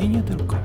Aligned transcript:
i 0.00 0.08
nie 0.08 0.22
tylko. 0.22 0.56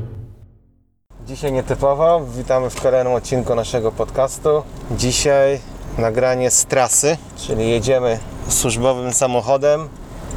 Dzisiaj 1.27 1.51
nietypowo. 1.51 2.21
Witamy 2.37 2.69
w 2.69 2.81
kolejnym 2.81 3.13
odcinku 3.13 3.55
naszego 3.55 3.91
podcastu. 3.91 4.63
Dzisiaj 4.91 5.59
nagranie 5.97 6.51
z 6.51 6.65
trasy, 6.65 7.17
czyli 7.37 7.69
jedziemy 7.69 8.19
służbowym 8.49 9.13
samochodem 9.13 9.89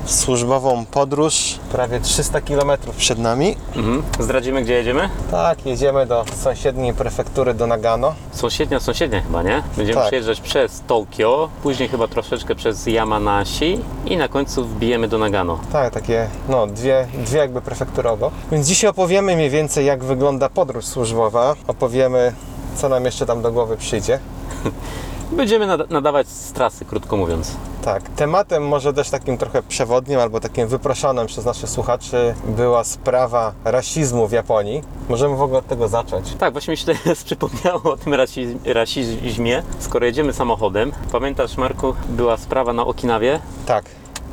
służbową 0.09 0.87
podróż. 0.87 1.59
Prawie 1.73 2.01
300 2.01 2.41
km 2.41 2.71
przed 2.97 3.19
nami. 3.19 3.57
Mhm. 3.77 4.03
Zdradzimy, 4.21 4.63
gdzie 4.63 4.75
jedziemy? 4.75 5.09
Tak, 5.31 5.67
jedziemy 5.67 6.07
do 6.07 6.25
sąsiedniej 6.37 6.95
prefektury 6.95 7.55
do 7.55 7.67
Nagano. 7.67 8.15
Sąsiednia, 8.33 8.81
sąsiednia 8.81 9.21
chyba, 9.21 9.43
nie? 9.43 9.63
Będziemy 9.77 9.99
Tak. 9.99 10.07
przejeżdżać 10.07 10.41
przez 10.41 10.83
Tokio, 10.87 11.49
później 11.63 11.89
chyba 11.89 12.09
troszeczkę 12.09 12.55
przez 12.55 12.87
Yamanashi 12.87 13.79
i 14.07 14.17
na 14.17 14.29
końcu 14.29 14.65
wbijemy 14.65 15.09
do 15.09 15.19
Nagano. 15.19 15.59
Tak, 15.73 15.95
takie 15.95 16.27
no, 16.49 16.67
dwie, 16.67 17.07
dwie 17.15 17.39
jakby 17.39 17.61
prefekturowo. 17.61 18.31
Więc 18.53 18.67
dzisiaj 18.67 18.91
opowiemy 18.91 19.37
mniej 19.37 19.51
więcej 19.51 19.87
jak 19.87 20.05
wygląda 20.05 20.49
podróż 20.49 20.85
służbowa. 20.85 21.55
Opowiemy 21.67 22.33
co 22.77 22.89
nam 22.89 23.05
jeszcze 23.05 23.27
tam 23.27 23.43
do 23.43 23.53
głowy 23.53 23.77
przyjdzie. 23.77 24.19
Będziemy 25.33 25.67
nada- 25.67 25.85
nadawać 25.91 26.29
z 26.29 26.53
trasy, 26.53 26.85
krótko 26.85 27.17
mówiąc. 27.17 27.57
Tak, 27.85 28.03
tematem 28.09 28.69
może 28.69 28.93
też 28.93 29.11
takim 29.11 29.39
trochę 29.39 29.63
przewodnim 29.63 30.19
albo 30.21 30.41
takim 30.41 30.69
wyproszonym 30.69 31.27
przez 31.27 31.45
naszych 31.45 31.71
słuchaczy 31.71 32.35
była 32.45 32.85
sprawa 32.85 33.53
rasizmu 33.65 34.29
w 34.29 34.33
Japonii. 34.33 34.83
Możemy 35.09 35.37
w 35.37 35.43
ogóle 35.43 35.59
od 35.59 35.67
tego 35.67 35.89
zacząć. 35.89 36.35
Tak, 36.39 36.53
właśnie 36.53 36.71
mi 36.71 36.77
się 36.77 36.87
teraz 36.95 37.25
przypomniało 37.25 37.83
o 37.93 37.97
tym 37.97 38.15
rasizm, 38.15 38.59
rasizmie. 38.65 39.63
Skoro 39.79 40.07
jedziemy 40.07 40.33
samochodem, 40.33 40.93
pamiętasz 41.13 41.57
Marku, 41.57 41.95
była 42.09 42.37
sprawa 42.37 42.73
na 42.73 42.87
Okinawie, 42.87 43.41
Tak, 43.67 43.85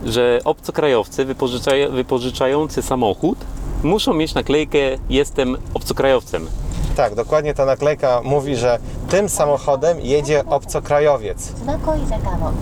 że 0.06 0.40
obcokrajowcy 0.46 1.26
wypożyczaj, 1.26 1.90
wypożyczający 1.92 2.82
samochód 2.82 3.38
muszą 3.84 4.14
mieć 4.14 4.34
naklejkę 4.34 4.78
jestem 5.10 5.58
obcokrajowcem. 5.74 6.48
Tak, 6.96 7.16
dokładnie 7.16 7.54
ta 7.54 7.66
naklejka 7.66 8.22
mówi, 8.24 8.56
że 8.56 8.80
tym 9.10 9.30
samochodem 9.30 10.02
jedzie 10.02 10.46
obcokrajowiec. 10.46 11.54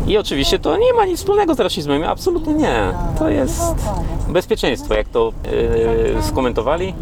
I 0.08 0.17
oczywiście 0.17 0.59
to 0.59 0.78
nie 0.78 0.94
ma 0.94 1.06
nic 1.06 1.20
wspólnego 1.20 1.56
z 1.56 1.59
rasizmem, 1.59 2.03
absolutnie 2.03 2.53
nie. 2.53 2.94
To 3.20 3.30
jest 3.30 3.62
bezpieczeństwo, 4.30 4.94
jak 4.94 5.08
to 5.08 5.31
yy, 6.16 6.23
skomentowali. 6.23 6.94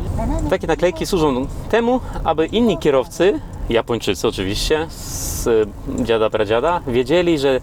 Takie 0.49 0.67
naklejki 0.67 1.05
służą 1.05 1.47
temu, 1.69 1.99
aby 2.23 2.45
inni 2.45 2.77
kierowcy 2.77 3.39
Japończycy 3.71 4.27
oczywiście, 4.27 4.87
z 4.89 5.47
e, 5.47 6.03
dziada 6.03 6.29
pradziada, 6.29 6.81
wiedzieli, 6.87 7.39
że 7.39 7.61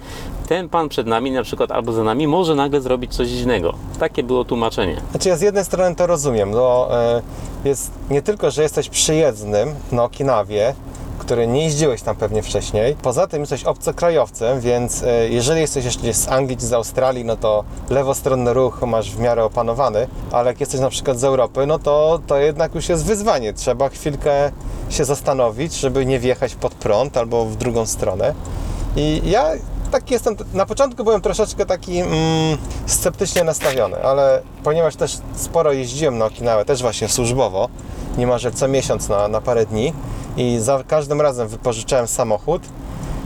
ten 0.49 0.69
pan 0.69 0.89
przed 0.89 1.07
nami, 1.07 1.31
na 1.31 1.43
przykład 1.43 1.73
albo 1.73 1.93
za 1.93 2.05
nami, 2.05 2.27
może 2.27 2.55
nagle 2.55 2.81
zrobić 2.81 3.15
coś 3.15 3.29
dziwnego. 3.29 3.75
Takie 3.99 4.23
było 4.23 4.45
tłumaczenie. 4.45 4.97
Znaczy 5.11 5.29
ja 5.29 5.37
z 5.37 5.41
jednej 5.41 5.65
strony 5.65 5.97
to 5.97 6.07
rozumiem, 6.07 6.53
bo 6.53 6.89
e, 6.91 7.23
jest 7.65 7.91
nie 8.11 8.23
tylko, 8.23 8.51
że 8.51 8.63
jesteś 8.63 8.89
przyjezdnym 8.89 9.75
na 9.93 10.05
Okinawie, 10.05 10.75
który 11.19 11.47
nie 11.47 11.65
jeździłeś 11.65 12.03
tam 12.03 12.17
pewnie 12.17 12.43
wcześniej. 12.43 12.97
Poza 13.03 13.27
tym 13.27 13.41
jesteś 13.41 13.65
obcokrajowcem, 13.65 14.61
więc 14.61 15.03
e, 15.03 15.29
jeżeli 15.29 15.61
jesteś 15.61 15.85
jeszcze 15.85 16.15
z 16.15 16.29
Anglii 16.29 16.57
czy 16.57 16.67
z 16.67 16.73
Australii, 16.73 17.25
no 17.25 17.37
to 17.37 17.65
lewostronny 17.91 18.53
ruch 18.53 18.83
masz 18.83 19.11
w 19.13 19.21
miarę 19.21 19.45
opanowany, 19.45 20.09
ale 20.33 20.51
jak 20.51 20.61
jesteś 20.61 20.81
na 20.81 20.91
przykład 20.91 21.19
z 21.19 21.25
Europy, 21.25 21.67
no 21.67 21.79
to 21.79 22.21
to 22.27 22.39
jednak 22.39 22.75
już 22.75 22.89
jest 22.89 23.05
wyzwanie. 23.05 23.53
Trzeba 23.53 23.89
chwilkę 23.89 24.53
się 24.91 25.05
zastanowić, 25.05 25.75
żeby 25.75 26.07
nie 26.07 26.19
wjechać 26.19 26.55
pod 26.55 26.75
prąd 26.75 27.17
albo 27.17 27.45
w 27.45 27.57
drugą 27.57 27.87
stronę. 27.87 28.35
I 28.97 29.23
ja 29.25 29.53
tak 29.89 30.11
jestem, 30.11 30.37
na 30.55 30.67
początku 30.67 31.05
byłem 31.05 31.21
troszeczkę 31.21 31.67
taki 31.67 31.99
mm, 31.99 32.13
sceptycznie 32.87 33.45
nastawiony, 33.45 34.03
ale 34.03 34.43
ponieważ 34.65 34.97
też 34.97 35.19
sporo 35.35 35.73
jeździłem 35.73 36.19
na 36.19 36.25
Okinawę, 36.25 36.65
też 36.65 36.83
właśnie 36.83 37.09
służbowo, 37.09 37.69
niemalże 38.19 38.51
co 38.51 38.69
miesiąc 38.69 39.09
na, 39.09 39.29
na 39.29 39.41
parę 39.41 39.67
dni 39.67 39.93
i 40.37 40.59
za 40.61 40.85
każdym 40.89 41.21
razem 41.21 41.49
wypożyczałem 41.49 42.07
samochód 42.07 42.63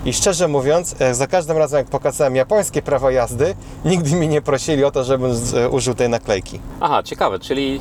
i 0.05 0.13
szczerze 0.13 0.49
mówiąc, 0.49 0.95
e, 0.99 1.15
za 1.15 1.27
każdym 1.27 1.59
razem 1.59 1.79
jak 1.79 1.87
pokazałem 1.87 2.37
japońskie 2.37 2.83
prawo 2.83 3.11
jazdy, 3.11 3.55
nigdy 3.85 4.17
mi 4.17 4.29
nie 4.29 4.43
prosili 4.43 4.85
o 4.85 4.91
to, 4.91 5.05
żebym 5.05 5.33
e, 5.57 5.69
użył 5.69 5.95
tej 5.95 6.09
naklejki. 6.09 6.61
Aha, 6.81 7.03
ciekawe, 7.03 7.39
czyli 7.39 7.81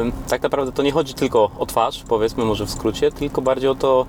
ym, 0.00 0.12
tak 0.28 0.42
naprawdę 0.42 0.72
to 0.72 0.82
nie 0.82 0.92
chodzi 0.92 1.14
tylko 1.14 1.50
o 1.58 1.66
twarz, 1.66 2.04
powiedzmy 2.08 2.44
może 2.44 2.66
w 2.66 2.70
skrócie, 2.70 3.12
tylko 3.12 3.42
bardziej 3.42 3.70
o 3.70 3.74
to, 3.74 4.06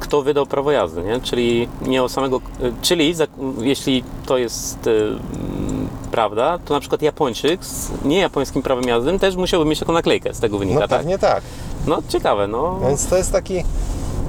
kto 0.00 0.22
wydał 0.22 0.46
prawo 0.46 0.70
jazdy, 0.72 1.02
nie? 1.02 1.20
Czyli 1.20 1.68
nie 1.82 2.02
o 2.02 2.08
samego, 2.08 2.40
czyli 2.82 3.14
jeśli 3.60 4.04
to 4.26 4.38
jest 4.38 4.86
y, 4.86 4.90
mm, 4.90 5.88
prawda, 6.10 6.58
to 6.64 6.74
na 6.74 6.80
przykład 6.80 7.02
Japończyk 7.02 7.64
z 7.64 7.90
niejapońskim 8.04 8.62
prawem 8.62 8.84
jazdy 8.84 9.18
też 9.18 9.36
musiałby 9.36 9.70
mieć 9.70 9.78
taką 9.78 9.92
naklejkę, 9.92 10.34
z 10.34 10.40
tego 10.40 10.58
wynika, 10.58 10.80
No 10.80 10.88
tak? 10.88 10.98
pewnie 10.98 11.18
tak. 11.18 11.42
No 11.86 11.98
ciekawe, 12.08 12.46
no. 12.46 12.80
Więc 12.82 13.06
to 13.06 13.16
jest 13.16 13.32
taki. 13.32 13.64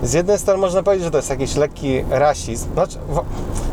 Z 0.03 0.13
jednej 0.13 0.39
strony 0.39 0.59
można 0.61 0.83
powiedzieć, 0.83 1.05
że 1.05 1.11
to 1.11 1.17
jest 1.17 1.29
jakiś 1.29 1.55
lekki 1.55 2.03
rasizm. 2.09 2.73
Znaczy, 2.73 2.97
w, 3.09 3.21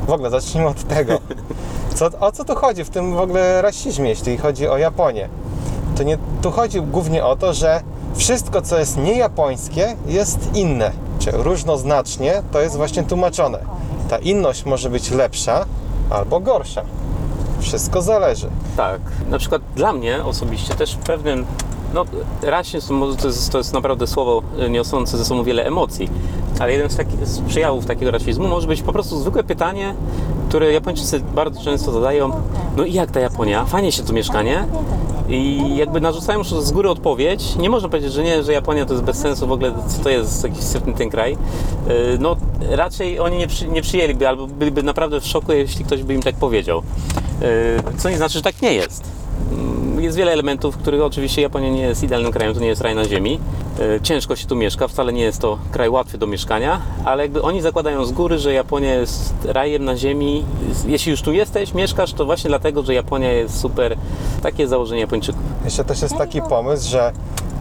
w 0.06 0.10
ogóle 0.12 0.30
zacznijmy 0.30 0.68
od 0.68 0.84
tego. 0.84 1.18
Co, 1.94 2.06
o 2.20 2.32
co 2.32 2.44
tu 2.44 2.54
chodzi 2.54 2.84
w 2.84 2.90
tym 2.90 3.14
w 3.14 3.18
ogóle 3.18 3.62
rasizmie, 3.62 4.08
jeśli 4.08 4.38
chodzi 4.38 4.68
o 4.68 4.78
Japonię? 4.78 5.28
To 5.96 6.02
nie, 6.02 6.18
tu 6.42 6.50
chodzi 6.50 6.82
głównie 6.82 7.24
o 7.24 7.36
to, 7.36 7.52
że 7.54 7.80
wszystko, 8.16 8.62
co 8.62 8.78
jest 8.78 8.96
niejapońskie, 8.96 9.96
jest 10.06 10.38
inne. 10.54 10.90
Różnoznacznie 11.32 12.42
to 12.52 12.60
jest 12.60 12.76
właśnie 12.76 13.02
tłumaczone. 13.02 13.58
Ta 14.08 14.18
inność 14.18 14.64
może 14.64 14.90
być 14.90 15.10
lepsza 15.10 15.66
albo 16.10 16.40
gorsza. 16.40 16.82
Wszystko 17.60 18.02
zależy. 18.02 18.48
Tak, 18.76 19.00
na 19.30 19.38
przykład 19.38 19.62
dla 19.76 19.92
mnie 19.92 20.24
osobiście 20.24 20.74
też 20.74 20.96
pewnym, 21.06 21.46
no 21.94 22.04
rasizm 22.42 23.16
to, 23.16 23.26
jest, 23.26 23.52
to 23.52 23.58
jest 23.58 23.72
naprawdę 23.72 24.06
słowo 24.06 24.42
y, 24.66 24.70
niosące 24.70 25.18
ze 25.18 25.24
sobą 25.24 25.44
wiele 25.44 25.64
emocji, 25.64 26.08
ale 26.60 26.72
jeden 26.72 26.90
z, 26.90 26.96
taki, 26.96 27.16
z 27.22 27.40
przejawów 27.40 27.86
takiego 27.86 28.10
rasizmu 28.10 28.48
może 28.48 28.68
być 28.68 28.82
po 28.82 28.92
prostu 28.92 29.20
zwykłe 29.20 29.44
pytanie, 29.44 29.94
które 30.48 30.72
Japończycy 30.72 31.20
bardzo 31.20 31.62
często 31.62 31.92
zadają, 31.92 32.30
no 32.76 32.84
i 32.84 32.92
jak 32.92 33.10
ta 33.10 33.20
Japonia? 33.20 33.64
Fajnie 33.64 33.92
się 33.92 34.02
tu 34.02 34.12
mieszka, 34.12 34.42
nie? 34.42 34.66
I 35.28 35.76
jakby 35.76 36.00
narzucają 36.00 36.38
już 36.38 36.48
z 36.48 36.72
góry 36.72 36.90
odpowiedź. 36.90 37.56
Nie 37.56 37.70
można 37.70 37.88
powiedzieć, 37.88 38.12
że 38.12 38.22
nie, 38.22 38.42
że 38.42 38.52
Japonia 38.52 38.86
to 38.86 38.92
jest 38.92 39.04
bez 39.04 39.16
sensu 39.16 39.46
w 39.46 39.52
ogóle, 39.52 39.72
co 39.88 40.02
to 40.02 40.08
jest 40.10 40.44
jakiś 40.44 40.60
syfny 40.62 40.94
ten 40.94 41.10
kraj. 41.10 41.32
Yy, 41.32 42.18
No 42.20 42.36
raczej 42.70 43.20
oni 43.20 43.38
nie, 43.38 43.46
przy, 43.46 43.68
nie 43.68 43.82
przyjęliby 43.82 44.28
albo 44.28 44.46
byliby 44.46 44.82
naprawdę 44.82 45.20
w 45.20 45.26
szoku, 45.26 45.52
jeśli 45.52 45.84
ktoś 45.84 46.02
by 46.02 46.14
im 46.14 46.22
tak 46.22 46.34
powiedział. 46.34 46.82
Yy, 47.40 47.48
Co 47.98 48.10
nie 48.10 48.16
znaczy, 48.16 48.34
że 48.34 48.42
tak 48.42 48.62
nie 48.62 48.74
jest. 48.74 49.04
Jest 50.04 50.16
wiele 50.16 50.32
elementów, 50.32 50.76
których 50.76 51.02
oczywiście 51.02 51.42
Japonia 51.42 51.70
nie 51.70 51.80
jest 51.82 52.02
idealnym 52.02 52.32
krajem, 52.32 52.54
to 52.54 52.60
nie 52.60 52.66
jest 52.66 52.80
raj 52.80 52.94
na 52.94 53.04
ziemi. 53.04 53.40
Yy, 53.78 54.00
Ciężko 54.02 54.36
się 54.36 54.46
tu 54.46 54.56
mieszka, 54.56 54.88
wcale 54.88 55.12
nie 55.12 55.22
jest 55.22 55.40
to 55.40 55.58
kraj 55.72 55.88
łatwy 55.88 56.18
do 56.18 56.26
mieszkania, 56.26 56.80
ale 57.04 57.22
jakby 57.22 57.42
oni 57.42 57.62
zakładają 57.62 58.04
z 58.04 58.12
góry, 58.12 58.38
że 58.38 58.52
Japonia 58.52 58.94
jest 58.94 59.34
rajem 59.44 59.84
na 59.84 59.96
ziemi. 59.96 60.44
Jeśli 60.86 61.10
już 61.10 61.22
tu 61.22 61.32
jesteś, 61.32 61.74
mieszkasz, 61.74 62.12
to 62.12 62.24
właśnie 62.24 62.48
dlatego, 62.48 62.82
że 62.82 62.94
Japonia 62.94 63.32
jest 63.32 63.60
super. 63.60 63.96
Takie 64.42 64.68
założenie 64.68 65.00
Japończyków. 65.00 65.42
Jeszcze 65.64 65.84
też 65.84 66.02
jest 66.02 66.16
taki 66.16 66.42
pomysł, 66.42 66.90
że 66.90 67.12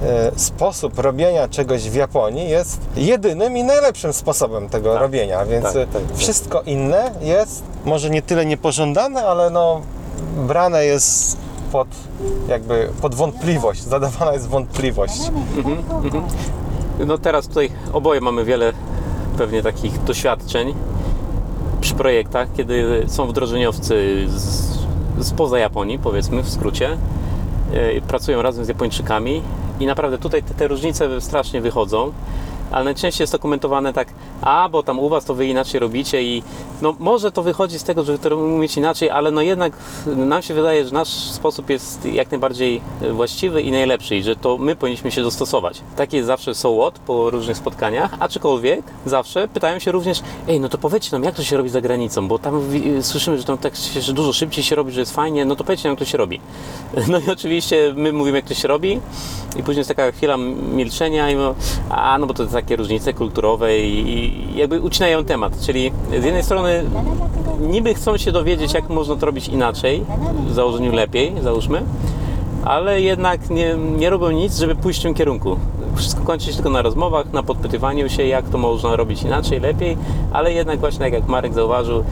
e, 0.03 0.31
sposób 0.35 0.99
robienia 0.99 1.47
czegoś 1.47 1.89
w 1.89 1.95
Japonii 1.95 2.49
jest 2.49 2.81
jedynym 2.95 3.57
i 3.57 3.63
najlepszym 3.63 4.13
sposobem 4.13 4.69
tego 4.69 4.93
Tak. 4.93 5.01
robienia, 5.01 5.45
więc 5.45 5.63
Tak, 5.65 5.75
e, 5.75 5.87
tak, 5.87 5.89
tak. 6.07 6.17
wszystko 6.17 6.61
inne 6.61 7.11
jest 7.21 7.63
może 7.85 8.09
nie 8.09 8.21
tyle 8.21 8.45
niepożądane, 8.45 9.25
ale 9.25 9.49
no 9.49 9.81
brane 10.47 10.85
jest 10.85 11.42
pod 11.73 11.87
jakby 12.47 12.89
pod 13.01 13.15
wątpliwość, 13.15 13.81
zadawana 13.81 14.33
jest 14.33 14.47
wątpliwość. 14.47 15.21
Mhm. 15.57 16.23
No 17.07 17.17
teraz 17.17 17.47
tutaj 17.47 17.69
oboje 17.93 18.21
mamy 18.21 18.45
wiele 18.45 18.73
pewnie 19.37 19.63
takich 19.63 20.03
doświadczeń 20.03 20.73
przy 21.81 21.95
projektach, 21.95 22.47
kiedy 22.57 23.03
są 23.07 23.27
wdrożeniowcy 23.27 24.25
z, 24.27 24.77
spoza 25.21 25.59
Japonii, 25.59 25.99
powiedzmy 25.99 26.43
w 26.43 26.49
skrócie, 26.49 26.97
e, 27.73 28.01
pracują 28.01 28.41
razem 28.41 28.65
z 28.65 28.67
Japończykami 28.67 29.41
i 29.79 29.85
naprawdę 29.85 30.17
tutaj 30.17 30.43
te, 30.43 30.53
te 30.53 30.67
różnice 30.67 31.21
strasznie 31.21 31.61
wychodzą 31.61 32.11
ale 32.73 32.85
najczęściej 32.85 33.23
jest 33.23 33.31
to 33.33 33.39
komentowane 33.39 33.93
tak, 33.93 34.07
a 34.41 34.69
bo 34.69 34.83
tam 34.83 34.99
u 34.99 35.09
Was 35.09 35.25
to 35.25 35.33
Wy 35.33 35.45
inaczej 35.47 35.79
robicie 35.79 36.23
i 36.23 36.43
no 36.81 36.95
może 36.99 37.31
to 37.31 37.43
wychodzi 37.43 37.79
z 37.79 37.83
tego, 37.83 38.03
że 38.03 38.19
to 38.19 38.37
umiecie 38.37 38.81
inaczej, 38.81 39.09
ale 39.09 39.31
no 39.31 39.41
jednak 39.41 39.73
nam 40.05 40.41
się 40.41 40.53
wydaje, 40.53 40.85
że 40.85 40.93
nasz 40.93 41.09
sposób 41.09 41.69
jest 41.69 42.05
jak 42.05 42.31
najbardziej 42.31 42.81
właściwy 43.11 43.61
i 43.61 43.71
najlepszy 43.71 44.15
i 44.15 44.23
że 44.23 44.35
to 44.35 44.57
my 44.57 44.75
powinniśmy 44.75 45.11
się 45.11 45.21
dostosować. 45.23 45.81
Takie 45.95 46.17
jest 46.17 46.27
zawsze 46.27 46.55
so 46.55 46.75
what 46.81 46.99
po 46.99 47.29
różnych 47.29 47.57
spotkaniach, 47.57 48.11
aczkolwiek 48.19 48.81
zawsze 49.05 49.47
pytają 49.47 49.79
się 49.79 49.91
również, 49.91 50.21
ej 50.47 50.59
no 50.59 50.69
to 50.69 50.77
powiedzcie 50.77 51.11
nam 51.11 51.23
jak 51.23 51.35
to 51.35 51.43
się 51.43 51.57
robi 51.57 51.69
za 51.69 51.81
granicą, 51.81 52.27
bo 52.27 52.39
tam 52.39 52.69
wi- 52.69 53.03
słyszymy, 53.03 53.37
że 53.37 53.43
tam 53.43 53.57
tak 53.57 53.75
się, 53.75 54.01
że 54.01 54.13
dużo 54.13 54.33
szybciej 54.33 54.63
się 54.63 54.75
robi, 54.75 54.91
że 54.91 54.99
jest 54.99 55.15
fajnie, 55.15 55.45
no 55.45 55.55
to 55.55 55.63
powiedzcie 55.63 55.89
nam 55.89 55.93
jak 55.93 55.99
to 55.99 56.05
się 56.05 56.17
robi. 56.17 56.39
No 57.07 57.19
i 57.19 57.31
oczywiście 57.31 57.93
my 57.95 58.13
mówimy 58.13 58.37
jak 58.37 58.45
to 58.47 58.53
się 58.53 58.67
robi 58.67 58.99
i 59.55 59.63
później 59.63 59.77
jest 59.77 59.87
taka 59.87 60.11
chwila 60.11 60.37
milczenia 60.37 61.31
i 61.31 61.35
no, 61.35 61.55
a 61.89 62.17
no 62.17 62.27
bo 62.27 62.33
to 62.33 62.47
takie 62.63 62.75
różnice 62.75 63.13
kulturowe 63.13 63.77
i, 63.79 64.57
jakby 64.57 64.81
ucinają 64.81 65.25
temat, 65.25 65.59
czyli 65.61 65.91
z 66.09 66.23
jednej 66.23 66.43
strony 66.43 66.83
niby 67.59 67.93
chcą 67.93 68.17
się 68.17 68.31
dowiedzieć 68.31 68.73
jak 68.73 68.89
można 68.89 69.15
to 69.15 69.25
robić 69.25 69.47
inaczej, 69.47 70.05
w 70.47 70.53
założeniu 70.53 70.91
lepiej, 70.91 71.33
załóżmy, 71.41 71.83
ale 72.65 73.01
jednak 73.01 73.49
nie, 73.49 73.75
nie 73.97 74.09
robią 74.09 74.31
nic, 74.31 74.57
żeby 74.57 74.75
pójść 74.75 74.99
w 74.99 75.03
tym 75.03 75.13
kierunku. 75.13 75.57
Wszystko 75.95 76.23
kończy 76.23 76.47
się 76.47 76.53
tylko 76.53 76.69
na 76.69 76.81
rozmowach, 76.81 77.33
na 77.33 77.43
podpytywaniu 77.43 78.09
się, 78.09 78.25
jak 78.27 78.49
to 78.49 78.57
można 78.57 78.95
robić 78.95 79.23
inaczej, 79.23 79.59
lepiej, 79.59 79.97
ale 80.33 80.53
jednak 80.53 80.79
właśnie 80.79 80.99
tak 80.99 81.13
jak 81.13 81.27
Marek 81.27 81.53
zauważył, 81.53 82.03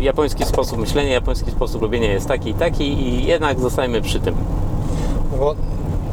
japoński 0.00 0.44
sposób 0.44 0.78
myślenia, 0.78 1.12
japoński 1.12 1.50
sposób 1.50 1.82
robienia 1.82 2.12
jest 2.12 2.28
taki 2.28 2.50
i 2.50 2.54
taki 2.54 2.84
i 2.84 3.26
jednak 3.26 3.60
zostajemy 3.60 4.02
przy 4.02 4.20
tym. 4.20 4.34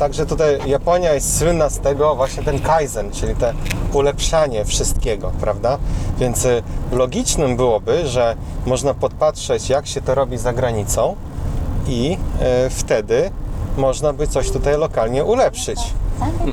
Także 0.02 0.26
tutaj 0.26 0.60
Japonia 0.66 1.14
jest 1.14 1.38
słynna 1.40 1.70
z 1.70 1.80
tego 1.80 2.16
właśnie 2.16 2.44
ten 2.44 2.60
kaizen, 2.60 3.12
czyli 3.12 3.36
te 3.36 3.54
ulepszanie 3.94 4.66
wszystkiego, 4.66 5.32
prawda? 5.42 5.78
Więc 6.18 6.46
y, 6.46 6.64
logicznym 6.92 7.56
byłoby, 7.56 8.08
że 8.08 8.36
można 8.66 8.94
podpatrzeć 8.94 9.70
jak 9.70 9.88
się 9.88 10.02
to 10.02 10.16
robi 10.16 10.38
za 10.38 10.54
granicą 10.54 11.16
i 11.88 12.18
y, 12.66 12.70
wtedy 12.70 13.32
można 13.78 14.14
by 14.14 14.28
coś 14.28 14.52
tutaj 14.52 14.78
lokalnie 14.78 15.24
ulepszyć. 15.24 15.80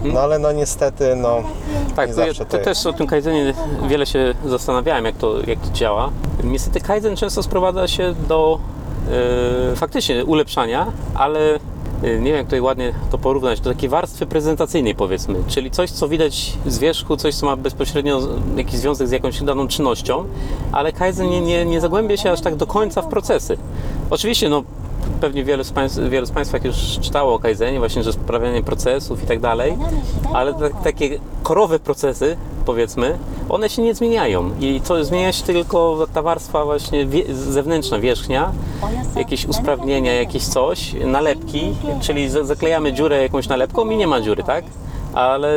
No 0.02 0.20
ale 0.20 0.38
no 0.38 0.52
niestety 0.52 1.16
no 1.16 1.42
Tak, 1.96 2.08
nie 2.08 2.14
to, 2.14 2.20
ja, 2.20 2.26
zawsze 2.26 2.46
to 2.46 2.58
też 2.58 2.86
o 2.86 2.92
tym 2.92 3.06
Kaizenie 3.06 3.54
wiele 3.88 4.06
się 4.06 4.34
zastanawiałem, 4.46 5.04
jak 5.04 5.16
to, 5.16 5.40
jak 5.46 5.60
to 5.60 5.70
działa. 5.72 6.10
Niestety 6.44 6.80
Kaizen 6.80 7.16
często 7.16 7.42
sprowadza 7.42 7.88
się 7.88 8.14
do 8.28 8.58
e, 9.72 9.76
faktycznie 9.76 10.24
ulepszania, 10.24 10.86
ale 11.14 11.58
nie 12.02 12.10
wiem 12.18 12.36
jak 12.36 12.44
tutaj 12.44 12.60
ładnie 12.60 12.92
to 13.10 13.18
porównać, 13.18 13.60
do 13.60 13.70
takiej 13.70 13.88
warstwy 13.88 14.26
prezentacyjnej 14.26 14.94
powiedzmy, 14.94 15.34
czyli 15.48 15.70
coś 15.70 15.90
co 15.90 16.08
widać 16.08 16.52
z 16.66 16.78
wierzchu, 16.78 17.16
coś 17.16 17.34
co 17.34 17.46
ma 17.46 17.56
bezpośrednio 17.56 18.20
jakiś 18.56 18.74
związek 18.74 19.08
z 19.08 19.10
jakąś 19.10 19.42
daną 19.42 19.68
czynnością, 19.68 20.24
ale 20.72 20.92
Kaizen 20.92 21.30
nie, 21.30 21.40
nie, 21.40 21.64
nie 21.64 21.80
zagłębia 21.80 22.16
się 22.16 22.30
aż 22.30 22.40
tak 22.40 22.56
do 22.56 22.66
końca 22.66 23.02
w 23.02 23.08
procesy. 23.08 23.56
Oczywiście 24.10 24.48
no 24.48 24.62
pewnie 25.18 25.44
wiele 25.44 25.64
z, 25.64 25.70
państw, 25.70 25.98
wielu 26.08 26.26
z 26.26 26.30
Państwa 26.30 26.58
już 26.64 26.98
czytało 27.00 27.34
o 27.34 27.38
Kaizenie, 27.38 27.78
właśnie, 27.78 28.02
że 28.02 28.12
sprawianie 28.12 28.62
procesów 28.62 29.22
i 29.24 29.26
tak 29.26 29.40
dalej, 29.40 29.76
ale 30.34 30.54
tak, 30.54 30.82
takie 30.84 31.18
korowe 31.42 31.78
procesy, 31.78 32.36
powiedzmy, 32.66 33.18
one 33.48 33.68
się 33.68 33.82
nie 33.82 33.94
zmieniają. 33.94 34.50
I 34.60 34.80
to 34.80 35.04
zmienia 35.04 35.32
się 35.32 35.44
tylko 35.44 36.06
ta 36.14 36.22
warstwa 36.22 36.64
właśnie 36.64 37.06
wie, 37.06 37.34
zewnętrzna, 37.34 37.98
wierzchnia, 37.98 38.52
jakieś 39.16 39.46
usprawnienia, 39.46 40.12
jakieś 40.14 40.46
coś, 40.46 40.94
nalepki, 41.04 41.74
czyli 42.00 42.28
za- 42.28 42.44
zaklejamy 42.44 42.92
dziurę 42.92 43.22
jakąś 43.22 43.48
nalepką 43.48 43.90
i 43.90 43.96
nie 43.96 44.06
ma 44.06 44.20
dziury, 44.20 44.42
tak? 44.42 44.64
Ale 45.14 45.54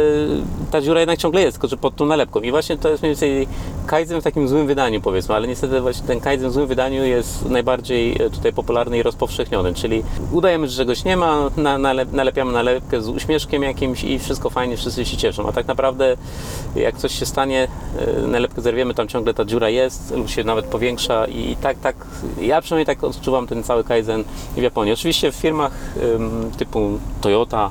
ta 0.72 0.82
dziura 0.82 1.00
jednak 1.00 1.20
ciągle 1.20 1.42
jest, 1.42 1.58
tylko 1.58 1.68
że 1.68 1.78
pod 1.78 1.96
tą 1.96 2.06
nalepką. 2.06 2.40
I 2.40 2.52
właśnie 2.52 2.78
to 2.78 2.90
jest 2.90 3.04
mniej 3.04 3.12
więcej 3.12 3.48
Kaizen 3.86 4.22
w 4.22 4.24
takim 4.24 4.48
złym 4.48 4.68
wydaniu, 4.68 5.02
powiedzmy, 5.02 5.36
ale 5.36 5.48
niestety 5.48 5.82
właśnie 5.82 6.08
ten 6.08 6.20
Kaizen 6.20 6.50
w 6.50 6.54
złym 6.54 6.68
wydaniu 6.68 7.06
jest 7.06 7.50
najbardziej 7.50 8.22
e, 8.22 8.30
tutaj 8.30 8.54
popularny 8.54 8.98
i 8.98 9.04
rozpowszechniony, 9.04 9.74
czyli 9.74 10.04
udajemy, 10.32 10.68
że 10.68 10.78
czegoś 10.78 11.04
nie 11.04 11.18
ma, 11.18 11.50
na, 11.58 11.78
nalep, 11.78 12.12
nalepiamy 12.12 12.52
nalepkę 12.52 13.02
z 13.02 13.08
uśmieszkiem 13.08 13.64
jakimś 13.64 14.04
i 14.04 14.20
wszystko 14.20 14.50
fajnie, 14.50 14.78
wszyscy 14.78 15.06
się 15.06 15.18
cieszą. 15.18 15.48
A 15.48 15.52
tak 15.52 15.68
naprawdę 15.68 16.18
jak 16.76 16.98
coś 16.98 17.20
się 17.20 17.26
stanie, 17.26 17.68
e, 17.98 18.28
nalepkę 18.28 18.62
zerwiemy, 18.62 18.94
tam 18.94 19.08
ciągle 19.08 19.34
ta 19.34 19.46
dziura 19.46 19.70
jest 19.70 20.12
lub 20.16 20.30
się 20.30 20.44
nawet 20.44 20.66
powiększa 20.66 21.28
i 21.28 21.56
tak, 21.62 21.80
tak, 21.80 21.96
ja 22.42 22.62
przynajmniej 22.62 22.86
tak 22.86 23.04
odczuwam 23.04 23.48
ten 23.48 23.64
cały 23.64 23.84
Kaizen 23.84 24.24
w 24.58 24.62
Japonii. 24.62 24.94
Oczywiście 24.94 25.32
w 25.32 25.36
firmach 25.36 25.72
ym, 26.16 26.52
typu 26.58 27.00
Toyota, 27.22 27.70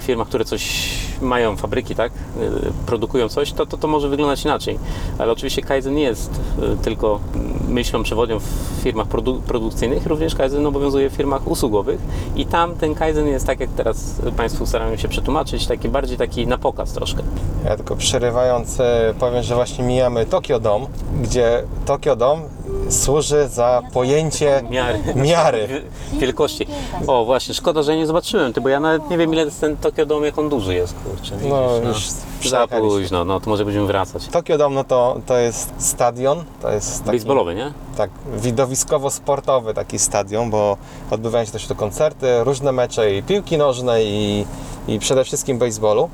firmach, 0.00 0.28
które 0.28 0.44
coś 0.44 0.90
mają, 1.22 1.56
fabryki, 1.56 1.94
tak, 1.94 2.12
y, 2.12 2.50
produkują 2.86 3.28
coś, 3.28 3.52
to, 3.52 3.66
to, 3.66 3.76
to 3.76 3.88
może 3.88 4.08
wyglądać 4.08 4.44
inaczej. 4.44 4.78
Ale 5.18 5.32
oczywiście 5.32 5.62
Kaizen 5.62 5.94
nie 5.94 6.02
jest 6.02 6.30
y, 6.72 6.76
tylko 6.82 7.20
myślą 7.68 8.02
przewodnią 8.02 8.38
w 8.38 8.82
firmach 8.82 9.06
produ- 9.06 9.40
produkcyjnych, 9.40 10.06
również 10.06 10.34
Kaizen 10.34 10.66
obowiązuje 10.66 11.10
w 11.10 11.12
firmach 11.12 11.46
usługowych 11.48 12.00
i 12.36 12.46
tam 12.46 12.74
ten 12.74 12.94
Kaizen 12.94 13.26
jest 13.26 13.46
tak, 13.46 13.60
jak 13.60 13.70
teraz 13.70 14.14
Państwu 14.36 14.66
starają 14.66 14.96
się 14.96 15.08
przetłumaczyć, 15.08 15.66
taki 15.66 15.88
bardziej 15.88 16.16
taki 16.16 16.46
na 16.46 16.58
pokaz 16.58 16.92
troszkę. 16.92 17.22
Ja 17.64 17.76
tylko 17.76 17.96
przerywając 17.96 18.78
powiem, 19.18 19.42
że 19.42 19.54
właśnie 19.54 19.84
mijamy 19.84 20.26
Tokio 20.26 20.60
Dom, 20.60 20.86
gdzie 21.22 21.62
Tokio 21.86 22.16
Dom 22.16 22.40
służy 22.88 23.48
za 23.48 23.82
pojęcie 23.92 24.62
Miary. 24.70 24.98
miary. 25.14 25.82
Wielkości. 26.20 26.66
O, 27.06 27.24
właśnie, 27.24 27.54
szkoda, 27.54 27.82
że 27.82 27.96
nie 27.96 28.06
zobaczyłem, 28.06 28.52
ty, 28.52 28.60
bo 28.60 28.68
ja 28.68 28.80
nawet 28.80 29.10
nie 29.10 29.18
wiem, 29.18 29.32
ile 29.32 29.44
jest 29.44 29.60
ten 29.60 29.76
Tokio 29.76 30.06
Dom, 30.06 30.24
jak 30.24 30.38
on 30.38 30.48
duży 30.48 30.74
jest, 30.74 30.94
kurczę. 31.04 31.36
widzisz, 31.36 31.50
No 31.50 31.70
już 31.88 32.08
Za 32.08 32.16
przejechaliśmy. 32.40 32.80
późno, 32.88 33.24
no 33.24 33.40
to 33.40 33.50
może 33.50 33.64
będziemy 33.64 33.86
wracać. 33.86 34.26
Tokio 34.26 34.58
Dom 34.58 34.74
no 34.74 34.84
to, 34.84 35.20
to 35.26 35.36
jest 35.38 35.70
stadion, 35.78 36.44
to 36.62 36.70
jest 36.72 37.04
taki, 37.04 37.16
Baseballowy, 37.16 37.54
nie? 37.54 37.72
tak 37.96 38.10
widowiskowo-sportowy 38.36 39.74
taki 39.74 39.98
stadion, 39.98 40.50
bo 40.50 40.76
odbywają 41.10 41.44
się 41.44 41.52
też 41.52 41.66
tu 41.66 41.74
koncerty, 41.74 42.44
różne 42.44 42.72
mecze 42.72 43.14
i 43.14 43.22
piłki 43.22 43.58
nożnej 43.58 44.06
i, 44.08 44.46
i 44.88 44.98
przede 44.98 45.24
wszystkim 45.24 45.58
baseballu. 45.58 46.08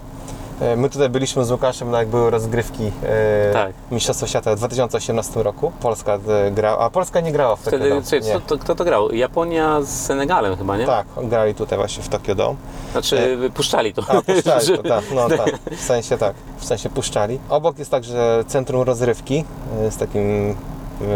E, 0.60 0.76
My 0.76 0.90
tutaj 0.90 1.08
byliśmy 1.08 1.44
z 1.44 1.50
Łukaszem, 1.50 1.90
no 1.90 1.98
jak 1.98 2.08
były 2.08 2.30
rozgrywki 2.30 2.90
e, 3.02 3.52
Tak. 3.52 3.72
Mistrzostwa 3.90 4.26
Świata 4.26 4.54
w 4.54 4.58
2018 4.58 5.42
roku. 5.42 5.72
Polska 5.80 6.18
e, 6.46 6.50
grała, 6.50 6.78
a 6.84 6.90
Polska 6.90 7.20
nie 7.20 7.32
grała 7.32 7.56
w 7.56 7.62
Tokio 7.62 7.76
Wtedy, 7.78 7.90
Dome. 7.90 8.02
słuchaj, 8.02 8.20
Nie. 8.28 8.32
co, 8.34 8.40
to, 8.40 8.58
kto 8.58 8.74
to 8.74 8.84
grał? 8.84 9.12
Japonia 9.12 9.82
z 9.82 9.88
Senegalem 9.88 10.56
chyba, 10.56 10.76
nie? 10.76 10.86
Tak, 10.86 11.06
grali 11.22 11.54
tutaj 11.54 11.78
właśnie 11.78 12.02
w 12.02 12.08
Tokio 12.08 12.34
Dome. 12.34 12.56
Znaczy, 12.92 13.38
puszczali 13.54 13.94
to. 13.94 14.02
A, 14.08 14.22
puszczali 14.22 14.66
to, 14.76 14.82
tak, 14.82 15.04
no 15.14 15.28
tak, 15.28 15.58
w 15.76 15.80
sensie 15.80 16.18
tak, 16.18 16.34
w 16.58 16.64
sensie 16.64 16.88
puszczali. 16.90 17.38
Obok 17.48 17.78
jest 17.78 17.90
także 17.90 18.44
centrum 18.46 18.82
rozrywki 18.82 19.44
z 19.90 19.96
takim 19.96 20.54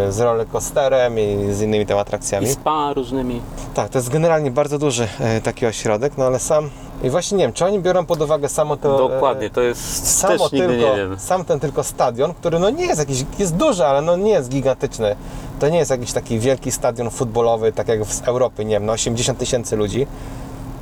z 0.09 0.21
rollercoasterem 0.21 1.19
i 1.19 1.53
z 1.53 1.61
innymi 1.63 1.87
tam 1.87 1.97
I 1.97 2.01
atrakcjami. 2.01 2.47
spa 2.49 2.93
różnymi. 2.93 3.41
Tak, 3.75 3.89
to 3.89 3.99
jest 3.99 4.09
generalnie 4.09 4.51
bardzo 4.51 4.79
duży 4.79 5.09
taki 5.43 5.67
ośrodek, 5.67 6.13
no 6.19 6.25
ale 6.25 6.39
sam 6.39 6.71
i 7.03 7.11
właśnie 7.11 7.39
nie 7.39 7.45
wiem, 7.45 7.53
czy 7.53 7.65
oni 7.65 7.81
biorą 7.81 8.07
pod 8.07 8.23
uwagę 8.23 8.49
samo 8.49 8.77
to... 8.77 9.09
Dokładnie, 9.09 9.47
e, 9.47 9.51
to 9.51 9.61
jest 9.61 10.19
Samo 10.19 10.39
też 10.39 10.51
tylko, 10.51 10.73
nie 10.73 10.97
wiem. 10.97 11.19
sam 11.19 11.45
ten 11.45 11.61
tylko 11.61 11.85
stadion, 11.85 12.35
który 12.35 12.59
no 12.59 12.71
nie 12.71 12.87
jest 12.87 12.99
jakiś, 12.99 13.25
jest 13.39 13.57
duży, 13.57 13.87
ale 13.87 14.03
no 14.03 14.17
nie 14.17 14.31
jest 14.31 14.49
gigantyczny. 14.49 15.17
To 15.61 15.69
nie 15.69 15.79
jest 15.79 15.91
jakiś 15.91 16.13
taki 16.13 16.39
wielki 16.39 16.73
stadion 16.73 17.11
futbolowy, 17.11 17.73
tak 17.73 17.89
jak 17.89 18.05
z 18.05 18.23
Europy, 18.23 18.65
nie 18.65 18.75
wiem, 18.75 18.87
na 18.87 18.93
80 18.93 19.39
tysięcy 19.39 19.77
ludzi. 19.77 20.07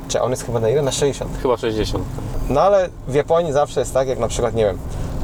Czy 0.07 0.21
on 0.21 0.31
jest 0.31 0.45
chyba 0.45 0.59
na 0.59 0.69
ile? 0.69 0.81
Na 0.81 0.91
60. 0.91 1.31
Chyba 1.41 1.57
60. 1.57 2.03
No 2.49 2.61
ale 2.61 2.89
w 3.07 3.13
Japonii 3.13 3.53
zawsze 3.53 3.79
jest 3.79 3.93
tak, 3.93 4.07
jak 4.07 4.19
na 4.19 4.27
przykład, 4.27 4.55
nie 4.55 4.65
wiem, 4.65 4.77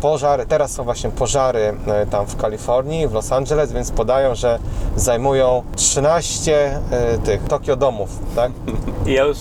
pożary, 0.03 0.45
teraz 0.45 0.71
są 0.71 0.83
właśnie 0.83 1.09
pożary 1.09 1.77
e, 1.87 2.05
tam 2.05 2.25
w 2.25 2.37
Kalifornii, 2.37 3.07
w 3.07 3.13
Los 3.13 3.31
Angeles, 3.31 3.71
więc 3.71 3.91
podają, 3.91 4.35
że 4.35 4.59
zajmują 4.95 5.63
13 5.75 6.81
e, 6.91 7.17
tych 7.17 7.43
Tokio 7.43 7.75
domów, 7.75 8.09
tak? 8.35 8.51
Ja 9.05 9.23
już, 9.23 9.37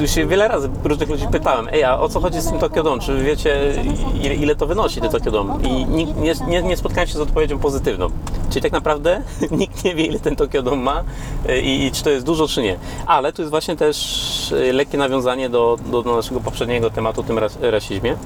już 0.00 0.10
się 0.10 0.26
wiele 0.26 0.48
razy 0.48 0.70
różnych 0.84 1.08
ludzi 1.08 1.26
pytałem, 1.32 1.68
ej, 1.72 1.84
a 1.84 1.98
o 2.00 2.08
co 2.08 2.20
chodzi 2.20 2.40
z 2.40 2.48
tym 2.48 2.58
Tokio 2.58 2.82
Dome? 2.82 3.02
Czy 3.02 3.22
wiecie, 3.22 3.74
ile, 4.22 4.34
ile 4.34 4.56
to 4.56 4.66
wynosi, 4.66 5.00
te 5.00 5.08
Tokio 5.08 5.30
Dome? 5.30 5.54
I 5.62 5.86
nikt, 5.86 6.16
nie, 6.16 6.34
nie, 6.48 6.62
nie 6.62 6.76
spotkałem 6.76 7.08
się 7.08 7.18
z 7.18 7.20
odpowiedzią 7.20 7.58
pozytywną. 7.58 8.08
Czyli 8.50 8.62
tak 8.62 8.72
naprawdę 8.72 9.22
nikt 9.50 9.84
nie 9.84 9.94
wie, 9.94 10.04
ile 10.04 10.18
ten 10.20 10.36
Tokio 10.36 10.62
Dome 10.62 10.82
ma 10.82 11.04
e, 11.48 11.60
i, 11.60 11.86
i 11.86 11.92
czy 11.92 12.04
to 12.04 12.10
jest 12.10 12.26
dużo, 12.26 12.48
czy 12.48 12.62
nie. 12.62 12.76
Ale 13.06 13.32
tu 13.32 13.42
jest 13.42 13.50
właśnie 13.50 13.76
też 13.76 14.54
lekkie 14.72 14.98
nawiązanie 14.98 15.50
do, 15.50 15.76
do, 15.90 16.02
do 16.02 16.16
naszego 16.16 16.40
poprzedniego 16.40 16.90
tematu, 16.90 17.22
tym 17.22 17.38
ras, 17.38 17.58
rasizmie. 17.60 18.16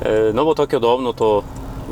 E, 0.00 0.32
No 0.34 0.44
bo 0.44 0.54
Tokio 0.54 0.80
Dome, 0.80 1.04
no 1.04 1.12
to 1.12 1.42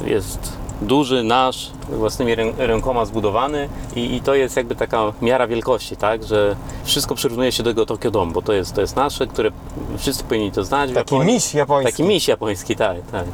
jest 0.04 0.60
duży, 0.82 1.22
nasz, 1.22 1.70
własnymi 1.92 2.36
rę- 2.36 2.52
rękoma 2.58 3.04
zbudowany 3.04 3.68
i, 3.96 4.14
i 4.14 4.20
to 4.20 4.34
jest 4.34 4.56
jakby 4.56 4.74
taka 4.76 5.12
miara 5.22 5.46
wielkości, 5.46 5.96
tak, 5.96 6.24
że 6.24 6.56
wszystko 6.84 7.14
przyrównuje 7.14 7.52
się 7.52 7.62
do 7.62 7.70
tego 7.70 7.86
Tokio 7.86 8.10
Dome, 8.10 8.32
bo 8.32 8.42
to 8.42 8.52
jest, 8.52 8.74
to 8.74 8.80
jest 8.80 8.96
nasze, 8.96 9.26
które 9.26 9.50
wszyscy 9.98 10.24
powinni 10.24 10.52
to 10.52 10.64
znać 10.64 10.90
Taki 10.92 11.14
Japonii. 11.14 11.34
miś 11.34 11.54
japoński. 11.54 11.92
Taki 11.92 12.02
miś 12.02 12.28
japoński, 12.28 12.76
tak, 12.76 12.96
tak. 13.12 13.24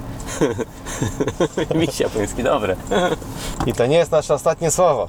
miś 1.81 2.01
japoński, 2.01 2.43
dobre. 2.43 2.77
I 3.67 3.73
to 3.73 3.87
nie 3.87 3.97
jest 3.97 4.11
nasze 4.13 4.35
ostatnie 4.35 4.71
słowo. 4.71 5.09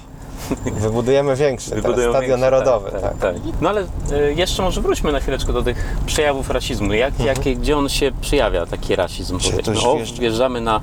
Wybudujemy 0.81 1.35
większy, 1.35 1.69
Wybudują 1.75 2.09
stadion 2.11 2.21
większe, 2.21 2.37
narodowy. 2.37 2.91
Tak, 2.91 3.01
Tak, 3.01 3.17
tak, 3.17 3.33
tak. 3.33 3.35
No 3.61 3.69
ale 3.69 3.81
e, 4.11 4.33
jeszcze 4.33 4.63
może 4.63 4.81
wróćmy 4.81 5.11
na 5.11 5.19
chwileczkę 5.19 5.53
do 5.53 5.63
tych 5.63 5.97
przejawów 6.05 6.49
rasizmu. 6.49 6.93
Jak, 6.93 7.19
jakie, 7.19 7.55
gdzie 7.55 7.77
on 7.77 7.89
się 7.89 8.11
przejawia, 8.21 8.65
taki 8.65 8.95
rasizm? 8.95 9.39
To 9.39 9.89
O, 9.91 9.95
wjeżdża? 9.95 10.21
wjeżdżamy 10.21 10.61
na 10.61 10.81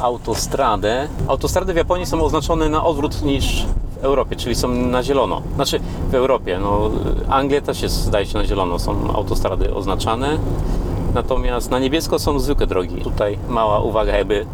autostradę. 0.00 1.08
Autostrady 1.28 1.72
w 1.72 1.76
Japonii 1.76 2.06
są 2.06 2.22
oznaczone 2.24 2.68
na 2.68 2.84
odwrót 2.84 3.22
niż 3.22 3.66
w 4.00 4.04
Europie, 4.04 4.36
czyli 4.36 4.54
są 4.54 4.68
na 4.68 5.02
zielono. 5.02 5.42
Znaczy 5.54 5.80
w 6.10 6.14
Europie, 6.14 6.58
no 6.62 6.90
Anglia 7.28 7.60
też 7.60 7.82
jest, 7.82 7.94
zdaje 7.94 8.26
się, 8.26 8.38
na 8.38 8.44
zielono, 8.44 8.78
są 8.78 9.14
autostrady 9.14 9.74
oznaczane. 9.74 10.38
Natomiast 11.14 11.70
na 11.70 11.78
niebiesko 11.78 12.18
są 12.18 12.38
zwykłe 12.38 12.66
drogi. 12.66 12.96
Tutaj 13.02 13.38
mała 13.48 13.80
uwaga, 13.80 14.16
jakby 14.16 14.46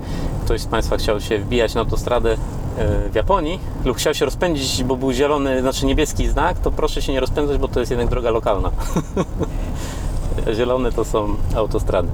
ktoś 0.45 0.61
z 0.61 0.67
Państwa 0.67 0.97
chciał 0.97 1.21
się 1.21 1.39
wbijać 1.39 1.75
na 1.75 1.81
autostradę 1.81 2.33
e, 2.79 3.09
w 3.11 3.15
Japonii 3.15 3.59
lub 3.85 3.97
chciał 3.97 4.15
się 4.15 4.25
rozpędzić, 4.25 4.85
bo 4.85 4.97
był 4.97 5.13
zielony, 5.13 5.61
znaczy 5.61 5.87
niebieski 5.87 6.29
znak, 6.29 6.59
to 6.59 6.71
proszę 6.71 7.03
się 7.03 7.13
nie 7.13 7.21
rozpędzać, 7.21 7.59
bo 7.59 7.69
to 7.69 7.81
jest 7.81 7.91
jednak 7.91 8.09
droga 8.09 8.31
lokalna. 8.31 8.71
Zielone 10.57 10.93
to 10.93 11.05
są 11.05 11.35
autostrady. 11.57 12.09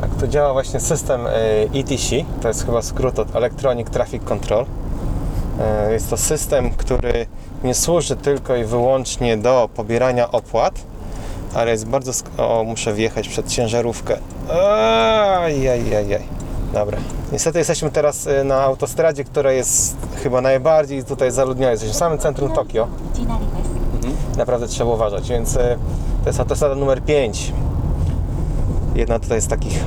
tak. 0.00 0.10
Tu 0.20 0.26
działa 0.26 0.52
właśnie 0.52 0.80
system 0.80 1.26
e, 1.26 1.30
ETC, 1.74 2.10
to 2.42 2.48
jest 2.48 2.66
chyba 2.66 2.82
skrót 2.82 3.18
od 3.18 3.36
Electronic 3.36 3.90
Traffic 3.90 4.24
Control. 4.24 4.66
E, 5.60 5.92
Jest 5.92 6.10
to 6.10 6.16
system, 6.16 6.70
który 6.70 7.26
nie 7.64 7.74
służy 7.74 8.16
tylko 8.16 8.56
i 8.56 8.64
wyłącznie 8.64 9.36
do 9.36 9.68
pobierania 9.76 10.30
opłat, 10.32 10.74
ale 11.54 11.70
jest 11.70 11.86
bardzo... 11.86 12.12
O, 12.38 12.64
muszę 12.64 12.92
wjechać 12.92 13.28
przed 13.28 13.48
ciężarówkę. 13.48 14.18
Ajajajaj. 15.42 16.22
Dobra. 16.72 16.98
Niestety 17.32 17.58
jesteśmy 17.58 17.90
teraz 17.90 18.26
y, 18.26 18.44
na 18.44 18.62
autostradzie, 18.62 19.24
która 19.24 19.52
jest 19.52 19.96
chyba 20.22 20.40
najbardziej 20.40 21.04
tutaj 21.04 21.30
zaludniona. 21.30 21.70
Jesteśmy 21.70 21.94
w 21.94 21.96
samym 21.96 22.18
centrum 22.18 22.52
Tokio. 22.52 22.88
Mhm. 23.94 24.14
Naprawdę 24.36 24.68
trzeba 24.68 24.94
uważać, 24.94 25.28
więc 25.28 25.56
y, 25.56 25.78
to 26.22 26.28
jest 26.28 26.40
autostrada 26.40 26.74
numer 26.74 27.02
5. 27.02 27.52
Jedna 28.94 29.18
tutaj 29.18 29.40
z 29.40 29.48
takich 29.48 29.76
y, 29.76 29.82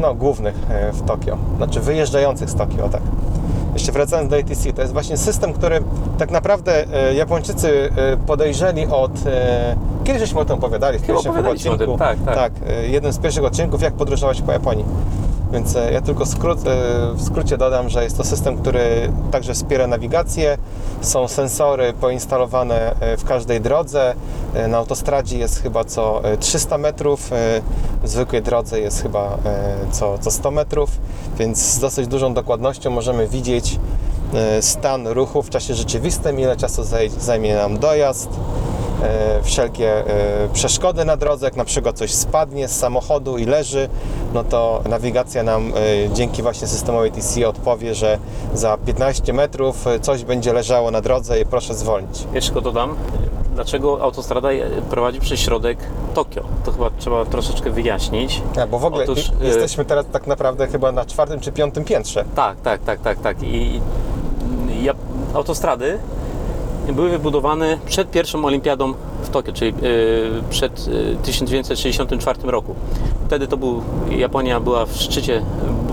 no, 0.00 0.14
głównych 0.14 0.54
w 0.92 1.02
Tokio. 1.06 1.38
Znaczy 1.56 1.80
wyjeżdżających 1.80 2.50
z 2.50 2.54
Tokio, 2.54 2.88
tak. 2.88 3.02
Jeszcze 3.72 3.92
wracając 3.92 4.30
do 4.30 4.36
ATC, 4.36 4.72
to 4.72 4.80
jest 4.82 4.92
właśnie 4.92 5.16
system, 5.16 5.52
który 5.52 5.80
tak 6.18 6.30
naprawdę 6.30 6.84
e, 6.94 7.14
Japończycy 7.14 7.90
e, 7.96 8.16
podejrzeli 8.16 8.86
od. 8.86 9.12
E, 9.26 9.76
kiedyś 10.04 10.20
żeśmy 10.20 10.40
o 10.40 10.44
tym 10.44 10.56
opowiadali 10.56 10.98
w 10.98 11.02
Chyba 11.02 11.12
pierwszym 11.14 11.32
chyba 11.32 11.40
opowiadaliśmy 11.40 11.70
o 11.70 11.78
tym, 11.78 11.90
odcinku. 11.90 12.24
tak, 12.24 12.34
tak. 12.34 12.52
jednym 12.88 13.12
z 13.12 13.18
pierwszych 13.18 13.44
odcinków, 13.44 13.82
jak 13.82 13.94
podróżować 13.94 14.42
po 14.42 14.52
Japonii. 14.52 14.84
Więc 15.52 15.76
e, 15.76 15.92
ja 15.92 16.00
tylko 16.00 16.26
skrót, 16.26 16.58
e, 16.58 16.62
w 17.14 17.22
skrócie 17.22 17.58
dodam, 17.58 17.88
że 17.88 18.04
jest 18.04 18.16
to 18.16 18.24
system, 18.24 18.58
który 18.58 19.12
także 19.30 19.54
wspiera 19.54 19.86
nawigację. 19.86 20.58
Są 21.00 21.28
sensory 21.28 21.92
poinstalowane 21.92 22.94
e, 23.00 23.16
w 23.16 23.24
każdej 23.24 23.60
drodze. 23.60 24.14
Na 24.68 24.78
autostradzie 24.78 25.38
jest 25.38 25.62
chyba 25.62 25.84
co 25.84 26.24
e, 26.24 26.36
300 26.36 26.78
metrów, 26.78 27.30
w 28.02 28.08
zwykłej 28.08 28.42
drodze 28.42 28.80
jest 28.80 29.02
chyba 29.02 29.38
co, 29.90 30.18
co 30.18 30.30
100 30.30 30.50
metrów, 30.50 30.90
więc 31.38 31.58
z 31.58 31.78
dosyć 31.78 32.06
dużą 32.06 32.34
dokładnością 32.34 32.90
możemy 32.90 33.28
widzieć 33.28 33.78
stan 34.60 35.06
ruchu 35.06 35.42
w 35.42 35.50
czasie 35.50 35.74
rzeczywistym, 35.74 36.40
ile 36.40 36.56
czasu 36.56 36.82
zaj- 36.82 37.20
zajmie 37.20 37.54
nam 37.54 37.78
dojazd, 37.78 38.30
wszelkie 39.42 40.06
e, 40.06 40.48
przeszkody 40.52 41.04
na 41.04 41.16
drodze, 41.16 41.46
jak 41.46 41.56
na 41.56 41.64
przykład 41.64 41.96
coś 41.98 42.14
spadnie 42.14 42.68
z 42.68 42.78
samochodu 42.78 43.38
i 43.38 43.44
leży, 43.44 43.88
no 44.34 44.44
to 44.44 44.82
nawigacja 44.88 45.42
nam 45.42 45.72
e, 45.76 46.10
dzięki 46.14 46.42
właśnie 46.42 46.66
systemowi 46.68 47.10
TC 47.10 47.48
odpowie, 47.48 47.94
że 47.94 48.18
za 48.54 48.76
15 48.86 49.32
metrów 49.32 49.86
e, 49.86 50.00
coś 50.00 50.24
będzie 50.24 50.52
leżało 50.52 50.90
na 50.90 51.00
drodze 51.00 51.40
i 51.40 51.46
proszę 51.46 51.74
zwolnić. 51.74 52.26
Jeszcze 52.32 52.50
tylko 52.52 52.60
dodam, 52.60 52.94
dlaczego 53.54 54.02
autostrada 54.02 54.48
prowadzi 54.90 55.20
przez 55.20 55.40
środek 55.40 55.78
Tokio. 56.14 56.42
To 56.64 56.72
chyba 56.72 56.90
trzeba 56.98 57.24
troszeczkę 57.24 57.70
wyjaśnić. 57.70 58.42
A, 58.62 58.66
bo 58.66 58.78
w 58.78 58.84
ogóle 58.84 59.04
Otóż, 59.04 59.32
i- 59.40 59.44
e, 59.44 59.46
jesteśmy 59.48 59.84
teraz 59.84 60.06
tak 60.12 60.26
naprawdę 60.26 60.66
chyba 60.66 60.92
na 60.92 61.04
czwartym 61.04 61.40
czy 61.40 61.52
piątym 61.52 61.84
piętrze. 61.84 62.24
Tak, 62.36 62.60
tak, 62.60 62.82
tak, 62.82 63.00
tak, 63.00 63.20
tak. 63.20 63.42
I 63.42 63.80
ja, 64.82 64.94
autostrady 65.34 65.98
były 66.88 67.10
wybudowane 67.10 67.78
przed 67.86 68.10
pierwszą 68.10 68.44
olimpiadą 68.44 68.94
w 69.22 69.28
Tokio, 69.30 69.52
czyli 69.52 69.70
y, 69.70 70.42
przed 70.50 70.88
y, 70.88 71.16
1964 71.22 72.38
roku. 72.42 72.74
Wtedy 73.26 73.46
to 73.46 73.56
był, 73.56 73.82
Japonia 74.10 74.60
była 74.60 74.86
w 74.86 74.96
szczycie 74.96 75.42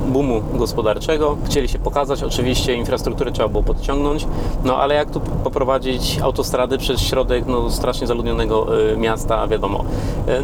boomu 0.07 0.41
gospodarczego. 0.53 1.37
Chcieli 1.45 1.67
się 1.67 1.79
pokazać, 1.79 2.23
oczywiście 2.23 2.73
infrastrukturę 2.73 3.31
trzeba 3.31 3.49
było 3.49 3.63
podciągnąć, 3.63 4.27
no 4.63 4.77
ale 4.77 4.95
jak 4.95 5.11
tu 5.11 5.19
poprowadzić 5.19 6.19
autostrady 6.19 6.77
przez 6.77 7.01
środek 7.01 7.45
no, 7.47 7.71
strasznie 7.71 8.07
zaludnionego 8.07 8.79
y, 8.91 8.97
miasta, 8.97 9.47
wiadomo. 9.47 9.85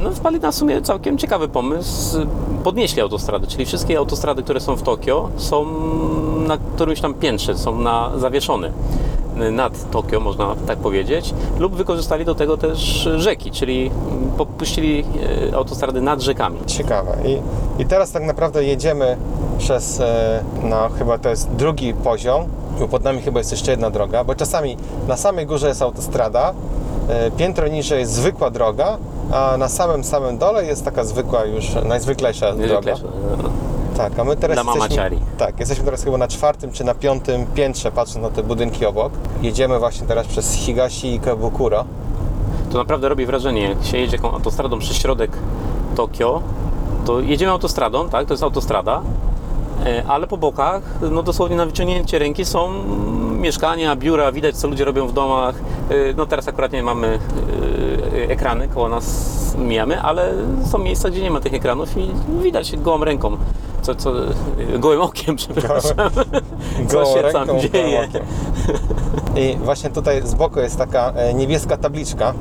No 0.03 0.11
wpadli 0.11 0.39
na 0.39 0.51
sumie 0.51 0.81
całkiem 0.81 1.17
ciekawy 1.17 1.47
pomysł, 1.47 2.17
podnieśli 2.63 3.01
autostrady, 3.01 3.47
czyli 3.47 3.65
wszystkie 3.65 3.97
autostrady, 3.97 4.43
które 4.43 4.59
są 4.59 4.75
w 4.75 4.81
Tokio 4.81 5.29
są 5.37 5.65
na 6.47 6.57
którymś 6.57 7.01
tam 7.01 7.13
piętrze, 7.13 7.57
są 7.57 7.79
na, 7.79 8.11
zawieszone 8.17 8.71
nad 9.35 9.91
Tokio, 9.91 10.19
można 10.19 10.55
tak 10.67 10.77
powiedzieć, 10.79 11.33
lub 11.59 11.75
wykorzystali 11.75 12.25
do 12.25 12.35
tego 12.35 12.57
też 12.57 13.09
rzeki, 13.17 13.51
czyli 13.51 13.91
popuścili 14.37 15.05
e, 15.51 15.55
autostrady 15.55 16.01
nad 16.01 16.21
rzekami. 16.21 16.59
Ciekawe. 16.65 17.17
I, 17.25 17.41
I 17.81 17.85
teraz 17.85 18.11
tak 18.11 18.23
naprawdę 18.23 18.63
jedziemy 18.63 19.17
przez, 19.57 19.99
e, 19.99 20.43
no 20.63 20.89
chyba 20.97 21.17
to 21.17 21.29
jest 21.29 21.51
drugi 21.51 21.93
poziom, 21.93 22.45
bo 22.79 22.87
pod 22.87 23.03
nami 23.03 23.21
chyba 23.21 23.39
jest 23.39 23.51
jeszcze 23.51 23.71
jedna 23.71 23.89
droga, 23.89 24.23
bo 24.23 24.35
czasami 24.35 24.77
na 25.07 25.17
samej 25.17 25.45
górze 25.45 25.67
jest 25.67 25.81
autostrada, 25.81 26.53
e, 27.09 27.31
piętro 27.31 27.67
niżej 27.67 27.99
jest 27.99 28.11
zwykła 28.11 28.49
droga, 28.49 28.97
a 29.31 29.57
na 29.57 29.69
samym 29.69 30.03
samym 30.03 30.37
dole 30.37 30.65
jest 30.65 30.85
taka 30.85 31.03
zwykła 31.03 31.45
już, 31.45 31.65
najzwyklejsza 31.85 32.53
droga. 32.53 32.95
Tak, 33.97 34.19
a 34.19 34.23
my 34.23 34.35
teraz 34.35 34.55
Dla 34.55 34.63
jesteśmy, 34.73 34.79
mamaciari. 34.95 35.19
tak, 35.37 35.59
jesteśmy 35.59 35.85
teraz 35.85 36.03
chyba 36.03 36.17
na 36.17 36.27
czwartym 36.27 36.71
czy 36.71 36.83
na 36.83 36.93
piątym 36.93 37.45
piętrze, 37.45 37.91
patrząc 37.91 38.23
na 38.23 38.29
te 38.29 38.43
budynki 38.43 38.85
obok. 38.85 39.13
Jedziemy 39.41 39.79
właśnie 39.79 40.07
teraz 40.07 40.27
przez 40.27 40.53
Higashi 40.53 41.13
i 41.13 41.19
Kabukuro. 41.19 41.85
To 42.71 42.77
naprawdę 42.77 43.09
robi 43.09 43.25
wrażenie, 43.25 43.61
jak 43.69 43.83
się 43.83 43.97
jedzie 43.97 44.17
autostradą 44.23 44.79
przez 44.79 44.97
środek 44.97 45.31
Tokio, 45.95 46.41
to 47.05 47.19
jedziemy 47.19 47.51
autostradą, 47.51 48.09
tak, 48.09 48.27
to 48.27 48.33
jest 48.33 48.43
autostrada, 48.43 49.01
e, 49.85 50.03
ale 50.07 50.27
po 50.27 50.37
bokach, 50.37 50.81
no 51.11 51.23
dosłownie 51.23 51.55
na 51.55 51.65
wyciągnięcie 51.65 52.19
ręki 52.19 52.45
są 52.45 52.69
mieszkania, 53.39 53.95
biura, 53.95 54.31
widać 54.31 54.55
co 54.57 54.67
ludzie 54.67 54.85
robią 54.85 55.07
w 55.07 55.13
domach. 55.13 55.55
E, 55.89 55.93
No 56.17 56.25
teraz 56.25 56.47
akurat 56.47 56.71
nie 56.71 56.83
mamy 56.83 57.19
e, 58.27 58.29
ekrany, 58.31 58.67
koło 58.67 58.89
nas 58.89 59.35
mijamy, 59.57 60.01
ale 60.01 60.33
są 60.71 60.77
miejsca, 60.77 61.09
gdzie 61.09 61.21
nie 61.21 61.31
ma 61.31 61.39
tych 61.39 61.53
ekranów 61.53 61.97
i 61.97 62.11
widać 62.43 62.77
gołą 62.77 63.03
ręką, 63.03 63.37
co, 63.85 63.95
co, 63.95 64.11
gołym 64.79 65.01
okiem, 65.01 65.35
przepraszam, 65.35 65.97
co 66.89 67.05
się 67.05 67.21
ręką, 67.21 67.45
tam 67.45 67.59
dzieje. 67.59 68.07
I 69.35 69.57
właśnie 69.63 69.89
tutaj 69.89 70.21
z 70.27 70.33
boku 70.35 70.59
jest 70.59 70.77
taka 70.77 71.11
e, 71.15 71.33
niebieska 71.33 71.77
tabliczka. 71.77 72.33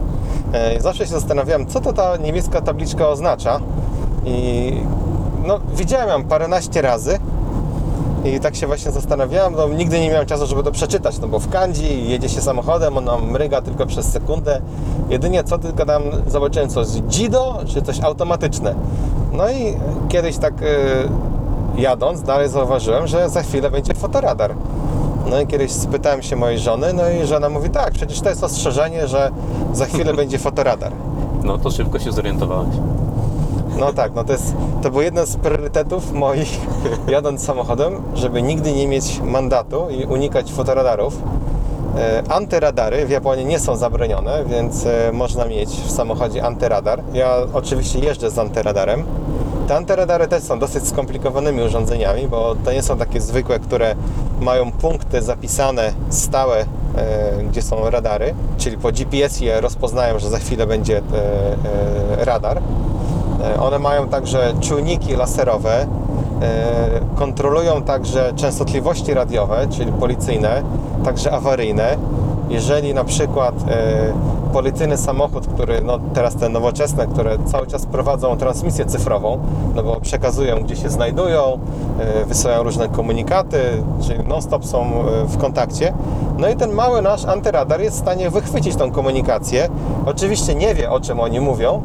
E, 0.52 0.80
Zawsze 0.80 1.04
się 1.04 1.10
zastanawiałem, 1.10 1.66
co 1.66 1.80
to 1.80 1.92
ta 1.92 2.16
niebieska 2.16 2.60
tabliczka 2.60 3.08
oznacza. 3.08 3.60
I 4.24 4.72
no, 5.46 5.60
widziałem 5.76 6.08
ją 6.08 6.24
paręnaście 6.28 6.82
razy. 6.82 7.18
I 8.24 8.40
tak 8.40 8.56
się 8.56 8.66
właśnie 8.66 8.90
zastanawiałem, 8.92 9.54
no 9.56 9.68
nigdy 9.68 10.00
nie 10.00 10.10
miałem 10.10 10.26
czasu, 10.26 10.46
żeby 10.46 10.62
to 10.62 10.72
przeczytać, 10.72 11.18
no 11.18 11.28
bo 11.28 11.38
w 11.38 11.48
kanji 11.48 12.10
jedzie 12.10 12.28
się 12.28 12.40
samochodem, 12.40 12.98
ona 12.98 13.18
mryga 13.18 13.62
tylko 13.62 13.86
przez 13.86 14.06
sekundę. 14.06 14.60
Jedynie 15.08 15.44
co 15.44 15.58
tylko 15.58 15.86
tam 15.86 16.02
zobaczyłem 16.26 16.68
coś 16.68 16.88
dzido, 16.88 17.58
czy 17.66 17.82
coś 17.82 18.00
automatyczne. 18.00 18.74
No 19.32 19.50
i 19.50 19.76
kiedyś 20.08 20.36
tak 20.36 20.54
e, 20.62 20.66
jadąc 21.76 22.22
dalej 22.22 22.48
zauważyłem, 22.48 23.06
że 23.06 23.28
za 23.28 23.42
chwilę 23.42 23.70
będzie 23.70 23.94
fotoradar. 23.94 24.54
No 25.30 25.40
i 25.40 25.46
kiedyś 25.46 25.72
spytałem 25.72 26.22
się 26.22 26.36
mojej 26.36 26.58
żony, 26.58 26.92
no 26.92 27.10
i 27.10 27.26
żona 27.26 27.48
mówi 27.48 27.70
tak, 27.70 27.92
przecież 27.92 28.20
to 28.20 28.28
jest 28.28 28.44
ostrzeżenie, 28.44 29.08
że 29.08 29.30
za 29.72 29.86
chwilę 29.86 30.14
będzie 30.22 30.38
fotoradar. 30.38 30.92
No 31.44 31.58
to 31.58 31.70
szybko 31.70 31.98
się 31.98 32.12
zorientowałeś. 32.12 32.76
No 33.78 33.92
tak, 33.92 34.14
no 34.14 34.24
to 34.24 34.32
jest, 34.32 34.54
to 34.82 34.90
był 34.90 35.00
jeden 35.00 35.26
z 35.26 35.36
priorytetów 35.36 36.12
moich 36.12 36.60
jadąc 37.08 37.44
samochodem, 37.44 38.02
żeby 38.14 38.42
nigdy 38.42 38.72
nie 38.72 38.88
mieć 38.88 39.20
mandatu 39.20 39.90
i 39.90 40.04
unikać 40.04 40.52
fotoradarów. 40.52 41.18
E, 41.98 42.22
Antyradary 42.28 43.06
w 43.06 43.10
Japonii 43.10 43.46
nie 43.46 43.58
są 43.58 43.76
zabronione, 43.76 44.44
więc 44.44 44.86
e, 44.86 45.12
można 45.12 45.44
mieć 45.44 45.68
w 45.70 45.90
samochodzie 45.90 46.44
antyradar. 46.44 47.02
Ja 47.12 47.36
oczywiście 47.52 47.98
jeżdżę 47.98 48.30
z 48.30 48.38
antyradarem. 48.38 49.04
Te 49.68 49.76
antyradary 49.76 50.28
też 50.28 50.42
są 50.42 50.58
dosyć 50.58 50.88
skomplikowanymi 50.88 51.62
urządzeniami, 51.62 52.28
bo 52.28 52.54
to 52.64 52.72
nie 52.72 52.82
są 52.82 52.98
takie 52.98 53.20
zwykłe, 53.20 53.58
które 53.58 53.94
mają 54.40 54.72
punkty 54.72 55.22
zapisane 55.22 55.92
stałe, 56.10 56.58
e, 56.58 56.64
gdzie 57.50 57.62
są 57.62 57.90
radary, 57.90 58.34
czyli 58.58 58.78
po 58.78 58.92
GPS 58.92 59.40
je 59.40 59.60
rozpoznają, 59.60 60.18
że 60.18 60.30
za 60.30 60.38
chwilę 60.38 60.66
będzie 60.66 61.02
radar. 62.18 62.62
E, 63.44 63.60
One 63.60 63.78
mają 63.78 64.08
także 64.08 64.54
czujniki 64.60 65.16
laserowe, 65.16 65.80
e, 65.80 65.86
kontrolują 67.14 67.82
także 67.82 68.32
częstotliwości 68.36 69.14
radiowe, 69.14 69.66
czyli 69.70 69.92
policyjne, 69.92 70.62
także 71.04 71.32
awaryjne. 71.32 71.96
Jeżeli 72.50 72.94
na 72.94 73.04
przykład 73.04 73.54
e, 73.68 74.12
policyjny 74.52 74.96
samochód, 74.96 75.46
który 75.46 75.80
no 75.80 75.98
teraz 76.14 76.36
te 76.36 76.48
nowoczesne, 76.48 77.06
które 77.06 77.38
cały 77.46 77.66
czas 77.66 77.86
prowadzą 77.86 78.36
transmisję 78.36 78.86
cyfrową, 78.86 79.38
no 79.74 79.82
bo 79.82 80.00
przekazują 80.00 80.60
gdzie 80.60 80.76
się 80.76 80.90
znajdują, 80.90 81.58
wysyłają 82.26 82.62
różne 82.62 82.88
komunikaty, 82.88 83.58
czyli 84.02 84.28
non-stop 84.28 84.66
są 84.66 84.90
w 85.24 85.38
kontakcie. 85.38 85.92
No 86.38 86.48
i 86.48 86.56
ten 86.56 86.72
mały 86.72 87.02
nasz 87.02 87.24
antyradar 87.24 87.80
jest 87.80 87.96
w 87.96 88.00
stanie 88.00 88.30
wychwycić 88.30 88.76
tą 88.76 88.90
komunikację. 88.90 89.68
Oczywiście 90.06 90.54
nie 90.54 90.74
wie 90.74 90.90
o 90.90 91.00
czym 91.00 91.20
oni 91.20 91.40
mówią, 91.40 91.82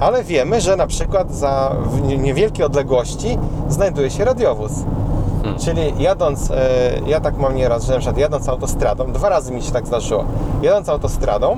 ale 0.00 0.24
wiemy, 0.24 0.60
że 0.60 0.76
na 0.76 0.86
przykład 0.86 1.34
za 1.34 1.72
w 1.90 2.02
nie- 2.02 2.18
niewielkiej 2.18 2.64
odległości 2.64 3.38
znajduje 3.68 4.10
się 4.10 4.24
radiowóz. 4.24 4.72
Czyli 5.58 5.80
jadąc, 5.98 6.50
e, 6.50 6.54
ja 7.06 7.20
tak 7.20 7.38
mam 7.38 7.54
nieraz, 7.56 7.84
że 7.84 7.92
na 7.92 7.98
przykład 7.98 8.18
jadąc 8.18 8.48
autostradą, 8.48 9.12
dwa 9.12 9.28
razy 9.28 9.52
mi 9.52 9.62
się 9.62 9.72
tak 9.72 9.86
zdarzyło, 9.86 10.24
jadąc 10.62 10.88
autostradą, 10.88 11.56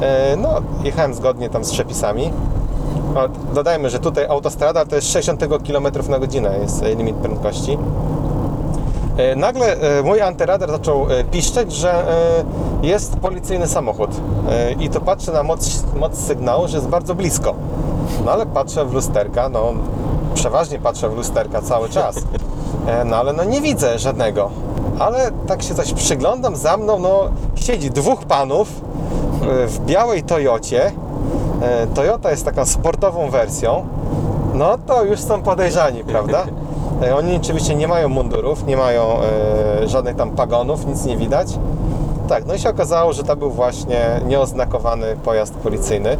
e, 0.00 0.36
no 0.36 0.48
jechałem 0.84 1.14
zgodnie 1.14 1.50
tam 1.50 1.64
z 1.64 1.70
przepisami, 1.72 2.30
dodajmy, 3.54 3.90
że 3.90 3.98
tutaj 3.98 4.26
autostrada 4.26 4.84
to 4.84 4.96
jest 4.96 5.12
60 5.12 5.40
km 5.66 5.86
na 6.08 6.18
godzinę 6.18 6.58
jest 6.58 6.82
e, 6.82 6.94
limit 6.94 7.16
prędkości. 7.16 7.78
E, 9.18 9.36
Nagle 9.36 9.76
e, 9.76 10.02
mój 10.02 10.22
antyradar 10.22 10.70
zaczął 10.70 11.06
e, 11.10 11.24
piszczeć, 11.24 11.72
że 11.72 12.04
jest 12.82 13.16
policyjny 13.16 13.66
samochód. 13.66 14.10
I 14.80 14.88
to 14.88 15.00
patrzę 15.00 15.32
na 15.32 15.42
moc, 15.42 15.84
moc 15.96 16.18
sygnału, 16.18 16.68
że 16.68 16.76
jest 16.76 16.88
bardzo 16.88 17.14
blisko. 17.14 17.54
No 18.24 18.32
ale 18.32 18.46
patrzę 18.46 18.84
w 18.84 18.92
lusterka, 18.92 19.48
no 19.48 19.72
przeważnie 20.34 20.78
patrzę 20.78 21.08
w 21.08 21.16
lusterka 21.16 21.62
cały 21.62 21.88
czas. 21.88 22.16
No 23.04 23.16
ale 23.16 23.32
no 23.32 23.44
nie 23.44 23.60
widzę 23.60 23.98
żadnego. 23.98 24.50
Ale 24.98 25.30
tak 25.46 25.62
się 25.62 25.74
coś 25.74 25.92
przyglądam 25.92 26.56
za 26.56 26.76
mną, 26.76 26.98
no 26.98 27.20
siedzi 27.54 27.90
dwóch 27.90 28.24
panów 28.24 28.68
w 29.66 29.78
białej 29.86 30.22
Toyocie. 30.22 30.92
Toyota 31.94 32.30
jest 32.30 32.44
taką 32.44 32.66
sportową 32.66 33.30
wersją. 33.30 33.86
No 34.54 34.78
to 34.86 35.04
już 35.04 35.20
są 35.20 35.42
podejrzani, 35.42 36.04
prawda? 36.04 36.46
E, 37.02 37.16
Oni 37.16 37.36
oczywiście 37.36 37.74
nie 37.74 37.88
mają 37.88 38.08
mundurów, 38.08 38.66
nie 38.66 38.76
mają 38.76 39.02
e, 39.82 39.88
żadnych 39.88 40.16
tam 40.16 40.30
pagonów, 40.30 40.86
nic 40.86 41.04
nie 41.04 41.16
widać. 41.16 41.48
Tak, 42.28 42.46
no 42.46 42.54
i 42.54 42.58
się 42.58 42.70
okazało, 42.70 43.12
że 43.12 43.24
to 43.24 43.36
był 43.36 43.50
właśnie 43.50 44.20
nieoznakowany 44.26 45.16
pojazd 45.24 45.54
policyjny. 45.54 46.16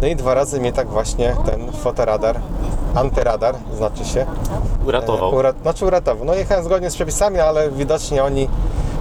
No 0.00 0.06
i 0.08 0.16
dwa 0.16 0.34
razy 0.34 0.60
mnie 0.60 0.72
tak 0.72 0.88
właśnie 0.88 1.36
ten 1.46 1.72
fotoradar, 1.72 2.40
antyradar 2.94 3.54
znaczy 3.76 4.04
się, 4.04 4.26
uratował. 4.86 5.32
E, 5.32 5.36
Ura, 5.36 5.52
znaczy 5.62 5.86
uratował. 5.86 6.24
No 6.24 6.34
jechałem 6.34 6.64
zgodnie 6.64 6.90
z 6.90 6.94
przepisami, 6.94 7.40
ale 7.40 7.70
widocznie 7.70 8.24
oni 8.24 8.48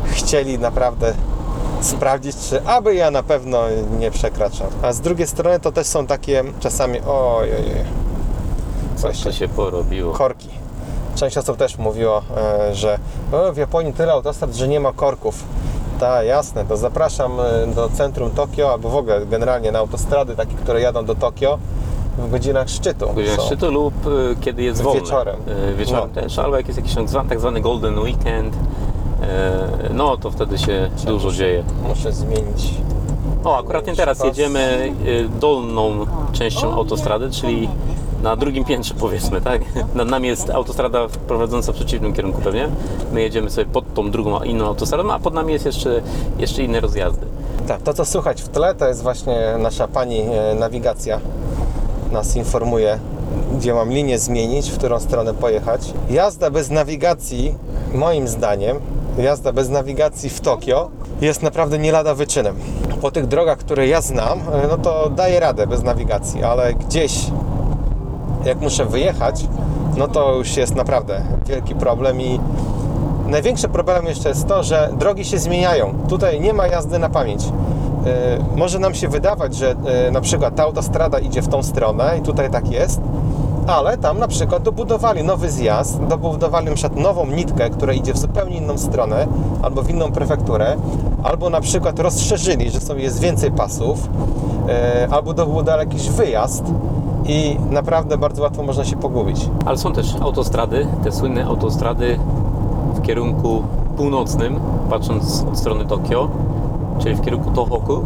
chcieli 0.06 0.60
naprawdę 0.60 1.14
sprawdzić, 1.82 2.36
czy 2.50 2.62
aby 2.66 2.96
ja 2.96 3.12
na 3.12 3.24
pewno 3.24 3.60
nie 4.00 4.12
przekraczam. 4.12 4.68
A 4.82 4.94
z 4.94 5.02
drugiej 5.02 5.28
strony 5.28 5.60
to 5.60 5.72
też 5.72 5.88
są 5.88 6.08
takie 6.08 6.44
czasami, 6.60 7.00
ojej, 7.02 7.54
Co 9.02 9.08
właśnie 9.08 9.32
to 9.32 9.38
się 9.38 9.48
porobiło? 9.48 10.14
korki. 10.14 10.50
Część 11.16 11.38
osób 11.38 11.58
też 11.58 11.78
mówiło, 11.78 12.22
e, 12.38 12.76
że 12.76 12.98
w 13.54 13.58
Japonii 13.58 13.94
tyle 13.94 14.12
autostrad, 14.14 14.56
że 14.56 14.68
nie 14.68 14.80
ma 14.80 14.92
korków. 14.94 15.44
Tak, 16.00 16.26
jasne, 16.26 16.66
to 16.66 16.78
zapraszam 16.78 17.32
e, 17.40 17.68
do 17.76 17.90
centrum 17.90 18.32
Tokio, 18.32 18.72
albo 18.72 18.90
w 18.90 18.96
ogóle 18.96 19.26
generalnie 19.26 19.72
na 19.72 19.80
autostrady 19.80 20.36
takie, 20.36 20.54
które 20.56 20.82
jadą 20.82 21.06
do 21.06 21.16
Tokio 21.16 21.58
w 22.18 22.32
godzinach 22.32 22.70
szczytu. 22.70 23.08
Godzinach 23.14 23.36
są. 23.36 23.46
szczytu 23.46 23.72
lub 23.72 24.08
y, 24.08 24.36
kiedy 24.42 24.64
jest 24.64 24.82
wolne. 24.82 25.02
Wieczorem. 25.02 25.36
Wieczorem 25.78 26.10
No. 26.16 26.22
też, 26.22 26.40
albo 26.40 26.58
jak 26.58 26.68
jest 26.68 26.80
jakiś 26.80 26.96
tak 26.96 27.10
zwany, 27.10 27.30
tak 27.30 27.40
zwany 27.40 27.62
golden 27.62 28.00
weekend, 28.00 28.56
no 29.94 30.18
to 30.18 30.32
wtedy 30.32 30.58
się 30.58 30.90
dużo 31.06 31.32
dzieje. 31.32 31.64
Muszę 31.88 32.12
zmienić. 32.14 32.74
O, 33.44 33.58
akurat 33.58 33.88
nie 33.88 33.96
teraz 33.96 34.18
Pas. 34.18 34.28
jedziemy 34.28 34.92
dolną 35.40 36.06
częścią 36.32 36.74
autostrady, 36.74 37.32
czyli 37.32 37.70
na 38.24 38.36
drugim 38.36 38.66
piętrze 38.66 38.94
powiedzmy, 38.94 39.42
tak? 39.42 39.62
Nad 39.96 40.08
nami 40.08 40.28
jest 40.28 40.50
autostrada 40.50 41.08
prowadząca 41.28 41.72
w 41.72 41.76
przeciwnym 41.76 42.14
kierunku 42.14 42.42
pewnie. 42.42 42.70
My 43.14 43.22
jedziemy 43.22 43.50
sobie 43.50 43.66
pod 43.66 43.94
tą 43.94 44.12
drugą, 44.12 44.44
inną 44.44 44.66
autostradą, 44.66 45.12
a 45.12 45.20
pod 45.20 45.34
nami 45.34 45.54
jest 45.54 45.66
jeszcze, 45.66 46.02
jeszcze 46.40 46.64
inne 46.64 46.80
rozjazdy. 46.80 47.26
Tak, 47.68 47.82
to 47.82 47.94
co 47.94 48.06
słychać 48.06 48.42
w 48.42 48.50
tle, 48.50 48.76
to 48.76 48.88
jest 48.88 49.04
właśnie 49.04 49.56
nasza 49.60 49.88
pani 49.88 50.20
e, 50.20 50.56
nawigacja. 50.56 51.20
Nas 52.12 52.36
informuje, 52.36 53.00
gdzie 53.58 53.74
mam 53.74 53.90
linię 53.90 54.20
zmienić, 54.20 54.70
w 54.70 54.78
którą 54.78 55.00
stronę 55.00 55.34
pojechać. 55.34 55.94
Jazda 56.10 56.50
bez 56.50 56.70
nawigacji, 56.70 57.56
moim 57.94 58.28
zdaniem, 58.28 58.80
jazda 59.18 59.54
bez 59.54 59.70
nawigacji 59.70 60.30
w 60.30 60.42
Tokio 60.42 60.90
jest 61.22 61.44
naprawdę 61.44 61.80
nie 61.80 61.92
lada 61.92 62.16
wyczynem. 62.16 62.56
Po 63.02 63.12
tych 63.12 63.28
drogach, 63.28 63.58
które 63.58 63.88
ja 63.88 64.02
znam, 64.02 64.40
e, 64.40 64.68
no 64.70 64.78
to 64.78 65.10
daję 65.10 65.40
radę 65.40 65.68
bez 65.68 65.84
nawigacji, 65.84 66.44
ale 66.44 66.74
gdzieś 66.74 67.14
jak 68.46 68.62
muszę 68.62 68.86
wyjechać, 68.86 69.48
no 69.98 70.08
to 70.08 70.36
już 70.36 70.58
jest 70.58 70.76
naprawdę 70.76 71.22
wielki 71.46 71.76
problem 71.76 72.22
i 72.22 72.40
największy 73.28 73.70
problem 73.70 74.06
jeszcze 74.06 74.30
jest 74.30 74.48
to, 74.48 74.64
że 74.64 74.90
drogi 75.00 75.26
się 75.26 75.40
zmieniają. 75.40 75.94
Tutaj 76.10 76.42
nie 76.42 76.54
ma 76.54 76.68
jazdy 76.68 77.00
na 77.00 77.10
pamięć. 77.10 77.46
Yy, 77.46 77.52
może 78.56 78.80
nam 78.80 78.94
się 78.94 79.08
wydawać, 79.08 79.56
że 79.56 79.76
yy, 80.06 80.12
na 80.12 80.22
przykład 80.22 80.56
ta 80.56 80.64
autostrada 80.64 81.20
idzie 81.20 81.42
w 81.42 81.48
tą 81.48 81.64
stronę 81.64 82.18
i 82.20 82.22
tutaj 82.22 82.50
tak 82.50 82.72
jest, 82.72 83.02
ale 83.68 83.98
tam 83.98 84.20
na 84.20 84.28
przykład 84.28 84.64
dobudowali 84.64 85.24
nowy 85.24 85.52
zjazd, 85.52 86.04
dobudowali 86.04 86.66
na 86.66 86.76
przykład 86.76 87.00
nową 87.00 87.26
nitkę, 87.26 87.70
która 87.70 87.94
idzie 87.94 88.14
w 88.14 88.18
zupełnie 88.18 88.58
inną 88.58 88.78
stronę, 88.78 89.28
albo 89.62 89.82
w 89.82 89.90
inną 89.90 90.12
prefekturę, 90.12 90.76
albo 91.24 91.50
na 91.50 91.62
przykład 91.62 92.00
rozszerzyli, 92.00 92.72
że 92.72 92.80
są, 92.80 92.96
jest 92.98 93.20
więcej 93.20 93.52
pasów, 93.52 94.10
yy, 94.68 94.74
albo 95.12 95.34
dobudowali 95.34 95.90
jakiś 95.90 96.10
wyjazd 96.10 96.64
i 97.26 97.58
naprawdę 97.70 98.18
bardzo 98.18 98.42
łatwo 98.42 98.64
można 98.64 98.86
się 98.86 98.96
pogubić. 98.96 99.50
Ale 99.66 99.78
są 99.78 99.94
też 99.94 100.16
autostrady, 100.22 100.88
te 101.04 101.12
słynne 101.12 101.46
autostrady 101.46 102.20
w 102.96 103.02
kierunku 103.02 103.64
północnym, 103.98 104.60
patrząc 104.90 105.46
od 105.52 105.58
strony 105.58 105.86
Tokio, 105.86 106.28
czyli 107.00 107.16
w 107.16 107.22
kierunku 107.22 107.52
Tohoku. 107.52 108.04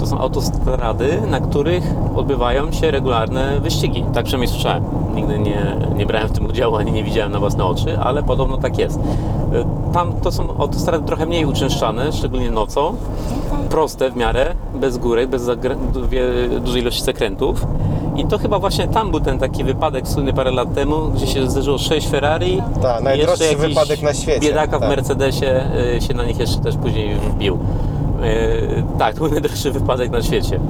To 0.00 0.06
są 0.06 0.18
autostrady, 0.18 1.22
na 1.30 1.40
których 1.40 1.94
odbywają 2.16 2.72
się 2.72 2.90
regularne 2.90 3.60
wyścigi. 3.60 4.04
Tak 4.14 4.24
przynajmniej 4.24 4.48
słyszałem. 4.48 4.84
Nigdy 5.14 5.38
nie, 5.38 5.76
nie 5.96 6.06
brałem 6.06 6.28
w 6.28 6.32
tym 6.32 6.46
udziału, 6.46 6.76
ani 6.76 6.92
nie 6.92 7.04
widziałem 7.04 7.32
na 7.32 7.38
własne 7.38 7.64
oczy, 7.64 7.98
ale 7.98 8.22
podobno 8.22 8.56
tak 8.56 8.78
jest. 8.78 8.98
Y, 8.98 9.02
Tam 9.92 10.12
to 10.12 10.32
są 10.32 10.44
autostrady 10.58 11.06
trochę 11.06 11.26
mniej 11.26 11.44
uczęszczane, 11.44 12.12
szczególnie 12.12 12.50
nocą. 12.50 12.94
Proste 13.70 14.10
w 14.10 14.16
miarę, 14.16 14.54
bez 14.74 14.98
górek, 14.98 15.28
bez 15.28 15.50
dużej 16.60 16.82
ilości 16.82 17.04
zakrętów. 17.04 17.66
I 18.18 18.24
to 18.26 18.38
chyba 18.38 18.58
właśnie 18.58 18.88
tam 18.88 19.10
był 19.10 19.20
ten 19.20 19.38
taki 19.38 19.64
wypadek 19.64 20.08
słynny 20.08 20.32
parę 20.32 20.50
lat 20.50 20.74
temu, 20.74 20.96
gdzie 21.14 21.26
się 21.26 21.50
zderzyło 21.50 21.78
6 21.78 22.08
Ferrari. 22.08 22.62
Tak, 22.82 23.02
najdroższy 23.02 23.56
wypadek 23.56 24.02
na 24.02 24.14
świecie. 24.14 24.40
Biedaka 24.40 24.78
w 24.78 24.80
Tak. 24.80 24.90
Mercedesie 24.90 25.46
y, 25.96 26.00
się 26.00 26.14
na 26.14 26.24
nich 26.24 26.38
jeszcze 26.38 26.58
też 26.60 26.76
później 26.76 27.14
wbił. 27.14 27.54
Y, 28.24 28.82
Tak, 28.98 29.14
to 29.14 29.20
był 29.20 29.30
najdroższy 29.32 29.70
wypadek 29.70 30.10
na 30.10 30.22
świecie. 30.22 30.60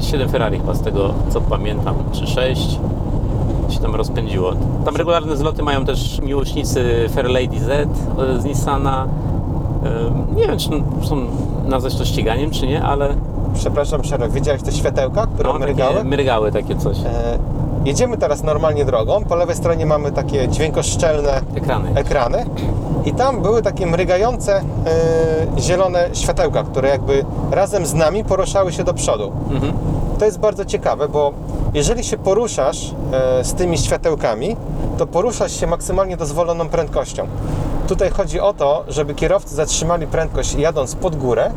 7 0.00 0.28
Ferrari 0.28 0.58
chyba 0.58 0.74
z 0.74 0.80
tego 0.82 1.14
co 1.30 1.40
pamiętam, 1.40 1.94
czy 2.12 2.26
6 2.26 2.78
się 3.70 3.80
tam 3.80 3.94
rozpędziło. 3.94 4.52
Tam 4.84 4.96
regularne 4.96 5.36
zloty 5.36 5.62
mają 5.62 5.84
też 5.84 6.20
miłośnicy 6.22 7.08
Fairlady 7.14 7.60
Z 7.60 7.68
y, 7.68 8.40
z 8.40 8.44
Nissana. 8.44 9.06
Y, 10.32 10.36
Nie 10.36 10.46
wiem, 10.46 10.58
czy 10.58 10.68
są 11.08 11.16
nazwać 11.64 11.94
to 11.96 12.04
ściganiem, 12.04 12.50
czy 12.50 12.66
nie, 12.66 12.82
ale 12.82 13.14
Przepraszam, 13.54 14.02
przerwę. 14.02 14.28
Widziałeś 14.28 14.62
te 14.62 14.72
światełka, 14.72 15.26
które 15.34 15.52
no, 15.52 15.58
mrygały? 15.58 15.94
takie, 15.94 16.08
mrygały 16.08 16.52
takie 16.52 16.76
coś. 16.76 16.98
E, 16.98 17.38
jedziemy 17.84 18.18
teraz 18.18 18.42
normalnie 18.42 18.84
drogą. 18.84 19.24
Po 19.24 19.36
lewej 19.36 19.56
stronie 19.56 19.86
mamy 19.86 20.12
takie 20.12 20.48
dźwiękoszczelne 20.48 21.40
Ekrany. 21.54 21.90
ekrany 21.94 22.46
i 23.04 23.12
tam 23.12 23.42
były 23.42 23.62
takie 23.62 23.86
mrygające 23.86 24.56
e, 24.56 24.62
zielone 25.60 26.08
światełka, 26.12 26.62
które 26.62 26.88
jakby 26.88 27.24
razem 27.50 27.86
z 27.86 27.94
nami 27.94 28.24
poruszały 28.24 28.72
się 28.72 28.84
do 28.84 28.94
przodu. 28.94 29.32
Mhm. 29.50 29.72
To 30.18 30.24
jest 30.24 30.38
bardzo 30.38 30.64
ciekawe, 30.64 31.08
bo 31.08 31.32
jeżeli 31.74 32.04
się 32.04 32.18
poruszasz 32.18 32.94
e, 33.12 33.44
z 33.44 33.54
tymi 33.54 33.78
światełkami, 33.78 34.56
to 34.98 35.06
poruszasz 35.06 35.60
się 35.60 35.66
maksymalnie 35.66 36.16
dozwoloną 36.16 36.68
prędkością. 36.68 37.26
Tutaj 37.88 38.10
chodzi 38.10 38.40
o 38.40 38.52
to, 38.52 38.84
żeby 38.88 39.14
kierowcy 39.14 39.54
zatrzymali 39.54 40.06
prędkość 40.06 40.54
jadąc 40.54 40.94
pod 40.94 41.16
górę, 41.16 41.50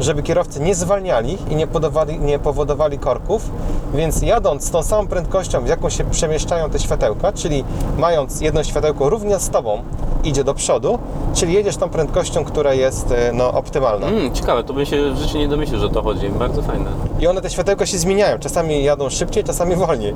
żeby 0.00 0.22
kierowcy 0.22 0.60
nie 0.60 0.74
zwalniali 0.74 1.38
i 1.50 1.56
nie, 1.56 1.66
podawali, 1.66 2.18
nie 2.18 2.38
powodowali 2.38 2.98
korków, 2.98 3.50
więc 3.94 4.22
jadąc 4.22 4.64
z 4.64 4.70
tą 4.70 4.82
samą 4.82 5.06
prędkością, 5.06 5.64
w 5.64 5.68
jaką 5.68 5.90
się 5.90 6.04
przemieszczają 6.04 6.70
te 6.70 6.78
światełka, 6.78 7.32
czyli 7.32 7.64
mając 7.98 8.40
jedno 8.40 8.64
światełko 8.64 9.08
równie 9.08 9.38
z 9.38 9.50
Tobą 9.50 9.82
idzie 10.24 10.44
do 10.44 10.54
przodu, 10.54 10.98
czyli 11.34 11.52
jedziesz 11.54 11.76
tą 11.76 11.88
prędkością, 11.88 12.44
która 12.44 12.74
jest 12.74 13.12
e, 13.12 13.32
no, 13.32 13.52
optymalna. 13.52 14.06
Mm, 14.06 14.34
ciekawe, 14.34 14.64
to 14.64 14.74
bym 14.74 14.86
się 14.86 15.10
w 15.10 15.16
życiu 15.18 15.38
nie 15.38 15.48
domyślił, 15.48 15.80
że 15.80 15.90
to 15.90 16.02
chodzi. 16.02 16.28
Bardzo 16.28 16.62
fajne. 16.62 16.90
I 17.20 17.26
one 17.26 17.40
te 17.40 17.50
światełka 17.50 17.86
się 17.86 17.98
zmieniają. 17.98 18.38
Czasami 18.38 18.84
jadą 18.84 19.10
szybciej, 19.10 19.44
czasami 19.44 19.76
wolniej. 19.76 20.14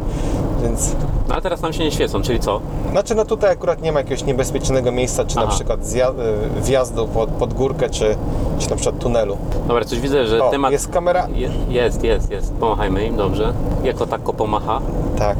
Więc, 0.62 0.96
No 1.28 1.34
ale 1.34 1.42
teraz 1.42 1.60
nam 1.62 1.72
się 1.72 1.84
nie 1.84 1.90
świecą, 1.92 2.22
czyli 2.22 2.40
co? 2.40 2.60
znaczy 2.90 3.14
no 3.14 3.24
tutaj 3.24 3.50
akurat 3.50 3.82
nie 3.82 3.92
ma 3.92 3.98
jakiegoś 4.00 4.24
niebezpiecznego 4.24 4.92
miejsca, 4.92 5.24
czy 5.24 5.36
na 5.36 5.42
Aha. 5.42 5.50
przykład 5.54 5.80
zja- 5.80 6.14
y, 6.58 6.60
wjazdu 6.60 7.06
pod, 7.08 7.30
pod 7.30 7.54
górkę, 7.54 7.90
czy, 7.90 8.16
czy 8.58 8.70
na 8.70 8.76
przykład 8.76 8.98
tunelu. 9.02 9.36
Dobra, 9.68 9.84
coś 9.84 10.00
widzę, 10.00 10.26
że 10.26 10.44
O, 10.44 10.50
temat... 10.50 10.72
jest 10.72 10.88
kamera? 10.88 11.28
Je, 11.34 11.50
jest, 11.68 12.04
jest, 12.04 12.30
jest. 12.30 12.52
Pomachajmy 12.54 13.06
im, 13.06 13.16
dobrze. 13.16 13.52
Jako 13.84 14.06
tako 14.06 14.32
pomacha. 14.32 14.80
Tak. 15.18 15.36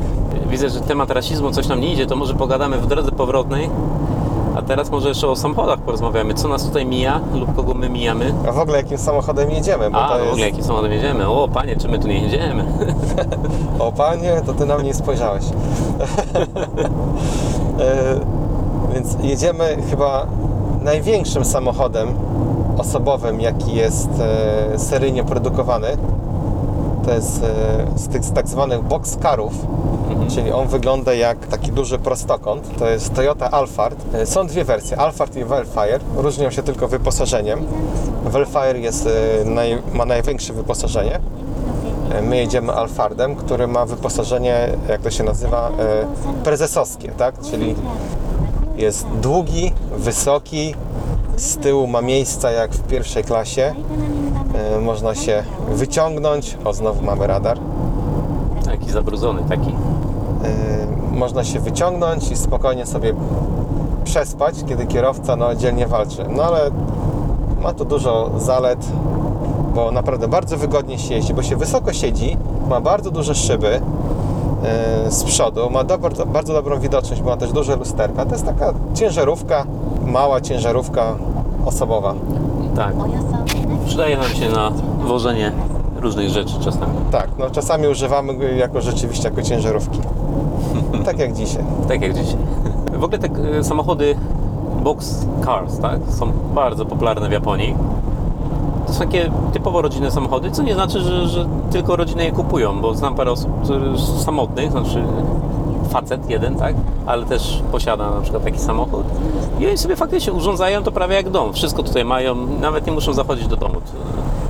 Widzę, 0.50 0.70
że 0.70 0.80
temat 0.80 1.10
rasizmu 1.10 1.50
coś 1.50 1.66
nam 1.68 1.80
nie 1.80 1.92
idzie, 1.92 2.06
to 2.06 2.16
może 2.16 2.34
pogadamy 2.34 2.78
w 2.78 2.86
drodze 2.86 3.12
powrotnej. 3.12 3.70
Teraz 4.66 4.90
może 4.90 5.08
jeszcze 5.08 5.28
o 5.28 5.36
samochodach 5.36 5.78
porozmawiamy. 5.78 6.34
Co 6.34 6.48
nas 6.48 6.64
tutaj 6.64 6.86
mija 6.86 7.20
lub 7.34 7.56
kogo 7.56 7.74
my 7.74 7.88
mijamy? 7.90 8.34
A 8.48 8.52
w 8.52 8.58
ogóle 8.58 8.76
jakim 8.76 8.98
samochodem 8.98 9.50
jedziemy? 9.50 9.90
Bo 9.90 9.98
A, 9.98 10.08
to 10.08 10.14
w 10.14 10.18
jest... 10.20 10.32
ogóle 10.32 10.46
jakim 10.46 10.64
samochodem 10.64 10.92
jedziemy? 10.92 11.28
O, 11.28 11.48
panie, 11.48 11.76
czy 11.76 11.88
my 11.88 11.98
tu 11.98 12.08
nie 12.08 12.20
jedziemy? 12.20 12.64
O 13.78 13.92
panie, 13.92 14.42
to 14.46 14.52
ty 14.52 14.66
na 14.66 14.78
mnie 14.78 14.94
spojrzałeś. 14.94 15.44
E, 17.80 18.20
Więc 18.94 19.16
jedziemy 19.22 19.76
chyba 19.90 20.26
największym 20.82 21.44
samochodem 21.44 22.08
osobowym, 22.78 23.40
jaki 23.40 23.74
jest 23.74 24.08
e, 24.20 24.78
seryjnie 24.78 25.24
produkowany. 25.24 25.86
To 27.06 27.14
jest 27.14 27.40
z 27.96 28.08
tych 28.08 28.24
z 28.24 28.32
tak 28.32 28.48
zwanych 28.48 28.82
boxcarów, 28.82 29.52
czyli 30.34 30.52
on 30.52 30.68
wygląda 30.68 31.14
jak 31.14 31.46
taki 31.46 31.72
duży 31.72 31.98
prostokąt. 31.98 32.78
To 32.78 32.88
jest 32.88 33.14
Toyota 33.14 33.50
Alphard. 33.50 34.14
E, 34.14 34.26
Są 34.26 34.46
dwie 34.46 34.64
wersje, 34.64 34.98
Alphard 34.98 35.36
i 35.36 35.44
Velfire. 35.44 35.98
Różnią 36.16 36.50
się 36.50 36.62
tylko 36.62 36.88
wyposażeniem. 36.88 37.66
Velfire 38.24 38.78
jest, 38.80 39.08
e, 39.40 39.44
naj, 39.44 39.82
ma 39.92 40.04
największe 40.04 40.52
wyposażenie. 40.52 41.20
E, 42.12 42.22
My 42.22 42.36
jedziemy 42.36 42.72
Alphardem, 42.72 43.36
który 43.36 43.66
ma 43.66 43.86
wyposażenie, 43.86 44.68
jak 44.88 45.00
to 45.00 45.10
się 45.10 45.24
nazywa, 45.24 45.70
prezesowskie, 46.44 47.08
tak? 47.08 47.34
Czyli 47.50 47.74
jest 48.76 49.06
długi, 49.22 49.72
wysoki, 49.96 50.74
z 51.36 51.56
tyłu 51.56 51.86
ma 51.86 52.00
miejsca 52.02 52.50
jak 52.50 52.72
w 52.72 52.82
pierwszej 52.82 53.24
klasie. 53.24 53.74
E, 54.56 54.80
Można 54.80 55.14
się 55.14 55.42
wyciągnąć. 55.68 56.58
O, 56.64 56.72
znowu 56.72 57.04
mamy 57.04 57.26
radar. 57.26 57.58
Taki 58.64 58.90
zabrudzony, 58.90 59.42
taki. 59.48 59.70
E, 59.70 61.16
Można 61.16 61.44
się 61.44 61.60
wyciągnąć 61.60 62.30
i 62.30 62.36
spokojnie 62.36 62.86
sobie 62.86 63.14
przespać, 64.04 64.54
kiedy 64.68 64.86
kierowca 64.86 65.36
no, 65.36 65.54
dzielnie 65.54 65.86
walczy. 65.86 66.24
No 66.36 66.42
ale 66.42 66.70
ma 67.62 67.72
to 67.72 67.84
dużo 67.84 68.30
zalet, 68.38 68.86
bo 69.74 69.90
naprawdę 69.90 70.28
bardzo 70.28 70.56
wygodnie 70.56 70.98
się 70.98 71.14
jeździ, 71.14 71.34
bo 71.34 71.42
się 71.42 71.56
wysoko 71.56 71.92
siedzi, 71.92 72.36
ma 72.68 72.80
bardzo 72.80 73.10
duże 73.10 73.34
szyby 73.34 73.80
e, 74.64 75.10
z 75.10 75.24
przodu, 75.24 75.70
ma 75.70 75.84
dobro, 75.84 76.26
bardzo 76.26 76.52
dobrą 76.52 76.80
widoczność, 76.80 77.22
ma 77.22 77.36
też 77.36 77.52
duże 77.52 77.76
lusterka. 77.76 78.24
To 78.26 78.32
jest 78.32 78.46
taka 78.46 78.72
ciężarówka, 78.94 79.64
mała 80.06 80.40
ciężarówka 80.40 81.14
osobowa. 81.66 82.14
Tak. 82.76 82.94
Przydaje 83.86 84.16
nam 84.16 84.28
się 84.28 84.48
na 84.48 84.70
wożenie 85.06 85.52
różnych 86.00 86.28
rzeczy 86.28 86.54
czasami. 86.64 86.92
Tak, 87.10 87.28
no 87.38 87.50
czasami 87.50 87.88
używamy 87.88 88.34
go 88.34 88.44
jako 88.44 88.80
rzeczywiście 88.80 89.28
jako 89.28 89.42
ciężarówki. 89.42 89.98
tak 91.06 91.18
jak 91.18 91.32
dzisiaj. 91.32 91.64
Tak 91.88 92.02
jak 92.02 92.14
dzisiaj. 92.14 92.38
W 92.92 93.04
ogóle 93.04 93.18
te 93.18 93.28
e, 93.58 93.64
samochody 93.64 94.16
box 94.82 95.26
cars, 95.44 95.78
tak? 95.78 96.00
Są 96.08 96.32
bardzo 96.54 96.86
popularne 96.86 97.28
w 97.28 97.32
Japonii. 97.32 97.74
To 98.86 98.92
są 98.92 98.98
takie 98.98 99.30
typowo 99.52 99.82
rodzinne 99.82 100.10
samochody, 100.10 100.50
co 100.50 100.62
nie 100.62 100.74
znaczy, 100.74 101.00
że, 101.00 101.28
że 101.28 101.46
tylko 101.70 101.96
rodziny 101.96 102.24
je 102.24 102.32
kupują, 102.32 102.80
bo 102.80 102.94
znam 102.94 103.14
parę 103.14 103.30
osób 103.30 103.62
które 103.64 103.98
są 103.98 104.18
samotnych, 104.18 104.70
znaczy 104.70 105.02
facet 105.88 106.30
jeden, 106.30 106.54
tak? 106.54 106.74
Ale 107.06 107.26
też 107.26 107.62
posiada 107.72 108.10
na 108.10 108.20
przykład 108.20 108.44
taki 108.44 108.58
samochód. 108.58 109.06
I 109.60 109.66
oni 109.66 109.78
sobie 109.78 109.96
faktycznie 109.96 110.32
urządzają 110.32 110.82
to 110.82 110.92
prawie 110.92 111.14
jak 111.14 111.30
dom. 111.30 111.52
Wszystko 111.52 111.82
tutaj 111.82 112.04
mają, 112.04 112.34
nawet 112.60 112.86
nie 112.86 112.92
muszą 112.92 113.12
zachodzić 113.12 113.46
do 113.46 113.56
domu. 113.56 113.80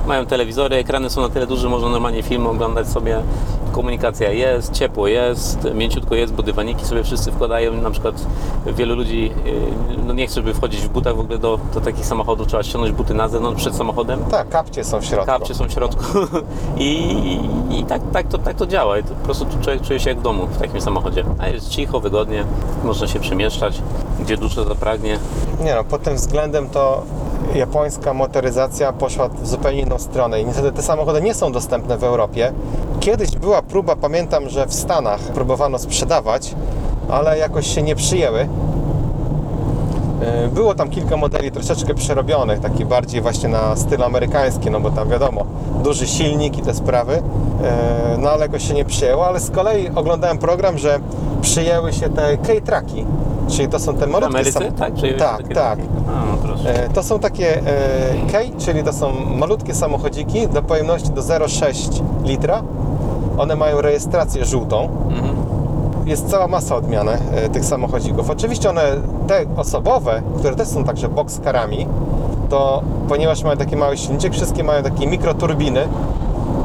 Mają 0.07 0.25
telewizory, 0.25 0.75
ekrany 0.75 1.09
są 1.09 1.21
na 1.21 1.29
tyle 1.29 1.47
duże, 1.47 1.69
można 1.69 1.89
normalnie 1.89 2.23
film 2.23 2.47
oglądać 2.47 2.87
sobie. 2.87 3.21
Komunikacja 3.77 4.31
jest, 4.31 4.71
ciepło 4.71 5.07
jest, 5.07 5.67
mięciutko 5.73 6.15
jest, 6.15 6.33
bo 6.33 6.43
dywaniki 6.43 6.85
sobie 6.85 7.03
wszyscy 7.03 7.31
wkładają. 7.31 7.73
Na 7.73 7.91
przykład 7.91 8.25
wielu 8.65 8.95
ludzi 8.95 9.31
yy, 9.45 9.97
no 10.07 10.13
nie 10.13 10.27
chce, 10.27 10.35
żeby 10.35 10.53
wchodzić 10.53 10.81
w 10.81 10.89
butach 10.89 11.15
w 11.15 11.19
ogóle 11.19 11.37
do, 11.37 11.59
do 11.73 11.81
takich 11.81 12.05
samochodów, 12.05 12.47
trzeba 12.47 12.63
ściągnąć 12.63 12.95
buty 12.95 13.13
na 13.13 13.27
zewnątrz 13.27 13.61
przed 13.61 13.75
samochodem. 13.75 14.19
Tak, 14.31 14.49
kapcie 14.49 14.83
są 14.83 15.01
w 15.01 15.05
środku. 15.05 15.25
Kapcie 15.25 15.55
są 15.55 15.67
w 15.67 15.71
środku 15.71 16.03
i, 16.77 17.39
i 17.69 17.83
tak, 17.83 18.01
tak, 18.13 18.27
to, 18.27 18.37
tak 18.37 18.55
to 18.55 18.67
działa. 18.67 18.97
I 18.97 19.03
to 19.03 19.09
po 19.09 19.25
prostu 19.25 19.45
człowiek 19.63 19.81
czuje 19.81 19.99
się 19.99 20.09
jak 20.09 20.19
w 20.19 20.21
domu 20.21 20.47
w 20.47 20.57
takim 20.57 20.81
samochodzie. 20.81 21.23
A 21.39 21.47
jest 21.47 21.69
cicho, 21.69 21.99
wygodnie, 21.99 22.43
można 22.83 23.07
się 23.07 23.19
przemieszczać, 23.19 23.81
gdzie 24.19 24.37
dusza 24.37 24.63
zapragnie. 24.63 25.19
Nie 25.63 25.75
no, 25.75 25.83
pod 25.83 26.03
tym 26.03 26.15
względem 26.15 26.69
to 26.69 27.03
japońska 27.55 28.13
motoryzacja 28.13 28.93
poszła 28.93 29.27
w 29.27 29.47
zupełnie 29.47 29.81
inną 29.81 29.99
stronę 29.99 30.41
i 30.41 30.45
niestety 30.45 30.71
te 30.71 30.81
samochody 30.81 31.21
nie 31.21 31.33
są 31.33 31.51
dostępne 31.51 31.97
w 31.97 32.03
Europie. 32.03 32.53
Kiedyś 33.07 33.31
była 33.35 33.61
próba, 33.61 33.95
pamiętam, 33.95 34.49
że 34.49 34.65
w 34.65 34.73
Stanach 34.73 35.19
próbowano 35.19 35.79
sprzedawać, 35.79 36.55
ale 37.09 37.37
jakoś 37.37 37.67
się 37.67 37.81
nie 37.83 37.95
przyjęły. 37.95 38.39
Yy, 40.43 40.47
Było 40.47 40.75
tam 40.75 40.89
kilka 40.89 41.17
modeli 41.17 41.51
troszeczkę 41.51 41.93
przerobionych, 41.93 42.59
taki 42.59 42.85
bardziej 42.85 43.21
właśnie 43.21 43.49
na 43.49 43.75
styl 43.75 44.03
amerykański, 44.03 44.71
no 44.71 44.79
bo 44.79 44.91
tam 44.91 45.09
wiadomo, 45.09 45.45
duży 45.83 46.07
silnik 46.07 46.57
i 46.57 46.61
te 46.61 46.73
sprawy, 46.73 47.13
Yy, 47.13 48.17
no 48.17 48.29
ale 48.29 48.41
jakoś 48.41 48.67
się 48.67 48.73
nie 48.73 48.85
przyjęło, 48.85 49.27
ale 49.27 49.39
z 49.39 49.49
kolei 49.51 49.89
oglądałem 49.95 50.37
program, 50.37 50.77
że 50.77 50.99
przyjęły 51.41 51.93
się 51.93 52.09
te 52.09 52.37
K-Traki, 52.37 53.05
czyli 53.49 53.67
to 53.67 53.79
są 53.79 53.93
te 53.93 54.07
W 54.07 54.09
malutkie 54.09 54.35
Ameryce, 54.35 54.59
sam- 54.59 54.71
tak? 54.71 54.93
Tak, 55.17 55.37
takie- 55.37 55.55
tak. 55.55 55.79
A, 56.07 56.47
no. 56.47 56.69
E, 56.69 56.89
To 56.89 57.03
są 57.03 57.19
takie 57.19 57.57
e, 57.57 57.61
K, 58.31 58.37
czyli 58.65 58.83
to 58.83 58.93
są 58.93 59.11
malutkie 59.35 59.73
samochodziki 59.75 60.47
do 60.47 60.61
pojemności 60.61 61.09
do 61.09 61.21
0,6 61.21 62.01
litra. 62.23 62.63
One 63.37 63.55
mają 63.55 63.81
rejestrację 63.81 64.45
żółtą. 64.45 64.89
Mhm. 65.09 65.35
Jest 66.05 66.29
cała 66.29 66.47
masa 66.47 66.75
odmian 66.75 67.09
e, 67.09 67.17
tych 67.49 67.65
samochodzików. 67.65 68.29
Oczywiście 68.29 68.69
one, 68.69 68.81
te 69.27 69.45
osobowe, 69.57 70.21
które 70.39 70.55
też 70.55 70.67
są 70.67 70.83
także 70.83 71.07
boxcarami, 71.09 71.87
to 72.49 72.81
ponieważ 73.09 73.43
mają 73.43 73.57
taki 73.57 73.75
mały 73.75 73.97
silniczek, 73.97 74.33
wszystkie 74.33 74.63
mają 74.63 74.83
takie 74.83 75.07
mikroturbiny, 75.07 75.87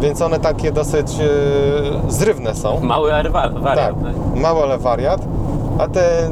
więc 0.01 0.23
one 0.23 0.39
takie 0.41 0.73
dosyć 0.73 1.07
e, 1.21 2.13
zrywne 2.13 2.55
są. 2.55 2.81
Mały 2.81 3.15
ale 3.15 3.31
wa- 3.31 3.49
Tak, 3.77 3.95
mały, 4.35 4.63
ale 4.63 4.79
wariat. 4.79 5.21
A 5.79 5.89
te 5.89 6.31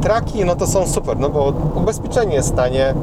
traki, 0.00 0.44
no 0.44 0.56
to 0.56 0.66
są 0.66 0.86
super, 0.86 1.18
no 1.18 1.28
bo 1.28 1.52
ubezpieczenie 1.74 2.34
jest 2.34 2.56
tanie, 2.56 2.94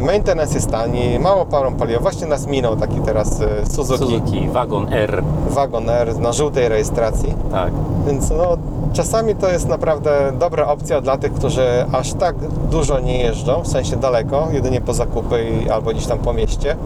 maintenance 0.00 0.54
jest 0.54 0.70
tani, 0.70 1.18
mało 1.18 1.46
parą 1.46 1.74
paliwa. 1.74 2.00
Właśnie 2.00 2.26
nas 2.26 2.46
minął 2.46 2.76
taki 2.76 3.00
teraz 3.00 3.40
e, 3.40 3.66
Suzuki, 3.66 3.98
Suzuki 3.98 4.48
Wagon 4.48 4.92
R, 4.92 5.22
Wagon 5.50 5.90
R 5.90 6.18
na 6.18 6.32
żółtej 6.32 6.68
rejestracji. 6.68 7.34
tak. 7.50 7.72
Więc 8.06 8.30
no, 8.30 8.56
czasami 8.92 9.34
to 9.34 9.48
jest 9.48 9.68
naprawdę 9.68 10.32
dobra 10.38 10.66
opcja 10.66 11.00
dla 11.00 11.16
tych, 11.18 11.34
którzy 11.34 11.86
aż 11.92 12.12
tak 12.12 12.36
dużo 12.70 13.00
nie 13.00 13.18
jeżdżą, 13.22 13.62
w 13.62 13.68
sensie 13.68 13.96
daleko, 13.96 14.48
jedynie 14.52 14.80
po 14.80 14.94
zakupy 14.94 15.46
albo 15.72 15.90
gdzieś 15.90 16.06
tam 16.06 16.18
po 16.18 16.32
mieście. 16.32 16.76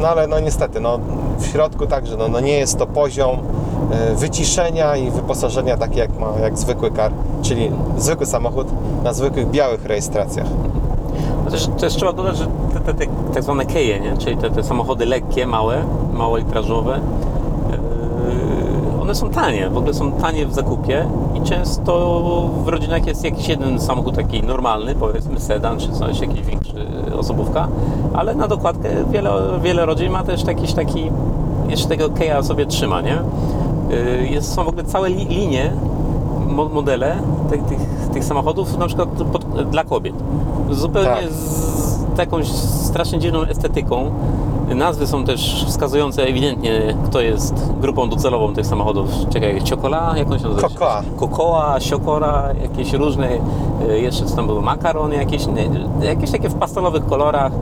No 0.00 0.08
ale 0.08 0.26
no 0.26 0.40
niestety, 0.40 0.80
no, 0.80 0.98
w 1.38 1.46
środku 1.46 1.86
także 1.86 2.16
no, 2.16 2.28
no 2.28 2.40
nie 2.40 2.58
jest 2.58 2.78
to 2.78 2.86
poziom 2.86 3.38
e, 3.92 4.14
wyciszenia 4.14 4.96
i 4.96 5.10
wyposażenia 5.10 5.76
takie 5.76 5.98
jak 5.98 6.18
ma 6.18 6.32
jak 6.42 6.58
zwykły 6.58 6.90
kar, 6.90 7.12
czyli 7.42 7.70
zwykły 7.98 8.26
samochód 8.26 8.66
na 9.04 9.12
zwykłych 9.12 9.50
białych 9.50 9.84
rejestracjach. 9.86 10.46
No 11.46 11.52
też, 11.52 11.66
też 11.66 11.94
trzeba 11.96 12.12
dodać, 12.12 12.36
że 12.36 12.46
te, 12.46 12.80
te, 12.80 12.94
te 12.94 13.06
tak 13.34 13.42
zwane 13.42 13.66
keje, 13.66 14.00
nie? 14.00 14.16
czyli 14.16 14.36
te, 14.36 14.50
te 14.50 14.62
samochody 14.62 15.06
lekkie, 15.06 15.46
małe, 15.46 15.84
małolitrażowe, 16.14 17.00
yy, 17.70 19.02
one 19.02 19.14
są 19.14 19.30
tanie, 19.30 19.70
w 19.70 19.76
ogóle 19.76 19.94
są 19.94 20.12
tanie 20.12 20.46
w 20.46 20.54
zakupie 20.54 21.06
i 21.34 21.40
często 21.40 22.20
w 22.64 22.68
rodzinach 22.68 23.06
jest 23.06 23.24
jakiś 23.24 23.48
jeden 23.48 23.80
samochód 23.80 24.16
taki 24.16 24.42
normalny, 24.42 24.94
powiedzmy 24.94 25.40
sedan 25.40 25.78
czy 25.78 25.92
coś, 25.92 26.20
jakiś 26.20 26.40
większy 26.42 26.86
osobówka, 27.18 27.68
ale 28.14 28.34
na 28.34 28.48
dokładkę 28.48 28.88
wiele, 29.10 29.30
wiele 29.62 29.86
rodzin 29.86 30.12
ma 30.12 30.22
też 30.22 30.44
jakiś 30.44 30.72
taki, 30.72 31.10
jeszcze 31.68 31.88
tego 31.88 32.08
keja 32.10 32.42
sobie 32.42 32.66
trzyma, 32.66 33.00
nie? 33.00 33.18
Yy, 33.90 34.26
Jest, 34.26 34.54
są 34.54 34.64
w 34.64 34.68
ogóle 34.68 34.84
całe 34.84 35.08
li, 35.08 35.24
linie 35.26 35.72
mo- 36.48 36.68
modele 36.68 37.16
tych, 37.50 37.62
tych, 37.62 37.78
tych 38.12 38.24
samochodów 38.24 38.78
na 38.78 38.86
przykład 38.86 39.08
pod, 39.08 39.44
dla 39.70 39.84
kobiet. 39.84 40.14
Zupełnie 40.70 41.08
Tak. 41.08 41.32
z 41.32 42.04
takąś 42.16 42.48
strasznie 42.48 43.18
dziwną 43.18 43.42
estetyką. 43.42 44.10
Nazwy 44.74 45.06
są 45.06 45.24
też 45.24 45.64
wskazujące 45.68 46.22
ewidentnie, 46.22 46.94
kto 47.06 47.20
jest 47.20 47.72
grupą 47.80 48.08
docelową 48.08 48.54
tych 48.54 48.66
samochodów. 48.66 49.08
Czekaj, 49.30 49.62
Ciokola? 49.62 50.14
Jak 50.16 50.30
on 50.30 50.38
się 50.38 50.48
nazywa? 50.48 50.68
Kokoa. 50.68 51.02
Kokoa, 51.16 51.80
Siokora, 51.80 52.48
jakieś 52.62 52.92
różne, 52.92 53.28
y, 53.88 54.00
jeszcze 54.00 54.24
co 54.24 54.36
tam 54.36 54.46
były, 54.46 54.62
makaron 54.62 55.12
jakieś, 55.12 55.46
nie, 55.46 55.68
jakieś 56.06 56.30
takie 56.30 56.48
w 56.48 56.54
pastelowych 56.54 57.06
kolorach. 57.06 57.52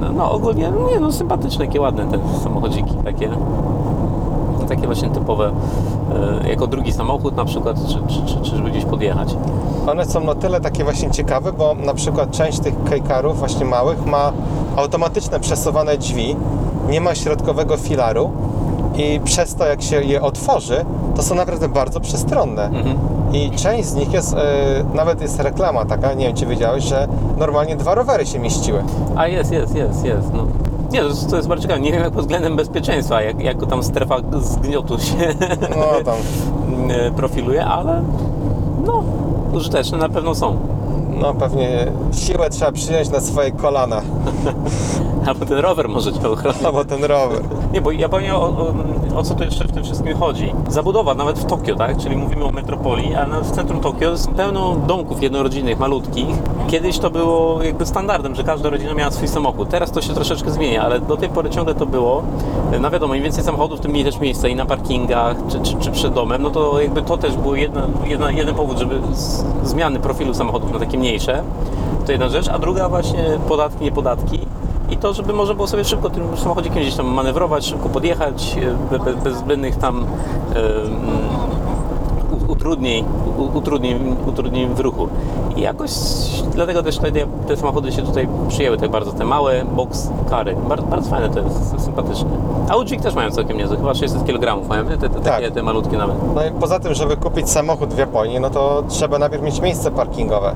No, 0.00 0.12
no 0.12 0.32
ogólnie, 0.32 0.72
nie 0.92 1.00
no, 1.00 1.12
sympatyczne, 1.12 1.64
jakie 1.64 1.80
ładne 1.80 2.06
te 2.06 2.18
samochodziki, 2.42 2.94
takie 3.04 3.30
takie 4.68 4.86
właśnie 4.86 5.08
typowe, 5.08 5.52
e, 6.44 6.48
jako 6.48 6.66
drugi 6.66 6.92
samochód 6.92 7.36
na 7.36 7.44
przykład, 7.44 7.76
czy, 7.88 8.14
czy, 8.14 8.26
czy, 8.26 8.40
czy 8.50 8.56
żeby 8.56 8.70
gdzieś 8.70 8.84
podjechać. 8.84 9.36
One 9.86 10.06
są 10.06 10.24
na 10.24 10.34
tyle 10.34 10.60
takie 10.60 10.84
właśnie 10.84 11.10
ciekawe, 11.10 11.52
bo 11.52 11.74
na 11.74 11.94
przykład 11.94 12.30
część 12.30 12.60
tych 12.60 12.84
kejkarów 12.84 13.38
właśnie 13.38 13.64
małych 13.64 14.06
ma 14.06 14.32
automatyczne 14.76 15.40
przesuwane 15.40 15.98
drzwi, 15.98 16.36
nie 16.88 17.00
ma 17.00 17.14
środkowego 17.14 17.76
filaru 17.76 18.30
i 18.96 19.20
przez 19.24 19.54
to 19.54 19.66
jak 19.66 19.82
się 19.82 20.02
je 20.02 20.22
otworzy, 20.22 20.84
to 21.16 21.22
są 21.22 21.34
naprawdę 21.34 21.68
bardzo 21.68 22.00
przestronne. 22.00 22.64
Mhm. 22.64 22.96
I 23.32 23.50
część 23.50 23.88
z 23.88 23.94
nich 23.94 24.12
jest, 24.12 24.34
e, 24.34 24.38
nawet 24.94 25.20
jest 25.20 25.40
reklama 25.40 25.84
taka, 25.84 26.14
nie 26.14 26.26
wiem 26.26 26.36
czy 26.36 26.46
wiedziałeś, 26.46 26.84
że 26.84 27.08
normalnie 27.38 27.76
dwa 27.76 27.94
rowery 27.94 28.26
się 28.26 28.38
mieściły. 28.38 28.82
A 29.16 29.28
jest, 29.28 29.52
jest, 29.52 29.74
jest, 29.74 30.04
jest. 30.04 30.32
No. 30.32 30.46
Nie, 30.92 31.00
to 31.00 31.06
jest, 31.06 31.30
to 31.30 31.36
jest 31.36 31.48
bardzo 31.48 31.62
ciekawe. 31.62 31.80
Nie 31.80 31.92
wiem 31.92 32.02
jak 32.02 32.12
pod 32.12 32.22
względem 32.22 32.56
bezpieczeństwa, 32.56 33.22
jak, 33.22 33.40
jak 33.40 33.66
tam 33.66 33.82
strefa 33.82 34.16
zgniotu 34.40 34.98
się 34.98 35.34
No 35.70 35.86
tam, 36.04 36.16
e, 36.90 37.10
profiluje, 37.10 37.64
ale 37.64 38.02
no, 38.86 39.04
użyteczne 39.52 39.98
na 39.98 40.08
pewno 40.08 40.34
są. 40.34 40.56
no 41.20 41.34
pewnie 41.34 41.92
siłę 42.12 42.50
trzeba 42.50 42.72
przyjąć 42.72 43.10
na 43.10 43.20
swoje 43.20 43.52
kolana. 43.52 44.02
Albo 45.26 45.46
ten 45.46 45.58
rower 45.58 45.88
może 45.88 46.12
cię 46.12 46.28
ochronić. 46.30 46.62
Albo 46.62 46.84
ten 46.84 47.04
rower. 47.04 47.42
Nie, 47.72 47.80
bo 47.80 47.90
ja 47.90 48.08
powiem 48.08 48.34
o, 48.34 48.38
o, 48.42 48.74
o 49.16 49.22
co 49.22 49.34
tu 49.34 49.44
jeszcze 49.44 49.64
w 49.64 49.72
tym 49.72 49.84
wszystkim 49.84 50.16
chodzi. 50.16 50.52
Zabudowa 50.68 51.14
nawet 51.14 51.38
w 51.38 51.44
Tokio, 51.44 51.76
tak? 51.76 51.96
Czyli 51.98 52.16
mówimy 52.16 52.44
o 52.44 52.50
metropolii, 52.50 53.14
a 53.14 53.26
na- 53.26 53.40
w 53.40 53.50
centrum 53.50 53.80
Tokio 53.80 54.10
jest 54.10 54.30
pełno 54.30 54.76
domków 54.86 55.22
jednorodzinnych, 55.22 55.78
malutkich. 55.78 56.26
Kiedyś 56.68 56.98
to 56.98 57.10
było 57.10 57.62
jakby 57.62 57.86
standardem, 57.86 58.34
że 58.34 58.44
każda 58.44 58.70
rodzina 58.70 58.94
miała 58.94 59.10
swój 59.10 59.28
samochód. 59.28 59.68
Teraz 59.68 59.90
to 59.90 60.00
się 60.02 60.14
troszeczkę 60.14 60.50
zmienia, 60.50 60.82
ale 60.84 61.00
do 61.00 61.16
tej 61.16 61.28
pory 61.28 61.50
ciągle 61.50 61.74
to 61.74 61.86
było. 61.86 62.22
No 62.80 62.90
wiadomo, 62.90 63.14
im 63.14 63.22
więcej 63.22 63.44
samochodów, 63.44 63.80
tym 63.80 63.90
mniej 63.90 64.04
też 64.04 64.20
miejsca 64.20 64.48
i 64.48 64.54
na 64.56 64.66
parkingach, 64.66 65.36
czy, 65.48 65.60
czy, 65.60 65.74
czy 65.80 65.90
przed 65.90 66.12
domem. 66.14 66.42
No 66.42 66.50
to 66.50 66.80
jakby 66.80 67.02
to 67.02 67.16
też 67.18 67.36
był 67.36 67.54
jedna, 67.54 67.82
jedna, 68.04 68.30
jeden 68.30 68.54
powód, 68.54 68.78
żeby 68.78 69.00
z, 69.12 69.44
zmiany 69.64 70.00
profilu 70.00 70.34
samochodów 70.34 70.72
na 70.72 70.78
takie 70.78 70.98
mniejsze. 70.98 71.42
To 72.06 72.12
jedna 72.12 72.28
rzecz, 72.28 72.48
a 72.48 72.58
druga 72.58 72.88
właśnie 72.88 73.24
podatki, 73.48 73.84
nie 73.84 73.92
podatki. 73.92 74.40
I 74.92 74.96
to, 74.96 75.12
żeby 75.12 75.32
można 75.32 75.54
było 75.54 75.66
sobie 75.66 75.84
szybko 75.84 76.10
tym 76.10 76.36
samochodzikiem 76.36 76.82
gdzieś 76.82 76.94
tam 76.94 77.06
manewrować, 77.06 77.66
szybko 77.66 77.88
podjechać, 77.88 78.56
e, 78.90 78.98
be- 78.98 79.04
be- 79.04 79.20
bez 79.20 79.36
zbędnych 79.36 79.76
tam 79.76 79.96
em, 79.98 80.06
u- 82.48 82.52
utrudnień, 82.52 83.04
utrudnień, 83.54 84.16
utrudnień 84.26 84.74
w 84.74 84.80
ruchu. 84.80 85.08
I 85.56 85.60
jakoś 85.60 85.90
dlatego 86.54 86.82
też 86.82 86.98
te, 86.98 87.12
te 87.46 87.56
samochody 87.56 87.92
się 87.92 88.02
tutaj 88.02 88.28
przyjęły, 88.48 88.76
tak 88.76 88.90
bardzo 88.90 89.12
te 89.12 89.24
małe 89.24 89.64
box 89.64 90.10
kary. 90.30 90.56
Bardzo, 90.68 90.86
bardzo 90.86 91.10
fajne 91.10 91.28
to 91.28 91.38
jest, 91.40 91.80
sympatyczne. 91.84 92.30
A 92.68 93.02
też 93.02 93.14
mają 93.14 93.30
całkiem 93.30 93.56
niezłe, 93.58 93.76
chyba 93.76 93.94
600 93.94 94.24
kg 94.24 94.68
mają, 94.68 94.84
te, 94.86 94.96
te, 94.98 95.08
takie, 95.08 95.44
Tak. 95.46 95.54
te 95.54 95.62
malutkie 95.62 95.96
nawet. 95.98 96.16
No 96.34 96.44
i 96.44 96.50
poza 96.50 96.80
tym, 96.80 96.94
żeby 96.94 97.16
kupić 97.16 97.50
samochód 97.50 97.94
w 97.94 97.98
Japonii, 97.98 98.40
no 98.40 98.50
to 98.50 98.82
trzeba 98.88 99.18
najpierw 99.18 99.42
mieć 99.42 99.60
miejsce 99.60 99.90
parkingowe. 99.90 100.54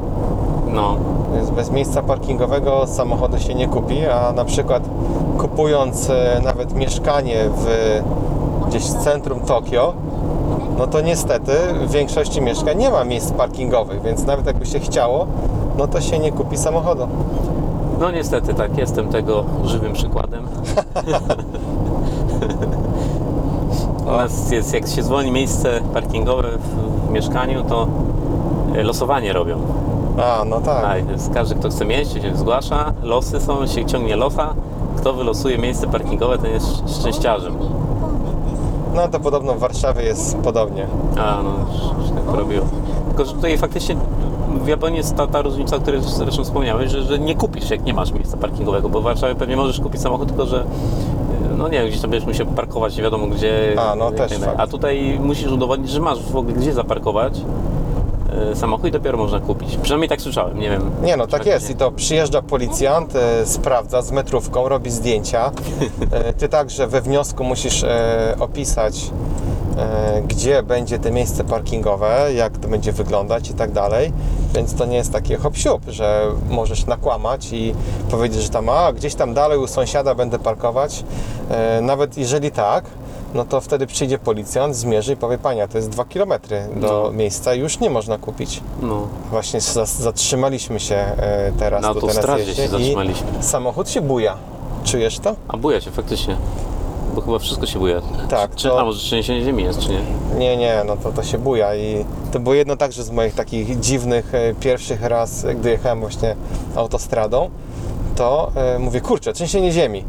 No, 0.72 0.96
Więc 1.36 1.50
bez 1.50 1.70
miejsca 1.70 2.02
parkingowego 2.02 2.86
samochodu 2.86 3.38
się 3.38 3.54
nie 3.54 3.68
kupi, 3.68 4.06
a 4.06 4.32
na 4.32 4.44
przykład 4.44 4.82
kupując 5.38 6.10
e, 6.10 6.40
nawet 6.44 6.74
mieszkanie 6.74 7.36
w 7.56 7.66
gdzieś 8.68 8.82
w 8.82 8.94
centrum 9.04 9.40
Tokio, 9.40 9.94
no 10.78 10.86
to 10.86 11.00
niestety 11.00 11.52
w 11.86 11.90
większości 11.90 12.40
mieszkań 12.40 12.78
nie 12.78 12.90
ma 12.90 13.04
miejsc 13.04 13.32
parkingowych, 13.32 14.02
więc 14.02 14.26
nawet 14.26 14.46
jakby 14.46 14.66
się 14.66 14.80
chciało, 14.80 15.26
no 15.78 15.86
to 15.86 16.00
się 16.00 16.18
nie 16.18 16.32
kupi 16.32 16.56
samochodu. 16.56 17.08
no 18.00 18.10
niestety 18.10 18.54
tak, 18.54 18.78
jestem 18.78 19.08
tego 19.08 19.44
żywym 19.64 19.92
przykładem. 19.92 20.44
U 24.06 24.10
nas 24.10 24.50
jest, 24.50 24.74
jak 24.74 24.86
się 24.86 25.02
zwolni 25.02 25.32
miejsce 25.32 25.80
parkingowe 25.94 26.48
w, 26.58 27.06
w 27.08 27.10
mieszkaniu, 27.10 27.64
to 27.64 27.86
e, 28.76 28.82
losowanie 28.82 29.32
robią. 29.32 29.85
A, 30.22 30.44
no 30.44 30.60
tak. 30.60 31.10
Jest 31.10 31.34
każdy, 31.34 31.54
kto 31.54 31.68
chce 31.68 31.84
mieć, 31.84 32.12
się 32.12 32.36
zgłasza, 32.36 32.92
losy 33.02 33.40
są, 33.40 33.66
się 33.66 33.84
ciągnie 33.84 34.16
losa. 34.16 34.54
Kto 34.96 35.12
wylosuje 35.12 35.58
miejsce 35.58 35.86
parkingowe, 35.86 36.38
ten 36.38 36.52
jest 36.52 37.00
szczęściarzem. 37.00 37.56
No 38.94 39.08
to 39.08 39.20
podobno 39.20 39.54
w 39.54 39.58
Warszawie 39.58 40.02
jest 40.02 40.38
podobnie. 40.38 40.86
A, 41.18 41.42
no, 41.42 41.50
już 42.02 42.10
tak 42.10 42.22
porobiło. 42.22 42.66
Tylko, 43.08 43.24
że 43.24 43.32
tutaj 43.32 43.58
faktycznie 43.58 43.96
w 44.64 44.68
Japonii 44.68 44.98
jest 44.98 45.16
ta, 45.16 45.26
ta 45.26 45.42
różnica, 45.42 45.76
o 45.76 45.80
której 45.80 46.00
zresztą 46.02 46.44
wspomniałeś, 46.44 46.90
że, 46.90 47.02
że 47.02 47.18
nie 47.18 47.34
kupisz, 47.34 47.70
jak 47.70 47.84
nie 47.84 47.94
masz 47.94 48.12
miejsca 48.12 48.36
parkingowego, 48.36 48.88
bo 48.88 49.00
w 49.00 49.04
Warszawie 49.04 49.34
pewnie 49.34 49.56
możesz 49.56 49.80
kupić 49.80 50.00
samochód, 50.00 50.28
tylko 50.28 50.46
że 50.46 50.64
no 51.58 51.68
nie 51.68 51.78
wiem, 51.78 51.88
gdzieś 51.88 52.00
tam 52.00 52.10
będziesz 52.10 52.28
musiał 52.28 52.46
parkować, 52.46 52.96
nie 52.96 53.02
wiadomo 53.02 53.26
gdzie. 53.26 53.76
A, 53.78 53.94
no 53.94 54.10
też 54.10 54.32
fakt. 54.32 54.60
A 54.60 54.66
tutaj 54.66 55.18
musisz 55.22 55.52
udowodnić, 55.52 55.90
że 55.90 56.00
masz 56.00 56.22
w 56.22 56.36
ogóle 56.36 56.54
gdzie 56.54 56.72
zaparkować 56.72 57.40
samochód 58.54 58.86
i 58.88 58.90
dopiero 58.90 59.18
można 59.18 59.40
kupić. 59.40 59.76
Przynajmniej 59.76 60.08
tak 60.08 60.20
słyszałem, 60.20 60.58
nie 60.58 60.70
wiem. 60.70 60.90
Nie 61.02 61.16
no, 61.16 61.26
tak 61.26 61.42
czy 61.42 61.48
jest. 61.48 61.70
I 61.70 61.74
to 61.74 61.92
przyjeżdża 61.92 62.42
policjant, 62.42 63.16
e, 63.16 63.46
sprawdza 63.46 64.02
z 64.02 64.12
metrówką, 64.12 64.68
robi 64.68 64.90
zdjęcia. 64.90 65.52
E, 66.10 66.32
ty 66.32 66.48
także 66.48 66.86
we 66.86 67.00
wniosku 67.00 67.44
musisz 67.44 67.84
e, 67.84 68.36
opisać, 68.40 69.10
e, 69.78 70.22
gdzie 70.22 70.62
będzie 70.62 70.98
te 70.98 71.10
miejsce 71.10 71.44
parkingowe, 71.44 72.32
jak 72.34 72.58
to 72.58 72.68
będzie 72.68 72.92
wyglądać 72.92 73.50
i 73.50 73.54
tak 73.54 73.72
dalej. 73.72 74.12
Więc 74.54 74.74
to 74.74 74.86
nie 74.86 74.96
jest 74.96 75.12
takie 75.12 75.36
hop 75.36 75.54
że 75.88 76.22
możesz 76.48 76.86
nakłamać 76.86 77.52
i 77.52 77.74
powiedzieć, 78.10 78.42
że 78.42 78.48
tam, 78.48 78.68
a 78.68 78.92
gdzieś 78.92 79.14
tam 79.14 79.34
dalej 79.34 79.58
u 79.58 79.66
sąsiada 79.66 80.14
będę 80.14 80.38
parkować. 80.38 81.04
E, 81.50 81.80
nawet 81.80 82.18
jeżeli 82.18 82.50
tak, 82.50 82.84
no 83.34 83.44
to 83.44 83.60
wtedy 83.60 83.86
przyjdzie 83.86 84.18
policjant, 84.18 84.76
zmierzy 84.76 85.12
i 85.12 85.16
powie, 85.16 85.38
panie, 85.38 85.68
to 85.68 85.78
jest 85.78 85.90
2 85.90 86.04
km 86.04 86.28
do 86.76 87.02
No. 87.04 87.12
miejsca 87.12 87.54
i 87.54 87.60
już 87.60 87.80
nie 87.80 87.90
można 87.90 88.18
kupić. 88.18 88.60
No, 88.82 89.08
Właśnie 89.30 89.60
za- 89.60 89.84
zatrzymaliśmy 89.86 90.80
się 90.80 90.94
e, 90.94 91.52
teraz 91.58 91.82
na 91.82 91.88
autostradzie 91.88 92.54
się 92.54 92.68
zatrzymaliśmy. 92.68 93.26
samochód 93.40 93.90
się 93.90 94.00
buja. 94.00 94.36
Czujesz 94.84 95.18
to? 95.18 95.36
A 95.48 95.56
buja 95.56 95.80
się 95.80 95.90
faktycznie. 95.90 96.36
Bo 97.14 97.20
chyba 97.20 97.38
wszystko 97.38 97.66
się 97.66 97.78
buja. 97.78 98.00
Tak, 98.28 98.54
Czy, 98.54 98.68
to- 98.68 98.80
A 98.80 98.84
może 98.84 98.98
trzęsienie 99.00 99.44
ziemi 99.44 99.64
jest, 99.64 99.78
czy 99.80 99.88
nie? 99.90 100.00
Nie, 100.38 100.56
nie, 100.56 100.82
no 100.86 100.96
to, 100.96 101.12
to 101.12 101.22
się 101.22 101.38
buja 101.38 101.74
i 101.76 102.04
to 102.32 102.40
było 102.40 102.54
jedno 102.54 102.76
także 102.76 103.02
z 103.04 103.10
moich 103.10 103.34
takich 103.34 103.80
dziwnych 103.80 104.34
e, 104.34 104.54
pierwszych 104.54 105.02
raz, 105.02 105.46
gdy 105.60 105.70
jechałem 105.70 106.00
właśnie 106.00 106.36
autostradą, 106.76 107.50
to 108.16 108.52
e, 108.54 108.78
mówię, 108.78 109.00
kurczę, 109.00 109.32
trzęsienie 109.32 109.72
ziemi. 109.72 110.04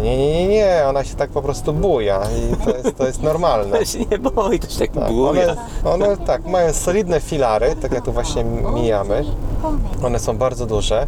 Nie, 0.00 0.16
nie, 0.16 0.32
nie, 0.32 0.48
nie, 0.48 0.82
ona 0.88 1.04
się 1.04 1.14
tak 1.14 1.30
po 1.30 1.42
prostu 1.42 1.72
buja 1.72 2.20
i 2.22 2.64
to 2.64 2.70
jest, 2.76 2.96
to 2.98 3.06
jest 3.06 3.22
normalne. 3.22 3.78
Ja 3.78 3.84
się 3.84 3.98
nie 3.98 4.18
boi, 4.18 4.58
to 4.58 4.68
się 4.70 4.78
tak, 4.78 4.90
Tak, 4.90 5.12
buja. 5.12 5.56
one, 5.84 6.06
one 6.06 6.16
tak, 6.16 6.46
mają 6.46 6.72
solidne 6.72 7.20
filary, 7.20 7.76
tak 7.82 7.92
jak 7.92 8.04
tu 8.04 8.12
właśnie 8.12 8.44
mijamy. 8.74 9.24
One 10.04 10.18
są 10.18 10.38
bardzo 10.38 10.66
duże, 10.66 11.06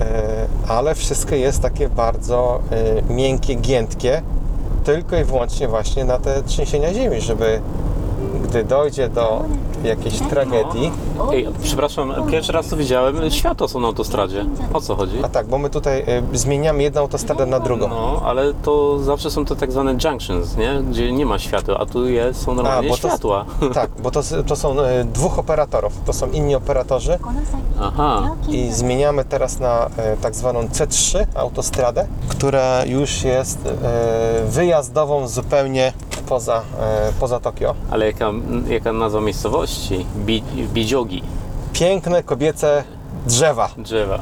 e, 0.00 0.46
ale 0.68 0.94
wszystko 0.94 1.34
jest 1.34 1.62
takie 1.62 1.88
bardzo 1.88 2.60
e, 3.08 3.12
miękkie, 3.12 3.54
giętkie, 3.54 4.22
tylko 4.84 5.16
i 5.16 5.24
wyłącznie 5.24 5.68
właśnie 5.68 6.04
na 6.04 6.18
te 6.18 6.42
trzęsienia 6.42 6.94
ziemi, 6.94 7.20
żeby 7.20 7.60
gdy 8.52 8.64
dojdzie 8.64 9.08
do 9.08 9.44
jakiejś 9.84 10.18
tragedii, 10.18 10.92
Ej, 11.32 11.48
przepraszam, 11.62 12.12
pierwszy 12.30 12.52
raz 12.52 12.68
to 12.68 12.76
widziałem. 12.76 13.30
Światła 13.30 13.68
są 13.68 13.80
na 13.80 13.86
autostradzie. 13.86 14.44
O 14.72 14.80
co 14.80 14.96
chodzi? 14.96 15.16
a 15.24 15.28
tak, 15.28 15.46
bo 15.46 15.58
my 15.58 15.70
tutaj 15.70 16.00
e, 16.00 16.22
zmieniamy 16.32 16.82
jedną 16.82 17.00
autostradę 17.00 17.46
na 17.46 17.60
drugą. 17.60 17.88
No, 17.88 18.22
ale 18.24 18.54
to 18.54 18.98
zawsze 18.98 19.30
są 19.30 19.44
te 19.44 19.56
tak 19.56 19.72
zwane 19.72 19.92
junctions, 20.04 20.56
nie? 20.56 20.82
Gdzie 20.90 21.12
nie 21.12 21.26
ma 21.26 21.38
światła, 21.38 21.78
a 21.78 21.86
tu 21.86 22.08
jest, 22.08 22.42
są 22.42 22.54
normalnie 22.54 22.88
bo 22.88 22.96
to- 22.96 23.08
światła. 23.08 23.44
Tak, 23.74 23.90
bo 24.02 24.10
to, 24.10 24.20
to 24.46 24.56
są 24.56 24.80
e, 24.80 25.04
dwóch 25.04 25.38
operatorów, 25.38 25.92
to 26.06 26.12
są 26.12 26.30
inni 26.30 26.54
operatorzy 26.54 27.18
Aha. 27.80 28.30
i 28.48 28.72
zmieniamy 28.72 29.24
teraz 29.24 29.58
na 29.60 29.86
e, 29.96 30.16
tak 30.16 30.34
zwaną 30.34 30.62
C3 30.62 31.26
autostradę, 31.34 32.06
która 32.28 32.84
już 32.84 33.22
jest 33.22 33.58
e, 33.66 34.44
wyjazdową 34.46 35.28
zupełnie 35.28 35.92
poza, 36.28 36.62
e, 36.80 37.12
poza 37.20 37.40
Tokio. 37.40 37.74
Ale 37.90 38.06
jaka, 38.06 38.30
jaka 38.68 38.92
nazwa 38.92 39.20
miejscowości? 39.20 40.06
Bi, 40.16 40.42
Bidziogi. 40.72 41.22
Piękne 41.72 42.22
kobiece 42.22 42.84
drzewa. 43.26 43.68
Drzewa. 43.78 44.18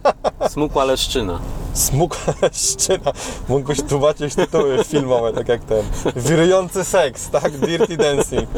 Smukła 0.52 0.84
leszczyna. 0.84 1.38
Smuk 1.74 2.16
szczyna. 2.52 3.12
Mógłbyś 3.48 3.82
tłumaczyć 3.82 4.34
tytuły 4.34 4.84
filmowe, 4.84 5.32
tak 5.32 5.48
jak 5.48 5.64
ten. 5.64 5.82
Wirujący 6.16 6.84
seks, 6.84 7.30
tak? 7.30 7.58
Dirty 7.58 7.96
Dancing. 7.96 8.48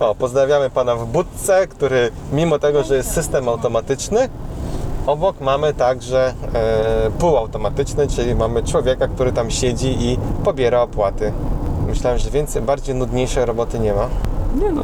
O, 0.00 0.14
pozdrawiamy 0.14 0.70
pana 0.70 0.96
w 0.96 1.06
budce, 1.06 1.66
który 1.66 2.10
mimo 2.32 2.58
tego, 2.58 2.84
że 2.84 2.96
jest 2.96 3.14
system 3.14 3.48
automatyczny, 3.48 4.28
obok 5.06 5.40
mamy 5.40 5.74
także 5.74 6.34
e, 6.54 7.10
półautomatyczny, 7.18 8.08
czyli 8.08 8.34
mamy 8.34 8.62
człowieka, 8.62 9.08
który 9.08 9.32
tam 9.32 9.50
siedzi 9.50 9.96
i 10.00 10.18
pobiera 10.44 10.80
opłaty. 10.80 11.32
Myślałem, 11.86 12.18
że 12.18 12.30
więcej, 12.30 12.62
bardziej 12.62 12.94
nudniejszej 12.94 13.44
roboty 13.44 13.78
nie 13.78 13.94
ma. 13.94 14.08
Nie 14.62 14.72
no, 14.72 14.82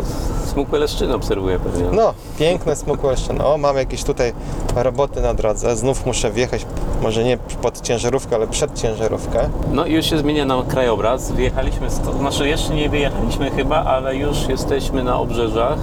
smukłe 0.53 0.79
leszczyny 0.79 1.15
obserwuję 1.15 1.59
pewnie. 1.59 1.85
No, 1.93 2.15
piękne 2.39 2.77
smukłe 2.77 3.17
szczyny. 3.17 3.45
O, 3.45 3.59
mamy 3.59 3.79
jakieś 3.79 4.05
tutaj 4.05 4.33
roboty 4.77 5.21
na 5.21 5.35
drodze. 5.35 5.77
Znów 5.77 6.07
muszę 6.07 6.31
wjechać, 6.31 6.67
może 7.03 7.25
nie 7.25 7.39
pod 7.39 7.81
ciężarówkę, 7.81 8.37
ale 8.37 8.47
przed 8.47 8.81
ciężarówkę. 8.81 9.49
No 9.73 9.87
i 9.87 9.93
już 9.93 10.07
się 10.07 10.19
zmienia 10.19 10.45
nam 10.45 10.67
krajobraz. 10.67 11.33
Wyjechaliśmy, 11.33 11.91
sto, 11.91 12.13
znaczy 12.13 12.49
jeszcze 12.49 12.75
nie 12.75 12.89
wyjechaliśmy 12.89 13.51
chyba, 13.51 13.85
ale 13.85 14.17
już 14.17 14.49
jesteśmy 14.49 15.05
na 15.05 15.19
obrzeżach. 15.19 15.79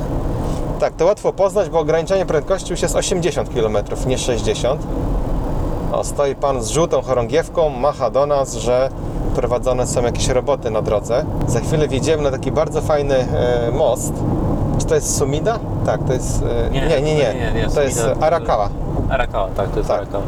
Tak, 0.79 0.93
to 0.93 1.05
łatwo 1.05 1.33
poznać, 1.33 1.69
bo 1.69 1.79
ograniczenie 1.79 2.25
prędkości 2.25 2.71
już 2.71 2.81
jest 2.81 2.95
80 2.95 3.49
km, 3.53 3.77
nie 4.07 4.17
60. 4.17 4.81
O, 5.91 6.03
stoi 6.03 6.35
pan 6.35 6.63
z 6.63 6.69
żółtą 6.69 7.01
chorągiewką, 7.01 7.69
macha 7.69 8.09
do 8.09 8.25
nas, 8.25 8.53
że 8.55 8.89
prowadzone 9.35 9.87
są 9.87 10.03
jakieś 10.03 10.27
roboty 10.27 10.71
na 10.71 10.81
drodze. 10.81 11.25
Za 11.47 11.59
chwilę 11.59 11.87
wjedziemy 11.87 12.23
na 12.23 12.31
taki 12.31 12.51
bardzo 12.51 12.81
fajny 12.81 13.15
e, 13.15 13.71
most. 13.71 14.13
Czy 14.77 14.85
to 14.85 14.95
jest 14.95 15.17
Sumida? 15.17 15.59
Tak, 15.85 16.03
to 16.03 16.13
jest... 16.13 16.43
E, 16.43 16.69
nie, 16.71 16.81
nie, 16.81 17.01
nie. 17.01 17.51
nie, 17.55 17.67
to 17.75 17.81
jest 17.81 18.07
Arakawa. 18.21 18.69
Arakawa, 19.09 19.47
tak, 19.55 19.69
to 19.69 19.77
jest 19.77 19.89
Tak. 19.89 19.97
Arakawa. 19.99 20.23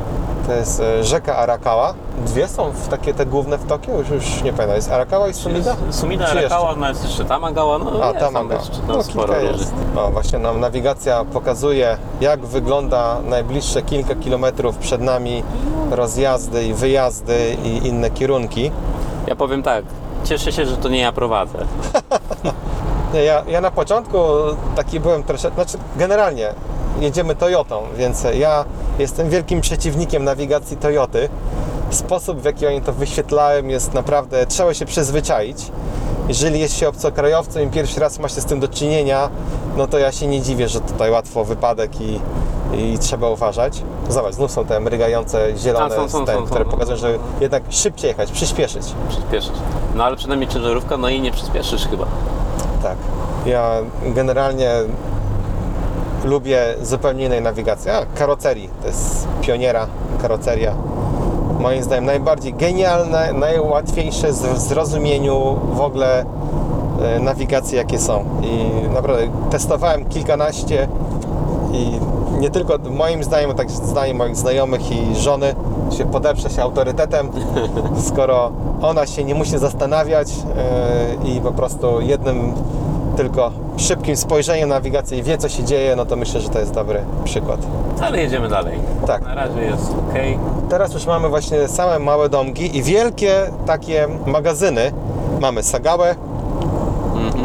To 0.48 0.54
jest 0.54 0.80
e, 0.80 1.04
rzeka 1.04 1.36
Arakawa. 1.38 1.94
Dwie 2.26 2.48
są 2.48 2.72
w 2.72 2.88
takie 2.88 3.14
te 3.14 3.26
główne 3.26 3.58
w 3.58 3.68
Tokio, 3.68 3.98
już, 3.98 4.10
już 4.10 4.44
nie 4.44 4.54
pamiętam. 4.54 4.76
Jest 4.76 4.92
Arakawa 4.92 5.28
i 5.28 5.34
Sumida? 5.34 5.76
Sumida, 5.92 6.26
Czy 6.28 6.36
jeszcze? 6.36 6.56
Arakawa, 6.56 6.80
no 6.80 6.90
jest 6.90 7.04
jeszcze 7.04 7.26
Tamagawa, 7.26 7.78
no 7.78 7.92
A, 8.04 8.14
tam 8.14 8.20
Tamagawa. 8.34 8.62
jeszcze 8.62 8.78
No, 8.88 8.94
tam 8.94 9.04
sporo 9.04 9.40
jest. 9.40 9.74
No, 9.96 10.12
właśnie 10.12 10.40
nam 10.40 10.60
nawigacja 10.60 11.26
pokazuje, 11.26 11.98
jak 12.22 12.46
wygląda 12.46 13.18
najbliższe 13.30 13.82
kilka 13.82 14.16
kilometrów 14.16 14.78
przed 14.78 15.02
nami 15.02 15.44
rozjazdy 15.92 16.64
i 16.64 16.74
wyjazdy 16.74 17.58
i 17.64 17.88
inne 17.88 18.10
kierunki. 18.10 18.72
Ja 19.28 19.36
powiem 19.36 19.64
tak, 19.64 19.86
cieszę 20.24 20.52
się, 20.52 20.66
że 20.66 20.78
to 20.78 20.90
nie 20.90 21.00
ja 21.00 21.12
prowadzę. 21.12 21.58
Ja, 23.26 23.44
ja 23.48 23.62
na 23.62 23.72
początku 23.72 24.18
taki 24.76 25.00
byłem 25.00 25.24
troszeczkę, 25.24 25.56
znaczy 25.56 25.78
generalnie 25.96 26.54
jedziemy 27.00 27.36
Toyotą, 27.36 27.84
więc 27.98 28.26
ja 28.34 28.66
jestem 29.00 29.30
wielkim 29.30 29.62
przeciwnikiem 29.62 30.24
nawigacji 30.24 30.78
Toyoty. 30.78 31.30
Sposób 31.90 32.40
w 32.42 32.46
jaki 32.46 32.68
oni 32.68 32.82
to 32.82 32.94
wyświetlają 32.94 33.68
jest 33.68 33.94
naprawdę, 33.94 34.46
trzeba 34.46 34.74
się 34.74 34.86
przyzwyczaić. 34.86 35.72
Jeżeli 36.28 36.60
jest 36.60 36.78
się 36.78 36.88
obcokrajowcem 36.88 37.68
i 37.68 37.72
pierwszy 37.72 38.00
raz 38.00 38.20
ma 38.20 38.30
się 38.30 38.42
z 38.42 38.46
tym 38.46 38.60
do 38.60 38.68
czynienia, 38.68 39.30
no 39.78 39.88
to 39.88 40.00
ja 40.00 40.12
się 40.12 40.28
nie 40.28 40.42
dziwię, 40.42 40.70
że 40.70 40.82
tutaj 40.82 41.12
łatwo 41.12 41.46
wypadek 41.46 42.02
i, 42.02 42.20
i 42.74 42.98
trzeba 43.00 43.30
uważać. 43.30 43.84
Zobacz, 44.10 44.34
znów 44.34 44.52
są 44.52 44.66
te 44.66 44.80
mrygające 44.80 45.58
zielone, 45.58 45.96
A, 45.96 45.98
są, 45.98 46.10
są, 46.10 46.26
ten, 46.26 46.36
są, 46.36 46.42
są, 46.42 46.48
które 46.48 46.66
no. 46.66 46.72
pokazują, 46.72 46.98
że 46.98 47.18
jednak 47.42 47.64
szybciej 47.70 48.08
jechać, 48.08 48.32
przyspieszyć. 48.32 48.84
Przyspieszyć. 49.10 49.54
No 49.96 50.04
ale 50.04 50.16
przynajmniej 50.16 50.50
ciężarówka, 50.50 50.98
no 50.98 51.10
i 51.10 51.22
nie 51.22 51.32
przyspieszysz 51.32 51.88
chyba. 51.88 52.06
Tak. 52.84 52.98
Ja 53.46 53.76
generalnie 54.06 54.72
lubię 56.24 56.76
zupełnie 56.82 57.26
innej 57.26 57.42
nawigacji. 57.42 57.92
A, 57.92 58.06
karocerii. 58.16 58.70
To 58.82 58.88
jest 58.88 59.28
pioniera 59.42 59.88
karoceria. 60.22 60.74
Moim 61.60 61.84
zdaniem 61.84 62.06
najbardziej 62.06 62.54
genialne, 62.54 63.34
najłatwiejsze 63.34 64.32
w 64.32 64.58
zrozumieniu 64.58 65.60
w 65.74 65.82
ogóle 65.82 66.26
e, 67.02 67.20
nawigacji, 67.20 67.78
jakie 67.78 68.00
są. 68.00 68.26
I 68.42 68.72
naprawdę 68.94 69.28
testowałem 69.52 70.06
kilkanaście 70.06 70.88
i 71.74 72.00
nie 72.40 72.50
tylko 72.50 72.78
moim 72.90 73.24
zdaniem, 73.24 73.54
tak 73.54 73.72
zdaniem 73.72 74.18
moich 74.18 74.36
znajomych 74.36 74.92
i 74.92 75.16
żony 75.16 75.56
się 75.98 76.06
podeprze 76.06 76.50
się 76.50 76.64
autorytetem, 76.64 77.30
skoro 78.10 78.52
ona 78.82 79.06
się 79.08 79.24
nie 79.24 79.36
musi 79.36 79.58
zastanawiać 79.58 80.30
e, 80.32 81.28
i 81.30 81.42
po 81.42 81.52
prostu 81.52 82.02
jednym 82.02 82.54
tylko 83.22 83.52
szybkim 83.78 84.18
spojrzeniem 84.18 84.70
na 84.70 84.76
nawigację 84.76 85.18
i 85.18 85.24
wie 85.24 85.38
co 85.38 85.50
się 85.50 85.64
dzieje, 85.64 85.96
no 85.96 86.06
to 86.06 86.16
myślę, 86.16 86.42
że 86.42 86.50
to 86.50 86.60
jest 86.60 86.74
dobry 86.74 87.04
przykład. 87.24 87.60
Ale 88.02 88.22
jedziemy 88.22 88.48
dalej. 88.48 88.80
Tak. 89.08 89.22
Na 89.22 89.36
razie 89.36 89.62
jest 89.62 89.92
ok. 89.92 90.16
Teraz 90.70 90.94
już 90.94 91.06
mamy 91.06 91.30
właśnie 91.30 91.68
same 91.68 92.00
małe 92.00 92.30
domki 92.30 92.78
i 92.78 92.84
wielkie 92.84 93.34
takie 93.66 94.08
magazyny. 94.26 94.92
Mamy 95.40 95.64
Sagałę, 95.64 96.16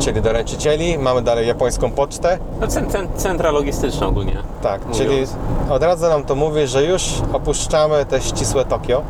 czyli 0.01 0.23
doręczycieli, 0.23 0.99
mamy 0.99 1.23
dalej 1.23 1.49
japońską 1.49 1.91
pocztę. 1.91 2.39
No, 2.61 2.67
cen, 2.67 2.91
cen, 2.91 3.09
centra 3.17 3.51
logistyczna 3.51 4.07
ogólnie. 4.07 4.37
Tak, 4.63 4.81
Mówiąc. 4.81 4.99
czyli 4.99 5.27
od 5.71 5.83
razu 5.83 6.09
nam 6.09 6.25
to 6.25 6.35
mówi, 6.35 6.67
że 6.67 6.85
już 6.85 7.15
opuszczamy 7.33 8.05
te 8.05 8.21
ścisłe 8.21 8.65
Tokio 8.65 9.03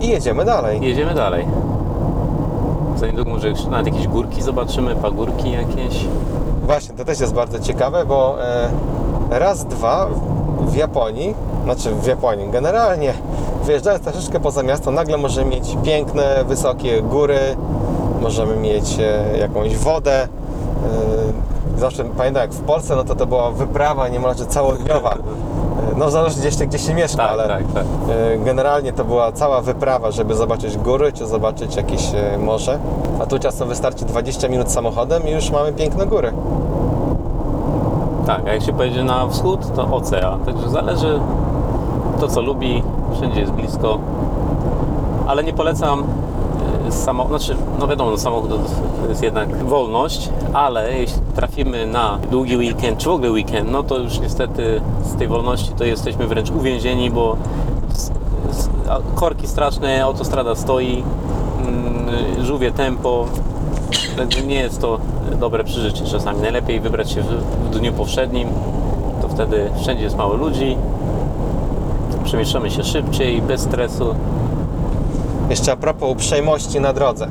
i 0.00 0.08
jedziemy 0.08 0.44
dalej. 0.44 0.80
Jedziemy 0.82 1.14
dalej. 1.14 1.46
Za 3.02 3.06
niedługo 3.08 3.30
może 3.30 3.52
nawet 3.70 3.86
jakieś 3.86 4.08
górki 4.08 4.42
zobaczymy, 4.42 4.96
pagórki 4.96 5.50
jakieś. 5.50 6.04
Właśnie, 6.62 6.94
to 6.94 7.04
też 7.04 7.20
jest 7.20 7.34
bardzo 7.34 7.58
ciekawe, 7.58 8.04
bo 8.04 8.44
e, 8.44 8.68
raz, 9.30 9.64
dwa 9.64 10.08
w 10.60 10.76
Japonii, 10.76 11.34
znaczy 11.64 11.94
w 11.94 12.06
Japonii, 12.06 12.48
generalnie 12.50 13.14
wyjeżdżając 13.64 14.04
troszeczkę 14.04 14.40
poza 14.40 14.62
miasto, 14.62 14.90
nagle 14.90 15.18
możemy 15.18 15.50
mieć 15.50 15.76
piękne, 15.84 16.44
wysokie 16.48 17.02
góry, 17.02 17.38
możemy 18.20 18.56
mieć 18.56 18.98
e, 18.98 19.38
jakąś 19.38 19.76
wodę. 19.76 20.22
E, 20.22 21.80
zawsze 21.80 22.04
pamiętam, 22.04 22.40
jak 22.40 22.52
w 22.52 22.60
Polsce, 22.60 22.96
no 22.96 23.04
to 23.04 23.14
to 23.14 23.26
była 23.26 23.50
wyprawa 23.50 24.08
niemalże 24.08 24.46
całodniowa. 24.46 25.14
No 25.96 26.10
zależy 26.10 26.40
gdzieś, 26.40 26.56
gdzie 26.56 26.78
się 26.78 26.94
mieszka, 26.94 27.16
Tak, 27.22 27.30
ale 27.30 27.48
tak, 27.48 27.62
tak. 27.74 27.84
e, 28.10 28.38
generalnie 28.38 28.92
to 28.92 29.04
była 29.04 29.32
cała 29.32 29.60
wyprawa, 29.60 30.10
żeby 30.10 30.34
zobaczyć 30.34 30.76
góry, 30.76 31.12
czy 31.12 31.26
zobaczyć 31.26 31.76
jakieś 31.76 32.14
e, 32.14 32.38
morze. 32.38 32.78
A 33.22 33.26
tu 33.26 33.38
czasem 33.38 33.68
wystarczy 33.68 34.04
20 34.04 34.48
minut 34.48 34.70
samochodem 34.70 35.28
i 35.28 35.30
już 35.30 35.50
mamy 35.50 35.72
piękne 35.72 36.06
góry. 36.06 36.32
Tak, 38.26 38.40
a 38.46 38.52
jak 38.52 38.62
się 38.62 38.72
pojedzie 38.72 39.04
na 39.04 39.28
wschód, 39.28 39.74
to 39.76 39.82
ocean. 39.96 40.40
Także 40.40 40.70
zależy 40.70 41.20
to, 42.20 42.28
co 42.28 42.40
lubi. 42.40 42.82
Wszędzie 43.16 43.40
jest 43.40 43.52
blisko. 43.52 43.98
Ale 45.26 45.44
nie 45.44 45.52
polecam 45.52 46.04
samo, 46.92 47.28
znaczy, 47.28 47.56
no 47.78 47.88
wiadomo, 47.88 48.10
no 48.10 48.18
samochód 48.18 48.50
to 48.50 49.08
jest 49.08 49.22
jednak 49.22 49.64
wolność, 49.64 50.28
ale 50.52 50.98
jeśli 50.98 51.20
trafimy 51.34 51.86
na 51.86 52.18
długi 52.30 52.56
weekend, 52.56 52.98
czy 52.98 53.08
w 53.08 53.12
ogóle 53.12 53.30
weekend, 53.30 53.70
no 53.70 53.82
to 53.82 53.98
już 53.98 54.20
niestety 54.20 54.80
z 55.04 55.16
tej 55.16 55.28
wolności 55.28 55.72
to 55.78 55.84
jesteśmy 55.84 56.26
wręcz 56.26 56.50
uwięzieni, 56.50 57.10
bo 57.10 57.36
korki 59.14 59.46
straszne, 59.46 60.04
autostrada 60.04 60.54
stoi, 60.54 61.04
mm, 61.66 62.44
żółwie 62.44 62.72
tempo, 62.72 63.26
Także 64.16 64.42
nie 64.42 64.54
jest 64.54 64.80
to 64.80 64.98
dobre 65.40 65.64
przeżycie 65.64 66.04
czasami. 66.04 66.40
Najlepiej 66.40 66.80
wybrać 66.80 67.10
się 67.10 67.22
w 67.22 67.70
dniu 67.70 67.92
powszednim, 67.92 68.48
to 69.22 69.28
wtedy 69.28 69.70
wszędzie 69.80 70.04
jest 70.04 70.16
mało 70.16 70.34
ludzi, 70.34 70.76
przemieszczamy 72.24 72.70
się 72.70 72.84
szybciej, 72.84 73.42
bez 73.42 73.60
stresu. 73.60 74.14
Jeszcze 75.52 75.72
a 75.72 75.76
propos 75.76 76.10
uprzejmości 76.10 76.80
na 76.80 76.92
drodze. 76.92 77.28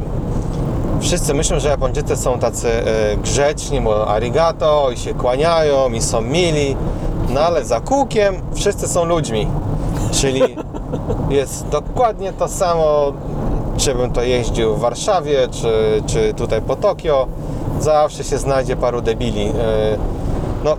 Wszyscy 0.99 1.33
myślą, 1.33 1.59
że 1.59 1.69
Japończycy 1.69 2.17
są 2.17 2.39
tacy 2.39 2.69
e, 2.69 3.17
grzeczni, 3.17 3.81
bo 3.81 4.07
arigato 4.07 4.91
i 4.93 4.97
się 4.97 5.13
kłaniają 5.13 5.91
i 5.91 6.01
są 6.01 6.21
mili, 6.21 6.75
no 7.29 7.39
ale 7.39 7.65
za 7.65 7.79
kółkiem 7.79 8.35
wszyscy 8.53 8.87
są 8.87 9.05
ludźmi. 9.05 9.47
Czyli 10.11 10.41
jest 11.29 11.67
dokładnie 11.67 12.33
to 12.33 12.47
samo, 12.47 13.13
czy 13.77 13.95
bym 13.95 14.11
to 14.11 14.23
jeździł 14.23 14.75
w 14.75 14.79
Warszawie, 14.79 15.47
czy, 15.51 16.03
czy 16.07 16.33
tutaj 16.33 16.61
po 16.61 16.75
Tokio. 16.75 17.27
Zawsze 17.79 18.23
się 18.23 18.37
znajdzie 18.37 18.75
paru 18.75 19.01
debili. 19.01 19.45
E, 19.45 19.53
No, 20.63 20.77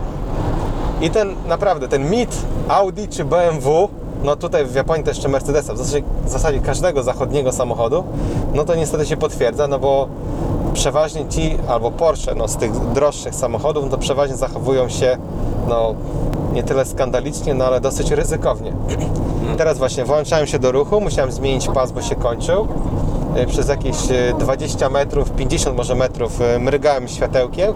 i 1.00 1.11
ten 1.11 1.35
naprawdę, 1.48 1.88
ten 1.88 2.11
mit 2.11 2.37
Audi 2.68 3.09
czy 3.09 3.24
BMW, 3.24 3.88
no 4.24 4.37
tutaj 4.37 4.64
w 4.66 4.74
Japonii 4.74 5.04
to 5.04 5.11
jeszcze 5.11 5.28
Mercedesa, 5.28 5.74
w 5.74 5.78
zasadzie, 5.78 6.02
w 6.24 6.28
zasadzie 6.28 6.61
każdego 6.61 7.02
zachodniego 7.02 7.52
samochodu, 7.52 8.04
no 8.54 8.64
to 8.64 8.74
niestety 8.74 9.06
się 9.06 9.16
potwierdza, 9.16 9.66
no 9.66 9.78
bo 9.78 10.08
przeważnie 10.74 11.28
ci, 11.28 11.58
albo 11.68 11.90
Porsche, 11.90 12.35
no 12.35 12.48
z 12.48 12.56
tych 12.56 12.92
droższych 12.92 13.35
samochodów, 13.35 13.85
no 13.85 13.90
to 13.90 13.98
przeważnie 13.98 14.37
zachowują 14.37 14.88
się, 14.88 15.16
no 15.68 15.94
nie 16.52 16.62
tyle 16.62 16.85
skandalicznie, 16.85 17.54
no 17.54 17.64
ale 17.64 17.80
dosyć 17.80 18.11
ryzykownie. 18.11 18.72
Teraz 19.58 19.78
właśnie 19.78 20.04
włączałem 20.04 20.46
się 20.46 20.58
do 20.58 20.72
ruchu, 20.72 21.00
musiałem 21.00 21.32
zmienić 21.32 21.68
pas, 21.68 21.92
bo 21.92 22.02
się 22.02 22.14
kończył. 22.14 22.68
E, 23.37 23.46
Przez 23.46 23.68
jakieś 23.68 23.96
e, 24.11 24.35
20 24.38 24.88
metrów, 24.90 25.30
50 25.30 25.76
może 25.76 25.94
metrów 25.94 26.40
e, 26.40 26.58
mrygałem 26.58 27.08
światełkiem, 27.08 27.72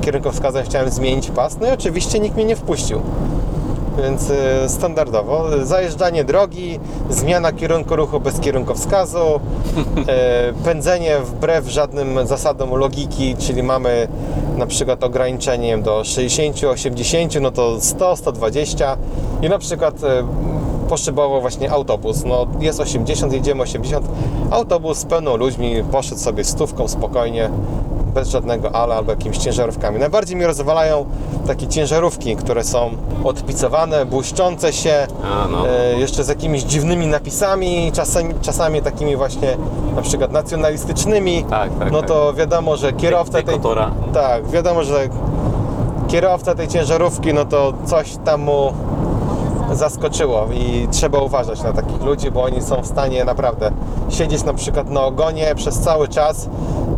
kierunkowskazem 0.00 0.64
chciałem 0.64 0.90
zmienić 0.90 1.30
pas, 1.30 1.56
no 1.60 1.66
i 1.66 1.70
oczywiście 1.70 2.20
nikt 2.20 2.36
mnie 2.36 2.44
nie 2.44 2.56
wpuścił. 2.56 3.00
Więc 3.98 4.30
e, 4.30 4.68
standardowo 4.68 5.44
zajeżdżanie 5.62 6.24
drogi, 6.24 6.80
zmiana 7.10 7.52
kierunku 7.52 7.96
ruchu 7.96 8.20
bez 8.20 8.40
kierunkowskazu, 8.40 9.40
e, 10.08 10.52
pędzenie 10.64 11.18
wbrew 11.18 11.68
żadnym 11.68 12.26
zasadom 12.26 12.74
logiki, 12.74 13.36
czyli 13.36 13.62
mamy 13.62 14.08
na 14.56 14.66
przykład 14.66 15.04
ograniczenie 15.04 15.78
do 15.78 16.04
60, 16.04 16.64
80, 16.64 17.40
no 17.40 17.50
to 17.50 17.80
100, 17.80 18.16
120 18.16 18.96
i 19.42 19.48
na 19.48 19.58
przykład 19.58 20.04
e, 20.04 20.26
poszybował 20.88 21.40
właśnie 21.40 21.70
autobus. 21.70 22.24
No 22.24 22.46
jest 22.60 22.80
80, 22.80 23.32
jedziemy 23.32 23.62
80. 23.62 24.06
Autobus 24.50 24.98
z 24.98 25.04
pełną 25.04 25.36
ludźmi 25.36 25.84
poszedł 25.92 26.20
sobie 26.20 26.44
stówką 26.44 26.88
spokojnie, 26.88 27.50
bez 28.14 28.28
żadnego 28.28 28.72
ale 28.74 28.94
albo 28.94 29.10
jakimiś 29.10 29.38
ciężarówkami. 29.38 29.98
Najbardziej 29.98 30.36
mi 30.36 30.46
rozwalają 30.46 31.04
takie 31.46 31.66
ciężarówki, 31.66 32.36
które 32.36 32.64
są 32.64 32.90
odpicowane, 33.24 34.06
błyszczące 34.06 34.72
się, 34.72 35.06
A, 35.24 35.48
no. 35.48 35.68
e, 35.68 35.98
jeszcze 35.98 36.24
z 36.24 36.28
jakimiś 36.28 36.62
dziwnymi 36.62 37.06
napisami, 37.06 37.92
czasami, 37.92 38.34
czasami 38.42 38.82
takimi 38.82 39.16
właśnie 39.16 39.56
na 39.96 40.02
przykład 40.02 40.32
nacjonalistycznymi. 40.32 41.44
Tak, 41.44 41.70
tak, 41.78 41.92
no 41.92 41.98
tak. 41.98 42.08
to 42.08 42.34
wiadomo, 42.34 42.76
że 42.76 42.92
kierowca 42.92 43.42
tej, 43.42 43.60
tak, 44.12 44.48
wiadomo, 44.48 44.84
że 44.84 45.08
kierowca 46.08 46.54
tej 46.54 46.68
ciężarówki, 46.68 47.34
no 47.34 47.44
to 47.44 47.72
coś 47.86 48.16
tam 48.24 48.40
mu 48.40 48.72
zaskoczyło 49.72 50.46
i 50.54 50.88
trzeba 50.90 51.18
uważać 51.18 51.62
na 51.62 51.72
takich 51.72 52.02
ludzi, 52.02 52.30
bo 52.30 52.42
oni 52.42 52.62
są 52.62 52.82
w 52.82 52.86
stanie 52.86 53.24
naprawdę 53.24 53.70
siedzieć 54.08 54.44
na 54.44 54.54
przykład 54.54 54.90
na 54.90 55.04
ogonie 55.04 55.54
przez 55.54 55.80
cały 55.80 56.08
czas 56.08 56.48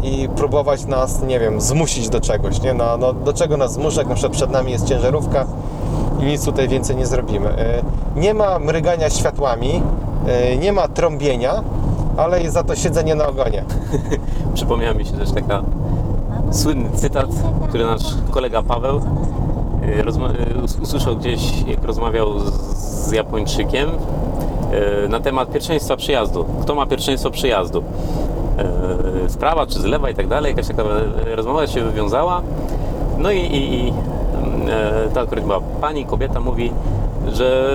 i 0.05 0.29
próbować 0.29 0.85
nas, 0.87 1.23
nie 1.23 1.41
wiem, 1.41 1.61
zmusić 1.61 2.09
do 2.09 2.21
czegoś, 2.21 2.63
nie? 2.63 2.75
No, 2.75 2.97
no 2.97 3.13
do 3.13 3.33
czego 3.33 3.57
nas 3.57 3.73
zmusza, 3.73 4.01
jak 4.01 4.09
na 4.09 4.15
przykład 4.15 4.33
przed 4.33 4.51
nami 4.51 4.73
jest 4.73 4.87
ciężarówka 4.89 5.47
i 6.21 6.25
nic 6.25 6.45
tutaj 6.45 6.69
więcej 6.69 6.97
nie 6.97 7.07
zrobimy. 7.07 7.49
E, 7.49 7.83
Nie 8.17 8.35
ma 8.35 8.59
mrygania 8.59 9.11
światłami, 9.11 9.83
e, 10.27 10.57
nie 10.57 10.73
ma 10.73 10.89
trąbienia, 10.89 11.63
ale 12.17 12.43
jest 12.43 12.55
za 12.55 12.65
to 12.65 12.77
siedzenie 12.77 13.15
na 13.15 13.27
ogonie. 13.29 13.65
Przypomniała 14.55 14.95
mi 14.95 15.05
się 15.05 15.13
też 15.13 15.31
taka 15.33 15.63
słynny 16.51 16.89
cytat, 16.95 17.27
który 17.69 17.85
nasz 17.87 18.03
kolega 18.31 18.63
Paweł 18.63 19.01
us- 20.63 20.79
usłyszał 20.83 21.17
gdzieś, 21.17 21.41
jak 21.67 21.85
rozmawiał 21.85 22.39
z, 22.41 23.13
Japończykiem 23.13 23.91
na 25.09 25.21
temat 25.21 25.51
pierwszeństwa 25.51 25.97
przyjazdu. 25.97 26.45
Kto 26.63 26.75
ma 26.75 26.87
pierwszeństwo 26.87 27.31
przyjazdu? 27.31 27.83
Y, 29.27 29.31
Z 29.31 29.37
prawa 29.37 29.67
czy 29.67 29.81
z 29.81 29.85
lewa 29.85 30.11
i 30.11 30.15
tak 30.15 30.29
dalej. 30.29 30.51
Jakaś 30.51 30.69
taka 30.69 30.83
y, 30.83 31.37
rozmowa 31.37 31.67
się 31.67 31.83
wywiązała. 31.83 32.43
No 33.19 33.33
i, 33.33 33.39
i, 33.39 33.75
i 33.75 33.93
e, 34.69 35.09
ta 35.15 35.21
akurat 35.21 35.45
była 35.45 35.61
pani, 35.81 36.07
kobieta 36.07 36.41
mówi, 36.41 36.73
że, 37.33 37.75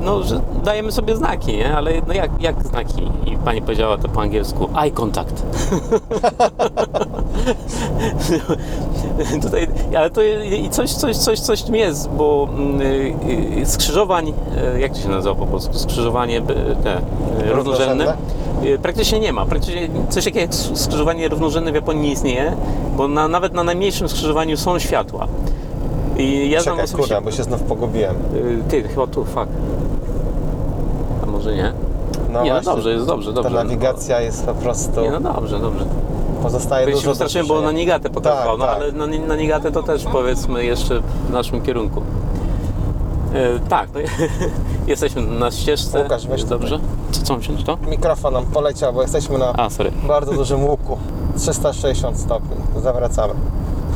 no, 0.00 0.22
że 0.22 0.40
dajemy 0.64 0.92
sobie 0.92 1.16
znaki, 1.16 1.56
nie? 1.56 1.76
ale 1.76 1.92
no 2.06 2.14
jak, 2.14 2.30
jak 2.40 2.62
znaki? 2.62 3.02
I 3.26 3.36
pani 3.36 3.62
powiedziała 3.62 3.98
to 3.98 4.08
po 4.08 4.20
angielsku 4.20 4.68
eye 4.82 4.90
contact. 4.90 5.42
Tutaj, 9.42 9.68
ale 9.96 10.10
to 10.10 10.22
i 10.22 10.68
coś, 10.70 10.92
coś, 10.92 11.16
coś, 11.16 11.40
coś 11.40 11.62
tym 11.62 11.74
jest, 11.74 12.10
bo 12.10 12.48
mm, 12.54 12.80
y, 12.80 13.14
y, 13.60 13.66
skrzyżowań, 13.66 14.28
y, 14.28 14.80
jak 14.80 14.92
to 14.92 14.98
się 14.98 15.08
nazywa 15.08 15.34
po 15.34 15.46
polsku, 15.46 15.74
skrzyżowanie 15.74 16.42
te, 16.82 17.00
równorzędne, 17.52 18.16
y, 18.64 18.78
praktycznie 18.78 19.20
nie 19.20 19.32
ma. 19.32 19.46
Praktycznie 19.46 19.88
coś 20.08 20.24
takiego 20.24 20.40
jak 20.40 20.54
skrzyżowanie 20.54 21.28
równorzędne 21.28 21.72
w 21.72 21.74
Japonii 21.74 22.02
nie 22.02 22.12
istnieje, 22.12 22.56
bo 22.96 23.08
na, 23.08 23.28
nawet 23.28 23.54
na 23.54 23.64
najmniejszym 23.64 24.08
skrzyżowaniu 24.08 24.56
są 24.56 24.78
światła. 24.78 25.28
I 26.18 26.50
ja 26.50 26.62
Czekaj, 26.62 26.84
osobiście... 26.84 27.20
bo 27.20 27.30
się 27.30 27.42
znów 27.42 27.62
pogubiłem. 27.62 28.14
Y, 28.34 28.62
Ty, 28.68 28.82
chyba 28.82 29.06
tu, 29.06 29.24
fuck. 29.24 29.48
A 31.22 31.26
może 31.26 31.54
nie? 31.54 31.72
No 32.32 32.42
nie, 32.42 32.50
no 32.50 32.54
właśnie, 32.54 32.72
dobrze, 32.72 32.90
jest 32.90 33.06
dobrze, 33.06 33.32
dobrze. 33.32 33.50
Ta 33.50 33.64
nawigacja 33.64 34.20
jest 34.20 34.46
po 34.46 34.54
prostu... 34.54 35.00
Nie, 35.00 35.10
no 35.10 35.20
dobrze, 35.20 35.58
dobrze. 35.58 35.84
Pozostaje 36.42 36.86
się 36.86 36.92
dużo 36.92 37.04
do 37.04 37.10
wystraszyłem, 37.10 37.46
bo 37.46 37.60
na. 37.60 37.72
Nigatę 37.72 38.10
pokazywał, 38.10 38.58
Tak, 38.58 38.58
no 38.58 38.66
tak. 38.66 38.76
ale 38.76 38.92
na, 38.92 39.26
na 39.26 39.36
Nigatę 39.36 39.72
to 39.72 39.82
też 39.82 40.04
powiedzmy 40.04 40.64
jeszcze 40.64 41.00
w 41.00 41.30
naszym 41.30 41.62
kierunku. 41.62 42.02
E, 43.34 43.58
tak, 43.68 43.88
no, 43.94 44.00
jesteśmy 44.86 45.22
na 45.22 45.50
ścieżce. 45.50 46.02
Łukasz, 46.02 46.26
weź 46.26 46.44
dobrze? 46.44 46.78
Co, 47.10 47.22
co 47.22 47.32
mam 47.32 47.40
wziąć 47.40 47.64
to? 47.64 47.78
Mikrofon 47.90 48.34
nam 48.34 48.46
poleciał, 48.46 48.92
bo 48.92 49.02
jesteśmy 49.02 49.38
na 49.38 49.52
A, 49.52 49.68
bardzo 50.08 50.32
dużym 50.32 50.64
łuku. 50.64 50.98
360 51.36 52.18
stopni. 52.18 52.56
Zawracamy. 52.82 53.34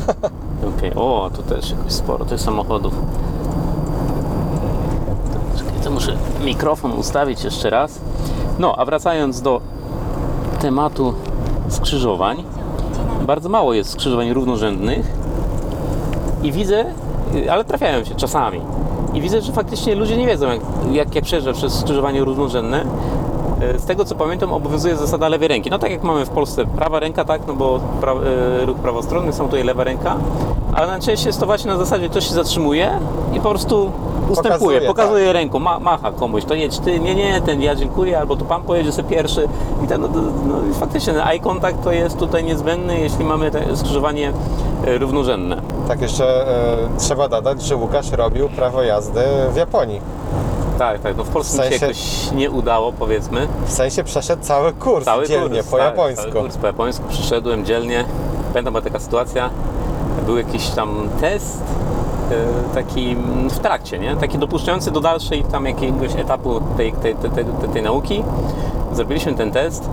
Okej, 0.67 0.91
o, 0.95 1.29
tu 1.35 1.43
też 1.43 1.71
jakoś 1.71 1.91
sporo 1.91 2.25
tych 2.25 2.41
samochodów. 2.41 2.93
Czekaj, 5.57 5.73
to 5.83 5.91
muszę 5.91 6.17
mikrofon 6.45 6.91
ustawić 6.91 7.43
jeszcze 7.43 7.69
raz. 7.69 7.99
No, 8.59 8.75
a 8.77 8.85
wracając 8.85 9.41
do 9.41 9.61
tematu 10.61 11.13
skrzyżowań. 11.69 12.43
Bardzo 13.27 13.49
mało 13.49 13.73
jest 13.73 13.89
skrzyżowań 13.89 14.33
równorzędnych 14.33 15.05
i 16.43 16.51
widzę, 16.51 16.85
y, 17.35 17.51
ale 17.51 17.65
trafiają 17.65 18.03
się 18.03 18.15
czasami. 18.15 18.61
I 19.13 19.21
widzę, 19.21 19.41
że 19.41 19.51
faktycznie 19.51 19.95
ludzie 19.95 20.17
nie 20.17 20.27
wiedzą, 20.27 20.47
jak, 20.47 20.61
jak, 20.91 21.15
jak 21.15 21.23
przejeżdża 21.23 21.53
przez 21.53 21.73
skrzyżowanie 21.73 22.23
równorzędne. 22.23 22.85
E, 23.61 23.79
Z 23.79 23.85
tego 23.85 24.05
co 24.05 24.15
pamiętam, 24.15 24.53
obowiązuje 24.53 24.95
zasada 24.95 25.29
lewej 25.29 25.47
ręki. 25.47 25.69
No 25.69 25.79
tak 25.79 25.91
jak 25.91 26.03
mamy 26.03 26.25
w 26.25 26.29
Polsce 26.29 26.65
prawa 26.65 26.99
ręka, 26.99 27.25
tak, 27.25 27.41
no 27.47 27.53
bo 27.53 27.79
pra, 28.01 28.11
e, 28.13 28.65
ruch 28.65 28.77
prawostronny, 28.77 29.33
są 29.33 29.45
tutaj 29.45 29.63
lewa 29.63 29.83
ręka, 29.83 30.15
ale 30.73 30.87
najczęściej 30.87 31.27
jest 31.27 31.39
to 31.39 31.45
właśnie 31.45 31.71
na 31.71 31.77
zasadzie 31.77 32.09
ktoś 32.09 32.27
się 32.27 32.33
zatrzymuje 32.33 32.89
i 33.33 33.39
po 33.39 33.49
prostu 33.49 33.91
ustępuje, 34.29 34.59
Pokazuje, 34.59 34.81
pokazuje, 34.81 35.25
tak. 35.25 35.33
ręką, 35.33 35.59
ma, 35.59 35.79
macha 35.79 36.11
komuś, 36.11 36.45
to 36.45 36.53
jedź 36.53 36.79
ty, 36.79 36.99
nie, 36.99 37.15
nie, 37.15 37.41
ten 37.41 37.61
ja 37.61 37.75
dziękuję, 37.75 38.19
albo 38.19 38.35
to 38.35 38.45
pan 38.45 38.61
pojedzie 38.61 38.91
sobie 38.91 39.09
pierwszy. 39.09 39.47
I 39.83 39.87
ten, 39.87 40.01
no, 40.01 40.07
no, 40.47 40.55
i 40.71 40.73
faktycznie 40.73 41.13
ten 41.13 41.27
eye 41.27 41.39
contact 41.39 41.83
to 41.83 41.91
jest 41.91 42.17
tutaj 42.17 42.43
niezbędny, 42.43 42.99
jeśli 42.99 43.25
mamy 43.25 43.51
skrzyżowanie 43.75 44.31
e, 44.85 44.97
równorzędne. 44.97 45.61
Tak 45.87 46.01
jeszcze 46.01 46.47
e, 46.47 46.77
trzeba 46.97 47.27
dodać, 47.27 47.61
że 47.61 47.75
Łukasz 47.75 48.11
robił 48.11 48.49
prawo 48.49 48.83
jazdy 48.83 49.21
w 49.53 49.55
Japonii. 49.55 50.01
Tak, 50.79 50.99
tak, 50.99 51.17
no 51.17 51.23
w 51.23 51.29
Polsce 51.29 51.63
W 51.63 51.65
mi 51.65 51.73
się 51.73 51.79
sensie- 51.79 51.85
jakoś 51.85 52.31
nie 52.31 52.51
udało, 52.51 52.93
powiedzmy. 52.93 53.47
W 53.65 53.71
sensie 53.71 54.03
przeszedł 54.03 54.43
cały 54.43 54.73
kurs 54.73 55.05
Cały 55.05 55.27
dzielnie 55.27 55.57
kurs, 55.57 55.71
po 55.71 55.77
tak, 55.77 55.85
japońsku. 55.85 56.31
Cały 56.31 56.43
kurs 56.43 56.57
po 56.57 56.67
japońsku 56.67 57.05
przyszedłem 57.09 57.65
dzielnie. 57.65 58.05
Pamiętam, 58.53 58.73
była 58.73 58.81
taka 58.81 58.99
sytuacja, 58.99 59.49
był 60.25 60.37
jakiś 60.37 60.69
tam 60.69 61.09
test 61.21 61.63
e, 62.31 62.73
taki 62.75 63.11
mm, 63.11 63.49
w 63.49 63.59
trakcie, 63.59 63.99
nie? 63.99 64.15
Taki 64.15 64.37
dopuszczający 64.37 64.91
do 64.91 64.99
dalszej 64.99 65.43
tam 65.43 65.65
jakiegoś 65.65 66.15
etapu 66.15 66.61
tej, 66.77 66.93
tej, 66.93 67.15
tej, 67.15 67.31
tej, 67.31 67.45
tej 67.73 67.81
nauki. 67.83 68.23
Zrobiliśmy 68.93 69.33
ten 69.33 69.51
test, 69.51 69.89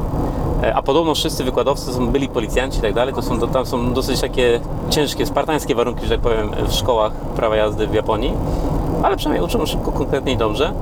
e, 0.63 0.75
a 0.75 0.83
podobno 0.83 1.15
wszyscy 1.15 1.45
wykładowcy 1.45 1.95
są 1.95 2.07
byli 2.07 2.29
policjanci 2.29 2.79
i 2.79 2.83
tak 2.83 2.95
dalej, 2.95 3.15
to 3.15 3.23
są, 3.23 3.41
to 3.41 3.47
tam 3.47 3.67
są 3.67 3.93
dosyć 3.93 4.21
takie 4.21 4.61
ciężkie, 4.91 5.27
spartańskie 5.27 5.75
warunki, 5.75 6.07
że 6.07 6.15
tak 6.15 6.21
powiem, 6.21 6.51
w 6.69 6.73
szkołach 6.73 7.13
prawa 7.13 7.57
jazdy 7.57 7.87
w 7.87 7.95
Japonii, 7.95 8.33
ale 9.07 9.17
przynajmniej 9.17 9.49
uczą 9.49 9.67
szybko, 9.67 9.93
konkretnie 9.93 10.33
i 10.33 10.37
dobrze. 10.37 10.73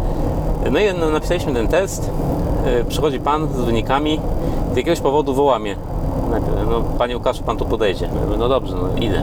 No 0.71 0.81
i 0.81 1.13
napisaliśmy 1.13 1.55
ten 1.55 1.69
test, 1.69 2.11
e, 2.65 2.85
przychodzi 2.85 3.21
pan 3.21 3.49
z 3.49 3.61
wynikami, 3.61 4.21
z 4.73 4.77
jakiegoś 4.77 5.01
powodu 5.01 5.35
woła 5.35 5.59
mnie. 5.59 5.77
No, 6.71 6.83
panie 6.99 7.17
Łukaszu, 7.17 7.43
pan 7.43 7.57
tu 7.57 7.65
podejdzie. 7.65 8.09
No 8.39 8.49
dobrze, 8.49 8.77
no 8.77 9.03
idę. 9.03 9.23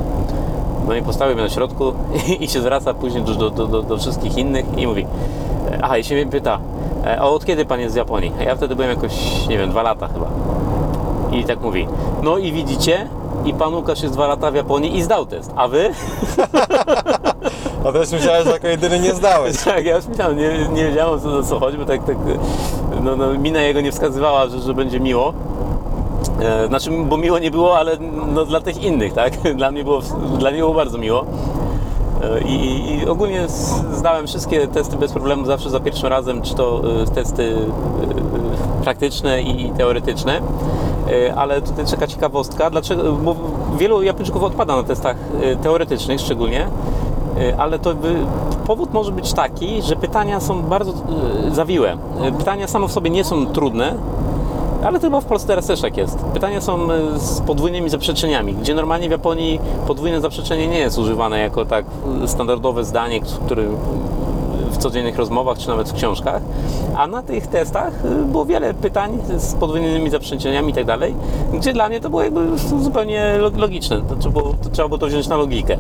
No 0.87 0.95
i 0.95 1.01
postawił 1.01 1.35
mnie 1.35 1.43
na 1.43 1.49
środku 1.49 1.93
i 2.39 2.47
się 2.47 2.61
zwraca 2.61 2.93
później 2.93 3.23
do, 3.23 3.49
do, 3.49 3.67
do, 3.67 3.81
do 3.81 3.97
wszystkich 3.97 4.37
innych 4.37 4.65
i 4.77 4.87
mówi, 4.87 5.05
e, 5.71 5.79
aha, 5.81 5.97
i 5.97 6.03
się 6.03 6.15
mnie 6.15 6.25
pyta, 6.25 6.59
e, 7.05 7.21
od 7.21 7.45
kiedy 7.45 7.65
pan 7.65 7.79
jest 7.79 7.93
z 7.93 7.97
Japonii? 7.97 8.31
A 8.39 8.43
ja 8.43 8.55
wtedy 8.55 8.75
byłem 8.75 8.89
jakoś, 8.89 9.47
nie 9.47 9.57
wiem, 9.57 9.69
dwa 9.69 9.81
lata 9.81 10.07
chyba. 10.07 10.27
I 11.31 11.43
tak 11.43 11.61
mówi, 11.61 11.87
no 12.23 12.37
i 12.37 12.51
widzicie, 12.51 13.07
i 13.45 13.53
pan 13.53 13.75
Łukasz 13.75 14.01
jest 14.01 14.13
dwa 14.13 14.27
lata 14.27 14.51
w 14.51 14.55
Japonii 14.55 14.97
i 14.97 15.03
zdał 15.03 15.25
test, 15.25 15.51
a 15.55 15.67
wy? 15.67 15.89
A 17.85 17.91
też 17.91 18.11
myślałem, 18.11 18.43
że 18.43 18.51
jako 18.51 18.67
jedyny 18.67 18.99
nie 18.99 19.13
zdałeś. 19.13 19.57
Tak, 19.65 19.85
ja 19.85 19.95
już 19.95 20.07
myślałem, 20.07 20.37
nie, 20.37 20.67
nie 20.73 20.85
wiedziałem 20.85 21.19
co, 21.19 21.43
co 21.43 21.59
chodzi, 21.59 21.77
bo 21.77 21.85
tak, 21.85 22.03
tak 22.03 22.17
no, 23.03 23.15
no, 23.15 23.33
mina 23.33 23.61
jego 23.61 23.81
nie 23.81 23.91
wskazywała, 23.91 24.47
że, 24.47 24.59
że 24.59 24.73
będzie 24.73 24.99
miło. 24.99 25.33
E, 26.41 26.67
znaczy, 26.67 26.91
bo 26.91 27.17
miło 27.17 27.39
nie 27.39 27.51
było, 27.51 27.77
ale 27.77 27.97
no, 28.33 28.45
dla 28.45 28.61
tych 28.61 28.83
innych, 28.83 29.13
tak? 29.13 29.33
Dla 29.57 29.71
mnie 29.71 29.83
było, 29.83 30.01
dla 30.39 30.51
mnie 30.51 30.59
było 30.59 30.73
bardzo 30.73 30.97
miło. 30.97 31.25
E, 32.23 32.41
I, 32.41 32.99
I 32.99 33.07
ogólnie 33.07 33.47
zdałem 33.93 34.27
wszystkie 34.27 34.67
testy 34.67 34.97
bez 34.97 35.11
problemu, 35.11 35.45
zawsze 35.45 35.69
za 35.69 35.79
pierwszym 35.79 36.09
razem, 36.09 36.41
czy 36.41 36.55
to 36.55 36.81
e, 37.03 37.05
testy 37.05 37.55
praktyczne 38.83 39.41
i 39.41 39.71
teoretyczne. 39.77 40.41
Ale 41.35 41.61
tutaj 41.61 41.85
czeka 41.85 42.07
ciekawostka, 42.07 42.69
dlaczego, 42.69 43.11
bo 43.11 43.35
wielu 43.77 44.03
Japończyków 44.03 44.43
odpada 44.43 44.75
na 44.75 44.83
testach 44.83 45.17
teoretycznych 45.63 46.19
szczególnie, 46.19 46.67
ale 47.57 47.79
to 47.79 47.95
powód 48.67 48.93
może 48.93 49.11
być 49.11 49.33
taki, 49.33 49.81
że 49.81 49.95
pytania 49.95 50.39
są 50.39 50.61
bardzo 50.61 50.91
e, 50.91 51.51
zawiłe. 51.51 51.97
E, 52.21 52.31
Pytania 52.31 52.67
same 52.67 52.87
w 52.87 52.91
sobie 52.91 53.09
nie 53.09 53.23
są 53.23 53.45
trudne, 53.45 53.95
ale 54.85 54.99
to 54.99 55.07
chyba 55.07 55.21
w 55.21 55.25
Polsce 55.25 55.47
teraz 55.47 55.67
też 55.67 55.81
tak 55.81 55.97
jest. 55.97 56.17
Pytania 56.17 56.61
są 56.61 56.87
z 57.17 57.41
podwójnymi 57.41 57.89
zaprzeczeniami, 57.89 58.53
gdzie 58.53 58.75
normalnie 58.75 59.07
w 59.07 59.11
Japonii 59.11 59.59
podwójne 59.87 60.21
zaprzeczenie 60.21 60.67
nie 60.67 60.79
jest 60.79 60.97
używane 60.97 61.39
jako 61.39 61.65
tak 61.65 61.85
standardowe 62.25 62.83
zdanie, 62.83 63.21
które 63.21 63.63
w 64.71 64.77
codziennych 64.77 65.17
rozmowach 65.17 65.57
czy 65.57 65.67
nawet 65.67 65.89
w 65.89 65.93
książkach. 65.93 66.41
A 66.97 67.07
na 67.07 67.23
tych 67.23 67.47
testach 67.47 67.93
e, 68.05 68.23
było 68.31 68.45
wiele 68.45 68.73
pytań 68.73 69.17
z 69.37 69.53
podwójnymi 69.53 70.09
zaprzeczeniami 70.09 70.71
i 70.71 70.73
tak 70.75 70.85
dalej, 70.85 71.15
gdzie 71.53 71.73
dla 71.73 71.89
mnie 71.89 71.99
to 71.99 72.09
było 72.09 72.23
jakby 72.23 72.57
zupełnie 72.57 73.37
lo- 73.37 73.51
logiczne. 73.57 74.01
To 74.01 74.15
trzeba, 74.15 74.41
było, 74.41 74.53
to 74.63 74.69
trzeba 74.69 74.87
było 74.87 74.97
to 74.97 75.07
wziąć 75.07 75.27
na 75.27 75.35
logikę. 75.37 75.77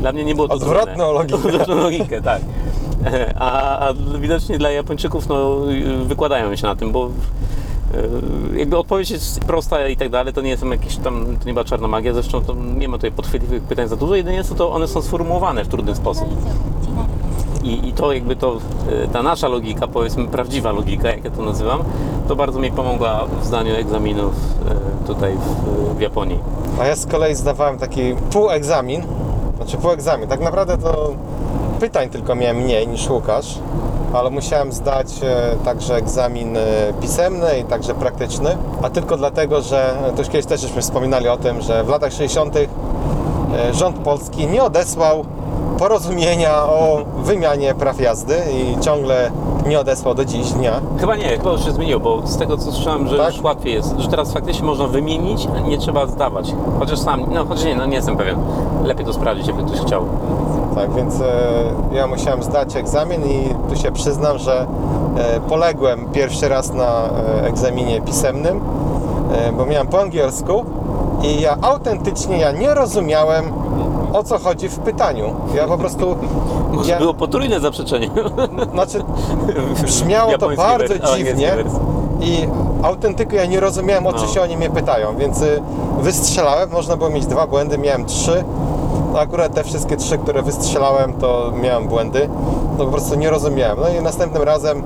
Dla 0.00 0.12
mnie 0.12 0.24
nie 0.24 0.34
było 0.34 0.48
to 0.48 0.54
Odwrotną 0.54 0.84
trudne. 0.94 1.12
logikę. 1.12 1.36
Odwrotną 1.48 1.74
logikę, 1.76 2.22
tak. 2.22 2.42
A, 3.38 3.78
a 3.78 3.92
widocznie 4.20 4.58
dla 4.58 4.70
Japończyków 4.70 5.28
no, 5.28 5.56
wykładają 6.04 6.56
się 6.56 6.66
na 6.66 6.76
tym, 6.76 6.92
bo 6.92 7.06
e, 8.54 8.58
jakby 8.58 8.78
odpowiedź 8.78 9.10
jest 9.10 9.40
prosta 9.40 9.88
i 9.88 9.96
tak 9.96 10.08
dalej, 10.10 10.32
to 10.34 10.40
nie 10.40 10.50
jest 10.50 10.62
tam 10.62 10.70
jakieś 10.72 10.96
tam, 10.96 11.26
to 11.40 11.46
nie 11.46 11.52
była 11.52 11.64
czarna 11.64 11.88
magia, 11.88 12.12
zresztą 12.14 12.40
to 12.44 12.54
nie 12.54 12.88
ma 12.88 12.96
tutaj 12.96 13.12
podchwytliwych 13.12 13.62
pytań 13.62 13.88
za 13.88 13.96
dużo, 13.96 14.14
jedynie 14.14 14.44
co 14.44 14.54
to 14.54 14.72
one 14.72 14.88
są 14.88 15.02
sformułowane 15.02 15.64
w 15.64 15.68
trudny 15.68 15.94
sposób. 15.94 16.28
I, 17.66 17.88
I 17.88 17.92
to 17.92 18.12
jakby 18.12 18.36
to, 18.36 18.56
e, 19.04 19.08
ta 19.08 19.22
nasza 19.22 19.48
logika, 19.48 19.86
powiedzmy 19.86 20.28
prawdziwa 20.28 20.72
logika, 20.72 21.08
jak 21.08 21.24
ja 21.24 21.30
to 21.30 21.42
nazywam, 21.42 21.82
to 22.28 22.36
bardzo 22.36 22.58
mi 22.58 22.72
pomogła 22.72 23.26
w 23.42 23.46
zdaniu 23.46 23.74
egzaminów 23.74 24.34
e, 25.04 25.06
tutaj 25.06 25.36
w, 25.36 25.96
w 25.96 26.00
Japonii. 26.00 26.38
A 26.80 26.84
ja 26.84 26.96
z 26.96 27.06
kolei 27.06 27.34
zdawałem 27.34 27.78
taki 27.78 28.14
półegzamin. 28.30 29.02
Znaczy 29.56 29.76
półegzamin. 29.76 30.28
Tak 30.28 30.40
naprawdę 30.40 30.78
to 30.78 31.12
pytań 31.80 32.08
tylko 32.08 32.34
miałem 32.34 32.56
mniej 32.56 32.88
niż 32.88 33.10
Łukasz, 33.10 33.58
ale 34.12 34.30
musiałem 34.30 34.72
zdać 34.72 35.06
e, 35.22 35.56
także 35.64 35.94
egzamin 35.94 36.56
e, 36.56 36.60
pisemny 37.00 37.58
i 37.60 37.64
także 37.64 37.94
praktyczny. 37.94 38.56
A 38.82 38.90
tylko 38.90 39.16
dlatego, 39.16 39.62
że 39.62 39.96
to 40.12 40.18
już 40.18 40.28
kiedyś 40.28 40.46
też 40.46 40.60
żeśmy 40.60 40.82
wspominali 40.82 41.28
o 41.28 41.36
tym, 41.36 41.62
że 41.62 41.84
w 41.84 41.88
latach 41.88 42.12
60. 42.12 42.56
e, 42.56 42.66
rząd 43.74 43.98
polski 43.98 44.46
nie 44.46 44.64
odesłał 44.64 45.24
porozumienia 45.78 46.64
o 46.64 46.98
wymianie 47.18 47.74
praw 47.74 48.00
jazdy 48.00 48.36
i 48.52 48.80
ciągle 48.80 49.30
nie 49.66 49.80
odesłał 49.80 50.14
do 50.14 50.24
dziś 50.24 50.50
dnia. 50.52 50.80
Chyba 51.00 51.16
nie, 51.16 51.28
chyba 51.28 51.50
już 51.50 51.64
się 51.64 51.72
zmieniło, 51.72 52.00
bo 52.00 52.26
z 52.26 52.36
tego 52.36 52.56
co 52.56 52.72
słyszałem, 52.72 53.08
że 53.08 53.16
Tak? 53.18 53.34
już 53.34 53.42
łatwiej 53.42 53.74
jest, 53.74 53.94
że 53.98 54.08
teraz 54.08 54.32
faktycznie 54.32 54.66
można 54.66 54.86
wymienić, 54.86 55.48
a 55.56 55.60
nie 55.60 55.78
trzeba 55.78 56.06
zdawać. 56.06 56.54
Chociaż 56.78 56.98
sam, 56.98 57.24
no 57.30 57.44
chociaż 57.44 57.64
nie, 57.64 57.76
no 57.76 57.86
nie 57.86 57.96
jestem 57.96 58.16
pewien. 58.16 58.36
Lepiej 58.84 59.06
to 59.06 59.12
sprawdzić, 59.12 59.46
jakby 59.46 59.62
ktoś 59.64 59.80
chciał. 59.80 60.04
Tak, 60.74 60.92
więc 60.94 61.20
e, 61.20 61.24
ja 61.92 62.06
musiałem 62.06 62.42
zdać 62.42 62.76
egzamin 62.76 63.24
i 63.24 63.54
tu 63.70 63.76
się 63.82 63.92
przyznam, 63.92 64.38
że 64.38 64.66
e, 65.18 65.40
poległem 65.40 66.06
pierwszy 66.12 66.48
raz 66.48 66.72
na 66.72 66.84
e, 66.84 67.46
egzaminie 67.46 68.00
pisemnym, 68.00 68.60
e, 69.32 69.52
bo 69.52 69.66
miałem 69.66 69.86
po 69.86 70.00
angielsku 70.00 70.64
i 71.22 71.40
ja 71.40 71.56
autentycznie 71.62 72.38
ja 72.38 72.52
nie 72.52 72.74
rozumiałem 72.74 73.52
o 74.16 74.22
co 74.24 74.38
chodzi 74.38 74.68
w 74.68 74.78
pytaniu. 74.78 75.34
Ja 75.54 75.66
po 75.66 75.78
prostu 75.78 76.16
Może 76.72 76.90
ja, 76.90 76.98
było 76.98 77.14
potrójne 77.14 77.60
zaprzeczenie. 77.60 78.10
znaczy 78.72 79.02
brzmiało 79.84 80.38
to 80.38 80.48
bardzo 80.56 80.94
dziwnie 81.16 81.56
i 82.20 82.48
autentyku 82.82 83.34
ja 83.34 83.46
nie 83.46 83.60
rozumiałem 83.60 84.06
o 84.06 84.12
co 84.12 84.26
No. 84.26 84.32
się 84.32 84.42
oni 84.42 84.56
mnie 84.56 84.70
pytają, 84.70 85.16
więc 85.16 85.42
y, 85.42 85.62
wystrzelałem, 86.00 86.70
można 86.70 86.96
było 86.96 87.10
mieć 87.10 87.26
dwa 87.26 87.46
błędy, 87.46 87.78
miałem 87.78 88.04
trzy. 88.04 88.44
No 89.12 89.18
akurat 89.20 89.54
te 89.54 89.64
wszystkie 89.64 89.96
trzy, 89.96 90.18
które 90.18 90.42
wystrzelałem, 90.42 91.12
to 91.12 91.52
miałem 91.62 91.88
błędy. 91.88 92.28
No 92.78 92.84
po 92.84 92.90
prostu 92.90 93.14
nie 93.14 93.30
rozumiałem. 93.30 93.78
No 93.80 93.88
i 93.88 94.02
następnym 94.02 94.42
razem 94.42 94.82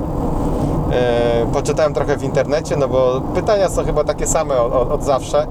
e, 0.93 1.47
poczytałem 1.53 1.95
trochę 1.95 2.17
w 2.17 2.23
internecie, 2.25 2.77
no 2.77 2.89
bo 2.89 3.21
pytania 3.35 3.69
są 3.69 3.85
chyba 3.85 4.05
takie 4.05 4.27
same 4.27 4.61
od, 4.63 4.73
od, 4.73 4.91
od 4.93 5.03
zawsze, 5.05 5.47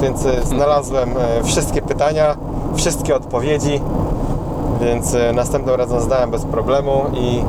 więc 0.00 0.26
e, 0.26 0.42
znalazłem 0.44 1.10
e, 1.18 1.44
wszystkie 1.44 1.82
pytania, 1.82 2.36
wszystkie 2.76 3.16
odpowiedzi, 3.16 3.80
więc 4.80 5.14
e, 5.14 5.32
następnym 5.32 5.74
razem 5.74 6.00
zdałem 6.00 6.30
bez 6.30 6.44
problemu 6.44 7.04
i 7.14 7.42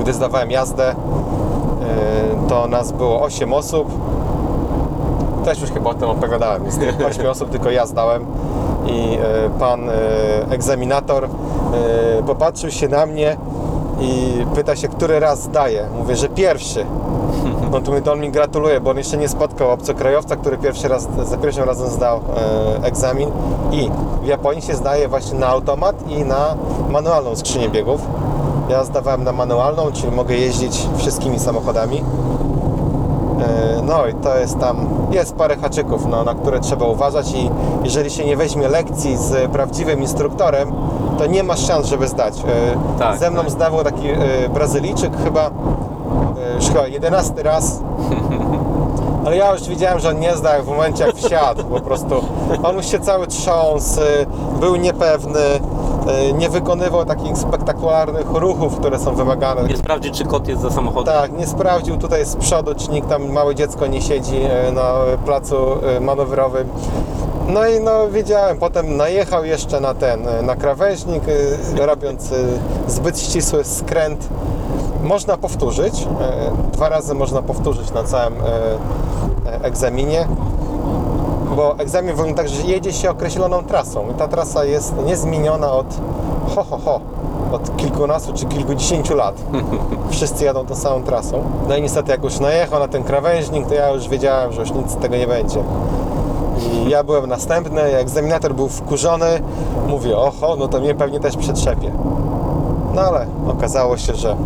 gdy 0.00 0.12
zdawałem 0.12 0.50
jazdę, 0.50 0.90
e, 0.90 0.94
to 2.48 2.66
nas 2.66 2.92
było 2.92 3.22
8 3.22 3.52
osób. 3.52 3.88
Też 5.44 5.60
już 5.60 5.70
chyba 5.70 5.90
o 5.90 5.94
tym 5.94 6.08
opowiadałem. 6.08 6.70
Z 6.70 6.78
tych 6.78 7.06
8 7.06 7.26
osób 7.26 7.50
tylko 7.50 7.70
ja 7.70 7.86
zdałem 7.86 8.26
i 8.86 9.18
e, 9.22 9.50
pan 9.58 9.80
egzaminator 10.50 11.28
popatrzył 12.26 12.70
się 12.70 12.88
na 12.88 13.06
mnie 13.06 13.36
i 14.00 14.32
pyta 14.54 14.76
się, 14.76 14.88
który 14.88 15.20
raz 15.20 15.42
zdaję. 15.42 15.86
Mówię, 15.98 16.16
że 16.16 16.28
pierwszy. 16.28 16.86
No 17.70 17.80
to 17.80 18.14
mi 18.16 18.20
mi 18.20 18.30
gratuluje, 18.30 18.80
bo 18.80 18.90
on 18.90 18.96
jeszcze 18.98 19.16
nie 19.16 19.28
spotkał 19.28 19.70
obcokrajowca, 19.70 20.36
który 20.36 20.58
pierwszy 20.58 20.88
raz, 20.88 21.08
za 21.24 21.36
pierwszym 21.36 21.64
razem 21.64 21.88
zdał 21.88 22.20
e, 22.82 22.86
egzamin 22.86 23.30
i 23.72 23.90
w 24.22 24.26
Japonii 24.26 24.62
się 24.62 24.74
zdaje 24.74 25.08
właśnie 25.08 25.38
na 25.38 25.46
automat 25.46 26.08
i 26.08 26.24
na 26.24 26.54
manualną 26.90 27.36
skrzynię 27.36 27.68
biegów. 27.68 28.00
Ja 28.68 28.84
zdawałem 28.84 29.24
na 29.24 29.32
manualną, 29.32 29.92
czyli 29.92 30.12
mogę 30.12 30.34
jeździć 30.34 30.86
wszystkimi 30.96 31.38
samochodami. 31.38 32.04
E, 33.40 33.82
No 33.82 34.06
i 34.06 34.14
to 34.14 34.38
jest 34.38 34.58
tam, 34.58 34.88
jest 35.10 35.34
parę 35.34 35.56
haczyków, 35.56 36.06
no, 36.06 36.24
na 36.24 36.34
które 36.34 36.60
trzeba 36.60 36.86
uważać 36.86 37.32
i 37.32 37.50
jeżeli 37.84 38.10
się 38.10 38.24
nie 38.24 38.36
weźmie 38.36 38.68
lekcji 38.68 39.16
z 39.16 39.50
prawdziwym 39.50 40.00
instruktorem, 40.00 40.72
to 41.18 41.26
nie 41.26 41.42
ma 41.42 41.56
szans, 41.56 41.86
żeby 41.86 42.08
zdać. 42.08 42.34
E, 42.40 42.98
Tak, 42.98 43.18
Ze 43.18 43.30
mną 43.30 43.40
tak. 43.42 43.50
zdawał 43.50 43.84
taki 43.84 44.08
e, 44.08 44.16
Brazylijczyk 44.54 45.12
chyba, 45.24 45.50
już 46.56 46.66
chyba 46.66 46.86
11 46.86 47.42
raz, 47.42 47.80
ale 49.26 49.36
ja 49.36 49.52
już 49.52 49.68
widziałem, 49.68 50.00
że 50.00 50.08
on 50.08 50.20
nie 50.20 50.36
zdał 50.36 50.62
w 50.62 50.66
momencie 50.66 51.06
jak 51.06 51.16
wsiadł, 51.16 51.64
po 51.64 51.80
prostu 51.80 52.24
on 52.62 52.76
już 52.76 52.86
się 52.86 53.00
cały 53.00 53.26
trząsł, 53.26 54.00
był 54.60 54.76
niepewny, 54.76 55.40
y, 56.28 56.32
nie 56.32 56.48
wykonywał 56.48 57.04
takich 57.04 57.38
spektakularnych 57.38 58.30
ruchów, 58.30 58.76
które 58.76 58.98
są 58.98 59.14
wymagane. 59.14 59.62
Nie 59.62 59.76
sprawdzi, 59.76 60.10
czy 60.10 60.24
kot 60.24 60.48
jest 60.48 60.62
za 60.62 60.70
samochodem. 60.70 61.14
Tak, 61.14 61.32
nie 61.32 61.46
sprawdził 61.46 61.96
tutaj 61.96 62.26
z 62.26 62.36
przodu, 62.36 62.74
czy 62.74 62.90
nikt 62.90 63.08
tam, 63.08 63.32
małe 63.32 63.54
dziecko 63.54 63.86
nie 63.86 64.02
siedzi 64.02 64.36
e, 64.36 64.72
na 64.72 64.94
placu 65.24 65.56
e, 65.96 66.00
manewrowym. 66.00 66.68
No 67.48 67.68
i 67.68 67.80
no 67.80 68.10
wiedziałem, 68.10 68.58
potem 68.58 68.96
najechał 68.96 69.44
jeszcze 69.44 69.80
na 69.80 69.94
ten, 69.94 70.28
e, 70.28 70.42
na 70.42 70.56
krawężnik, 70.56 71.22
e, 71.78 71.86
robiąc 71.86 72.32
e, 72.32 72.36
zbyt 72.86 73.20
ścisły 73.20 73.64
skręt. 73.64 74.28
Można 75.02 75.36
powtórzyć, 75.36 76.08
e, 76.20 76.72
dwa 76.72 76.88
razy 76.88 77.14
można 77.14 77.42
powtórzyć 77.42 77.92
na 77.92 78.04
całym 78.04 78.34
e, 78.34 78.46
e, 79.50 79.64
egzaminie, 79.64 80.28
bo 81.56 81.78
egzamin 81.78 82.10
wygląda 82.16 82.42
tak, 82.42 82.48
że 82.48 82.62
jedzie 82.62 82.92
się 82.92 83.10
określoną 83.10 83.64
trasą 83.64 84.10
i 84.10 84.14
ta 84.14 84.28
trasa 84.28 84.64
jest 84.64 84.94
niezmieniona 85.06 85.72
od 85.72 85.86
ho, 86.54 86.64
ho, 86.64 86.78
ho, 86.84 87.00
od 87.52 87.76
kilkunastu 87.76 88.32
czy 88.32 88.46
kilkudziesięciu 88.46 89.14
lat 89.14 89.34
wszyscy 90.10 90.44
jadą 90.44 90.66
tą 90.66 90.74
samą 90.74 91.02
trasą. 91.02 91.42
No 91.68 91.76
i 91.76 91.82
niestety 91.82 92.10
jak 92.10 92.24
już 92.24 92.40
najechał 92.40 92.80
na 92.80 92.88
ten 92.88 93.04
krawężnik, 93.04 93.66
to 93.66 93.74
ja 93.74 93.90
już 93.90 94.08
wiedziałem, 94.08 94.52
że 94.52 94.60
już 94.60 94.72
nic 94.72 94.90
z 94.90 94.96
tego 94.96 95.16
nie 95.16 95.26
będzie. 95.26 95.62
I 96.72 96.90
ja 96.90 97.04
byłem 97.04 97.26
następny, 97.26 97.82
egzaminator 97.82 98.54
był 98.54 98.68
wkurzony, 98.68 99.42
mówię, 99.88 100.16
oho, 100.16 100.56
no 100.56 100.68
to 100.68 100.80
mnie 100.80 100.94
pewnie 100.94 101.20
też 101.20 101.36
przetrzepie. 101.36 101.92
No 102.94 103.00
ale 103.00 103.26
okazało 103.48 103.96
się, 103.96 104.14
że 104.14 104.36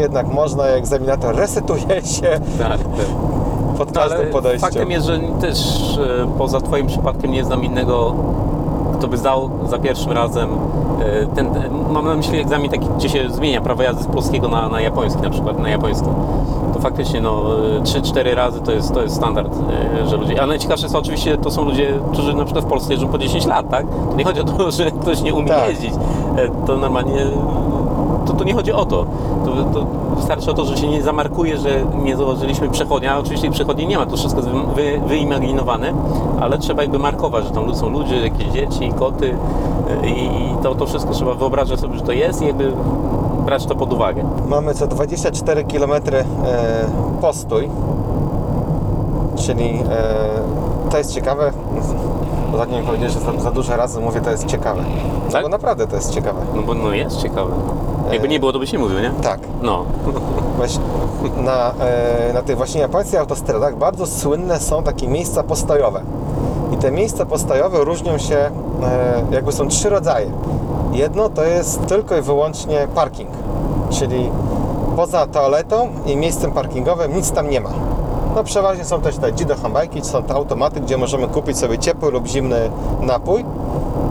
jednak 0.00 0.26
można, 0.26 0.64
egzaminator 0.64 1.36
resetuje 1.36 2.02
się 2.04 2.40
tak. 2.58 2.68
tak. 2.68 2.80
pod 3.78 3.94
No, 3.94 4.00
ale 4.00 4.10
każdym 4.10 4.32
podejściem. 4.32 4.60
faktem 4.70 4.90
jest, 4.90 5.06
że 5.06 5.18
też 5.40 5.58
e, 5.98 6.26
poza 6.38 6.60
Twoim 6.60 6.86
przypadkiem 6.86 7.32
nie 7.32 7.44
znam 7.44 7.64
innego, 7.64 8.14
kto 8.98 9.08
by 9.08 9.18
zdał 9.18 9.50
za 9.68 9.78
pierwszym 9.78 10.12
razem 10.12 10.48
e, 11.00 11.26
ten, 11.26 11.46
e, 11.46 11.70
mam 11.92 12.04
na 12.04 12.14
myśli 12.14 12.38
egzamin 12.40 12.70
taki, 12.70 12.86
gdzie 12.96 13.08
się 13.08 13.30
zmienia 13.30 13.60
prawo 13.60 13.82
jazdy 13.82 14.02
z 14.02 14.06
polskiego 14.06 14.48
na, 14.48 14.68
na 14.68 14.80
japoński, 14.80 15.22
na 15.22 15.30
przykład 15.30 15.58
na 15.58 15.68
japoński. 15.68 16.08
To 16.74 16.80
faktycznie 16.80 17.20
no 17.20 17.42
3-4 17.82 18.34
razy 18.34 18.60
to 18.60 18.72
jest, 18.72 18.94
to 18.94 19.02
jest 19.02 19.14
standard, 19.16 19.54
że 20.06 20.16
ludzie, 20.16 20.42
a 20.42 20.46
najciekawsze 20.46 20.84
jest 20.84 20.96
oczywiście, 20.96 21.38
to 21.38 21.50
są 21.50 21.64
ludzie, 21.64 21.94
którzy 22.12 22.34
na 22.34 22.44
przykład 22.44 22.64
w 22.64 22.68
Polsce 22.68 22.92
jeżdżą 22.92 23.08
po 23.08 23.18
10 23.18 23.46
lat, 23.46 23.68
tak? 23.70 23.86
To 24.10 24.16
nie 24.16 24.24
chodzi 24.24 24.40
o 24.40 24.44
to, 24.44 24.70
że 24.76 24.90
ktoś 24.90 25.22
nie 25.22 25.34
umie 25.34 25.48
Tak. 25.48 25.68
jeździć. 25.68 25.94
To 26.66 26.76
normalnie 26.76 27.26
to, 28.26 28.32
to 28.32 28.44
nie 28.44 28.54
chodzi 28.54 28.72
o 28.72 28.84
to. 28.84 29.06
to. 29.44 29.50
To 29.80 29.86
wystarczy 30.16 30.50
o 30.50 30.54
to, 30.54 30.64
że 30.64 30.76
się 30.76 30.88
nie 30.88 31.02
zamarkuje, 31.02 31.58
że 31.58 31.84
nie 32.02 32.16
zauważyliśmy 32.16 32.68
przechodnia. 32.68 33.18
Oczywiście 33.18 33.50
przechodni 33.50 33.86
nie 33.86 33.98
ma, 33.98 34.06
to 34.06 34.16
wszystko 34.16 34.40
jest 34.40 34.52
wy, 34.52 34.60
wy, 34.74 35.00
wyimaginowane, 35.06 35.92
ale 36.40 36.58
trzeba 36.58 36.82
jakby 36.82 36.98
markować, 36.98 37.44
że 37.44 37.50
tam 37.50 37.74
są 37.74 37.88
ludzie, 37.88 38.16
jakieś 38.16 38.46
dzieci, 38.48 38.92
koty 38.98 39.36
e, 40.02 40.08
i 40.08 40.30
to, 40.62 40.74
to 40.74 40.86
wszystko 40.86 41.12
trzeba 41.12 41.34
wyobrażać 41.34 41.80
sobie, 41.80 41.96
że 41.98 42.02
to 42.02 42.12
jest 42.12 42.42
i 42.42 42.46
jakby 42.46 42.72
brać 43.46 43.66
to 43.66 43.74
pod 43.74 43.92
uwagę. 43.92 44.24
Mamy 44.48 44.74
co 44.74 44.86
24 44.86 45.64
km 45.64 45.92
e, 45.92 46.24
postój, 47.20 47.68
czyli 49.36 49.82
e, 49.90 50.90
to 50.90 50.98
jest 50.98 51.14
ciekawe. 51.14 51.52
Ostatnio 52.52 52.78
mi 52.80 52.86
powiedzieli, 52.86 53.12
że 53.12 53.20
za, 53.20 53.32
za 53.40 53.50
dużo 53.50 53.76
razy 53.76 54.00
mówię, 54.00 54.20
to 54.20 54.30
jest 54.30 54.46
ciekawe. 54.46 54.82
No 55.26 55.32
Tak? 55.32 55.42
bo 55.42 55.48
naprawdę 55.48 55.86
to 55.86 55.96
jest 55.96 56.14
ciekawe. 56.14 56.40
No 56.56 56.62
bo 56.62 56.74
no 56.74 56.92
jest 56.92 57.16
ciekawe. 57.16 57.52
Jakby 58.12 58.28
nie 58.28 58.40
było, 58.40 58.52
to 58.52 58.58
byś 58.58 58.72
nie 58.72 58.78
mówił, 58.78 59.00
nie? 59.00 59.10
Tak. 59.22 59.40
No. 59.62 59.84
Właśnie 60.56 60.82
na, 61.36 61.72
e, 61.80 62.32
na 62.32 62.42
tych 62.42 62.56
właśnie 62.56 62.80
japońskich 62.80 63.20
autostradach 63.20 63.76
bardzo 63.76 64.06
słynne 64.06 64.60
są 64.60 64.82
takie 64.82 65.08
miejsca 65.08 65.42
postojowe. 65.42 66.02
I 66.72 66.76
te 66.76 66.90
miejsca 66.90 67.26
postojowe 67.26 67.84
różnią 67.84 68.18
się, 68.18 68.36
e, 68.36 68.50
jakby 69.30 69.52
są 69.52 69.68
trzy 69.68 69.88
rodzaje. 69.88 70.30
Jedno 70.92 71.28
to 71.28 71.44
jest 71.44 71.86
tylko 71.86 72.16
i 72.16 72.22
wyłącznie 72.22 72.88
parking, 72.94 73.30
czyli 73.90 74.30
poza 74.96 75.26
toaletą 75.26 75.88
i 76.06 76.16
miejscem 76.16 76.52
parkingowym 76.52 77.16
nic 77.16 77.32
tam 77.32 77.50
nie 77.50 77.60
ma. 77.60 77.70
No 78.34 78.44
przeważnie 78.44 78.84
są 78.84 79.00
też 79.00 79.16
te 79.16 79.30
jido 79.30 79.54
hambajki, 79.62 80.04
są 80.04 80.22
te 80.22 80.34
automaty, 80.34 80.80
gdzie 80.80 80.96
możemy 80.96 81.28
kupić 81.28 81.58
sobie 81.58 81.78
ciepły 81.78 82.10
lub 82.10 82.26
zimny 82.26 82.70
napój. 83.00 83.44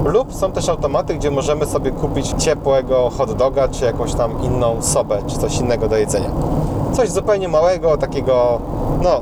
Lub 0.09 0.33
są 0.33 0.51
też 0.51 0.69
automaty, 0.69 1.15
gdzie 1.15 1.31
możemy 1.31 1.65
sobie 1.65 1.91
kupić 1.91 2.33
ciepłego 2.37 3.09
hot 3.17 3.33
doga, 3.33 3.67
czy 3.67 3.85
jakąś 3.85 4.13
tam 4.13 4.43
inną 4.43 4.81
sobę, 4.81 5.17
czy 5.27 5.37
coś 5.37 5.57
innego 5.57 5.87
do 5.87 5.97
jedzenia. 5.97 6.29
Coś 6.93 7.09
zupełnie 7.09 7.47
małego, 7.47 7.97
takiego, 7.97 8.59
no, 9.01 9.21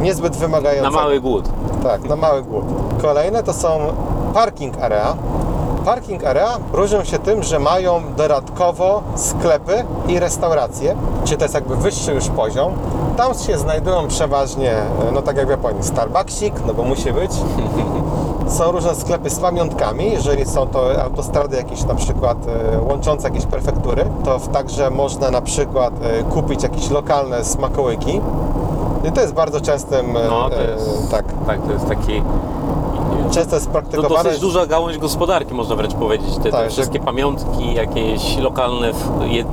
niezbyt 0.00 0.34
Na 0.34 0.38
wymagającego. 0.40 0.96
mały 0.96 1.20
głód. 1.20 1.48
Tak, 1.82 2.08
na 2.08 2.16
mały 2.16 2.42
głód. 2.42 2.64
Kolejne 3.02 3.42
to 3.42 3.52
są 3.52 3.78
parking 4.34 4.82
area. 4.82 5.16
Parking 5.84 6.24
area 6.24 6.48
różnią 6.72 7.04
się 7.04 7.18
tym, 7.18 7.42
że 7.42 7.58
mają 7.58 8.02
dodatkowo 8.16 9.02
sklepy 9.16 9.84
i 10.08 10.18
restauracje, 10.18 10.96
czyli 11.24 11.36
to 11.36 11.44
jest 11.44 11.54
jakby 11.54 11.76
wyższy 11.76 12.14
już 12.14 12.28
poziom. 12.28 12.72
Tam 13.16 13.34
się 13.34 13.58
znajdują 13.58 14.08
przeważnie, 14.08 14.74
no 15.12 15.22
tak 15.22 15.36
jak 15.36 15.46
w 15.46 15.50
Japonii, 15.50 15.82
Starbucksik, 15.82 16.54
no 16.66 16.74
bo 16.74 16.82
musi 16.82 17.12
być. 17.12 17.30
Są 18.48 18.72
różne 18.72 18.94
sklepy 18.94 19.30
z 19.30 19.38
pamiątkami, 19.40 20.10
jeżeli 20.12 20.46
są 20.46 20.66
to 20.66 21.02
autostrady 21.02 21.56
jakieś 21.56 21.84
na 21.84 21.94
przykład 21.94 22.38
e, 22.48 22.80
łączące 22.82 23.28
jakieś 23.28 23.46
prefektury, 23.46 24.04
to 24.24 24.38
także 24.52 24.90
można 24.90 25.30
na 25.30 25.40
przykład 25.42 25.92
e, 26.02 26.22
kupić 26.22 26.62
jakieś 26.62 26.90
lokalne 26.90 27.44
smakołyki. 27.44 28.20
I 29.08 29.12
to 29.12 29.20
jest 29.20 29.32
bardzo 29.34 29.60
częstym, 29.60 30.16
e, 30.16 30.20
No, 30.30 30.50
to 30.50 30.62
jest- 30.62 31.10
tak, 31.10 31.24
Tak, 31.46 31.62
to 31.66 31.72
jest 31.72 31.88
taki 31.88 32.22
często 33.34 33.54
jest 33.54 33.66
to 33.66 33.72
praktykowane. 33.72 34.24
dosyć 34.24 34.40
duża 34.40 34.66
gałąź 34.66 34.98
gospodarki, 34.98 35.54
można 35.54 35.76
wręcz 35.76 35.94
powiedzieć. 35.94 36.36
Te, 36.36 36.42
Tak, 36.50 36.60
te 36.60 36.64
że- 36.64 36.70
wszystkie 36.70 37.00
pamiątki, 37.00 37.74
jakieś 37.74 38.36
lokalne 38.38 38.90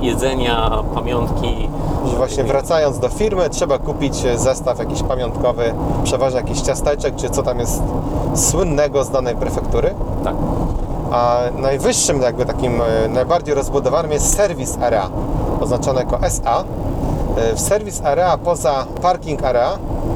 jedzenia, 0.02 0.84
pamiątki. 0.96 1.70
że 2.12 2.18
właśnie 2.18 2.44
wracając 2.44 3.00
do 3.00 3.10
firmy 3.10 3.50
trzeba 3.50 3.78
kupić 3.78 4.16
zestaw 4.36 4.80
jakiś 4.80 5.04
pamiątkowy, 5.04 5.74
przeważnie 6.04 6.40
jakiś 6.40 6.62
ciasteczek, 6.62 7.16
czy 7.16 7.30
co 7.30 7.44
tam 7.44 7.60
jest 7.60 7.82
słynnego 8.36 9.04
z 9.04 9.10
danej 9.10 9.36
prefektury. 9.36 9.94
Tak. 10.24 10.36
A 11.12 11.38
najwyższym 11.58 12.22
jakby 12.22 12.46
takim 12.46 12.82
e, 12.82 13.08
najbardziej 13.10 13.56
rozbudowanym 13.56 14.12
jest 14.12 14.36
serwis 14.36 14.78
area, 14.82 15.10
oznaczony 15.62 16.00
jako 16.00 16.20
SA. 16.22 16.64
E, 17.38 17.56
W 17.56 17.60
serwis 17.60 18.02
area 18.06 18.38
poza 18.38 18.86
parking 19.02 19.44
area, 19.44 19.70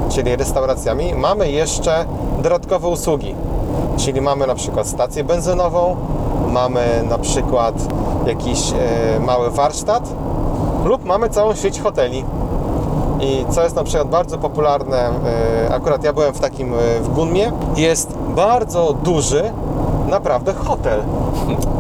czyli 0.10 0.36
restauracjami, 0.36 1.14
mamy 1.16 1.52
jeszcze 1.52 2.06
dodatkowe 2.38 2.88
usługi. 2.88 3.36
Czyli 3.98 4.22
mamy 4.22 4.48
na 4.48 4.56
przykład 4.56 4.88
stację 4.88 5.24
benzynową, 5.24 5.96
mamy 6.52 7.04
na 7.10 7.18
przykład 7.18 7.76
jakiś 8.26 8.60
e, 8.72 9.20
mały 9.20 9.52
warsztat 9.52 10.10
lub 10.86 11.06
mamy 11.06 11.30
całą 11.30 11.56
sieć 11.56 11.82
hoteli. 11.82 12.26
I 13.20 13.46
co 13.50 13.64
jest 13.64 13.76
na 13.76 13.84
przykład 13.84 14.10
bardzo 14.10 14.38
popularne, 14.38 14.98
e, 14.98 15.74
akurat 15.74 16.04
ja 16.04 16.14
byłem 16.14 16.34
w 16.34 16.40
takim 16.40 16.74
e, 16.74 16.78
w 17.02 17.10
Gunmie, 17.14 17.52
jest 17.76 18.18
bardzo 18.36 18.94
duży 19.04 19.44
naprawdę 20.10 20.54
hotel. 20.54 21.02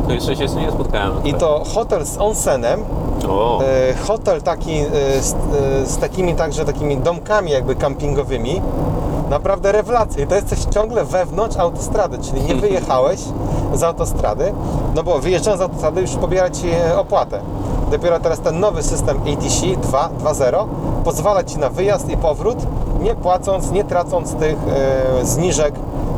To 0.07 0.13
jeszcze 0.13 0.35
się 0.35 0.47
z 0.47 0.55
nie 0.55 0.71
spotkałem. 0.71 1.23
I 1.23 1.33
to 1.33 1.63
hotel 1.73 2.05
z 2.05 2.17
onsenem, 2.17 2.85
O, 3.29 3.61
hotel 4.07 4.41
taki 4.41 4.83
z, 5.21 5.35
z 5.89 5.97
takimi 5.97 6.35
także 6.35 6.65
takimi 6.65 6.97
domkami 6.97 7.51
jakby 7.51 7.75
campingowymi. 7.75 8.61
Naprawdę 9.29 9.71
rewelacja. 9.71 10.23
I 10.23 10.27
to 10.27 10.35
jest 10.35 10.47
coś 10.47 10.59
ciągle 10.59 11.05
wewnątrz 11.05 11.57
autostrady, 11.57 12.17
czyli 12.17 12.41
nie 12.41 12.55
wyjechałeś 12.55 13.19
z 13.73 13.83
autostrady, 13.83 14.53
no 14.95 15.03
bo 15.03 15.19
wyjeżdżając 15.19 15.59
z 15.59 15.63
autostrady 15.63 16.01
już 16.01 16.11
pobiera 16.11 16.49
Ci 16.49 16.69
e, 16.69 16.99
opłatę. 16.99 17.39
Dopiero 17.91 18.19
teraz 18.19 18.39
ten 18.39 18.59
nowy 18.59 18.83
system 18.83 19.17
ATC 19.17 19.81
2 19.81 20.09
2.0 20.23 20.65
pozwala 21.03 21.43
Ci 21.43 21.57
na 21.59 21.69
wyjazd 21.69 22.09
i 22.09 22.17
powrót, 22.17 22.57
nie 23.01 23.15
płacąc, 23.15 23.71
nie 23.71 23.83
tracąc 23.83 24.35
tych 24.35 24.57
e, 25.21 25.25
zniżek, 25.25 25.75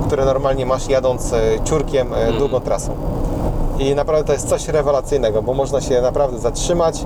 które 0.08 0.26
normalnie 0.26 0.66
masz 0.66 0.88
jadąc 0.90 1.34
e, 1.34 1.40
ciurkiem 1.64 2.14
e, 2.14 2.34
długą 2.34 2.60
trasą. 2.60 2.92
I 3.80 3.96
naprawdę 3.96 4.24
to 4.24 4.34
jest 4.34 4.50
coś 4.50 4.68
rewelacyjnego, 4.68 5.42
bo 5.42 5.54
można 5.54 5.82
się 5.82 6.02
naprawdę 6.02 6.40
zatrzymać, 6.40 7.06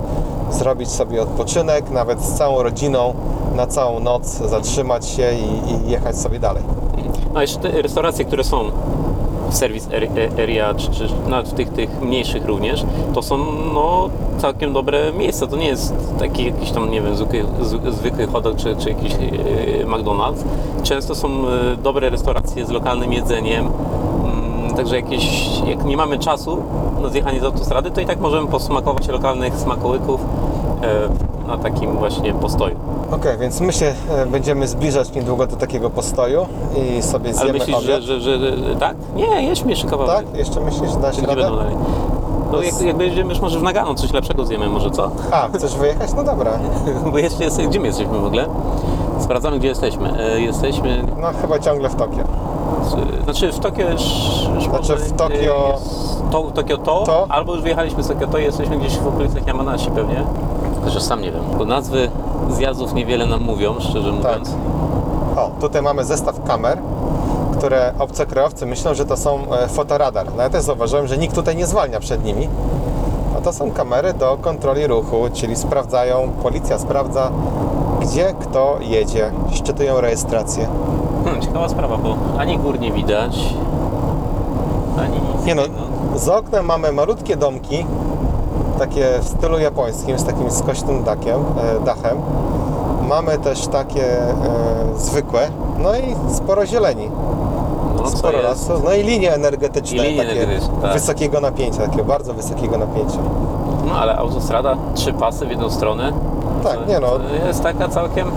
zrobić 0.51 0.89
sobie 0.89 1.21
odpoczynek, 1.21 1.89
nawet 1.89 2.21
z 2.21 2.37
całą 2.37 2.63
rodziną 2.63 3.13
na 3.55 3.67
całą 3.67 3.99
noc 3.99 4.25
zatrzymać 4.27 5.07
się 5.09 5.23
i, 5.33 5.71
i 5.87 5.89
jechać 5.91 6.17
sobie 6.17 6.39
dalej. 6.39 6.63
a 7.35 7.41
jeszcze 7.41 7.59
te 7.59 7.81
restauracje, 7.81 8.25
które 8.25 8.43
są 8.43 8.63
w 9.49 9.55
serwis 9.55 9.87
ar- 9.87 10.41
area, 10.43 10.73
czy, 10.73 10.91
czy 10.91 11.07
nawet 11.27 11.49
w 11.49 11.53
tych, 11.53 11.69
tych 11.69 12.01
mniejszych 12.01 12.45
również, 12.45 12.83
to 13.13 13.21
są 13.21 13.37
no, 13.73 14.09
całkiem 14.37 14.73
dobre 14.73 15.13
miejsca. 15.13 15.47
To 15.47 15.55
nie 15.57 15.67
jest 15.67 15.93
taki 16.19 16.45
jakiś 16.45 16.71
tam, 16.71 16.91
nie 16.91 17.01
wiem, 17.01 17.15
zwykły, 17.15 17.45
zwykły 17.91 18.27
hot 18.27 18.43
dog 18.43 18.55
czy, 18.55 18.75
czy 18.75 18.89
jakiś 18.89 19.13
e, 19.13 19.17
McDonald's. 19.85 20.43
Często 20.83 21.15
są 21.15 21.27
e, 21.27 21.75
dobre 21.83 22.09
restauracje 22.09 22.65
z 22.65 22.69
lokalnym 22.69 23.13
jedzeniem. 23.13 23.65
Mm, 23.65 24.75
Także 24.75 24.95
jakieś, 24.95 25.47
jak 25.67 25.85
nie 25.85 25.97
mamy 25.97 26.19
czasu 26.19 26.57
na 27.01 27.09
zjechanie 27.09 27.39
z 27.39 27.43
autostrady, 27.43 27.91
to 27.91 28.01
i 28.01 28.05
tak 28.05 28.19
możemy 28.19 28.47
posmakować 28.47 29.07
lokalnych 29.07 29.55
smakołyków 29.55 30.21
e, 30.81 31.30
takim 31.63 31.97
właśnie 31.97 32.33
postoju. 32.33 32.75
Ok, 33.11 33.25
więc 33.39 33.61
my 33.61 33.73
się 33.73 33.93
e, 34.09 34.25
będziemy 34.25 34.67
zbliżać 34.67 35.11
niedługo 35.13 35.47
do 35.47 35.55
takiego 35.55 35.89
postoju 35.89 36.45
i 36.97 37.01
sobie 37.01 37.29
Ale 37.29 37.37
zjemy 37.37 37.53
myślisz, 37.59 37.77
że, 37.83 37.93
obiad. 37.93 38.01
że, 38.01 38.19
że, 38.19 38.39
że 38.39 38.75
tak? 38.79 38.95
Nie, 39.15 39.43
jedźmy 39.43 39.69
jeszcze 39.71 39.87
kawałek. 39.87 40.15
Tak? 40.15 40.37
Jeszcze 40.37 40.59
myślisz, 40.61 40.91
że 40.91 40.97
dasz 40.99 41.15
Czy 41.15 41.21
gdzie 41.21 41.35
radę? 41.35 41.41
dalej? 41.41 41.75
No 42.51 42.61
jak, 42.63 42.81
jak 42.81 42.97
będziemy 42.97 43.33
może 43.41 43.59
w 43.59 43.63
Nagano 43.63 43.95
coś 43.95 44.13
lepszego 44.13 44.45
zjemy, 44.45 44.69
może 44.69 44.91
co? 44.91 45.11
A, 45.31 45.47
chcesz 45.53 45.75
wyjechać? 45.75 46.09
No 46.15 46.23
dobra. 46.23 46.51
Bo 47.11 47.17
jeszcze 47.17 47.43
jest, 47.43 47.61
gdzie 47.61 47.79
my 47.79 47.87
jesteśmy 47.87 48.19
w 48.19 48.25
ogóle? 48.25 48.45
Sprawdzamy 49.19 49.59
gdzie 49.59 49.67
jesteśmy. 49.67 50.19
E, 50.23 50.41
jesteśmy, 50.41 51.03
No 51.21 51.27
chyba 51.41 51.59
ciągle 51.59 51.89
w 51.89 51.95
Tokio. 51.95 52.23
znaczy 53.23 53.51
w 53.51 53.59
Tokio 53.59 53.89
już... 53.91 54.01
już 54.55 54.63
Znaczy 54.63 54.95
w 54.95 55.13
Tokio- 55.13 55.77
To, 56.31 56.43
Tokio 56.43 56.77
to, 56.77 57.03
To? 57.05 57.25
albo 57.29 57.53
już 57.53 57.61
wyjechaliśmy 57.61 58.03
z 58.03 58.07
Tokio 58.07 58.27
to 58.27 58.37
i 58.37 58.43
jesteśmy 58.43 58.77
gdzieś 58.77 58.97
w 58.97 59.07
okolicach 59.07 59.47
Yamanashi 59.47 59.91
pewnie. 59.91 60.23
Chociaż 60.91 61.03
sam 61.03 61.21
nie 61.21 61.31
wiem, 61.31 61.43
bo 61.57 61.65
nazwy 61.65 62.09
zjazdów 62.49 62.93
niewiele 62.93 63.25
nam 63.25 63.41
mówią, 63.41 63.75
szczerze 63.79 64.11
mówiąc. 64.11 64.55
O, 65.37 65.49
tutaj 65.61 65.81
mamy 65.81 66.05
zestaw 66.05 66.43
kamer, 66.43 66.77
które 67.57 67.93
obcokrajowcy 67.99 68.65
myślą, 68.65 68.93
że 68.93 69.05
to 69.05 69.17
są 69.17 69.39
e, 69.51 69.67
fotoradar. 69.67 70.27
No 70.37 70.43
ja 70.43 70.49
też 70.49 70.63
zauważyłem, 70.63 71.07
że 71.07 71.17
nikt 71.17 71.35
tutaj 71.35 71.55
nie 71.55 71.67
zwalnia 71.67 71.99
przed 71.99 72.23
nimi. 72.23 72.47
A 73.37 73.41
to 73.41 73.53
są 73.53 73.71
kamery 73.71 74.13
do 74.13 74.37
kontroli 74.41 74.87
ruchu, 74.87 75.15
czyli 75.33 75.55
sprawdzają, 75.55 76.31
policja 76.43 76.79
sprawdza, 76.79 77.31
gdzie 78.01 78.33
kto 78.39 78.77
jedzie, 78.81 79.31
szczytują 79.51 80.01
rejestrację. 80.01 80.67
Hmm, 81.23 81.41
ciekawa 81.41 81.69
sprawa, 81.69 81.97
bo 81.97 82.15
ani 82.37 82.57
gór 82.57 82.79
nie 82.79 82.91
widać, 82.91 83.37
ani 84.99 85.19
nic 85.35 85.45
Nie 85.45 85.55
no, 85.55 85.61
za 86.15 86.37
oknem 86.37 86.65
mamy 86.65 86.91
malutkie 86.91 87.37
domki, 87.37 87.85
takie 88.81 89.19
w 89.21 89.27
stylu 89.27 89.59
japońskim, 89.59 90.19
z 90.19 90.23
takim 90.23 90.51
skośnym 90.51 91.03
dakiem, 91.03 91.35
e, 91.37 91.85
dachem. 91.85 92.17
Mamy 93.09 93.37
też 93.37 93.67
takie 93.67 94.21
e, 94.21 94.33
zwykłe, 94.97 95.49
no 95.79 95.95
i 95.95 96.33
sporo 96.35 96.65
zieleni. 96.65 97.09
No, 97.97 98.09
sporo 98.09 98.41
lasu, 98.41 98.73
no 98.83 98.93
i 98.93 99.03
linie 99.03 99.33
energetyczne, 99.33 99.97
I 99.97 100.01
linie 100.01 100.23
takie 100.23 100.31
energetyczne, 100.31 100.81
tak. 100.81 100.93
wysokiego 100.93 101.41
napięcia, 101.41 101.81
takiego 101.81 102.03
bardzo 102.03 102.33
wysokiego 102.33 102.77
napięcia. 102.77 103.17
No 103.87 103.93
ale 103.93 104.17
autostrada, 104.17 104.77
trzy 104.95 105.13
pasy 105.13 105.45
w 105.45 105.49
jedną 105.49 105.69
stronę. 105.69 106.13
Tak, 106.63 106.77
to, 106.77 106.85
nie 106.85 106.99
no. 106.99 107.07
Jest 107.47 107.63
taka 107.63 107.87
całkiem, 107.87 108.31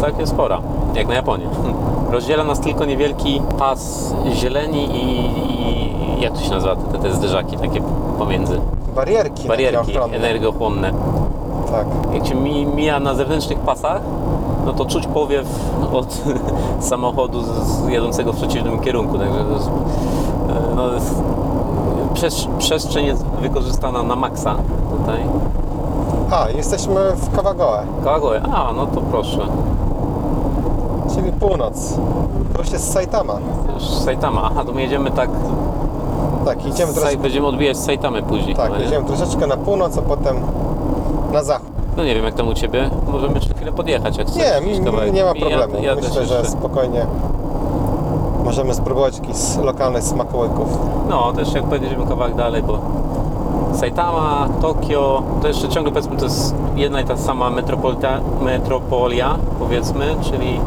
całkiem 0.00 0.26
spora, 0.26 0.60
jak 0.94 1.08
na 1.08 1.14
Japonię. 1.14 1.46
Rozdziela 2.12 2.44
nas 2.44 2.60
tylko 2.60 2.84
niewielki 2.84 3.42
pas 3.58 4.14
zieleni 4.32 4.84
i, 4.84 6.18
i 6.18 6.22
jak 6.22 6.32
to 6.32 6.40
się 6.40 6.50
nazywa, 6.50 6.76
te, 6.76 6.98
te 6.98 7.12
zderzaki 7.12 7.56
takie 7.56 7.80
pomiędzy. 8.18 8.60
Barierki, 8.98 9.48
Barierki 9.48 9.92
energochłonne. 10.12 10.92
Tak. 11.70 11.86
Jak 12.14 12.26
się 12.26 12.34
mi, 12.34 12.66
mija 12.66 13.00
na 13.00 13.14
zewnętrznych 13.14 13.58
pasach, 13.58 14.02
no 14.66 14.72
to 14.72 14.84
czuć 14.84 15.06
powiew 15.06 15.46
od 15.92 16.22
samochodu 16.90 17.42
z, 17.42 17.46
z 17.46 17.88
jadącego 17.88 18.32
w 18.32 18.36
przeciwnym 18.36 18.80
kierunku. 18.80 19.18
Także 19.18 19.40
e, 19.40 19.44
no, 20.76 20.82
przestrzeń 22.58 23.06
jest 23.06 23.24
wykorzystana 23.24 24.02
na 24.02 24.16
maksa 24.16 24.54
tutaj. 24.98 25.22
A, 26.30 26.50
jesteśmy 26.50 27.12
w 27.16 27.36
Kawagoe, 27.36 27.82
Kawagoe. 28.04 28.42
A, 28.42 28.72
no 28.72 28.86
to 28.86 29.00
proszę. 29.00 29.40
czyli 31.14 31.32
północ. 31.32 31.94
Już 32.58 32.70
jest 32.70 32.92
Saitama. 32.92 33.34
Już 33.74 33.84
Saitama. 33.88 34.42
Aha, 34.44 34.64
to 34.64 34.72
my 34.72 34.82
jedziemy 34.82 35.10
tak. 35.10 35.30
Tak, 36.48 36.66
idziemy 36.66 36.92
troszeczkę, 36.92 37.18
będziemy 37.22 37.46
odbijać 37.46 37.76
z 37.76 37.84
Saitamy 37.84 38.22
później. 38.22 38.54
tak, 38.56 38.64
chyba, 38.66 38.78
nie? 38.78 38.84
jedziemy 38.84 39.06
troszeczkę 39.06 39.46
na 39.46 39.56
północ, 39.56 39.98
a 39.98 40.02
potem 40.02 40.36
na 41.32 41.42
zachód. 41.42 41.68
No 41.96 42.04
nie 42.04 42.14
wiem 42.14 42.24
jak 42.24 42.34
tam 42.34 42.48
u 42.48 42.54
Ciebie. 42.54 42.90
Możemy 43.12 43.34
jeszcze 43.34 43.54
chwilę 43.54 43.72
podjechać 43.72 44.16
jak 44.18 44.26
chcesz. 44.26 44.36
Nie, 44.42 44.44
jakiś 44.48 44.78
m- 44.78 44.84
kawałek. 44.84 45.12
nie 45.12 45.24
ma 45.24 45.28
Ja- 45.28 45.40
problemu. 45.40 45.84
ja 45.84 45.96
też 45.96 46.04
Myślę, 46.08 46.26
że 46.26 46.34
jeszcze- 46.34 46.50
spokojnie 46.50 47.06
możemy 48.44 48.74
spróbować 48.74 49.18
jakichś 49.18 49.38
lokalnych 49.64 50.02
smakołyków. 50.02 50.78
No, 51.08 51.32
też 51.32 51.52
jak 51.54 51.64
pojedziemy 51.64 52.06
kawałek 52.06 52.34
dalej, 52.34 52.62
bo 52.62 52.78
Saitama, 53.74 54.48
Tokio, 54.60 55.22
to 55.42 55.48
jeszcze 55.48 55.68
ciągle 55.68 55.92
powiedzmy 55.92 56.16
to 56.16 56.24
jest 56.24 56.54
jedna 56.76 57.00
i 57.00 57.04
ta 57.04 57.16
sama 57.16 57.50
metropolita, 57.50 58.20
metropolia, 58.40 59.36
powiedzmy, 59.58 60.04
czyli 60.22 60.60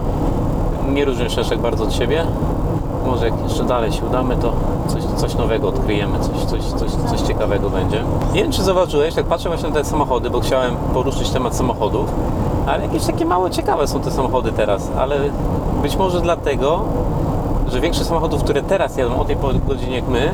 nie 0.94 1.06
różnią 1.06 1.30
się 1.30 1.42
aż 1.42 1.50
tak 1.50 1.60
bardzo 1.60 1.84
od 1.84 1.94
siebie. 1.94 2.24
Może 3.06 3.26
jak 3.30 3.44
jeszcze 3.44 3.64
dalej 3.64 3.92
się 3.92 4.06
udamy, 4.06 4.36
to 4.36 4.52
coś, 4.88 5.04
coś 5.04 5.36
nowego 5.36 5.68
odkryjemy, 5.68 6.20
coś, 6.20 6.46
coś, 6.46 6.64
coś, 6.64 6.92
coś 6.92 7.22
ciekawego 7.22 7.70
będzie. 7.70 8.04
Nie 8.34 8.44
wiem, 8.44 8.52
czy 8.52 8.64
zauważyłeś, 8.64 9.16
tak 9.16 9.26
patrzę 9.26 9.50
właśnie 9.50 9.70
na 9.70 9.76
te 9.76 9.86
samochody, 9.86 10.30
bo 10.30 10.40
chciałem 10.40 10.76
poruszyć 10.94 11.30
temat 11.30 11.56
samochodów, 11.56 12.10
ale 12.68 12.84
jakieś 12.84 13.06
takie 13.06 13.26
małe 13.26 13.52
ciekawe 13.52 13.88
są 13.88 14.00
te 14.00 14.12
samochody 14.12 14.52
teraz, 14.52 14.92
ale 14.98 15.20
być 15.82 15.98
może 15.98 16.22
dlatego, 16.22 16.84
że 17.72 17.80
większość 17.82 18.08
samochodów, 18.08 18.44
które 18.44 18.62
teraz 18.64 18.98
jadą 18.98 19.20
o 19.20 19.26
tej 19.26 19.38
godzinie 19.68 19.96
jak 19.96 20.08
my, 20.08 20.34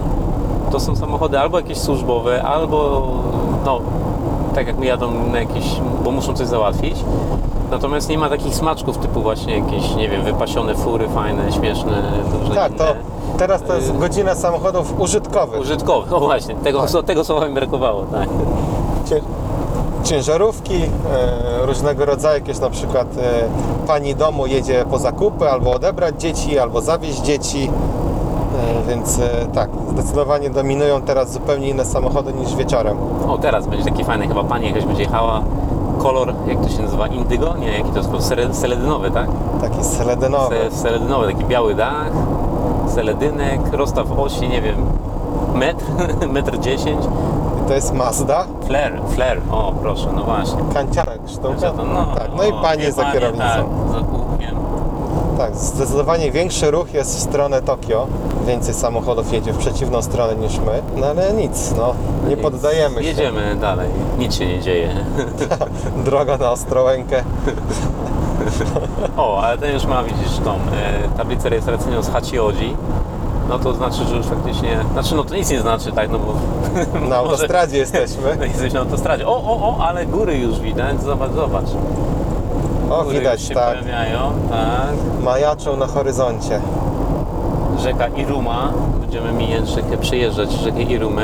to 0.71 0.79
są 0.79 0.95
samochody 0.95 1.39
albo 1.39 1.59
jakieś 1.59 1.77
służbowe, 1.77 2.43
albo 2.43 3.07
no, 3.65 3.79
tak 4.55 4.67
jak 4.67 4.77
my 4.77 4.85
jadą 4.85 5.11
na 5.11 5.39
jakieś, 5.39 5.81
bo 6.03 6.11
muszą 6.11 6.33
coś 6.33 6.47
załatwić. 6.47 6.95
Natomiast 7.71 8.09
nie 8.09 8.17
ma 8.17 8.29
takich 8.29 8.55
smaczków 8.55 8.97
typu 8.97 9.21
właśnie 9.21 9.57
jakieś, 9.59 9.95
nie 9.95 10.09
wiem, 10.09 10.23
wypasione 10.23 10.75
fury 10.75 11.07
fajne, 11.09 11.51
śmieszne, 11.51 12.01
różne 12.39 12.55
Tak, 12.55 12.73
to 12.73 12.83
inne. 12.83 12.95
teraz 13.37 13.63
to 13.63 13.75
jest 13.75 13.89
Y- 13.89 13.93
godzina 13.99 14.35
samochodów 14.35 14.99
użytkowych. 14.99 15.61
Użytkowe, 15.61 16.07
no 16.11 16.19
właśnie, 16.19 16.55
tego, 16.55 16.85
tego 17.05 17.23
słowa 17.23 17.47
mi 17.47 17.53
brakowało, 17.53 18.03
tak. 18.11 18.29
Ciężarówki, 20.03 20.73
e, 20.83 21.65
różnego 21.65 22.05
rodzaju, 22.05 22.39
jakieś 22.39 22.59
na 22.59 22.69
przykład 22.69 23.07
e, 23.17 23.87
pani 23.87 24.15
domu 24.15 24.47
jedzie 24.47 24.85
po 24.91 24.97
zakupy, 24.99 25.49
albo 25.51 25.71
odebrać 25.71 26.21
dzieci, 26.21 26.59
albo 26.59 26.81
zawieźć 26.81 27.19
dzieci. 27.21 27.71
E, 28.85 28.89
Więc 28.89 29.19
tak, 29.53 29.69
zdecydowanie 29.91 30.49
dominują 30.49 31.01
teraz 31.01 31.31
zupełnie 31.33 31.69
inne 31.69 31.85
samochody 31.85 32.33
niż 32.33 32.55
wieczorem. 32.55 32.97
O, 33.29 33.37
teraz 33.37 33.67
będzie 33.67 33.85
taki 33.85 34.03
fajny, 34.03 34.27
chyba 34.27 34.43
pani 34.43 34.67
jakaś 34.67 34.85
będzie 34.85 35.03
jechała. 35.03 35.41
Kolor, 36.07 36.33
jak 36.47 36.61
to 36.61 36.69
się 36.69 36.81
nazywa? 36.81 37.07
Indygo? 37.07 37.57
Nie, 37.57 37.77
jaki 37.77 37.89
to 37.89 37.97
jest 37.97 38.09
kolor? 38.09 38.53
Seledynowy, 38.55 39.11
tak? 39.11 39.27
Taki 39.61 39.83
seledynowy. 39.83 40.55
Se, 40.71 40.77
seledynowy, 40.77 41.33
taki 41.33 41.45
biały 41.45 41.75
dach, 41.75 42.11
seledynek, 42.87 43.61
rozstaw 43.71 44.11
osi, 44.19 44.49
nie 44.49 44.61
wiem, 44.61 44.75
metr, 45.53 45.85
metr 46.33 46.59
dziesięć. 46.59 47.05
I 47.65 47.67
to 47.67 47.73
jest 47.73 47.93
Mazda, 47.93 48.45
Flare, 48.67 49.01
flare, 49.09 49.41
o 49.51 49.73
proszę, 49.81 50.07
no 50.15 50.23
właśnie. 50.23 50.59
kanciarek 50.73 51.21
sztuka. 51.27 51.73
No, 51.93 52.05
tak, 52.15 52.29
no 52.37 52.43
i 52.43 52.53
panie 52.61 52.91
za 52.91 53.11
kierownicą. 53.11 53.45
Tak. 53.45 54.16
Tak, 55.37 55.55
zdecydowanie 55.55 56.31
większy 56.31 56.71
ruch 56.71 56.93
jest 56.93 57.17
w 57.17 57.19
stronę 57.19 57.61
Tokio. 57.61 58.07
Więcej 58.47 58.73
samochodów 58.73 59.33
jedzie 59.33 59.53
w 59.53 59.57
przeciwną 59.57 60.01
stronę 60.01 60.35
niż 60.35 60.59
my. 60.59 60.81
No 60.95 61.07
ale 61.07 61.33
nic, 61.33 61.73
no, 61.77 61.93
nie 62.27 62.37
poddajemy 62.37 63.03
się. 63.03 63.09
Jedziemy 63.09 63.55
dalej, 63.55 63.89
nic 64.17 64.35
się 64.35 64.47
nie 64.47 64.61
dzieje. 64.61 64.89
Droga 66.05 66.37
na 66.37 66.51
Ostrołękę. 66.51 67.23
O, 69.17 69.41
ale 69.41 69.57
ten 69.57 69.73
już 69.73 69.85
ma, 69.85 70.03
widzisz, 70.03 70.37
tą 70.43 70.53
e, 70.53 70.59
tablicę 71.17 71.49
rejestracyjną 71.49 72.01
z 72.01 72.09
Hachioji. 72.09 72.77
No 73.49 73.59
to 73.59 73.73
znaczy, 73.73 74.05
że 74.05 74.15
już 74.15 74.25
faktycznie, 74.25 74.79
znaczy 74.93 75.15
no 75.15 75.23
to 75.23 75.35
nic 75.35 75.49
nie 75.49 75.61
znaczy, 75.61 75.91
tak, 75.91 76.09
no 76.09 76.19
bo 76.19 76.33
Na 77.09 77.15
autostradzie 77.25 77.77
jesteśmy. 77.77 78.35
No 78.39 78.45
jesteś 78.45 78.73
na 78.73 78.79
autostradzie. 78.79 79.27
O, 79.27 79.35
o, 79.35 79.69
o, 79.69 79.85
ale 79.85 80.05
góry 80.05 80.37
już 80.37 80.59
widać, 80.59 81.01
zobacz, 81.03 81.31
zobacz. 81.31 81.69
O, 82.89 83.03
Góry 83.03 83.19
widać, 83.19 83.39
już 83.39 83.49
się 83.49 83.55
tak. 83.55 83.69
pojawiają, 83.79 84.19
tak. 84.49 85.23
Majaczą 85.23 85.77
na 85.77 85.87
horyzoncie. 85.87 86.59
Rzeka 87.79 88.07
Iruma, 88.07 88.73
będziemy 89.01 89.31
mijać 89.31 89.67
rzekę, 89.67 89.97
przejeżdżać 89.97 90.51
rzekę 90.51 90.81
Irumę. 90.81 91.23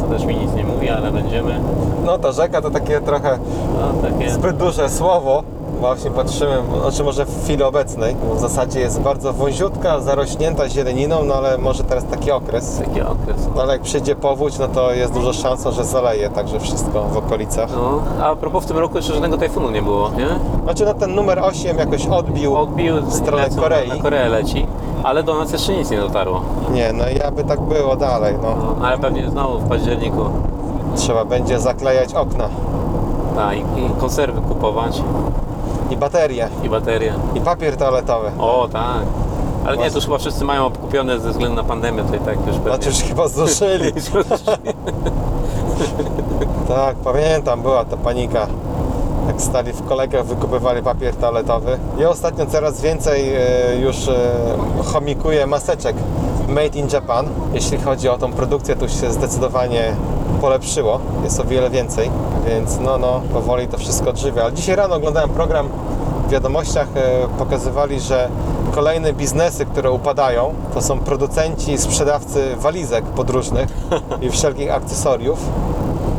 Co 0.00 0.06
też 0.06 0.24
mi 0.24 0.36
nic 0.36 0.54
nie 0.54 0.64
mówi, 0.64 0.90
ale 0.90 1.12
będziemy. 1.12 1.60
No 2.04 2.18
to 2.18 2.32
rzeka 2.32 2.62
to 2.62 2.70
takie 2.70 3.00
trochę 3.00 3.38
No 3.80 4.08
takie. 4.08 4.30
zbyt 4.30 4.56
duże 4.56 4.88
słowo. 4.90 5.42
Właśnie 5.80 6.10
patrzymy, 6.10 6.62
znaczy 6.82 7.04
może 7.04 7.26
w 7.26 7.44
chwili 7.44 7.62
obecnej, 7.62 8.16
bo 8.28 8.34
w 8.34 8.40
zasadzie 8.40 8.80
jest 8.80 9.00
bardzo 9.00 9.32
wąziutka, 9.32 10.00
zarośnięta 10.00 10.68
zieleniną, 10.68 11.24
no 11.24 11.34
ale 11.34 11.58
może 11.58 11.84
teraz 11.84 12.04
taki 12.04 12.30
okres. 12.30 12.78
Taki 12.78 13.00
okres. 13.00 13.36
No 13.56 13.62
ale 13.62 13.72
jak 13.72 13.82
przyjdzie 13.82 14.16
powódź, 14.16 14.58
no 14.58 14.68
to 14.68 14.92
jest 14.92 15.12
duża 15.12 15.32
szansa, 15.32 15.70
że 15.70 15.84
zaleje 15.84 16.30
także 16.30 16.60
wszystko 16.60 17.04
w 17.04 17.16
okolicach. 17.16 17.68
No, 17.76 18.02
a 18.24 18.36
propos 18.36 18.64
w 18.64 18.66
tym 18.66 18.78
roku 18.78 18.96
jeszcze 18.96 19.12
żadnego 19.12 19.38
tajfunu 19.38 19.70
nie 19.70 19.82
było, 19.82 20.10
nie? 20.16 20.28
Znaczy 20.64 20.84
no 20.84 20.94
ten 20.94 21.14
numer 21.14 21.38
8 21.38 21.78
jakoś 21.78 22.06
odbił. 22.06 22.56
Odbił 22.56 23.02
W 23.02 23.14
stronę 23.14 23.42
lecą, 23.42 23.60
Korei. 23.60 23.88
Na 23.88 23.96
Koreę 23.96 24.28
leci, 24.28 24.66
ale 25.02 25.22
do 25.22 25.34
nas 25.34 25.52
jeszcze 25.52 25.76
nic 25.76 25.90
nie 25.90 26.00
dotarło. 26.00 26.40
Nie, 26.72 26.92
no 26.92 27.04
i 27.08 27.20
aby 27.20 27.44
tak 27.44 27.60
było 27.60 27.96
dalej, 27.96 28.34
no. 28.42 28.48
No, 28.80 28.86
ale 28.86 28.98
pewnie 28.98 29.30
znowu 29.30 29.58
w 29.58 29.68
październiku. 29.68 30.24
Trzeba 30.96 31.24
będzie 31.24 31.60
zaklejać 31.60 32.14
okna 32.14 32.48
Tak, 33.36 33.56
i 33.56 34.00
konserwy 34.00 34.40
kupować 34.40 35.02
i 35.94 35.96
baterie 35.96 36.48
i 36.64 36.68
baterie. 36.68 37.14
i 37.34 37.40
papier 37.40 37.76
toaletowy. 37.76 38.30
O, 38.38 38.68
tak. 38.72 39.02
Ale 39.66 39.76
nie, 39.76 39.90
to 39.90 39.96
już 39.96 40.04
chyba 40.04 40.18
wszyscy 40.18 40.44
mają 40.44 40.70
kupione 40.70 41.20
ze 41.20 41.30
względu 41.30 41.56
na 41.56 41.64
pandemię, 41.64 42.02
tutaj 42.02 42.18
tak 42.18 42.46
już 42.46 42.56
pewnie. 42.56 42.62
Znaczy 42.62 42.88
już 42.88 42.98
chyba 42.98 43.28
zduszyli. 43.28 43.92
Tak, 46.68 46.96
pamiętam, 46.96 47.62
była 47.62 47.84
ta 47.84 47.96
panika. 47.96 48.46
Jak 49.26 49.42
stali 49.42 49.72
w 49.72 49.84
kolejkach, 49.84 50.24
wykupywali 50.26 50.82
papier 50.82 51.16
toaletowy. 51.16 51.78
Ja 51.98 52.10
ostatnio 52.10 52.46
coraz 52.46 52.80
więcej 52.80 53.34
e, 53.34 53.76
już 53.80 54.08
e, 54.08 54.30
chomikuję 54.84 55.46
maseczek 55.46 55.96
made 56.48 56.78
in 56.78 56.88
Japan. 56.92 57.26
Jeśli 57.52 57.78
chodzi 57.78 58.08
o 58.08 58.18
tą 58.18 58.32
produkcję, 58.32 58.76
to 58.76 58.88
się 58.88 59.12
zdecydowanie 59.12 59.96
polepszyło. 60.40 61.00
Jest 61.24 61.40
o 61.40 61.44
wiele 61.44 61.70
więcej, 61.70 62.10
więc 62.46 62.78
no, 62.80 62.98
no, 62.98 63.20
powoli 63.32 63.68
to 63.68 63.78
wszystko 63.78 64.10
odżywia. 64.10 64.42
Ale 64.42 64.52
dzisiaj 64.52 64.76
rano 64.76 64.94
oglądałem 64.94 65.30
program 65.30 65.68
wiadomościach, 66.34 66.88
e, 66.94 67.28
pokazywali, 67.38 68.00
że 68.00 68.28
kolejne 68.74 69.12
biznesy, 69.12 69.66
które 69.66 69.90
upadają, 69.90 70.54
to 70.74 70.82
są 70.82 70.98
producenci, 70.98 71.78
sprzedawcy 71.78 72.56
walizek 72.56 73.04
podróżnych 73.04 73.68
i 74.22 74.30
wszelkich 74.30 74.72
akcesoriów. 74.72 75.38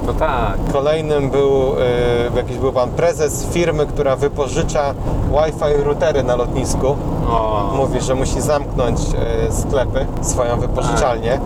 No 0.07 0.13
tak. 0.13 0.57
Kolejnym 0.73 1.29
był 1.29 1.73
y, 1.73 2.35
jakiś 2.35 2.57
był 2.57 2.71
pan 2.71 2.89
prezes 2.89 3.45
firmy, 3.45 3.85
która 3.85 4.15
wypożycza 4.15 4.93
Wi-Fi 5.31 5.83
routery 5.83 6.23
na 6.23 6.35
lotnisku. 6.35 6.87
O, 7.29 7.71
Mówi, 7.77 8.01
że 8.01 8.15
musi 8.15 8.41
zamknąć 8.41 8.99
y, 8.99 9.51
sklepy, 9.51 10.05
swoją 10.21 10.59
wypożyczalnię. 10.59 11.33
Y, 11.33 11.39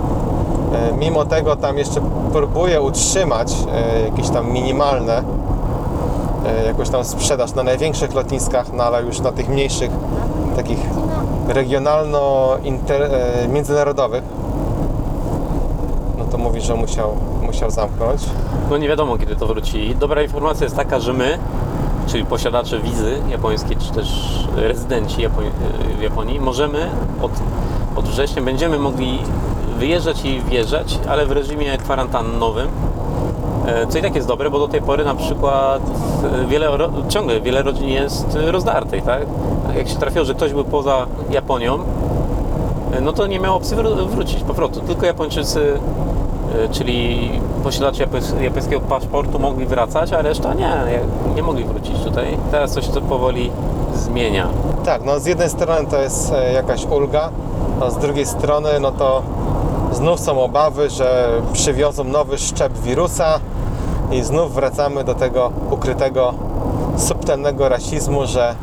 mimo 0.97 1.25
tego 1.25 1.55
tam 1.55 1.77
jeszcze 1.77 2.01
próbuje 2.33 2.81
utrzymać 2.81 3.53
jakieś 4.05 4.29
tam 4.29 4.51
minimalne 4.51 5.23
jakąś 6.65 6.89
tam 6.89 7.05
sprzedaż 7.05 7.53
na 7.53 7.63
największych 7.63 8.13
lotniskach, 8.13 8.73
no 8.73 8.83
ale 8.83 9.03
już 9.03 9.19
na 9.19 9.31
tych 9.31 9.49
mniejszych, 9.49 9.91
takich 10.55 10.79
regionalno-międzynarodowych, 11.47 14.23
no 16.17 16.25
to 16.25 16.37
mówi, 16.37 16.61
że 16.61 16.75
musiał, 16.75 17.15
musiał 17.41 17.71
zamknąć. 17.71 18.21
no 18.69 18.77
nie 18.77 18.87
wiadomo 18.87 19.17
kiedy 19.17 19.35
to 19.35 19.47
wróci. 19.47 19.95
Dobra 19.99 20.21
informacja 20.21 20.63
jest 20.63 20.75
taka, 20.75 20.99
że 20.99 21.13
my, 21.13 21.37
czyli 22.07 22.25
posiadacze 22.25 22.79
wizy 22.79 23.17
japońskiej, 23.29 23.77
czy 23.77 23.91
też 23.91 24.07
rezydenci 24.55 25.21
Japoń- 25.21 25.51
w 25.97 26.01
Japonii, 26.01 26.39
możemy 26.39 26.89
od, 27.21 27.31
od 27.95 28.05
września 28.05 28.41
będziemy 28.41 28.79
mogli 28.79 29.19
wyjeżdżać 29.77 30.25
i 30.25 30.41
wjeżdżać, 30.41 30.99
ale 31.09 31.25
w 31.25 31.31
reżimie 31.31 31.77
kwarantannowym. 31.77 32.67
E, 33.75 33.87
Co 33.87 33.97
i 33.97 34.01
tak 34.01 34.15
jest 34.15 34.27
dobre, 34.27 34.49
bo 34.49 34.59
do 34.59 34.67
tej 34.67 34.81
pory 34.81 35.05
na 35.05 35.15
przykład 35.15 35.81
e, 36.43 36.47
wiele, 36.47 36.69
ciągle 37.09 37.41
wiele 37.41 37.61
rodzin 37.63 37.87
jest 37.89 38.35
e, 38.35 38.51
rozdartych, 38.51 39.03
tak? 39.03 39.25
Jak 39.77 39.87
się 39.89 39.95
trafiło, 39.95 40.25
że 40.25 40.33
ktoś 40.35 40.53
był 40.53 40.63
poza 40.63 41.05
Japonią, 41.29 41.79
no 43.01 43.13
to 43.13 43.27
nie 43.27 43.39
miał 43.39 43.55
opcji 43.55 43.77
wró- 43.77 44.07
wrócić 44.07 44.43
po 44.43 44.53
prostu. 44.53 44.79
Tylko 44.79 45.05
Japończycy, 45.05 45.79
czyli 46.71 47.31
posiadacze 47.63 48.05
japońs- 48.07 48.41
japońskiego 48.41 48.81
paszportu 48.81 49.39
mogli 49.39 49.65
wracać, 49.65 50.13
a 50.13 50.21
reszta 50.21 50.53
nie, 50.53 50.71
nie 51.35 51.43
mogli 51.43 51.63
wrócić 51.63 51.99
tutaj. 52.03 52.37
Teraz 52.51 52.71
coś 52.71 52.87
to 52.87 53.01
powoli 53.01 53.51
zmienia. 53.93 54.47
Tak, 54.85 55.03
no 55.05 55.19
z 55.19 55.25
jednej 55.25 55.49
strony 55.49 55.87
to 55.89 55.97
jest 56.01 56.33
jakaś 56.53 56.85
ulga, 56.85 57.29
a 57.81 57.89
z 57.89 57.97
drugiej 57.97 58.25
strony 58.25 58.69
no 58.81 58.91
to 58.91 59.21
znów 59.91 60.19
są 60.19 60.43
obawy, 60.43 60.89
że 60.89 61.29
przywiozą 61.53 62.03
nowy 62.03 62.37
szczep 62.37 62.73
wirusa 62.77 63.39
i 64.11 64.23
znów 64.23 64.53
wracamy 64.53 65.03
do 65.03 65.15
tego 65.15 65.51
ukrytego, 65.71 66.33
subtelnego 66.97 67.69
rasizmu, 67.69 68.25
że 68.25 68.55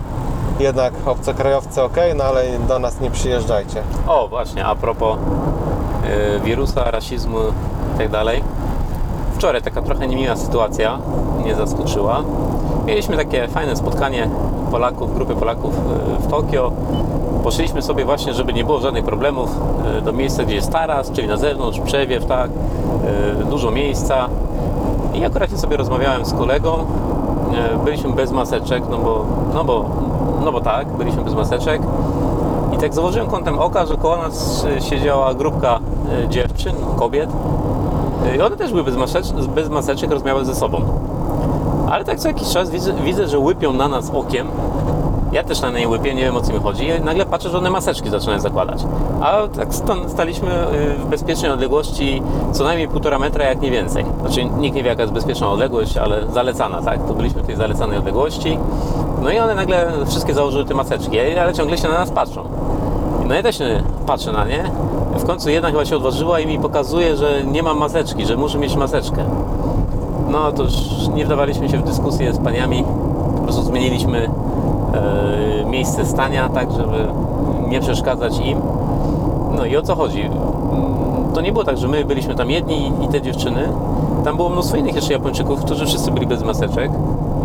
jednak 0.61 0.93
obcokrajowcy 1.07 1.83
ok, 1.83 1.97
no 2.17 2.25
ale 2.25 2.59
do 2.69 2.79
nas 2.79 3.01
nie 3.01 3.11
przyjeżdżajcie. 3.11 3.83
O, 4.07 4.29
właśnie, 4.29 4.65
a 4.65 4.75
propos 4.75 5.19
y, 6.37 6.41
wirusa, 6.41 6.91
rasizmu 6.91 7.39
i 7.95 7.99
tak 7.99 8.11
dalej. 8.11 8.43
Wczoraj 9.35 9.63
taka 9.63 9.83
trochę 9.83 10.09
niemiła 10.09 10.37
sytuacja 10.37 10.99
mnie 11.43 11.55
zaskoczyła. 11.55 12.23
Mieliśmy 12.87 13.17
takie 13.17 13.49
fajne 13.49 13.77
spotkanie 13.77 14.31
Polaków, 14.71 15.15
grupy 15.15 15.35
Polaków 15.35 15.75
y, 15.75 16.23
w 16.23 16.31
Tokio. 16.31 16.73
Poszliśmy 17.45 17.83
sobie 17.83 18.05
właśnie, 18.05 18.35
żeby 18.35 18.53
nie 18.53 18.65
było 18.65 18.81
żadnych 18.81 19.05
problemów, 19.05 19.51
y, 19.99 20.01
do 20.01 20.13
miejsca, 20.13 20.45
gdzie 20.45 20.55
jest 20.55 20.73
taras, 20.73 21.13
czyli 21.13 21.29
na 21.29 21.37
zewnątrz, 21.37 21.81
przewiew, 21.81 22.27
tak, 22.27 22.51
y, 23.41 23.45
dużo 23.45 23.71
miejsca. 23.71 24.29
I 25.17 25.25
akurat 25.25 25.51
sobie 25.51 25.77
rozmawiałem 25.77 26.25
z 26.25 26.33
kolegą. 26.33 26.75
y, 27.75 27.85
Byliśmy 27.85 28.13
bez 28.13 28.33
maseczek, 28.33 28.83
no 28.91 28.99
bo, 28.99 29.25
no 29.55 29.65
bo, 29.65 29.85
no 30.45 30.53
bo 30.53 30.61
tak, 30.61 30.89
byliśmy 30.89 31.23
bez 31.23 31.35
maseczek. 31.35 31.83
I 32.75 32.79
tak 32.79 32.95
zauważyłem 32.95 33.29
kątem 33.29 33.59
oka, 33.59 33.87
że 33.87 33.97
koło 33.97 34.17
nas 34.17 34.67
siedziała 34.81 35.35
grupka 35.35 35.79
y, 36.25 36.29
dziewczyn, 36.29 36.75
kobiet. 36.97 37.31
Y, 38.33 38.37
I 38.37 38.41
one 38.41 38.57
też 38.57 38.71
były 38.71 38.85
bez, 38.85 38.97
maseczek, 38.97 39.37
bez 39.37 39.69
maseczek, 39.69 40.11
rozmawiały 40.11 40.45
ze 40.45 40.55
sobą. 40.55 40.81
Ale 41.91 42.05
tak 42.05 42.19
co 42.19 42.29
jakiś 42.29 42.49
czas 42.49 42.71
widzę, 42.71 42.93
widzę, 42.93 43.29
że 43.29 43.39
łypią 43.39 43.73
na 43.73 43.89
nas 43.89 44.11
okiem. 44.15 44.47
Ja 45.33 45.45
też 45.45 45.61
na 45.61 45.71
niej 45.71 45.87
łypię, 45.87 46.15
nie 46.15 46.23
wiem 46.23 46.37
o 46.37 46.41
co 46.41 46.53
mi 46.53 46.59
chodzi. 46.61 46.87
I 46.89 47.01
nagle 47.05 47.27
patrzę, 47.27 47.51
że 47.51 47.59
one 47.59 47.71
maseczki 47.71 48.11
zaczynają 48.11 48.41
zakładać. 48.41 48.85
A 49.21 49.37
tak 49.57 49.75
sta- 49.75 50.09
staliśmy 50.09 50.49
y, 50.51 50.95
w 50.99 51.05
bezpiecznej 51.07 51.51
odległości 51.51 52.23
co 52.53 52.65
najmniej 52.65 52.89
półtora 52.89 53.19
metra, 53.19 53.45
jak 53.45 53.61
nie 53.61 53.71
więcej. 53.71 54.05
Znaczy 54.21 54.45
nikt 54.45 54.77
nie 54.77 54.83
wie 54.83 54.89
jaka 54.89 55.03
jest 55.03 55.15
bezpieczna 55.15 55.49
odległość, 55.51 55.97
ale 55.97 56.27
zalecana, 56.33 56.83
tak? 56.83 57.07
To 57.07 57.15
byliśmy 57.15 57.43
w 57.43 57.47
tej 57.47 57.57
zalecanej 57.57 57.99
odległości. 57.99 58.59
No 59.23 59.31
i 59.31 59.39
one 59.39 59.55
nagle 59.55 59.93
wszystkie 60.07 60.35
założyły 60.35 60.65
te 60.65 60.75
maseczki, 60.75 61.21
ale 61.21 61.55
ciągle 61.55 61.79
się 61.79 61.89
na 61.89 61.95
nas 61.99 62.11
patrzą. 62.11 62.45
No 63.29 63.35
ja 63.35 63.43
też 63.43 63.59
się 63.59 63.83
patrzę 64.07 64.33
na 64.33 64.45
nie. 64.45 64.71
W 65.19 65.27
końcu 65.27 65.51
jedna 65.51 65.71
chyba 65.71 65.85
się 65.85 65.97
odważyła 65.97 66.41
i 66.41 66.47
mi 66.47 66.59
pokazuje, 66.59 67.17
że 67.17 67.45
nie 67.45 67.63
mam 67.63 67.79
maseczki, 67.79 68.27
że 68.27 68.37
muszę 68.37 68.59
mieć 68.59 68.77
maseczkę. 68.77 69.25
No 70.29 70.53
to 70.53 70.63
już 70.63 70.73
nie 71.15 71.25
wdawaliśmy 71.27 71.69
się 71.69 71.79
w 71.79 71.85
dyskusję 71.85 72.33
z 72.33 72.39
paniami, 72.39 72.85
po 73.37 73.43
prostu 73.43 73.63
zmieniliśmy 73.63 74.31
miejsce 75.67 76.07
stania, 76.07 76.49
tak 76.49 76.73
żeby 76.73 77.09
nie 77.69 77.81
przeszkadzać 77.81 78.39
im. 78.39 78.61
No 79.57 79.65
i 79.65 79.77
o 79.77 79.83
co 79.83 79.95
chodzi? 79.97 80.23
Mm, 80.23 80.37
To 81.35 81.41
nie 81.41 81.53
było 81.53 81.65
tak, 81.65 81.79
że 81.79 81.89
my 81.89 82.05
byliśmy 82.05 82.35
tam 82.35 82.51
jedni 82.51 82.93
i 83.03 83.09
te 83.09 83.23
dziewczyny. 83.23 83.69
Tam 84.25 84.37
było 84.37 84.49
mnóstwo 84.49 84.77
innych 84.77 84.95
jeszcze 84.95 85.13
Japończyków, 85.13 85.65
którzy 85.65 85.87
wszyscy 85.87 86.11
byli 86.11 86.27
bez 86.27 86.43
maseczek. 86.45 86.91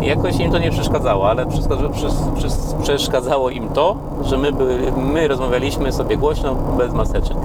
Jakoś 0.00 0.36
im 0.36 0.50
to 0.52 0.58
nie 0.58 0.70
przeszkadzało, 0.70 1.30
ale 1.30 1.46
przeszkadzało, 1.46 1.88
przesz- 1.90 2.32
przesz- 2.36 2.82
przeszkadzało 2.82 3.50
im 3.50 3.68
to, 3.68 3.94
że 4.24 4.38
my, 4.38 4.52
byli, 4.52 4.92
my 5.12 5.28
rozmawialiśmy 5.28 5.92
sobie 5.92 6.16
głośno, 6.16 6.54
bez 6.78 6.92
maseczek. 6.92 7.36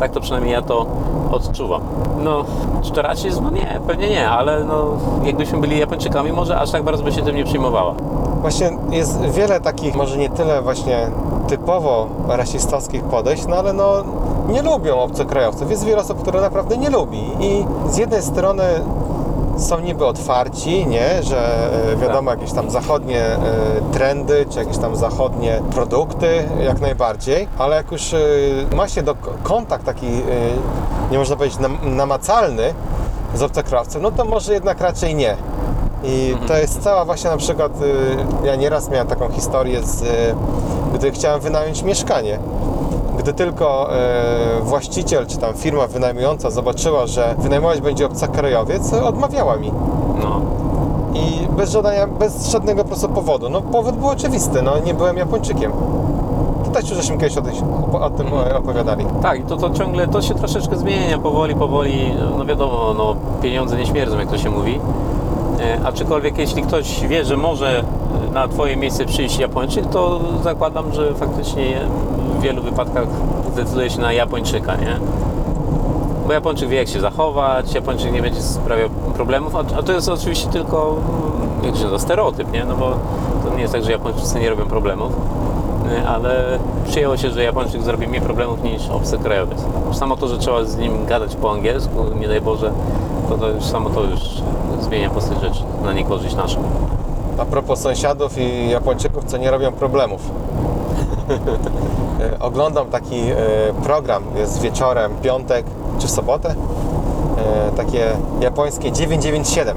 Tak 0.00 0.10
to 0.12 0.20
przynajmniej 0.20 0.52
ja 0.52 0.62
to 0.62 0.86
odczuwam. 1.32 1.80
No, 2.24 2.44
czy 2.82 2.90
to 2.92 3.02
rasizm? 3.02 3.44
No 3.44 3.50
nie, 3.50 3.80
pewnie 3.86 4.08
nie, 4.10 4.28
ale 4.30 4.64
no, 4.64 4.84
jakbyśmy 5.24 5.58
byli 5.58 5.78
Japończykami, 5.78 6.32
może 6.32 6.60
aż 6.60 6.70
tak 6.70 6.82
bardzo 6.82 7.04
by 7.04 7.12
się 7.12 7.22
tym 7.22 7.36
nie 7.36 7.44
przejmowała. 7.44 7.94
Właśnie 8.44 8.70
jest 8.90 9.20
wiele 9.20 9.60
takich, 9.60 9.94
może 9.94 10.16
nie 10.16 10.30
tyle 10.30 10.62
właśnie 10.62 11.10
typowo 11.48 12.08
rasistowskich 12.28 13.04
podejść, 13.04 13.46
no 13.46 13.56
ale 13.56 13.72
no 13.72 14.04
nie 14.48 14.62
lubią 14.62 15.00
obcokrajowców. 15.00 15.70
Jest 15.70 15.84
wiele 15.84 16.00
osób, 16.00 16.22
które 16.22 16.40
naprawdę 16.40 16.76
nie 16.76 16.90
lubi 16.90 17.30
i 17.40 17.66
z 17.90 17.96
jednej 17.96 18.22
strony 18.22 18.62
są 19.58 19.80
niby 19.80 20.06
otwarci, 20.06 20.86
nie, 20.86 21.22
że 21.22 21.70
e, 21.92 21.96
wiadomo 21.96 22.30
jakieś 22.30 22.52
tam 22.52 22.70
zachodnie 22.70 23.22
e, 23.22 23.38
trendy, 23.92 24.46
czy 24.50 24.58
jakieś 24.58 24.78
tam 24.78 24.96
zachodnie 24.96 25.62
produkty, 25.74 26.48
jak 26.60 26.80
najbardziej, 26.80 27.48
ale 27.58 27.76
jak 27.76 27.92
już 27.92 28.14
e, 28.14 28.18
ma 28.76 28.88
się 28.88 29.02
do 29.02 29.14
kontakt 29.42 29.84
taki, 29.84 30.06
nie 31.10 31.18
można 31.18 31.36
powiedzieć 31.36 31.58
nam, 31.58 31.78
namacalny 31.82 32.74
z 33.34 33.42
obcokrajowcem, 33.42 34.02
no 34.02 34.10
to 34.10 34.24
może 34.24 34.52
jednak 34.52 34.80
raczej 34.80 35.14
nie. 35.14 35.36
I 36.06 36.36
to 36.48 36.56
jest 36.56 36.82
cała 36.82 37.04
właśnie 37.04 37.30
na 37.30 37.36
przykład, 37.36 37.72
y, 37.82 38.46
ja 38.46 38.56
nieraz 38.56 38.90
miałem 38.90 39.06
taką 39.06 39.28
historię, 39.28 39.82
z, 39.82 40.02
y, 40.02 40.06
gdy 40.94 41.10
chciałem 41.10 41.40
wynająć 41.40 41.82
mieszkanie. 41.82 42.38
Gdy 43.18 43.32
tylko 43.32 43.90
y, 44.58 44.62
właściciel 44.62 45.26
czy 45.26 45.38
tam 45.38 45.54
firma 45.54 45.86
wynajmująca 45.86 46.50
zobaczyła, 46.50 47.06
że 47.06 47.34
wynajmować 47.38 47.80
będzie 47.80 48.06
obcokrajowiec, 48.06 48.92
odmawiała 48.92 49.56
mi. 49.56 49.72
No, 50.22 50.40
I 51.14 51.48
bez, 51.56 51.70
żadania, 51.70 52.06
bez 52.06 52.50
żadnego 52.50 52.82
po 52.82 52.88
prostu 52.88 53.08
powodu. 53.08 53.48
No 53.48 53.62
powód 53.62 53.96
był 53.96 54.08
oczywisty, 54.08 54.62
no 54.62 54.78
nie 54.78 54.94
byłem 54.94 55.16
Japończykiem. 55.16 55.72
To 56.64 56.70
też 56.70 56.90
już 56.90 56.98
żeśmy 56.98 57.18
kiedyś 57.18 57.36
o, 57.36 57.42
tej, 57.42 57.52
o, 57.92 58.10
tym 58.10 58.26
e, 58.26 58.56
opowiadali. 58.58 59.06
Tak, 59.22 59.46
to, 59.46 59.56
to 59.56 59.70
ciągle, 59.70 60.08
to 60.08 60.22
się 60.22 60.34
troszeczkę 60.34 60.76
zmienia, 60.76 61.18
powoli, 61.18 61.54
powoli, 61.54 62.14
no 62.38 62.44
wiadomo, 62.44 62.94
no 62.98 63.16
pieniądze 63.42 63.76
nie 63.76 63.86
śmierdzą, 63.86 64.18
jak 64.18 64.30
to 64.30 64.38
się 64.38 64.50
mówi. 64.50 64.80
E, 65.64 65.86
Aczkolwiek 65.86 66.38
jeśli 66.38 66.62
ktoś 66.62 67.06
wie, 67.06 67.24
że 67.24 67.36
może 67.36 67.84
na 68.32 68.48
Twoje 68.48 68.76
miejsce 68.76 69.04
przyjść 69.04 69.38
Japończyk, 69.38 69.86
to 69.86 70.20
zakładam, 70.42 70.94
że 70.94 71.14
faktycznie 71.14 71.80
w 72.38 72.40
wielu 72.40 72.62
wypadkach 72.62 73.06
zdecyduje 73.52 73.90
się 73.90 74.00
na 74.00 74.12
Japończyka, 74.12 74.76
nie? 74.76 74.96
Bo 76.26 76.32
Japończyk 76.32 76.68
wie, 76.68 76.76
jak 76.76 76.88
się 76.88 77.00
zachować, 77.00 77.74
Japończyk 77.74 78.12
nie 78.12 78.22
będzie 78.22 78.42
sprawiał 78.42 78.88
problemów, 79.14 79.56
a, 79.56 79.82
to 79.82 79.92
jest 79.92 80.08
oczywiście 80.08 80.48
tylko, 80.48 80.96
mm, 81.60 81.64
jak 81.64 81.76
się 81.76 81.98
stereotyp, 81.98 82.52
nie? 82.52 82.64
No 82.64 82.76
bo 82.76 82.90
to 83.44 83.54
nie 83.54 83.62
jest 83.62 83.72
tak, 83.72 83.84
że 83.84 83.92
Japończycy 83.92 84.40
nie 84.40 84.50
robią 84.50 84.66
problemów, 84.66 85.12
ale 86.08 86.58
przyjęło 86.88 87.16
się, 87.16 87.30
że 87.30 87.42
Japończyk 87.44 87.82
zrobi 87.82 88.08
mniej 88.08 88.20
problemów 88.20 88.62
niż 88.62 88.88
obcokrajowiec. 88.88 89.58
Samo 89.92 90.16
to, 90.16 90.28
że 90.28 90.38
trzeba 90.38 90.64
z 90.64 90.76
nim 90.76 91.06
gadać 91.06 91.36
po 91.36 91.52
angielsku, 91.52 92.04
nie 92.20 92.28
daj 92.28 92.40
Boże, 92.40 92.72
to, 93.28 93.38
to 93.38 93.48
już 93.48 93.64
samo 93.64 93.90
to 93.90 94.02
już 94.02 94.20
zmienia 94.84 95.10
postać 95.10 95.40
rzeczy 95.40 95.62
na 95.82 95.92
niekorzyść 95.92 96.34
naszą. 96.34 96.62
A 97.38 97.44
propos 97.44 97.80
sąsiadów 97.80 98.38
i 98.38 98.70
Japończyków, 98.70 99.24
co 99.24 99.36
nie 99.36 99.50
robią 99.50 99.72
problemów. 99.72 100.20
E, 102.20 102.38
Oglądam 102.38 102.86
taki 102.86 103.16
e, 103.20 103.36
program, 103.82 104.24
jest 104.36 104.60
wieczorem, 104.60 105.12
piątek 105.22 105.66
czy 105.98 106.06
w 106.06 106.10
sobotę, 106.10 106.54
e, 107.38 107.76
takie 107.76 108.10
japońskie 108.40 108.92
997. 108.92 109.76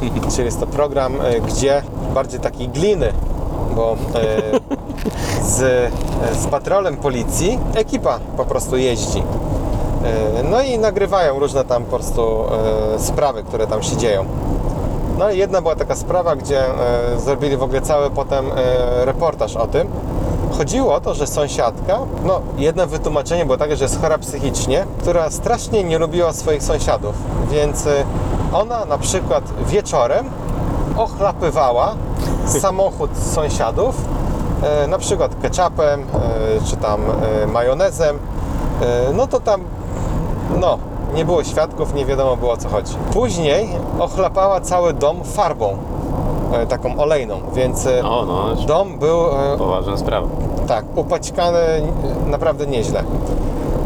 Czyli 0.34 0.44
jest 0.44 0.60
to 0.60 0.66
program, 0.66 1.14
gdzie 1.46 1.82
bardziej 2.14 2.40
takiej 2.40 2.68
gliny, 2.68 3.12
bo 3.76 3.96
z, 5.42 5.92
z 6.32 6.46
patrolem 6.46 6.96
policji 6.96 7.58
ekipa 7.74 8.18
po 8.36 8.44
prostu 8.44 8.76
jeździ. 8.76 9.22
E, 10.04 10.42
No 10.42 10.62
i 10.62 10.78
nagrywają 10.78 11.38
różne 11.38 11.64
tam 11.64 11.84
po 11.84 11.96
prostu 11.96 12.44
e, 12.94 12.98
sprawy, 12.98 13.42
które 13.42 13.66
tam 13.66 13.82
się 13.82 13.96
dzieją. 13.96 14.24
No 15.18 15.30
i 15.30 15.38
jedna 15.38 15.62
była 15.62 15.76
taka 15.76 15.96
sprawa, 15.96 16.36
gdzie 16.36 16.60
e, 16.60 17.20
zrobili 17.20 17.56
w 17.56 17.62
ogóle 17.62 17.80
cały 17.80 18.10
potem 18.10 18.46
reportaż 19.04 19.56
o 19.56 19.66
tym. 19.66 19.88
Chodziło 20.58 20.94
o 20.94 21.00
to, 21.00 21.14
że 21.14 21.26
sąsiadka, 21.26 21.98
no 22.24 22.40
jedno 22.56 22.86
wytłumaczenie 22.86 23.44
było 23.44 23.58
takie, 23.58 23.76
że 23.76 23.84
jest 23.84 24.00
chora 24.00 24.18
psychicznie, 24.18 24.86
która 25.00 25.30
strasznie 25.30 25.84
nie 25.84 25.98
lubiła 25.98 26.32
swoich 26.32 26.62
sąsiadów, 26.62 27.14
więc 27.50 27.84
ona 28.52 28.84
na 28.84 28.98
przykład 28.98 29.44
wieczorem 29.66 30.30
ochlapywała 30.96 31.94
samochód 32.62 33.10
sąsiadów, 33.34 33.94
na 34.88 34.98
przykład 34.98 35.32
ketchupem, 35.42 36.04
czy 36.66 36.76
tam 36.76 37.00
majonezem, 37.46 38.18
no 39.14 39.26
to 39.26 39.40
tam 39.40 39.60
no, 40.60 40.78
nie 41.14 41.24
było 41.24 41.44
świadków, 41.44 41.94
nie 41.94 42.06
wiadomo 42.06 42.36
było 42.36 42.52
o 42.52 42.56
co 42.56 42.68
chodzi. 42.68 42.94
Później 43.12 43.68
ochlapała 43.98 44.60
cały 44.60 44.92
dom 44.92 45.24
farbą, 45.24 45.76
e, 46.52 46.66
taką 46.66 46.96
olejną, 46.98 47.40
więc 47.54 47.86
e, 47.86 48.04
O, 48.04 48.24
no, 48.24 48.54
dom 48.66 48.98
był 48.98 49.20
e, 49.26 49.58
poważna 49.58 49.96
sprawa. 49.96 50.26
tak, 50.68 50.84
upaćkany 50.96 51.58
e, 51.58 51.82
naprawdę 52.26 52.66
nieźle. 52.66 53.04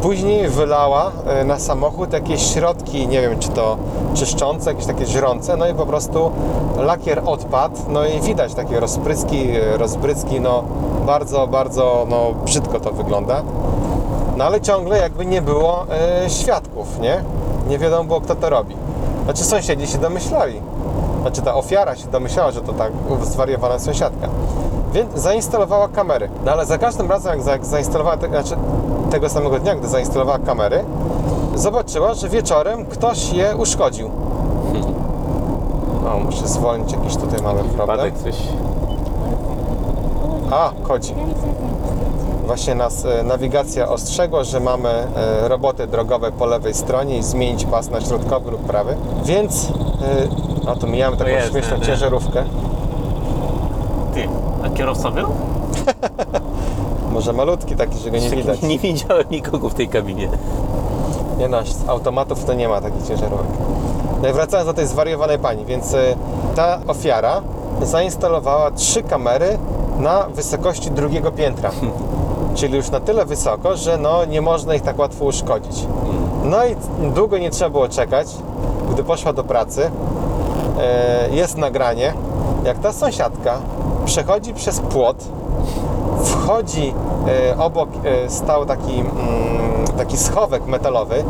Później 0.03 0.49
wylała 0.49 1.11
e, 1.27 1.45
na 1.45 1.59
samochód 1.59 2.13
jakieś 2.13 2.55
środki, 2.55 3.09
nie 3.09 3.21
wiem 3.21 3.39
czy 3.39 3.49
to 3.49 3.77
czyszczące, 4.15 4.71
jakieś 4.71 4.87
takie 4.87 5.07
żrące, 5.07 5.57
no 5.57 5.69
i 5.69 5.75
po 5.75 5.87
prostu 5.87 6.31
lakier 6.77 7.23
odpadł, 7.27 7.77
no 7.89 8.07
i 8.07 8.21
widać 8.21 8.55
takie 8.55 8.81
rozpryski, 8.81 9.49
e, 10.37 10.41
no 10.41 10.63
bardzo, 11.07 11.47
bardzo 11.47 12.07
no, 12.09 12.27
brzydko 12.45 12.81
to 12.81 12.91
wygląda. 12.93 13.43
No 14.43 14.47
ale 14.47 14.61
ciągle 14.61 14.99
jakby 14.99 15.27
nie 15.27 15.43
było 15.43 15.87
e, 16.25 16.31
świadków, 16.31 17.01
nie? 17.01 17.25
Nie 17.69 17.79
wiadomo 17.79 18.05
było 18.05 18.21
kto 18.21 18.35
to 18.35 18.51
robi. 18.51 18.77
Znaczy 19.25 19.45
sąsiedzi 19.45 19.87
się 19.87 19.99
domyślali. 19.99 20.61
Znaczy 21.21 21.43
ta 21.43 21.55
ofiara 21.55 21.97
się 21.97 22.09
domyślała, 22.09 22.51
że 22.51 22.61
to 22.61 22.73
tak 22.73 22.93
zwariowana 23.23 23.79
sąsiadka. 23.79 24.29
Więc 24.93 25.15
zainstalowała 25.15 25.89
kamery. 25.89 26.29
No 26.45 26.53
ale 26.53 26.67
za 26.67 26.79
każdym 26.79 27.11
razem 27.11 27.33
jak, 27.33 27.43
za, 27.43 27.51
jak 27.51 27.65
zainstalowała, 27.65 28.17
te, 28.17 28.29
znaczy 28.29 28.57
tego 29.11 29.29
samego 29.29 29.59
dnia, 29.59 29.75
gdy 29.75 29.89
zainstalowała 29.89 30.39
kamery, 30.39 30.85
zobaczyła, 31.55 32.15
że 32.15 32.29
wieczorem 32.29 32.87
ktoś 32.87 33.33
je 33.33 33.57
uszkodził. 33.57 34.11
O, 36.15 36.19
muszę 36.19 36.49
zwolnić, 36.49 36.93
jakiś 36.93 37.17
tutaj 37.17 37.43
mamy 37.43 37.65
problem. 37.65 37.99
Wypadek 37.99 38.19
coś... 38.19 38.37
A, 40.51 40.73
kodzi. 40.83 41.15
Właśnie 42.47 42.75
nas 42.75 43.05
e, 43.05 43.23
nawigacja 43.23 43.89
ostrzegła, 43.89 44.45
że 44.45 44.61
mamy 44.61 44.89
e, 44.89 45.49
roboty 45.49 45.87
drogowe 45.87 46.33
po 46.33 46.47
lewej 46.47 46.75
stronie 46.75 47.19
i 47.19 47.23
zmienić 47.23 47.65
pas 47.65 47.91
na 47.91 48.01
środkowy 48.01 48.51
lub 48.51 48.61
prawy. 48.61 48.97
Więc, 49.25 49.65
e, 50.67 50.71
a 50.71 50.77
tu 50.77 50.87
mijamy 50.87 51.17
taką 51.17 51.31
jest, 51.31 51.51
śmieszną 51.51 51.77
nie, 51.77 51.83
ciężarówkę. 51.83 52.45
Ty, 54.15 54.29
a 54.65 54.71
kierowca 54.71 55.11
był? 55.11 55.29
Może 57.13 57.33
malutki 57.33 57.77
taki, 57.77 57.99
że 57.99 58.11
go 58.11 58.19
nie 58.19 58.31
widać. 58.31 58.63
Nie 58.63 58.79
widziałem 58.79 59.25
nikogo 59.31 59.69
w 59.69 59.75
tej 59.75 59.89
kabinie. 59.89 60.29
Nie 61.39 61.49
no, 61.49 61.63
z 61.65 61.89
automatów 61.89 62.45
to 62.45 62.55
nie 62.55 62.69
ma 62.69 62.81
takich 62.81 63.07
ciężarówek. 63.07 63.47
No 64.23 64.29
i 64.29 64.33
wracając 64.33 64.67
do 64.67 64.75
tej 64.75 64.87
zwariowanej 64.87 65.39
pani, 65.39 65.65
więc 65.65 65.97
ta 66.57 66.81
ofiara 66.87 67.43
zainstalowała 67.83 68.71
trzy 68.71 69.03
kamery 69.03 69.59
na 69.99 70.23
wysokości 70.23 70.91
drugiego 70.91 71.33
piętra. 71.33 71.71
Czyli 72.63 72.77
już 72.77 72.91
na 72.91 73.01
tyle 73.01 73.25
wysoko, 73.25 73.77
że 73.77 73.99
no, 73.99 74.25
nie 74.25 74.41
można 74.41 74.75
ich 74.75 74.83
tak 74.83 74.99
łatwo 74.99 75.25
uszkodzić. 75.25 75.87
No 76.45 76.65
i 76.65 76.77
długo 77.15 77.39
nie 77.39 77.51
trzeba 77.51 77.71
było 77.71 77.89
czekać, 77.89 78.27
gdy 78.93 79.05
poszła 79.05 79.33
do 79.33 79.45
pracy. 79.45 79.91
E, 80.81 81.29
jest 81.31 81.57
nagranie, 81.57 82.15
jak 82.65 82.79
ta 82.79 82.93
sąsiadka 82.93 83.59
przechodzi 84.05 84.55
przez 84.55 84.81
płot, 84.81 85.17
wchodzi, 86.25 86.95
e, 87.51 87.59
obok 87.59 87.89
e, 88.05 88.31
stał 88.31 88.67
taki, 88.67 89.01
mm, 89.01 89.11
taki 89.99 90.17
schowek 90.17 90.67
metalowy, 90.67 91.25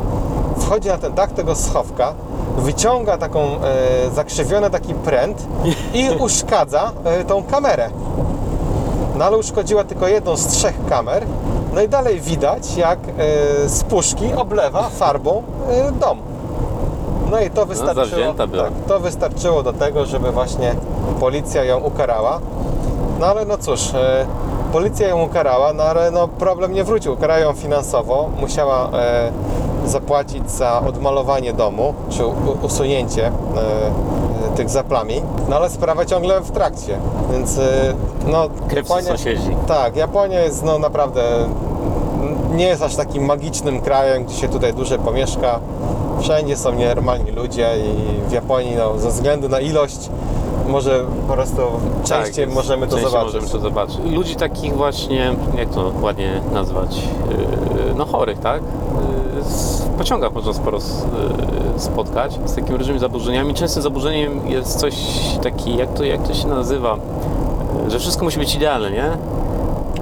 wchodzi 0.58 0.88
na 0.88 0.98
ten 0.98 1.14
dach 1.14 1.32
tego 1.32 1.54
schowka, 1.54 2.12
wyciąga 2.58 3.18
taką 3.18 3.40
zakrzywiony 4.14 4.70
taki 4.70 4.94
pręt 4.94 5.46
i 5.94 6.10
uszkadza 6.24 6.92
tą 7.26 7.42
kamerę. 7.42 7.90
No 9.22 9.26
ale 9.26 9.38
uszkodziła 9.38 9.84
tylko 9.84 10.08
jedną 10.08 10.36
z 10.36 10.46
trzech 10.46 10.74
kamer. 10.88 11.26
No 11.74 11.82
i 11.82 11.88
dalej 11.88 12.20
widać, 12.20 12.76
jak 12.76 12.98
e, 12.98 13.68
z 13.68 13.84
puszki 13.84 14.32
oblewa 14.36 14.88
farbą 14.88 15.42
e, 15.70 15.92
dom. 15.92 16.18
No 17.30 17.40
i 17.40 17.50
to 17.50 17.66
wystarczyło, 17.66 18.06
zawzięta 18.06 18.46
była. 18.46 18.64
tak, 18.64 18.72
to 18.88 19.00
wystarczyło 19.00 19.62
do 19.62 19.72
tego, 19.72 20.06
żeby 20.06 20.30
właśnie 20.32 20.74
policja 21.20 21.64
ją 21.64 21.80
ukarała. 21.80 22.40
No 23.20 23.26
ale 23.26 23.44
no 23.44 23.58
cóż, 23.58 23.94
e, 23.94 24.26
policja 24.72 25.08
ją 25.08 25.22
ukarała, 25.22 25.72
no 25.72 25.82
ale 25.82 26.10
no 26.10 26.28
problem 26.28 26.72
nie 26.72 26.84
wrócił. 26.84 27.12
Ukarają 27.12 27.46
ją 27.46 27.52
finansowo, 27.52 28.28
musiała 28.40 28.90
zapłacić 29.86 30.50
za 30.50 30.80
odmalowanie 30.80 31.52
domu, 31.52 31.94
czy 32.10 32.26
usunięcie 32.62 33.32
tych 34.56 34.70
zaplami, 34.70 35.22
no 35.48 35.56
ale 35.56 35.70
sprawa 35.70 36.04
ciągle 36.04 36.40
w 36.40 36.50
trakcie, 36.50 36.98
więc 37.32 37.58
e, 37.58 37.94
no 38.26 38.48
Krewcy 38.68 39.02
sąsiedzi. 39.02 39.56
tak, 39.66 39.96
Japonia 39.96 40.40
jest 40.40 40.64
no 40.64 40.78
naprawdę 40.78 41.22
nie 42.54 42.66
jest 42.66 42.82
aż 42.82 42.96
takim 42.96 43.24
magicznym 43.24 43.80
krajem, 43.80 44.24
gdzie 44.24 44.36
się 44.36 44.48
tutaj 44.48 44.74
dłużej 44.74 44.98
pomieszka. 44.98 45.60
Wszędzie 46.20 46.56
są 46.56 46.72
nienormalni 46.72 47.30
ludzie 47.30 47.68
i 47.78 48.28
w 48.28 48.32
Japonii 48.32 48.76
no, 48.76 48.98
ze 48.98 49.08
względu 49.08 49.48
na 49.48 49.60
ilość 49.60 50.10
może 50.68 51.04
po 51.28 51.32
prostu 51.34 51.62
częściej 52.04 52.46
Tak, 52.46 52.54
możemy 52.54 52.86
to 52.86 52.92
częściej 52.96 53.10
zobaczyć. 53.12 53.34
możemy 53.34 53.52
to 53.52 53.58
zobaczyć. 53.58 53.98
Ludzi 54.12 54.36
takich 54.36 54.76
właśnie, 54.76 55.34
jak 55.58 55.70
to 55.70 55.92
ładnie 56.02 56.40
nazwać, 56.52 56.96
yy, 56.96 57.94
no 57.96 58.04
chorych, 58.06 58.38
tak? 58.38 58.62
Yy, 58.62 59.42
W 59.94 59.98
pociągach 59.98 60.32
można 60.32 60.52
sporo 60.52 60.78
yy, 60.78 61.80
spotkać 61.80 62.38
z 62.44 62.54
takimi 62.54 62.78
różnymi 62.78 62.98
zaburzeniami. 62.98 63.54
Częstym 63.54 63.82
zaburzeniem 63.82 64.48
jest 64.48 64.78
coś 64.80 64.94
taki, 65.42 65.76
jak 65.76 65.92
to, 65.94 66.04
jak 66.04 66.22
to 66.28 66.34
się 66.34 66.48
nazywa, 66.48 66.96
Yy, 67.84 67.90
że 67.90 67.98
wszystko 67.98 68.24
musi 68.24 68.38
być 68.38 68.54
idealne, 68.54 68.90
nie? 68.90 69.04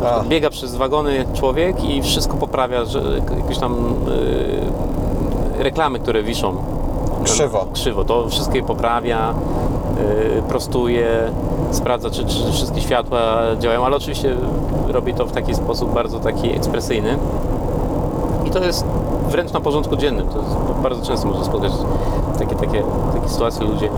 A, 0.07 0.23
Biega 0.25 0.51
przez 0.51 0.75
wagony 0.77 1.25
człowiek 1.35 1.85
i 1.85 2.03
wszystko 2.03 2.37
poprawia, 2.37 2.85
że 2.85 3.03
jakieś 3.41 3.59
tam 3.59 3.95
yy, 5.57 5.63
reklamy, 5.65 5.99
które 5.99 6.23
wiszą. 6.23 6.57
Krzywo. 7.25 7.67
Krzywo. 7.73 8.05
To 8.05 8.29
wszystko 8.29 8.57
je 8.57 8.63
poprawia, 8.63 9.35
yy, 9.70 9.70
prostuje, 10.49 11.09
sprawdza, 11.71 12.11
czy, 12.11 12.25
czy 12.25 12.53
wszystkie 12.53 12.81
światła 12.81 13.21
działają, 13.59 13.85
ale 13.85 13.97
oczywiście 13.97 14.37
robi 14.89 15.15
to 15.15 15.27
w 15.27 15.33
taki 15.33 15.55
sposób 15.55 15.95
bardzo 15.95 16.21
taki 16.21 16.57
ekspresyjny. 16.57 17.19
I 18.45 18.51
to 18.51 18.65
jest 18.65 18.85
wręcz 19.29 19.53
na 19.53 19.61
porządku 19.61 19.97
dziennym. 19.97 20.29
To 20.29 20.39
jest 20.39 20.57
bardzo 20.83 21.07
często 21.07 21.29
można 21.29 21.45
spotkać 21.45 21.73
takie, 22.39 22.55
takie, 22.55 22.83
takie 23.15 23.29
sytuacje 23.29 23.67
ludzie. 23.67 23.89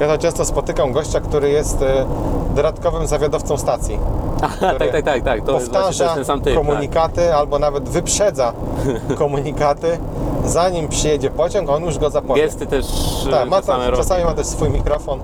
ja 0.00 0.08
to 0.08 0.18
często 0.18 0.44
spotykam 0.44 0.92
gościa, 0.92 1.20
który 1.20 1.50
jest 1.50 1.82
e, 1.82 2.06
dodatkowym 2.54 3.06
zawiadowcą 3.06 3.56
stacji. 3.56 3.98
tak, 4.78 4.78
tak, 4.92 5.04
tak, 5.04 5.22
tak. 5.24 5.44
To 5.44 5.52
jest 5.52 5.70
właśnie 5.70 5.72
to 5.72 5.72
powtarza 5.72 6.04
jest 6.04 6.14
ten 6.14 6.24
sam 6.24 6.40
typ. 6.40 6.54
Tak. 6.54 6.66
komunikaty 6.66 7.34
albo 7.34 7.58
nawet 7.58 7.88
wyprzedza 7.88 8.52
komunikaty, 9.18 9.98
zanim 10.44 10.88
przyjedzie 10.88 11.30
pociąg, 11.30 11.70
on 11.70 11.84
już 11.84 11.98
go 11.98 12.10
zapowie. 12.10 12.42
Gesty 12.42 12.66
też 12.66 12.86
Tak, 13.30 13.48
ma 13.48 13.60
czasami 13.60 13.80
tam, 13.80 13.90
robi. 13.90 14.02
czasami 14.02 14.24
ma 14.24 14.34
też 14.34 14.46
swój 14.46 14.70
mikrofon. 14.70 15.20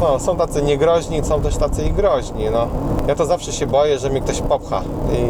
No, 0.00 0.18
są 0.18 0.36
tacy 0.36 0.62
niegroźni, 0.62 1.24
są 1.24 1.40
też 1.40 1.56
tacy 1.56 1.82
i 1.82 1.92
groźni. 1.92 2.44
No. 2.52 2.66
Ja 3.06 3.14
to 3.14 3.26
zawsze 3.26 3.52
się 3.52 3.66
boję, 3.66 3.98
że 3.98 4.10
mi 4.10 4.22
ktoś 4.22 4.40
popcha 4.40 4.82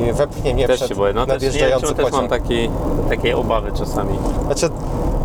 i 0.09 0.13
wepchnie 0.13 0.55
mnie 0.55 0.67
Też 0.67 0.77
przed 0.77 0.89
się 0.89 0.95
boję. 0.95 1.13
No 1.15 1.21
też, 1.21 1.29
ja 1.29 1.35
nadjeżdżający 1.35 1.95
też 1.95 2.03
mam 2.05 2.11
pociąg. 2.13 2.31
taki, 2.31 2.71
takie 3.09 3.37
obawy 3.37 3.73
czasami. 3.73 4.19
Znaczy, 4.47 4.69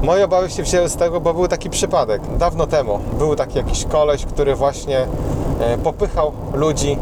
moje 0.03 0.25
obawy 0.25 0.49
się 0.49 0.63
wzięły 0.63 0.89
z 0.89 0.95
tego, 0.95 1.21
bo 1.21 1.33
był 1.33 1.47
taki 1.47 1.69
przypadek 1.69 2.21
dawno 2.37 2.67
temu. 2.67 2.99
Był 3.19 3.35
taki 3.35 3.57
jakiś 3.57 3.85
koleś, 3.85 4.25
który 4.25 4.55
właśnie 4.55 5.07
e, 5.59 5.77
popychał 5.77 6.31
ludzi 6.53 6.97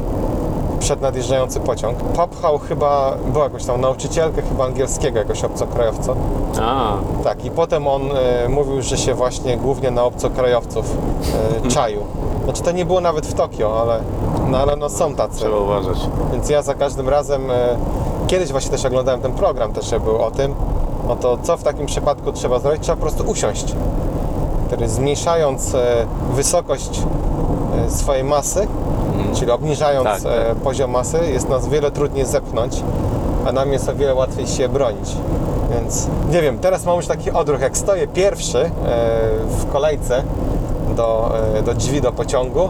przed 0.82 1.02
nadjeżdżający 1.02 1.60
pociąg. 1.60 1.98
Popchał 1.98 2.58
chyba, 2.60 3.14
była 3.34 3.44
jakąś 3.44 3.66
tam 3.66 3.82
nauczycielkę 3.82 4.42
chyba 4.42 4.66
angielskiego, 4.66 5.20
jakoś 5.20 5.44
obcokrajowca. 5.44 6.14
A, 6.62 6.94
Tak, 7.24 7.46
i 7.46 7.52
potem 7.52 7.88
on 7.88 8.02
e, 8.12 8.50
mówił, 8.50 8.82
że 8.82 8.98
się 8.98 9.14
właśnie 9.14 9.58
głównie 9.58 9.92
na 9.92 10.04
obcokrajowców 10.04 10.86
e, 11.66 11.70
czaił. 11.70 12.02
Znaczy 12.44 12.64
to 12.64 12.72
nie 12.72 12.86
było 12.86 13.02
nawet 13.02 13.28
w 13.28 13.34
Tokio, 13.34 13.82
ale 13.82 14.00
no, 14.50 14.58
ale 14.58 14.76
no 14.76 14.90
są 14.90 15.16
tacy. 15.16 15.38
trzeba 15.38 15.58
uważać. 15.58 15.98
Więc 16.32 16.50
ja 16.50 16.62
za 16.62 16.74
każdym 16.74 17.10
razem, 17.10 17.52
e, 17.52 17.78
kiedyś 18.28 18.52
właśnie 18.52 18.72
też 18.72 18.86
oglądałem 18.86 19.22
ten 19.22 19.32
program, 19.32 19.74
też 19.74 19.90
był 20.04 20.18
o 20.18 20.32
tym, 20.32 20.56
no 21.08 21.16
to 21.16 21.38
co 21.44 21.58
w 21.58 21.64
takim 21.64 21.86
przypadku 21.86 22.32
trzeba 22.32 22.60
zrobić? 22.60 22.84
Trzeba 22.84 22.96
po 22.96 23.02
prostu 23.02 23.24
usiąść. 23.24 23.76
Zmniejszając 24.86 25.76
wysokość 26.36 27.02
swojej 27.90 28.24
masy, 28.24 28.68
czyli 29.36 29.52
obniżając 29.52 30.06
Tak, 30.06 30.22
tak. 30.22 30.32
e, 30.34 30.56
poziom 30.56 30.92
masy, 30.92 31.20
jest 31.34 31.50
nas 31.50 31.68
wiele 31.68 31.92
trudniej 31.92 32.26
zepchnąć, 32.26 32.84
a 33.48 33.52
nam 33.52 33.74
jest 33.74 33.90
o 33.90 33.96
wiele 33.96 34.16
łatwiej 34.16 34.48
się 34.48 34.70
bronić. 34.70 35.10
Więc 35.76 36.08
nie 36.32 36.42
wiem, 36.42 36.60
teraz 36.60 36.86
mam 36.86 36.96
już 36.96 37.08
taki 37.08 37.32
odruch, 37.32 37.62
jak 37.62 37.78
stoję 37.78 38.08
pierwszy 38.08 38.60
e, 38.60 38.70
w 39.48 39.72
kolejce 39.72 40.24
do, 40.96 41.32
e, 41.58 41.62
do 41.64 41.74
drzwi 41.74 42.02
do 42.02 42.12
pociągu, 42.12 42.70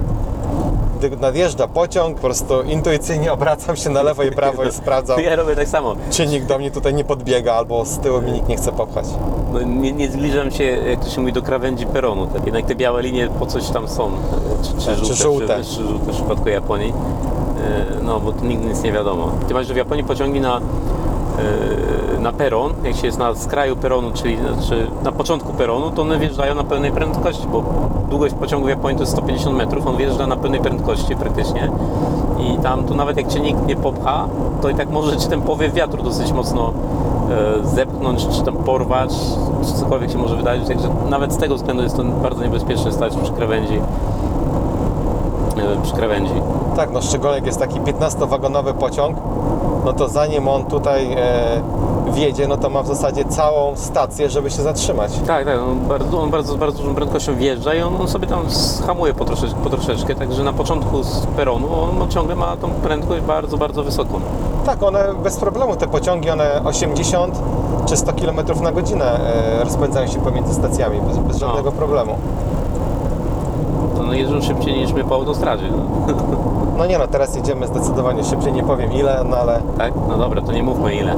gdy 0.98 1.18
nadjeżdża 1.18 1.68
pociąg, 1.68 2.16
po 2.16 2.22
prostu 2.22 2.62
intuicyjnie 2.62 3.34
obracam 3.38 3.76
się 3.76 3.90
na 3.90 4.02
lewo 4.04 4.24
i 4.24 4.32
prawo 4.32 4.64
i 4.64 4.72
sprawdzam, 4.82 5.20
Ja 5.20 5.36
robię 5.36 5.56
tak 5.56 5.68
samo. 5.68 5.96
czy 6.10 6.28
nikt 6.28 6.46
do 6.48 6.58
mnie 6.58 6.72
tutaj 6.72 6.94
nie 6.94 7.04
podbiega, 7.04 7.54
albo 7.54 7.86
z 7.86 8.00
tyłu 8.00 8.22
mi 8.22 8.32
nikt 8.32 8.48
nie 8.48 8.58
chce 8.58 8.72
popchać. 8.72 9.06
No, 9.54 9.62
nie, 9.62 9.92
nie 9.92 10.10
zbliżam 10.12 10.52
się, 10.52 10.64
jak 10.64 11.00
to 11.04 11.10
się 11.10 11.22
mówi, 11.22 11.34
do 11.34 11.42
krawędzi 11.42 11.86
peronu. 11.86 12.28
Tak, 12.28 12.46
Jednak 12.46 12.66
te 12.66 12.76
białe 12.76 13.02
linie 13.02 13.28
po 13.40 13.46
coś 13.46 13.70
tam 13.70 13.88
są. 13.88 14.08
e, 14.08 14.10
Czy, 14.64 14.74
czy, 14.74 14.86
Tak, 14.86 14.96
żółte, 14.98 15.14
czy 15.16 15.24
żółte. 15.24 15.64
Czy, 15.64 15.76
czy 15.76 15.84
żółte 15.84 16.12
w 16.12 16.16
przypadku 16.16 16.50
Japonii. 16.50 16.94
E, 18.00 18.04
No, 18.04 18.20
bo 18.20 18.32
tu 18.32 18.46
nigdy 18.46 18.68
nic 18.70 18.84
nie 18.84 18.92
wiadomo. 18.92 19.28
Ty 19.48 19.54
masz, 19.54 19.68
że 19.68 19.74
w 19.74 19.78
Japonii 19.78 20.04
pociągi 20.04 20.42
na, 20.42 20.58
e, 20.58 20.62
na 22.20 22.32
peron, 22.32 22.74
jak 22.84 22.96
się 22.96 23.06
jest 23.08 23.18
na 23.20 23.36
skraju 23.36 23.76
peronu, 23.76 24.12
czyli 24.14 24.38
znaczy 24.38 24.88
na 25.04 25.12
początku 25.12 25.54
peronu, 25.54 25.92
to 25.92 26.02
one 26.02 26.20
wjeżdżają 26.20 26.56
na 26.56 26.64
pełnej 26.64 26.92
prędkości, 26.92 27.48
bo 27.52 27.64
długość 28.10 28.36
pociągu 28.36 28.66
w 28.66 28.70
Japonii 28.70 28.98
to 28.98 29.04
jest 29.04 29.12
150 29.14 29.58
metrów, 29.58 29.88
on 29.88 29.98
wjeżdża 29.98 30.28
na 30.28 30.36
pełnej 30.38 30.60
prędkości 30.60 31.16
praktycznie 31.16 31.72
i 32.40 32.58
tam 32.64 32.84
to 32.84 32.94
nawet 32.96 33.18
jak 33.18 33.28
cię 33.28 33.40
nikt 33.40 33.66
nie 33.68 33.76
popcha, 33.76 34.28
to 34.62 34.70
i 34.70 34.76
tak 34.76 34.90
może 34.90 35.18
ci 35.18 35.28
ten 35.28 35.42
powiew 35.42 35.74
wiatru 35.74 36.04
dosyć 36.04 36.32
mocno 36.32 36.74
zepchnąć, 37.64 38.28
czy 38.28 38.44
tam 38.44 38.56
porwać, 38.56 39.14
czy 39.66 39.74
cokolwiek 39.74 40.12
się 40.12 40.18
może 40.18 40.36
wydarzyć, 40.36 40.68
także 40.68 40.88
nawet 41.10 41.34
z 41.34 41.38
tego 41.38 41.56
względu 41.56 41.84
jest 41.84 41.98
to 41.98 42.04
bardzo 42.04 42.44
niebezpieczne 42.44 42.92
stać 42.92 43.18
przy 43.18 43.32
krawędzi. 43.32 43.82
E, 45.58 45.82
przy 45.84 45.94
krawędzi. 45.94 46.34
Tak, 46.76 46.94
no 46.94 47.02
szczególnie 47.02 47.36
jak 47.36 47.46
jest 47.46 47.60
taki 47.60 47.80
15-wagonowy 47.80 48.74
pociąg, 48.74 49.18
no 49.86 49.94
to 49.94 50.10
zanim 50.10 50.48
on 50.48 50.66
tutaj 50.66 51.14
e, 51.14 51.62
wjedzie, 52.12 52.48
no 52.48 52.58
to 52.58 52.70
ma 52.70 52.84
w 52.84 52.88
zasadzie 52.88 53.26
całą 53.26 53.76
stację, 53.76 54.30
żeby 54.30 54.52
się 54.52 54.62
zatrzymać. 54.62 55.12
Tak, 55.28 55.46
tak, 55.46 55.60
on 55.60 55.80
bardzo, 55.80 56.22
on 56.22 56.30
bardzo, 56.30 56.58
bardzo 56.58 56.84
dużą 56.84 56.96
prędkością 56.96 57.36
wjeżdża 57.36 57.74
i 57.74 57.82
on, 57.82 58.02
on 58.02 58.08
sobie 58.08 58.28
tam 58.28 58.46
hamuje 58.88 59.14
po, 59.14 59.26
po 59.64 59.70
troszeczkę, 59.70 60.16
także 60.16 60.44
na 60.44 60.54
początku 60.54 61.04
z 61.04 61.26
peronu 61.26 61.68
on 61.84 62.10
ciągle 62.10 62.36
ma 62.36 62.58
tą 62.58 62.70
prędkość 62.70 63.22
bardzo, 63.22 63.58
bardzo 63.58 63.84
wysoką. 63.84 64.22
Tak, 64.66 64.84
one 64.84 65.14
bez 65.24 65.38
problemu, 65.38 65.76
te 65.76 65.88
pociągi, 65.88 66.30
one 66.30 66.62
80 66.64 67.40
czy 67.86 67.98
100 67.98 68.14
km 68.14 68.62
na 68.64 68.72
godzinę 68.72 69.06
e, 69.06 69.64
rozpędzają 69.64 70.08
się 70.08 70.20
pomiędzy 70.20 70.54
stacjami 70.54 71.02
bez, 71.02 71.18
bez 71.18 71.38
żadnego 71.38 71.72
problemu. 71.72 72.18
To 73.98 74.04
no 74.04 74.14
jeżdżą 74.14 74.42
szybciej 74.42 74.80
niż 74.80 74.94
my 74.94 75.04
po 75.04 75.16
autostradzie, 75.16 75.66
no. 75.72 76.14
No 76.78 76.86
nie 76.86 76.98
no, 76.98 77.08
teraz 77.08 77.36
jedziemy 77.36 77.68
zdecydowanie 77.68 78.24
szybciej, 78.24 78.54
nie 78.54 78.64
powiem 78.64 78.94
ile, 78.94 79.24
no 79.30 79.38
ale, 79.38 79.62
tak? 79.78 79.94
No 80.10 80.18
dobra, 80.18 80.42
to 80.42 80.52
nie 80.52 80.64
mówmy 80.64 80.96
ile. 80.96 81.16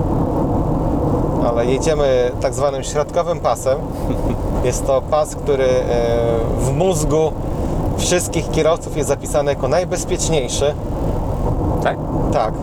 Ale 1.54 1.66
jedziemy 1.66 2.32
tak 2.42 2.54
zwanym 2.54 2.84
środkowym 2.84 3.40
pasem. 3.40 3.78
Jest 4.64 4.86
to 4.88 5.02
pas, 5.02 5.36
który 5.36 5.66
e, 5.66 5.86
w 6.60 6.72
mózgu 6.72 7.32
wszystkich 7.98 8.52
kierowców 8.52 8.98
jest 8.98 9.10
zapisany 9.10 9.52
jako 9.52 9.68
najbezpieczniejszy. 9.68 10.74
Tak? 11.84 11.98
Tak. 12.34 12.54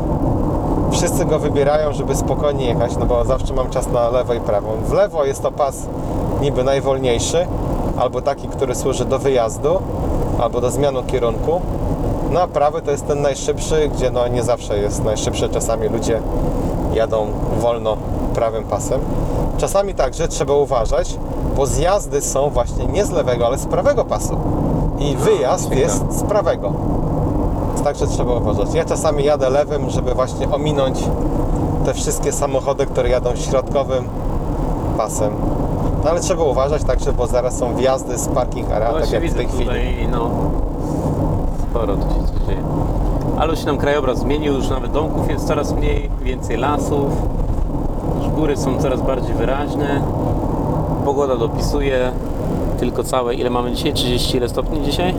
Wszyscy 0.93 1.25
go 1.25 1.39
wybierają, 1.39 1.93
żeby 1.93 2.17
spokojnie 2.17 2.67
jechać, 2.67 2.97
no 2.97 3.07
bo 3.07 3.25
zawsze 3.25 3.55
mam 3.55 3.71
czas 3.71 3.89
na 3.93 4.11
lewo 4.11 4.35
i 4.35 4.41
prawo. 4.41 4.73
W 4.85 4.93
lewo 4.93 5.25
jest 5.25 5.43
to 5.43 5.53
pas 5.53 5.87
niby 6.41 6.65
najwolniejszy, 6.65 7.47
albo 7.99 8.23
taki, 8.23 8.49
który 8.49 8.75
służy 8.75 9.05
do 9.05 9.19
wyjazdu, 9.19 9.79
albo 10.41 10.61
do 10.61 10.71
zmiany 10.71 11.03
kierunku. 11.03 11.61
No 12.31 12.41
a 12.41 12.47
prawy 12.47 12.83
to 12.83 12.91
jest 12.91 13.07
ten 13.07 13.23
najszybszy, 13.23 13.91
gdzie 13.95 14.11
no 14.11 14.29
nie 14.29 14.43
zawsze 14.43 14.79
jest 14.79 15.05
najszybszy. 15.05 15.49
Czasami 15.49 15.89
ludzie 15.89 16.21
jadą 16.95 17.27
wolno 17.61 17.97
prawym 18.31 18.65
pasem. 18.65 19.01
Czasami 19.59 19.95
także 19.95 20.29
trzeba 20.29 20.55
uważać, 20.55 21.19
bo 21.57 21.67
zjazdy 21.67 22.21
są 22.23 22.51
właśnie 22.51 22.87
nie 22.87 23.05
z 23.05 23.11
lewego, 23.11 23.47
ale 23.47 23.59
z 23.59 23.67
prawego 23.67 24.05
pasu. 24.05 24.37
I 24.99 25.17
wyjazd 25.17 25.73
jest 25.73 26.05
z 26.19 26.23
prawego. 26.23 26.73
Także 27.85 28.07
trzeba 28.07 28.35
uważać. 28.35 28.75
Ja 28.75 28.85
czasami 28.85 29.25
jadę 29.25 29.51
lewym, 29.51 29.91
żeby 29.91 30.15
właśnie 30.15 30.51
ominąć 30.51 31.05
te 31.85 31.95
wszystkie 31.95 32.33
samochody, 32.33 32.87
które 32.87 33.09
jadą 33.09 33.37
środkowym 33.37 34.05
pasem. 34.97 35.33
No 36.05 36.11
ale 36.11 36.21
trzeba 36.21 36.45
uważać 36.45 36.85
także, 36.85 37.13
bo 37.13 37.27
zaraz 37.27 37.59
są 37.59 37.75
wjazdy 37.75 38.19
z 38.19 38.29
parking 38.29 38.71
area, 38.71 38.89
tak 38.89 38.99
Właśnie 38.99 39.19
jak 39.19 39.31
w 39.31 39.35
tej 39.35 39.47
chwili. 39.47 39.65
tutaj, 39.65 40.09
no, 40.13 40.31
sporo 41.71 41.97
tu 41.97 42.03
się 42.03 42.21
coś 42.33 42.47
dzieje. 42.47 42.63
Ale 43.39 43.57
się 43.57 43.67
nam 43.67 43.79
krajobraz 43.79 44.19
zmienił, 44.19 44.55
już 44.55 44.69
nawet 44.69 44.93
domków 44.93 45.31
jest 45.31 45.47
coraz 45.47 45.73
mniej, 45.73 46.11
więcej 46.23 46.57
lasów, 46.57 47.13
góry 48.41 48.57
są 48.57 48.83
coraz 48.83 49.01
bardziej 49.01 49.35
wyraźne. 49.35 50.03
pogoda 51.05 51.37
dopisuje 51.37 52.13
tylko 52.79 53.05
całe, 53.05 53.35
ile 53.35 53.51
mamy 53.51 53.73
dzisiaj? 53.73 53.93
30 53.93 54.37
ile 54.37 54.49
stopni 54.49 54.83
dzisiaj? 54.83 55.15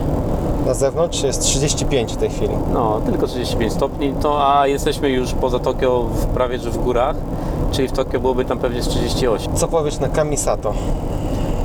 Na 0.65 0.74
zewnątrz 0.74 1.24
jest 1.24 1.41
35 1.41 2.13
w 2.13 2.17
tej 2.17 2.30
chwili. 2.30 2.53
No, 2.74 3.01
tylko 3.05 3.28
35 3.28 3.74
stopni, 3.74 4.13
to 4.22 4.53
a 4.59 4.67
jesteśmy 4.67 5.09
już 5.09 5.34
poza 5.34 5.59
Tokio 5.59 6.03
w, 6.03 6.26
prawie 6.26 6.59
że 6.59 6.69
w 6.72 6.78
górach, 6.78 7.15
czyli 7.72 7.88
w 7.88 7.91
Tokio 7.91 8.19
byłoby 8.19 8.45
tam 8.45 8.57
pewnie 8.59 8.82
z 8.84 8.88
38. 8.88 9.55
Co 9.55 9.67
powiesz 9.67 9.99
na 9.99 10.07
Kamisato? 10.09 10.74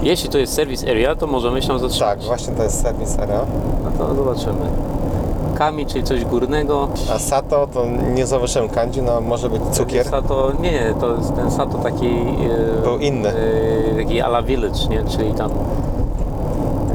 Jeśli 0.02 0.28
to 0.28 0.38
jest 0.38 0.52
service 0.54 0.90
area, 0.90 1.16
to 1.16 1.26
możemy 1.26 1.62
się 1.62 1.68
tam 1.68 1.80
Tak, 1.80 1.88
zatrzymać. 1.90 2.24
właśnie 2.26 2.54
to 2.54 2.62
jest 2.62 2.82
serwis 2.82 3.18
area. 3.18 3.40
No 3.84 4.06
to 4.06 4.14
zobaczymy. 4.14 4.70
Czyli 5.86 6.04
coś 6.04 6.24
górnego. 6.24 6.88
A 7.14 7.18
Sato 7.18 7.66
to 7.66 7.86
nie 8.14 8.26
zauważyłem 8.26 8.68
kanji, 8.68 9.02
no 9.02 9.20
może 9.20 9.50
być 9.50 9.62
cukier. 9.72 10.06
Sato, 10.08 10.52
nie, 10.60 10.94
to 11.00 11.16
jest 11.16 11.34
ten 11.36 11.50
Sato 11.50 11.78
taki... 11.78 12.06
e, 12.08 12.82
Był 12.82 12.98
inny. 12.98 13.28
e, 13.28 13.96
taki 13.96 14.20
ala 14.20 14.42
village, 14.42 14.78
nie? 14.90 15.04
Czyli 15.04 15.34
tam... 15.34 15.50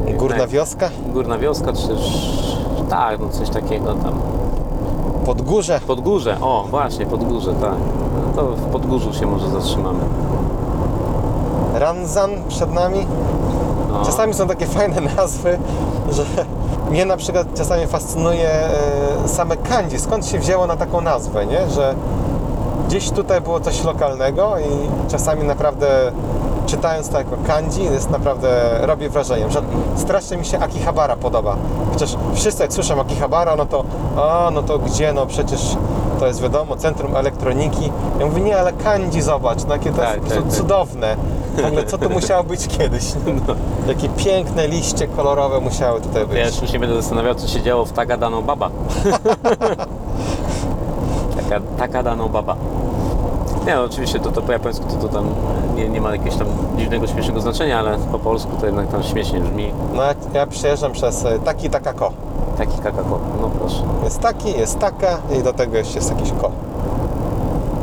e, 0.07 0.13
Górna 0.13 0.37
tak, 0.37 0.49
wioska, 0.49 0.89
Górna 1.13 1.37
wioska, 1.37 1.73
czy 1.73 1.87
też... 1.87 2.31
Tak, 2.89 3.19
no 3.19 3.29
coś 3.29 3.49
takiego 3.49 3.93
tam. 3.93 4.13
Podgórze. 5.25 5.79
Podgórze, 5.87 6.37
o 6.41 6.65
właśnie, 6.69 7.05
Podgórze, 7.05 7.53
tak. 7.53 7.73
No 8.27 8.33
to 8.41 8.47
w 8.51 8.71
Podgórzu 8.71 9.13
się 9.13 9.25
może 9.25 9.49
zatrzymamy. 9.49 9.99
Ranzan 11.73 12.29
przed 12.47 12.73
nami. 12.73 13.07
No. 13.91 14.05
Czasami 14.05 14.33
są 14.33 14.47
takie 14.47 14.65
fajne 14.65 15.01
nazwy, 15.17 15.57
że 16.11 16.23
mnie 16.91 17.05
na 17.05 17.17
przykład 17.17 17.47
czasami 17.57 17.87
fascynuje 17.87 18.49
e, 18.49 19.27
same 19.27 19.57
kanji. 19.57 19.99
Skąd 19.99 20.25
się 20.27 20.39
wzięło 20.39 20.67
na 20.67 20.75
taką 20.77 21.01
nazwę, 21.01 21.45
nie? 21.45 21.69
Że 21.69 21.95
gdzieś 22.87 23.11
tutaj 23.11 23.41
było 23.41 23.59
coś 23.59 23.83
lokalnego 23.83 24.59
i 24.59 25.09
czasami 25.11 25.43
naprawdę 25.43 26.11
czytając 26.65 27.09
to 27.09 27.17
jako 27.17 27.37
kanji 27.47 27.83
jest 27.83 28.09
naprawdę, 28.09 28.77
robi 28.81 29.09
wrażenie. 29.09 29.51
Że 29.51 29.61
strasznie 29.95 30.37
mi 30.37 30.45
się 30.45 30.59
Akihabara 30.59 31.15
podoba. 31.15 31.55
Chociaż 31.93 32.15
wszyscy 32.33 32.63
jak 32.63 32.73
słyszą 32.73 33.01
Akihabara, 33.01 33.55
no 33.55 33.65
to 33.65 33.83
a, 34.17 34.49
no 34.53 34.63
to 34.63 34.79
gdzie, 34.79 35.13
no 35.13 35.25
przecież 35.25 35.59
to 36.19 36.27
jest 36.27 36.41
wiadomo, 36.41 36.75
centrum 36.75 37.15
elektroniki. 37.15 37.91
Ja 38.19 38.25
mówię, 38.25 38.41
nie, 38.41 38.57
ale 38.59 38.73
kanji 38.73 39.21
zobacz, 39.21 39.63
no 39.67 39.73
jakie 39.73 39.89
to 39.91 39.97
Tak, 39.97 40.07
jest 40.07 40.19
tak, 40.19 40.21
prostu 40.25 40.43
tak. 40.43 40.53
cudowne. 40.53 41.15
W 41.55 41.65
ogóle 41.65 41.85
co 41.85 41.97
to 41.97 42.09
musiało 42.09 42.43
być 42.43 42.67
kiedyś? 42.67 43.03
Jakie 43.87 44.09
piękne 44.09 44.67
liście 44.67 45.07
kolorowe 45.07 45.59
musiały 45.59 46.01
tutaj 46.01 46.25
być. 46.25 46.37
Ja 46.37 46.45
już 46.45 46.71
się 46.71 46.79
będę 46.79 46.95
zastanawiał, 46.95 47.35
co 47.35 47.47
się 47.47 47.61
działo 47.61 47.85
w 47.85 47.91
Tagadano 47.91 48.41
Baba. 48.41 48.69
Taka, 51.35 51.61
Takadano 51.77 52.29
Baba. 52.29 52.55
Nie, 53.65 53.75
no, 53.75 53.83
oczywiście 53.83 54.19
to, 54.19 54.31
to 54.31 54.41
po 54.41 54.51
japońsku 54.51 54.85
to, 54.85 55.07
to 55.07 55.07
tam 55.07 55.25
nie, 55.75 55.89
nie 55.89 56.01
ma 56.01 56.11
jakiegoś 56.11 56.35
tam 56.37 56.47
dziwnego, 56.77 57.07
śmiesznego 57.07 57.41
znaczenia, 57.41 57.79
ale 57.79 57.97
po 58.11 58.19
polsku 58.19 58.51
to 58.59 58.65
jednak 58.65 58.87
tam 58.87 59.03
śmiesznie 59.03 59.39
brzmi. 59.39 59.73
No 59.93 60.03
jak 60.03 60.17
ja 60.33 60.47
przejeżdżam 60.47 60.91
przez 60.91 61.25
e, 61.25 61.39
taki 61.39 61.69
taka 61.69 61.93
ko. 61.93 62.11
Taki 62.57 62.77
kakako, 62.77 63.19
no 63.41 63.49
proszę. 63.49 63.83
Jest 64.03 64.19
taki, 64.19 64.51
jest 64.59 64.79
taka 64.79 65.19
i 65.39 65.43
do 65.43 65.53
tego 65.53 65.77
jeszcze 65.77 65.95
jest 65.95 66.09
jakiś 66.09 66.31
ko. 66.41 66.51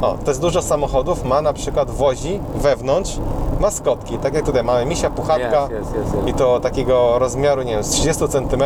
O, 0.03 0.14
to 0.24 0.30
jest 0.30 0.40
dużo 0.40 0.62
samochodów, 0.62 1.24
ma 1.24 1.42
na 1.42 1.53
przykład 1.53 1.90
wozi 1.90 2.40
wewnątrz 2.55 3.18
maskotki, 3.61 4.18
tak 4.18 4.34
jak 4.34 4.44
tutaj 4.44 4.64
mamy 4.64 4.86
misia 4.86 5.11
puchatka 5.11 5.61
Jest, 5.61 5.70
jest, 5.72 5.94
jest, 5.94 6.14
jest. 6.14 6.28
i 6.28 6.34
to 6.34 6.61
takiego 6.61 7.18
rozmiaru, 7.18 7.62
nie 7.62 7.72
wiem, 7.74 7.82
z 7.84 7.88
30 7.90 8.24
cm 8.28 8.62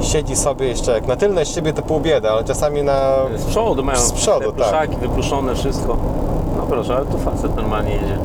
siedzi 0.00 0.36
sobie 0.36 0.66
jeszcze, 0.68 0.92
jak 0.92 1.06
na 1.06 1.16
tylnej 1.16 1.46
szybie 1.46 1.72
to 1.72 1.82
pół 1.82 2.00
biedy, 2.00 2.30
ale 2.30 2.44
czasami 2.44 2.82
na... 2.82 3.00
Z 3.36 3.44
przodu 3.44 3.84
mają 3.84 3.98
Z 3.98 4.12
przodu, 4.12 4.40
te 4.40 4.46
tak. 4.46 4.56
pluszaki 4.56 4.96
wypluszone, 4.96 5.54
wszystko. 5.54 5.96
No 6.56 6.62
proszę, 6.68 6.96
ale 6.96 7.06
tu 7.06 7.18
facet 7.18 7.56
normalnie 7.56 7.92
jedzie. 7.92 8.18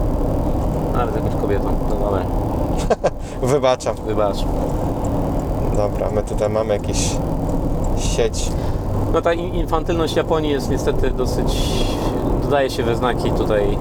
Nawet 0.93 1.15
jakąś 1.15 1.41
kobietą. 1.41 1.63
No 1.89 1.95
dobra, 2.05 2.21
Wybaczam. 3.53 3.95
wybacz. 3.95 4.37
Dobra, 5.77 6.09
my 6.11 6.23
tutaj 6.23 6.49
mamy 6.49 6.73
jakiś 6.73 7.09
sieć. 7.97 8.49
No 9.15 9.21
ta 9.21 9.33
in- 9.33 9.53
infantylność 9.55 10.15
Japonii 10.15 10.51
jest 10.51 10.69
niestety 10.69 11.11
dosyć, 11.11 11.61
dodaje 12.43 12.69
się 12.69 12.83
we 12.83 12.95
znaki 12.95 13.31
tutaj, 13.31 13.77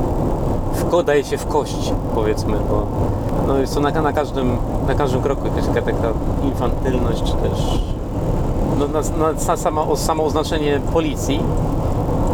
w, 0.75 1.03
daje 1.05 1.25
się 1.25 1.39
w 1.39 1.47
kość 1.47 1.93
powiedzmy, 2.15 2.57
bo 2.71 2.87
no 3.47 3.59
jest 3.59 3.75
to 3.75 3.81
na, 3.81 3.91
na, 3.91 4.13
każdym, 4.13 4.57
na 4.89 4.95
każdym 4.95 5.23
kroku 5.23 5.43
jakaś 5.47 5.67
taka, 5.67 5.83
taka 5.83 6.09
infantylność, 6.45 7.23
czy 7.23 7.33
też 7.33 7.81
no, 8.79 8.87
na, 8.89 9.01
na, 9.01 9.39
sa- 9.41 9.57
sama, 9.57 9.97
samo 9.97 10.25
oznaczenie 10.25 10.81
policji, 10.93 11.41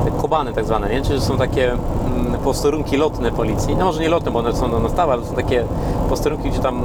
te 0.04 0.10
kobany 0.10 0.52
tak 0.52 0.64
zwane, 0.64 0.90
nie? 0.90 1.02
Czyli 1.02 1.20
są 1.20 1.38
takie 1.38 1.72
mm, 1.72 2.29
posterunki 2.40 2.96
lotne 2.96 3.30
policji, 3.30 3.76
no 3.76 3.84
może 3.84 4.00
nie 4.00 4.08
lotne, 4.08 4.30
bo 4.30 4.38
one 4.38 4.54
są 4.54 4.80
na 4.80 4.88
stałe, 4.88 5.12
ale 5.12 5.24
są 5.24 5.34
takie 5.34 5.64
posterunki, 6.08 6.50
gdzie 6.50 6.58
tam 6.60 6.82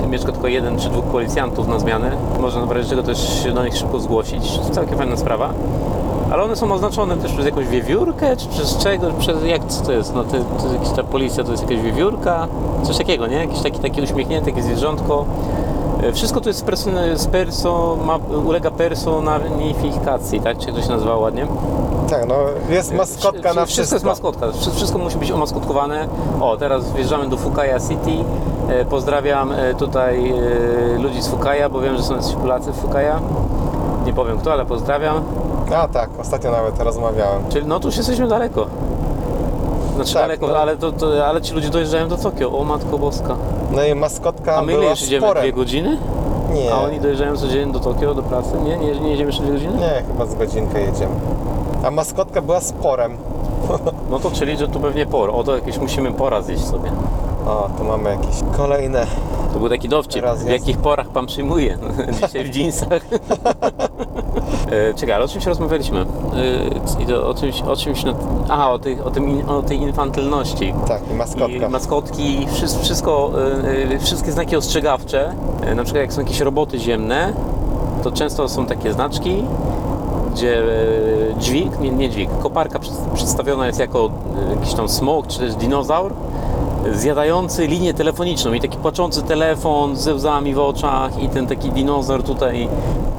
mm, 0.00 0.10
mieszka 0.10 0.32
tylko 0.32 0.48
jeden 0.48 0.78
czy 0.78 0.88
dwóch 0.88 1.04
policjantów 1.04 1.68
na 1.68 1.78
zmianę. 1.78 2.10
Można 2.40 2.66
w 2.66 2.70
razie 2.70 2.88
czego 2.90 3.02
też 3.02 3.42
się 3.42 3.52
do 3.52 3.64
nich 3.64 3.76
szybko 3.76 3.98
zgłosić. 3.98 4.60
Całkiem 4.72 4.98
fajna 4.98 5.16
sprawa. 5.16 5.50
Ale 6.32 6.42
one 6.42 6.56
są 6.56 6.72
oznaczone 6.72 7.16
też 7.16 7.32
przez 7.32 7.46
jakąś 7.46 7.66
wiewiórkę, 7.66 8.36
czy 8.36 8.48
przez 8.48 8.78
czego, 8.78 9.06
przez 9.18 9.44
jak 9.44 9.66
co 9.66 9.84
to 9.84 9.92
jest? 9.92 10.14
No 10.14 10.24
to, 10.24 10.30
to 10.30 10.72
jakaś 10.72 10.90
ta 10.96 11.02
policja, 11.02 11.44
to 11.44 11.50
jest 11.50 11.62
jakaś 11.62 11.78
wiewiórka, 11.84 12.48
coś 12.82 12.98
takiego, 12.98 13.26
nie? 13.26 13.36
Jakiś 13.36 13.60
taki, 13.60 13.78
taki 13.78 14.02
uśmiechnięty, 14.02 14.50
jakieś 14.50 14.64
zwierzątko. 14.64 15.24
E, 16.02 16.12
Wszystko 16.12 16.40
to 16.40 16.48
jest 16.48 16.66
z 17.14 17.26
perso, 17.26 17.96
ma, 18.04 18.18
ulega 18.46 18.70
personifikacji, 18.70 20.40
tak? 20.40 20.58
Czy 20.58 20.66
jak 20.66 20.76
to 20.76 20.82
się 20.82 20.88
nazywa 20.88 21.16
ładnie? 21.16 21.46
Tak, 22.10 22.26
no 22.28 22.34
jest 22.70 22.92
maskotka 22.94 23.54
na 23.54 23.66
Wszystko 23.66 23.66
wszystko. 23.66 23.94
jest 23.96 24.04
maskotka. 24.04 24.52
Wszy- 24.52 24.70
Wszystko 24.70 24.98
musi 24.98 25.16
być 25.18 25.30
omaskotkowane. 25.30 26.08
O, 26.40 26.56
teraz 26.56 26.92
wjeżdżamy 26.92 27.28
do 27.28 27.36
Fukaya 27.36 27.80
City. 27.88 28.24
E, 28.68 28.84
Pozdrawiam 28.84 29.52
e, 29.52 29.74
tutaj 29.74 30.30
e, 30.96 30.98
ludzi 30.98 31.22
z 31.22 31.28
Fukaya, 31.28 31.68
bo 31.72 31.80
wiem, 31.80 31.96
że 31.96 32.02
są 32.02 32.16
jacyś 32.16 32.34
Polacy 32.34 32.72
w 32.72 32.76
Fukaya. 32.76 33.14
Nie 34.06 34.12
powiem 34.12 34.38
kto, 34.38 34.52
ale 34.52 34.64
pozdrawiam. 34.66 35.20
A 35.76 35.88
tak, 35.88 36.10
ostatnio 36.20 36.50
nawet 36.50 36.80
rozmawiałem. 36.80 37.42
Czyli 37.48 37.66
no 37.66 37.80
tu 37.80 37.88
już 37.88 37.96
jesteśmy 37.96 38.28
daleko. 38.28 38.66
Znaczy 39.94 40.14
Tak, 40.14 40.22
daleko, 40.22 40.46
no. 40.46 40.56
ale, 40.56 40.76
to, 40.76 40.92
to, 40.92 41.26
ale 41.26 41.42
ci 41.42 41.54
ludzie 41.54 41.68
dojeżdżają 41.68 42.08
do 42.08 42.16
Tokio. 42.16 42.58
O 42.58 42.64
matko 42.64 42.98
boska. 42.98 43.36
No 43.72 43.84
i 43.84 43.94
maskotka 43.94 44.56
A 44.56 44.62
my 44.62 44.72
ile 44.72 44.80
była 44.80 44.90
już 44.90 45.02
idziemy? 45.02 45.26
sporem. 45.26 45.42
Dwie 45.42 45.52
godziny? 45.52 45.98
Nie, 46.54 46.74
A 46.74 46.80
oni 46.80 47.00
dojeżdżają 47.00 47.36
codziennie 47.36 47.72
do 47.72 47.80
Tokio, 47.80 48.14
do 48.14 48.22
pracy? 48.22 48.50
Nie? 48.64 48.76
Nie, 48.76 49.00
nie 49.00 49.10
jedziemy 49.10 49.26
jeszcze 49.28 49.42
dwie 49.42 49.52
godziny? 49.52 49.72
nie, 49.78 50.02
chyba 50.12 50.26
z 50.26 50.34
godzinkę 50.34 50.80
jedziemy. 50.80 51.14
A 51.86 51.90
maskotka 51.90 52.42
była 52.42 52.60
sporem. 52.60 53.16
No 54.10 54.18
to 54.18 54.30
czyli, 54.30 54.56
że 54.56 54.68
tu 54.68 54.80
pewnie 54.80 55.06
por. 55.06 55.30
O, 55.30 55.44
to 55.44 55.54
jakieś 55.56 55.78
musimy 55.78 56.12
pora 56.12 56.42
zjeść 56.42 56.64
sobie. 56.64 56.90
O, 57.46 57.68
tu 57.78 57.84
mamy 57.84 58.10
jakieś 58.10 58.36
kolejne. 58.56 59.06
To 59.52 59.58
był 59.58 59.68
taki 59.68 59.88
dowcip. 59.88 60.24
W 60.24 60.28
jest. 60.28 60.46
jakich 60.48 60.78
porach 60.78 61.08
pan 61.08 61.26
przyjmuje? 61.26 61.78
Dzisiaj 62.22 62.44
w 62.44 62.56
jeansach. 62.56 63.02
E, 64.70 64.94
Czekaj, 64.94 65.14
ale 65.14 65.24
o 65.24 65.28
czymś 65.28 65.46
rozmawialiśmy? 65.46 66.00
E, 66.00 67.02
I 67.02 67.06
to 67.06 67.28
o 67.28 67.34
czymś, 67.34 67.62
o 67.62 67.76
czymś, 67.76 68.04
na- 68.04 68.14
aha, 68.48 68.70
o 68.72 68.78
tej, 68.78 69.00
o, 69.00 69.10
tym, 69.10 69.28
in- 69.28 69.48
o 69.48 69.62
tej 69.62 69.78
infantylności. 69.82 70.74
Tak, 70.88 71.02
i 71.10 71.14
maskotka. 71.14 71.66
I 71.66 71.68
maskotki, 71.68 72.46
wszystko, 72.52 72.82
wszystko 72.82 73.30
e, 73.90 73.94
e, 73.94 73.98
wszystkie 73.98 74.32
znaki 74.32 74.56
ostrzegawcze, 74.56 75.34
e, 75.66 75.74
na 75.74 75.84
przykład 75.84 76.02
jak 76.02 76.12
są 76.12 76.20
jakieś 76.20 76.40
roboty 76.40 76.78
ziemne, 76.78 77.32
to 78.02 78.12
często 78.12 78.48
są 78.48 78.66
takie 78.66 78.92
znaczki, 78.92 79.44
gdzie 80.34 80.58
e, 80.58 80.64
dźwig, 81.38 81.80
nie, 81.80 81.90
nie 81.90 82.10
dźwig, 82.10 82.30
koparka 82.42 82.78
przed- 82.78 83.10
przedstawiona 83.14 83.66
jest 83.66 83.78
jako 83.78 84.10
e, 84.48 84.54
jakiś 84.54 84.74
tam 84.74 84.88
smok 84.88 85.26
czy 85.26 85.38
też 85.38 85.54
dinozaur, 85.54 86.12
zjadający 86.92 87.66
linię 87.66 87.94
telefoniczną 87.94 88.52
i 88.52 88.60
taki 88.60 88.78
płaczący 88.78 89.22
telefon 89.22 89.96
ze 89.96 90.14
łzami 90.14 90.54
w 90.54 90.58
oczach 90.58 91.22
i 91.22 91.28
ten 91.28 91.46
taki 91.46 91.70
dinozaur 91.70 92.22
tutaj, 92.22 92.68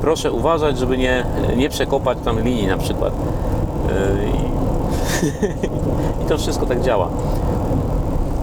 proszę 0.02 0.32
uważać, 0.32 0.78
żeby 0.78 0.98
nie, 0.98 1.26
nie 1.58 1.70
przekopać 1.70 2.18
tam 2.26 2.40
linii 2.40 2.68
na 2.68 2.78
przykład. 2.78 3.14
E, 3.90 4.26
I 6.24 6.26
to 6.30 6.38
wszystko 6.38 6.66
tak 6.66 6.82
działa. 6.82 7.08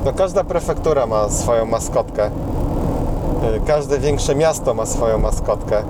No 0.05 0.13
każda 0.13 0.45
prefektura 0.45 1.07
ma 1.07 1.29
swoją 1.29 1.67
maskotkę. 1.67 2.31
Y, 3.43 3.61
Każde 3.67 3.99
większe 3.99 4.35
miasto 4.35 4.75
ma 4.75 4.87
swoją 4.87 5.19
maskotkę. 5.19 5.83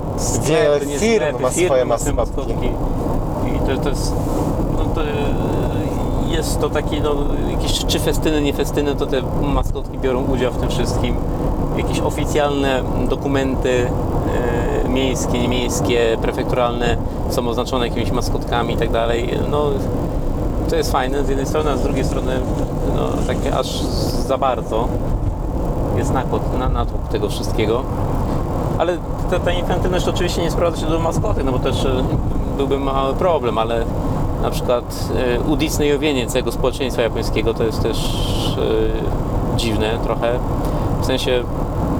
Wiele 0.42 0.80
firm 0.80 1.24
sklepy, 1.24 1.42
ma 1.42 1.50
swoje 1.50 1.84
mają 1.84 2.14
maskotki. 2.14 2.68
I 3.46 3.58
to, 3.66 3.82
to 3.82 3.88
jest. 3.88 4.12
No 4.78 4.84
to 4.94 5.00
jest 6.30 6.60
to 6.60 6.70
taki, 6.70 7.00
no, 7.00 7.14
jakieś 7.50 7.84
czy 7.84 7.98
festyny, 7.98 8.42
nie 8.42 8.52
festyny, 8.52 8.94
to 8.94 9.06
te 9.06 9.22
maskotki 9.42 9.98
biorą 9.98 10.24
udział 10.24 10.52
w 10.52 10.56
tym 10.56 10.68
wszystkim. 10.68 11.16
Jakieś 11.76 12.00
oficjalne 12.00 12.82
dokumenty 13.08 13.86
e, 14.84 14.88
miejskie, 14.88 15.38
niemiejskie, 15.38 16.16
prefekturalne 16.22 16.96
są 17.30 17.48
oznaczone 17.48 17.88
jakimiś 17.88 18.10
maskotkami 18.10 18.74
i 18.74 18.76
tak 18.76 18.90
dalej. 18.90 19.38
No, 19.50 19.64
to 20.70 20.76
jest 20.76 20.92
fajne 20.92 21.24
z 21.24 21.28
jednej 21.28 21.46
strony, 21.46 21.70
a 21.70 21.76
z 21.76 21.82
drugiej 21.82 22.04
strony 22.04 22.32
no, 22.96 23.08
takie 23.26 23.56
aż 23.56 23.82
za 24.26 24.38
bardzo 24.38 24.88
jest 25.96 26.12
nakład 26.12 26.58
na, 26.58 26.68
natłok 26.68 27.01
tego 27.12 27.28
wszystkiego. 27.28 27.82
Ale 28.78 28.98
ta, 29.30 29.38
ta 29.38 29.52
infantylność 29.52 30.08
oczywiście 30.08 30.42
nie 30.42 30.50
sprowadza 30.50 30.76
się 30.76 30.86
do 30.86 30.98
maskotek, 30.98 31.44
no 31.44 31.52
bo 31.52 31.58
też 31.58 31.84
e, 31.84 32.04
byłby 32.56 32.78
mały 32.78 33.14
problem, 33.14 33.58
ale 33.58 33.84
na 34.42 34.50
przykład 34.50 35.08
e, 35.16 35.40
udisnejowienie 35.40 36.26
całego 36.26 36.52
społeczeństwa 36.52 37.02
japońskiego 37.02 37.54
to 37.54 37.64
jest 37.64 37.82
też 37.82 38.26
dziwne 39.56 39.98
trochę. 40.04 40.38
W 41.00 41.06
sensie 41.06 41.42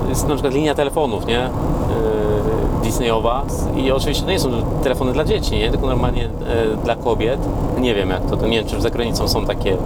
jest 0.09 0.29
na 0.29 0.35
przykład 0.35 0.55
linia 0.55 0.75
telefonów, 0.75 1.27
nie? 1.27 1.51
Disneyowa 2.83 3.43
i 3.77 3.93
oczywiście 3.93 4.25
to 4.25 4.31
nie 4.31 4.39
są 4.39 4.51
telefony 4.83 5.13
dla 5.13 5.25
dzieci, 5.25 5.59
nie? 5.59 5.71
Tylko 5.71 5.87
normalnie 5.87 6.25
e, 6.25 6.77
dla 6.85 6.97
kobiet. 6.97 7.41
Nie 7.79 7.95
wiem 7.95 8.11
jak 8.11 8.27
to, 8.27 8.37
nie 8.47 8.59
wiem 8.59 8.67
czy 8.67 8.81
za 8.81 8.91
granicą 8.91 9.29
są 9.29 9.47
takie 9.47 9.77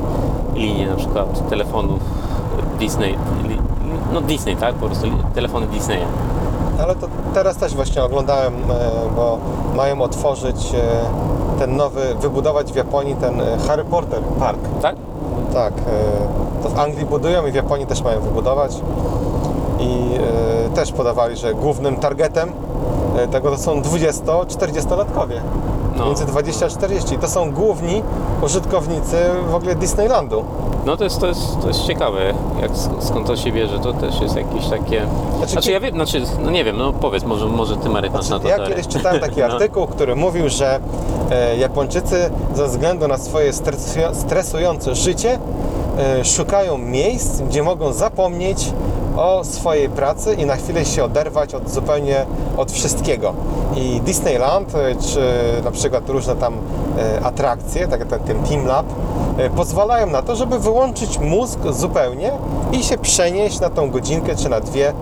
linie 0.55 0.87
na 0.87 0.97
przykład 0.97 1.49
telefonów 1.49 2.01
Disney, 2.79 3.15
no 4.21 4.27
Disney, 4.27 4.57
tak? 4.57 4.75
Po 4.75 4.87
prostu 4.87 5.07
telefony 5.35 5.67
Disneya. 5.67 6.07
Ale 6.83 6.95
to 6.95 7.09
teraz 7.35 7.57
też 7.57 7.75
właśnie 7.75 8.05
oglądałem, 8.05 8.55
e, 8.55 8.91
bo 9.17 9.39
mają 9.75 10.03
otworzyć 10.03 10.75
e, 10.75 11.59
ten 11.59 11.77
nowy, 11.77 12.15
wybudować 12.15 12.73
w 12.73 12.77
Japonii 12.77 13.15
ten 13.15 13.41
e, 13.41 13.59
Harry 13.69 13.85
Potter 13.85 14.21
Park. 14.39 14.59
Tak? 14.83 14.97
Tak, 15.53 15.73
to 16.63 16.69
w 16.69 16.79
Anglii 16.79 17.07
budują 17.07 17.47
i 17.47 17.53
w 17.53 17.55
Japonii 17.55 17.87
też 17.87 18.03
mają 18.03 18.21
wybudować. 18.21 18.81
I 19.81 20.19
też 20.75 20.93
podawali, 20.93 21.37
że 21.37 21.55
głównym 21.55 21.97
targetem 21.97 22.53
tego 23.31 23.51
to 23.51 23.59
są 23.59 23.81
20-40-latkowie. 23.81 25.41
No. 25.97 26.07
Między 26.07 26.27
20 26.27 26.67
a 26.67 26.69
40. 26.69 27.19
To 27.19 27.29
są 27.29 27.53
główni 27.53 28.03
użytkownicy 28.43 29.17
w 29.51 29.55
ogóle 29.55 29.75
Disneylandu. 29.75 30.45
No 30.87 30.97
to 30.97 31.05
jest, 31.05 31.21
to 31.21 31.27
jest, 31.27 31.61
to 31.63 31.69
jest 31.69 31.81
ciekawe, 31.87 32.19
jak, 32.63 32.71
sk- 32.73 33.03
skąd 33.03 33.27
to 33.27 33.37
się 33.37 33.53
bierze, 33.53 33.79
to 33.79 33.93
też 33.93 34.21
jest 34.21 34.37
jakieś 34.37 34.67
takie... 34.69 35.03
Znaczy, 35.37 35.53
Znaczy 35.53 35.71
ja 35.73 35.81
wiem, 35.81 35.95
znaczy, 35.95 36.23
no 36.45 36.51
nie 36.51 36.65
wiem, 36.65 36.77
no 36.77 36.93
powiedz, 36.93 37.25
może, 37.25 37.47
może 37.47 37.77
Ty 37.77 37.89
Marek 37.89 38.13
masz 38.13 38.29
na 38.29 38.39
to 38.41 38.49
Ja 38.49 38.57
teorię. 38.57 38.75
kiedyś 38.77 38.89
czytałem 38.93 39.21
taki 39.21 39.41
No. 39.41 39.45
artykuł, 39.47 39.87
który 39.87 40.17
mówił, 40.17 40.49
że 40.49 40.81
e, 41.31 41.57
Japończycy 41.57 42.31
ze 42.55 42.67
względu 42.67 43.09
na 43.09 43.19
swoje 43.19 43.53
stresują- 43.53 44.15
stresujące 44.15 44.95
życie 44.95 45.39
e, 45.99 46.25
szukają 46.25 46.79
miejsc, 46.79 47.41
gdzie 47.41 47.63
mogą 47.63 47.93
zapomnieć 47.93 48.73
o 49.17 49.45
swojej 49.45 49.89
pracy 49.89 50.35
i 50.35 50.47
na 50.47 50.57
chwilę 50.57 50.85
się 50.85 51.05
oderwać 51.05 51.55
od 51.55 51.71
zupełnie 51.71 52.27
od 52.57 52.73
wszystkiego. 52.73 53.35
I 53.77 54.01
Disneyland, 54.01 54.75
e, 54.75 54.95
czy 54.97 55.21
na 55.65 55.71
przykład 55.71 56.09
różne 56.09 56.37
tam 56.37 56.55
e, 56.99 57.25
atrakcje, 57.27 57.89
tak 57.89 58.01
jak 58.01 58.09
ten, 58.09 58.21
ten 58.21 58.43
Team 58.43 58.67
Lab, 58.67 58.87
pozwalają 59.57 60.07
na 60.07 60.23
to, 60.23 60.37
żeby 60.37 60.59
wyłączyć 60.59 61.19
mózg 61.19 61.59
zupełnie 61.71 62.33
i 62.73 62.83
się 62.85 62.99
przenieść 62.99 63.61
na 63.61 63.71
tą 63.71 63.91
godzinkę 63.91 64.37
czy 64.37 64.49
na 64.49 64.61
dwie 64.61 64.93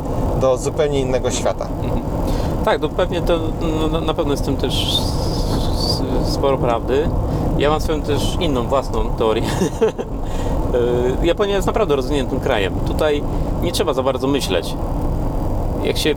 do 0.40 0.56
zupełnie 0.56 1.00
innego 1.00 1.30
świata. 1.30 1.66
Tak, 2.64 2.80
to 2.80 2.88
pewnie 2.88 3.22
to 3.22 3.38
no, 3.80 3.88
na- 3.88 4.00
na 4.06 4.14
pewno 4.14 4.30
jest 4.32 4.42
w 4.42 4.46
tym 4.46 4.56
też 4.56 4.98
sporo 6.26 6.58
prawdy. 6.58 7.08
Ja 7.58 7.70
mam 7.70 7.80
swoją 7.80 8.02
też 8.02 8.36
inną, 8.40 8.66
własną 8.66 9.04
teorię. 9.04 9.42
Y, 11.22 11.26
Japonia 11.26 11.54
jest 11.54 11.66
naprawdę 11.66 11.96
rozwiniętym 11.96 12.40
krajem. 12.40 12.74
Tutaj 12.86 13.22
nie 13.62 13.72
trzeba 13.72 13.92
za 13.94 14.02
bardzo 14.02 14.26
myśleć. 14.26 14.74
Jak 15.84 15.98
się 15.98 16.14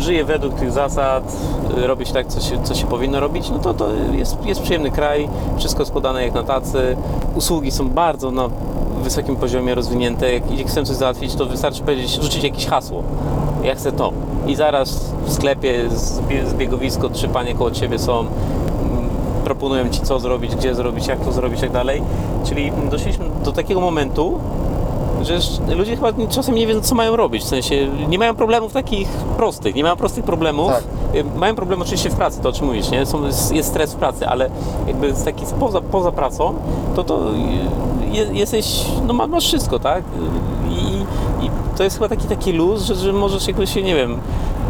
żyje 0.00 0.24
według 0.24 0.54
tych 0.54 0.72
zasad, 0.72 1.36
y, 1.78 1.86
robi 1.86 2.06
się 2.06 2.12
tak, 2.12 2.26
co 2.26 2.40
się, 2.40 2.62
co 2.62 2.74
się 2.74 2.86
powinno 2.86 3.20
robić, 3.20 3.50
no 3.50 3.58
to 3.58 3.74
to 3.74 3.88
jest, 4.12 4.44
jest 4.46 4.62
przyjemny 4.62 4.90
kraj, 4.90 5.28
wszystko 5.58 5.82
jest 5.82 5.92
podane 5.92 6.22
jak 6.24 6.34
na 6.34 6.42
tacy, 6.42 6.96
usługi 7.34 7.70
są 7.70 7.88
bardzo 7.90 8.30
na 8.30 8.48
wysokim 9.02 9.36
poziomie 9.36 9.74
rozwinięte, 9.74 10.32
jak 10.32 10.50
idzie- 10.52 10.64
chcę 10.64 10.84
coś 10.84 10.96
załatwić, 10.96 11.34
to 11.34 11.46
wystarczy 11.46 11.82
powiedzieć, 11.82 12.22
rzucić 12.22 12.44
jakieś 12.44 12.66
hasło. 12.66 13.02
Ja 13.64 13.74
chcę 13.74 13.92
to. 13.92 14.12
I 14.46 14.54
zaraz 14.56 15.12
w 15.24 15.32
sklepie 15.32 15.88
zbie- 15.88 16.46
zbiegowisko, 16.46 17.08
trzy 17.08 17.28
panie 17.28 17.54
koło 17.54 17.70
Ciebie 17.70 17.98
są, 17.98 18.24
proponują 19.44 19.88
Ci 19.90 20.00
co 20.00 20.18
zrobić, 20.20 20.56
gdzie 20.56 20.74
zrobić, 20.74 21.06
jak 21.06 21.20
to 21.20 21.32
zrobić 21.32 21.58
i 21.58 21.62
tak 21.62 21.72
dalej. 21.72 22.02
Czyli 22.44 22.72
doszliśmy 22.90 23.24
do 23.44 23.52
takiego 23.52 23.80
momentu, 23.80 24.38
już 25.28 25.76
ludzie 25.76 25.96
chyba 25.96 26.08
czasem 26.28 26.54
nie 26.54 26.66
wiedzą, 26.66 26.80
co 26.80 26.94
mają 26.94 27.16
robić. 27.16 27.42
W 27.42 27.48
sensie 27.48 27.88
nie 28.08 28.18
mają 28.18 28.34
problemów 28.34 28.72
takich 28.72 29.08
prostych, 29.08 29.74
nie 29.74 29.82
mają 29.82 29.96
prostych 29.96 30.24
problemów. 30.24 30.68
Tak. 30.72 30.82
Y, 31.14 31.24
Mają 31.38 31.54
problem 31.54 31.82
oczywiście 31.82 32.10
w 32.10 32.14
pracy, 32.14 32.40
to 32.42 32.48
o 32.48 32.52
czym 32.52 32.66
mówisz, 32.66 32.90
nie? 32.90 33.06
Są, 33.06 33.24
jest, 33.24 33.52
stres 33.68 33.92
w 33.92 33.96
pracy, 33.96 34.28
ale 34.28 34.50
jakby 34.86 35.14
z 35.14 35.24
taki 35.24 35.44
poza, 35.60 35.80
poza 35.80 36.12
pracą, 36.12 36.54
to 36.96 37.04
to 37.04 37.18
y, 37.30 38.16
je, 38.16 38.26
jesteś, 38.32 38.84
no 39.06 39.12
ma- 39.12 39.26
masz 39.26 39.44
wszystko, 39.46 39.78
tak? 39.78 39.98
Y, 40.04 40.70
I, 40.72 41.46
I 41.46 41.50
to 41.76 41.84
jest 41.84 41.96
chyba 41.96 42.08
taki 42.08 42.26
taki 42.26 42.52
luz, 42.52 42.82
że, 42.82 42.94
że 42.94 43.12
możesz 43.12 43.48
jakoś 43.48 43.74
się, 43.74 43.82
nie 43.82 43.94
wiem, 43.96 44.18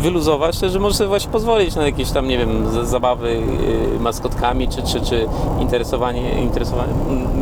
wyluzować, 0.00 0.56
że 0.56 0.78
możesz 0.78 0.96
sobie 0.96 1.08
właśnie 1.08 1.30
pozwolić 1.30 1.74
na 1.76 1.82
jakieś 1.86 2.10
tam, 2.10 2.28
nie 2.28 2.38
wiem, 2.38 2.66
zabawy 2.86 3.42
maskotkami, 4.00 4.68
czy, 4.68 4.82
czy, 4.82 5.00
czy 5.00 5.26
interesowanie, 5.60 6.42
interesowanie, 6.42 6.92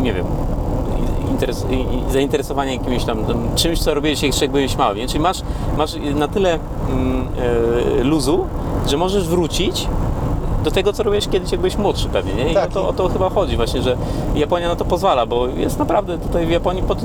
nie 0.02 0.12
wiem, 0.12 0.26
interes, 2.20 2.52
jakimś 2.66 3.05
tam, 3.05 3.24
tam 3.24 3.48
czymś, 3.55 3.78
co 3.78 3.94
robiłeś 3.94 4.23
jak 4.40 4.51
byłeś 4.51 4.77
mały, 4.77 4.97
nie? 4.97 5.09
Czyli 5.09 5.20
masz, 5.20 5.43
masz 5.78 5.94
na 6.15 6.28
tyle 6.28 6.55
e, 6.55 8.05
luzu, 8.05 8.47
że 8.86 8.97
możesz 8.97 9.28
wrócić 9.28 9.89
do 10.65 10.70
tego, 10.70 10.93
co 10.93 11.02
robiłeś 11.02 11.28
kiedyś, 11.28 11.52
jak 11.52 11.60
byłeś 11.60 11.77
młodszy 11.77 12.09
pewnie, 12.09 12.35
nie? 12.35 12.51
I 12.51 12.55
Tak. 12.55 12.70
o, 12.70 12.73
to, 12.73 12.89
o 12.89 12.93
to 12.93 13.09
chyba 13.09 13.31
chodzi 13.31 13.56
właśnie, 13.56 13.82
że 13.82 13.97
Japonia 14.35 14.69
na 14.69 14.77
to 14.77 14.85
pozwala, 14.85 15.27
bo 15.27 15.47
jest 15.47 15.78
naprawdę 15.78 16.19
tutaj 16.19 16.47
w 16.47 16.51
Japonii 16.51 16.82
pod, 16.82 16.98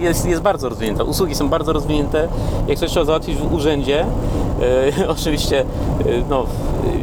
jest, 0.00 0.26
jest 0.26 0.42
bardzo 0.42 0.68
rozwinięta. 0.68 1.04
Usługi 1.04 1.34
są 1.34 1.48
bardzo 1.48 1.72
rozwinięte. 1.72 2.28
Jak 2.68 2.78
coś 2.78 2.90
trzeba 2.90 3.06
załatwić 3.06 3.36
w 3.36 3.54
urzędzie, 3.54 4.06
oczywiście 5.08 5.60
e, 5.60 5.64
no, 6.30 6.44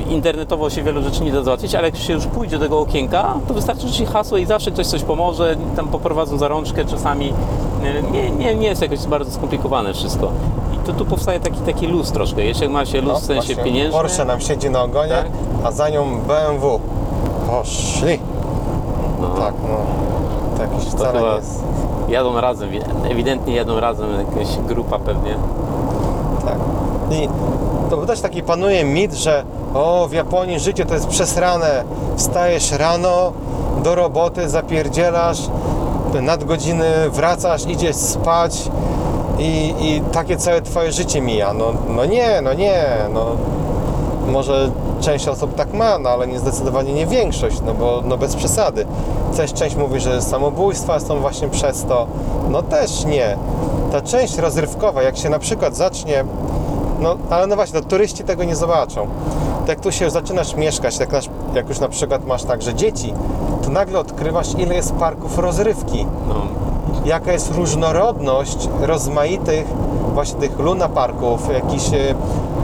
internetowo 0.10 0.70
się 0.70 0.84
wielu 0.84 1.02
rzeczy 1.04 1.24
nie 1.24 1.32
da 1.32 1.44
załatwić, 1.44 1.76
ale 1.76 1.88
jak 1.88 1.98
się 1.98 2.14
już 2.14 2.26
pójdzie 2.26 2.58
do 2.58 2.64
tego 2.66 2.80
okienka, 2.80 3.34
to 3.48 3.54
wystarczy 3.54 3.88
rzucić 3.88 4.10
hasło 4.10 4.38
i 4.38 4.46
zawsze 4.46 4.72
ktoś 4.72 4.88
coś 4.88 5.04
pomoże, 5.04 5.56
tam 5.76 5.88
poprowadzą 5.88 6.38
za 6.38 6.48
rączkę 6.48 6.86
czasami. 6.86 7.34
E, 7.84 8.12
Nie, 8.12 8.30
nie, 8.32 8.56
nie 8.56 8.68
jest 8.68 8.82
jakoś 8.82 9.00
bardzo 9.00 9.32
skomplikowane 9.32 9.94
wszystko. 9.94 10.32
I 10.74 10.78
to 10.88 10.94
tu 10.94 11.06
powstaje 11.06 11.40
taki, 11.40 11.58
taki 11.60 11.88
luz 11.88 12.12
troszkę. 12.12 12.44
Jeszcze 12.46 12.64
jak 12.66 12.74
ma 12.74 12.86
się 12.86 13.02
luz 13.02 13.14
No, 13.14 13.20
w 13.20 13.24
sensie 13.24 13.34
właśnie, 13.54 13.64
pieniężnym. 13.64 14.02
Porsche 14.02 14.26
nam 14.26 14.42
siedzi 14.42 14.70
na 14.70 14.84
ogonie, 14.84 15.10
Tak. 15.10 15.28
a 15.64 15.72
za 15.72 15.90
nią 15.90 16.06
BMW. 16.28 16.80
Poszli. 17.48 18.20
No. 19.22 19.28
Tak, 19.28 19.54
no. 19.70 19.78
To 20.58 20.64
jakiś 20.64 20.86
To 20.92 20.98
wcale 20.98 21.20
chyba 21.20 21.36
jest. 21.36 21.64
jadą 22.10 22.42
razem, 22.42 22.70
ewidentnie 23.12 23.56
jadą 23.56 23.80
razem, 23.80 24.08
jakaś 24.36 24.58
grupa 24.58 25.00
pewnie. 25.00 25.36
Tak. 26.46 26.58
I 27.12 27.30
to 27.90 27.98
też 28.06 28.22
taki 28.22 28.44
panuje 28.44 28.84
mit, 28.84 29.14
że 29.14 29.44
o, 29.74 30.08
w 30.08 30.14
Japonii 30.14 30.60
życie 30.60 30.86
to 30.86 30.94
jest 30.94 31.08
przesrane. 31.08 31.84
Wstajesz 32.18 32.72
rano, 32.72 33.32
do 33.84 33.96
roboty, 33.96 34.50
zapierdzielasz, 34.50 35.40
nadgodziny 36.22 37.10
wracasz, 37.10 37.66
idziesz 37.68 37.96
spać 37.96 38.70
i, 39.40 39.74
i 39.80 40.02
takie 40.12 40.38
całe 40.38 40.62
twoje 40.62 40.92
życie 40.92 41.22
mija. 41.22 41.54
No, 41.54 41.66
no 41.90 42.06
nie, 42.06 42.42
no 42.42 42.54
nie, 42.54 42.86
no 43.14 43.26
może 44.28 44.72
część 45.02 45.28
osób 45.28 45.56
tak 45.56 45.74
ma, 45.74 46.00
no 46.00 46.10
ale 46.10 46.28
nie 46.28 46.40
zdecydowanie 46.40 46.94
nie 46.94 47.06
większość, 47.06 47.58
no 47.66 47.74
bo 47.74 48.02
no 48.06 48.18
bez 48.18 48.36
przesady. 48.36 48.86
Coś 49.34 49.54
część 49.54 49.76
mówi, 49.76 50.00
że 50.00 50.22
samobójstwa 50.22 51.00
są 51.00 51.20
właśnie 51.20 51.48
przez 51.50 51.86
to. 51.86 52.08
No 52.50 52.62
też 52.62 53.06
nie. 53.06 53.38
Ta 53.92 54.02
część 54.02 54.38
rozrywkowa, 54.38 55.04
jak 55.04 55.18
się 55.18 55.30
na 55.30 55.40
przykład 55.40 55.76
zacznie, 55.76 56.24
no 57.02 57.18
ale 57.30 57.48
no 57.48 57.56
właśnie, 57.56 57.82
to 57.82 57.88
turyści 57.88 58.23
tego 58.23 58.44
nie 58.44 58.56
zobaczą. 58.56 59.07
Tak 59.60 59.69
jak 59.69 59.80
tu 59.80 59.91
się 59.91 60.10
zaczynasz 60.10 60.56
mieszkać, 60.56 60.98
tak 60.98 61.11
nasz, 61.11 61.30
jak 61.56 61.69
już 61.69 61.80
na 61.80 61.90
przykład 61.90 62.26
masz 62.28 62.44
także 62.44 62.73
dzieci, 62.73 63.14
to 63.64 63.69
nagle 63.69 63.99
odkrywasz 63.99 64.48
ile 64.57 64.76
jest 64.76 64.94
parków 64.95 65.38
rozrywki 65.38 66.06
No, 66.28 66.36
jaka 67.06 67.32
jest 67.32 67.52
różnorodność 67.56 68.69
rozmaitych 68.82 69.65
właśnie 70.14 70.40
tych 70.40 70.60
lunaparków, 70.60 71.53
jakichś 71.53 71.94
e, 71.94 72.15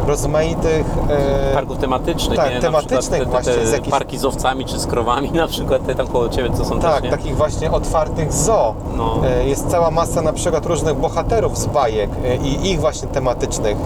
rozmaitych 0.08 0.86
e, 1.10 1.54
parków 1.54 1.78
tematycznych, 1.78 2.40
tak, 2.40 2.54
nie? 2.54 2.60
Tematycznych 2.62 3.20
te, 3.20 3.26
te, 3.26 3.32
właśnie, 3.32 3.54
te 3.54 3.72
jakichś- 3.72 3.92
parki 3.92 4.18
z 4.18 4.26
owcami 4.26 4.66
czy 4.66 4.80
z 4.80 4.88
krowami 4.88 5.32
na 5.44 5.48
przykład, 5.48 5.86
te 5.86 5.96
tam 5.96 6.08
koło 6.08 6.30
Ciebie, 6.30 6.50
co 6.58 6.66
są 6.66 6.80
tak, 6.80 6.94
też, 6.94 7.04
nie? 7.04 7.10
takich 7.10 7.38
właśnie 7.38 7.72
otwartych 7.72 8.34
zoo. 8.34 8.76
No. 8.98 9.16
E, 9.28 9.48
Jest 9.48 9.68
cała 9.68 9.92
masa 9.92 10.22
na 10.22 10.34
przykład 10.34 10.66
różnych 10.66 10.96
bohaterów 10.96 11.58
z 11.58 11.66
bajek 11.66 12.10
e, 12.26 12.36
i 12.36 12.72
ich 12.72 12.80
właśnie 12.80 13.08
tematycznych 13.08 13.78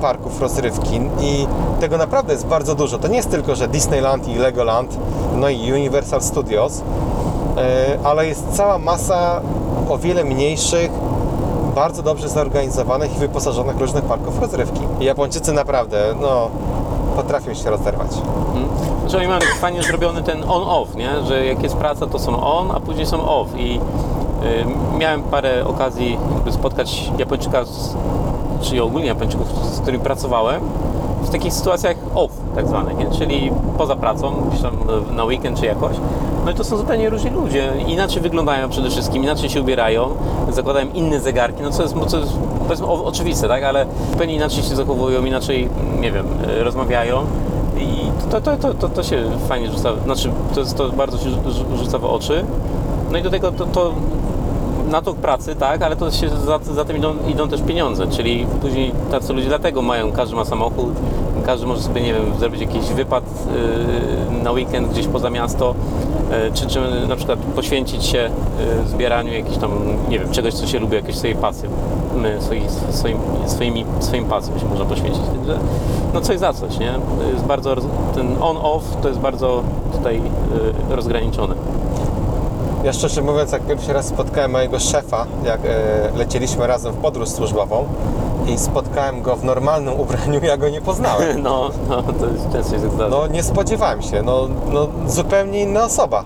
parków 0.00 0.40
rozrywki 0.40 1.00
i 1.20 1.46
tego 1.80 1.98
naprawdę 1.98 2.32
jest 2.32 2.46
bardzo 2.46 2.74
dużo. 2.74 2.98
To 2.98 3.08
nie 3.08 3.16
jest 3.16 3.30
tylko, 3.30 3.54
że 3.54 3.68
Disneyland 3.68 4.28
i 4.28 4.34
Legoland, 4.34 4.98
no 5.36 5.48
i 5.48 5.72
Universal 5.72 6.22
Studios, 6.22 6.82
e, 7.56 7.98
ale 8.04 8.26
jest 8.26 8.44
cała 8.52 8.78
masa 8.78 9.40
o 9.88 9.98
wiele 9.98 10.24
mniejszych, 10.24 10.90
bardzo 11.74 12.02
dobrze 12.02 12.28
zorganizowanych 12.28 13.16
i 13.16 13.18
wyposażonych 13.18 13.78
różnych 13.78 14.04
parków 14.04 14.40
rozrywki. 14.40 14.80
Japończycy 15.00 15.52
naprawdę, 15.52 16.14
no, 16.20 16.48
potrafią 17.16 17.54
się 17.54 17.70
rozerwać. 17.70 18.10
Mhm. 18.54 18.68
Znaczy 19.00 19.18
oni 19.18 19.28
mają 19.28 19.40
fajnie 19.60 19.82
zrobiony 19.82 20.22
ten 20.22 20.42
on-off, 20.42 20.94
nie? 20.94 21.10
Że 21.26 21.46
jak 21.46 21.62
jest 21.62 21.76
praca, 21.76 22.06
to 22.06 22.18
są 22.18 22.42
on, 22.42 22.70
a 22.70 22.80
później 22.80 23.06
są 23.06 23.28
off. 23.28 23.48
I 23.56 23.76
y, 23.76 24.98
miałem 24.98 25.22
parę 25.22 25.64
okazji 25.64 26.18
spotkać 26.50 27.10
Japończyka, 27.18 27.64
z, 27.64 27.96
czy 28.60 28.82
ogólnie 28.82 29.06
Japończyków, 29.06 29.48
z 29.74 29.80
którymi 29.80 30.04
pracowałem, 30.04 30.60
w 31.22 31.30
takich 31.30 31.52
sytuacjach 31.52 31.96
off, 32.14 32.30
tak 32.54 32.68
zwanych? 32.68 32.96
Czyli 33.18 33.52
poza 33.78 33.96
pracą, 33.96 34.32
gdzieś 34.48 34.62
tam 34.62 34.72
na 35.10 35.24
weekend 35.24 35.60
czy 35.60 35.66
jakoś. 35.66 35.96
No 36.44 36.50
i 36.50 36.54
to 36.54 36.64
są 36.64 36.76
zupełnie 36.76 37.10
różni 37.10 37.30
ludzie. 37.30 37.72
Inaczej 37.86 38.22
wyglądają 38.22 38.68
przede 38.68 38.90
wszystkim, 38.90 39.22
inaczej 39.22 39.50
się 39.50 39.60
ubierają, 39.60 40.08
zakładają 40.50 40.86
inne 40.94 41.20
zegarki, 41.20 41.62
no 41.62 41.70
co 41.70 41.82
jest, 41.82 41.94
co 42.06 42.18
jest 42.18 42.32
powiedzmy 42.62 42.86
oczywiste, 42.86 43.48
tak? 43.48 43.64
Ale 43.64 43.86
zupełnie 44.12 44.34
inaczej 44.34 44.62
się 44.62 44.76
zachowują, 44.76 45.24
inaczej, 45.24 45.68
nie 46.00 46.12
wiem, 46.12 46.26
rozmawiają. 46.60 47.22
I 47.78 47.88
to, 48.30 48.40
to, 48.40 48.56
to, 48.56 48.74
to, 48.74 48.88
to 48.88 49.02
się 49.02 49.22
fajnie 49.48 49.70
rzuca, 49.70 49.90
znaczy 50.04 50.30
to, 50.54 50.64
to 50.64 50.88
bardzo 50.96 51.18
się 51.18 51.30
rzu- 51.30 51.76
rzuca 51.76 51.98
w 51.98 52.04
oczy. 52.04 52.44
No 53.12 53.18
i 53.18 53.22
do 53.22 53.30
tego 53.30 53.52
to, 53.52 53.66
to 53.66 53.92
na 54.88 55.02
to 55.02 55.14
pracy, 55.14 55.56
tak, 55.56 55.82
ale 55.82 55.96
to 55.96 56.10
się 56.10 56.28
za, 56.28 56.58
za 56.58 56.84
tym 56.84 56.96
idą, 56.96 57.14
idą 57.28 57.48
też 57.48 57.62
pieniądze, 57.62 58.06
czyli 58.06 58.46
później 58.60 58.92
tacy 59.10 59.32
ludzie 59.32 59.48
dlatego 59.48 59.82
mają, 59.82 60.12
każdy 60.12 60.36
ma 60.36 60.44
samochód, 60.44 60.92
każdy 61.46 61.66
może 61.66 61.82
sobie, 61.82 62.00
nie 62.00 62.14
wiem, 62.14 62.24
zrobić 62.38 62.60
jakiś 62.60 62.82
wypad 62.82 63.24
yy, 64.34 64.42
na 64.42 64.52
weekend 64.52 64.92
gdzieś 64.92 65.06
poza 65.06 65.30
miasto, 65.30 65.74
yy, 66.30 66.52
czy, 66.54 66.66
czy 66.66 66.80
na 67.08 67.16
przykład 67.16 67.38
poświęcić 67.38 68.04
się 68.04 68.30
yy, 68.82 68.88
zbieraniu 68.88 69.32
jakichś 69.32 69.56
tam, 69.56 69.70
nie 70.08 70.18
wiem, 70.18 70.30
czegoś, 70.30 70.54
co 70.54 70.66
się 70.66 70.78
lubi, 70.78 70.96
jakiejś 70.96 71.16
swojej 71.16 71.36
pasji, 71.36 71.68
My 72.16 72.36
swoich, 72.40 72.70
swoim, 72.90 73.18
swoimi, 73.46 73.84
swoim 74.00 74.24
pasjom 74.24 74.58
się 74.58 74.66
można 74.66 74.84
poświęcić, 74.84 75.22
także 75.22 75.58
no 76.14 76.20
coś 76.20 76.38
za 76.38 76.52
coś, 76.52 76.78
nie? 76.78 76.92
Jest 77.32 77.44
bardzo, 77.44 77.76
ten 78.14 78.42
on-off 78.42 78.82
to 79.02 79.08
jest 79.08 79.20
bardzo 79.20 79.62
tutaj 79.92 80.20
rozgraniczone. 80.90 81.54
Ja 82.84 82.92
szczerze 82.92 83.22
mówiąc, 83.22 83.52
jak 83.52 83.62
pierwszy 83.62 83.92
raz 83.92 84.06
spotkałem 84.06 84.50
mojego 84.50 84.78
szefa, 84.78 85.26
jak 85.44 85.60
e, 85.64 85.68
lecieliśmy 86.16 86.66
razem 86.66 86.92
w 86.92 86.96
podróż 86.96 87.28
służbową 87.28 87.84
i 88.46 88.58
spotkałem 88.58 89.22
go 89.22 89.36
w 89.36 89.44
normalnym 89.44 90.00
ubraniu, 90.00 90.40
ja 90.42 90.56
go 90.56 90.68
nie 90.68 90.80
poznałem. 90.80 91.42
No, 91.42 91.70
no 91.88 92.02
to 92.02 92.26
jest 92.26 92.52
często 92.52 92.74
się 92.76 92.82
tak 92.82 92.90
zdarza. 92.90 93.10
No 93.10 93.26
nie 93.26 93.42
spodziewałem 93.42 94.02
się, 94.02 94.22
no, 94.22 94.48
no 94.72 94.88
zupełnie 95.06 95.60
inna 95.60 95.84
osoba. 95.84 96.24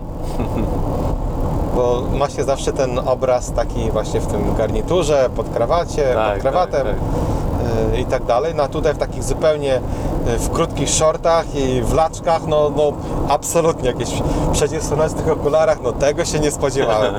Bo 1.76 2.02
ma 2.12 2.28
się 2.30 2.44
zawsze 2.44 2.72
ten 2.72 2.98
obraz 2.98 3.52
taki 3.52 3.90
właśnie 3.90 4.20
w 4.20 4.26
tym 4.26 4.54
garniturze, 4.54 5.30
pod 5.36 5.48
krawacie, 5.48 6.14
Tak, 6.14 6.32
pod 6.32 6.42
krawatem 6.42 6.86
tak, 6.86 7.94
e, 7.94 8.00
i 8.00 8.04
tak 8.04 8.24
dalej. 8.24 8.54
No 8.56 8.62
a 8.62 8.68
tutaj 8.68 8.94
w 8.94 8.98
takich 8.98 9.22
zupełnie 9.24 9.80
w 10.26 10.50
krótkich 10.50 10.88
shortach 10.90 11.54
i 11.54 11.82
w 11.82 11.92
laczkach, 11.94 12.46
no, 12.46 12.70
no 12.76 12.92
absolutnie 13.28 13.88
jakieś 13.88 14.22
przeciwsłonecznych 14.52 15.28
okularach, 15.28 15.78
no 15.82 15.92
tego 15.92 16.24
się 16.24 16.40
nie 16.40 16.50
spodziewałem. 16.50 17.14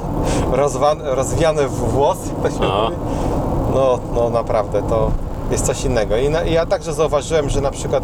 Rozwan, 0.52 1.00
rozwiany 1.04 1.68
w 1.68 1.74
włos, 1.74 2.18
jak 2.26 2.52
to 2.52 2.58
się 2.58 2.64
No. 2.68 2.82
mówi. 2.84 2.96
No, 3.74 3.98
no 4.14 4.30
naprawdę, 4.30 4.82
to 4.82 5.10
jest 5.50 5.66
coś 5.66 5.84
innego. 5.84 6.16
I, 6.16 6.28
na, 6.30 6.42
I 6.42 6.52
ja 6.52 6.66
także 6.66 6.92
zauważyłem, 6.94 7.48
że 7.48 7.60
na 7.60 7.70
przykład 7.70 8.02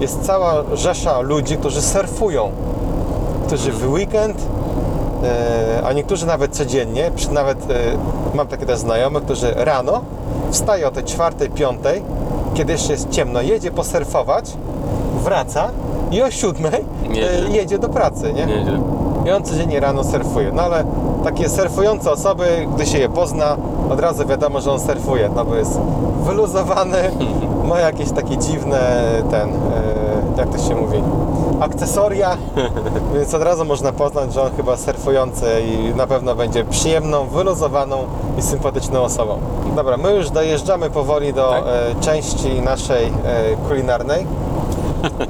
jest 0.00 0.22
cała 0.26 0.54
rzesza 0.74 1.20
ludzi, 1.20 1.56
którzy 1.56 1.82
surfują, 1.82 2.50
którzy 3.46 3.72
w 3.72 3.92
weekend, 3.92 4.42
e, 5.24 5.82
a 5.86 5.92
niektórzy 5.92 6.26
nawet 6.26 6.56
codziennie, 6.56 7.10
nawet 7.30 7.70
e, 7.70 7.74
mam 8.34 8.46
takie 8.46 8.66
też 8.66 8.78
znajomych, 8.78 9.24
którzy 9.24 9.54
rano 9.56 10.00
wstaje 10.50 10.88
o 10.88 10.90
tej 10.90 11.04
czwartej, 11.04 11.50
piątej, 11.50 12.02
kiedy 12.58 12.72
jeszcze 12.72 12.92
jest 12.92 13.10
ciemno, 13.10 13.40
jedzie 13.42 13.70
posurfować, 13.70 14.44
wraca 15.24 15.68
i 16.10 16.22
o 16.22 16.30
siódmej 16.30 16.84
e, 17.04 17.08
Nieźle. 17.08 17.50
jedzie 17.50 17.78
do 17.78 17.88
pracy, 17.88 18.32
nie? 18.32 18.46
Nieźle. 18.46 18.80
I 19.26 19.30
on 19.30 19.42
codziennie 19.42 19.80
rano 19.80 20.04
surfuje. 20.04 20.52
No 20.52 20.62
ale 20.62 20.84
takie 21.24 21.48
surfujące 21.48 22.10
osoby, 22.12 22.66
gdy 22.74 22.86
się 22.86 22.98
je 22.98 23.08
pozna, 23.08 23.56
od 23.90 24.00
razu 24.00 24.26
wiadomo, 24.26 24.60
że 24.60 24.72
on 24.72 24.80
surfuje, 24.80 25.30
no 25.36 25.44
bo 25.44 25.54
jest 25.54 25.80
wyluzowany, 26.26 26.98
ma 27.68 27.80
jakieś 27.80 28.10
takie 28.12 28.38
dziwne, 28.38 29.02
ten, 29.30 29.48
e, 29.48 29.52
jak 30.36 30.48
to 30.48 30.58
się 30.58 30.74
mówi, 30.74 31.02
akcesoria, 31.60 32.36
więc 33.14 33.34
od 33.34 33.42
razu 33.42 33.64
można 33.64 33.92
poznać, 33.92 34.32
że 34.34 34.42
on 34.42 34.50
chyba 34.56 34.76
surfujący 34.76 35.46
i 35.60 35.94
na 35.94 36.06
pewno 36.06 36.34
będzie 36.34 36.64
przyjemną, 36.64 37.26
wyluzowaną 37.26 37.98
i 38.38 38.42
sympatyczną 38.42 39.02
osobą. 39.02 39.38
Dobra, 39.76 39.96
my 39.96 40.14
już 40.14 40.30
dojeżdżamy 40.30 40.90
powoli 40.90 41.32
do 41.32 41.50
Tak. 41.50 41.64
e, 41.66 42.00
części 42.00 42.60
naszej 42.62 43.06
e, 43.06 43.10
kulinarnej. 43.68 44.26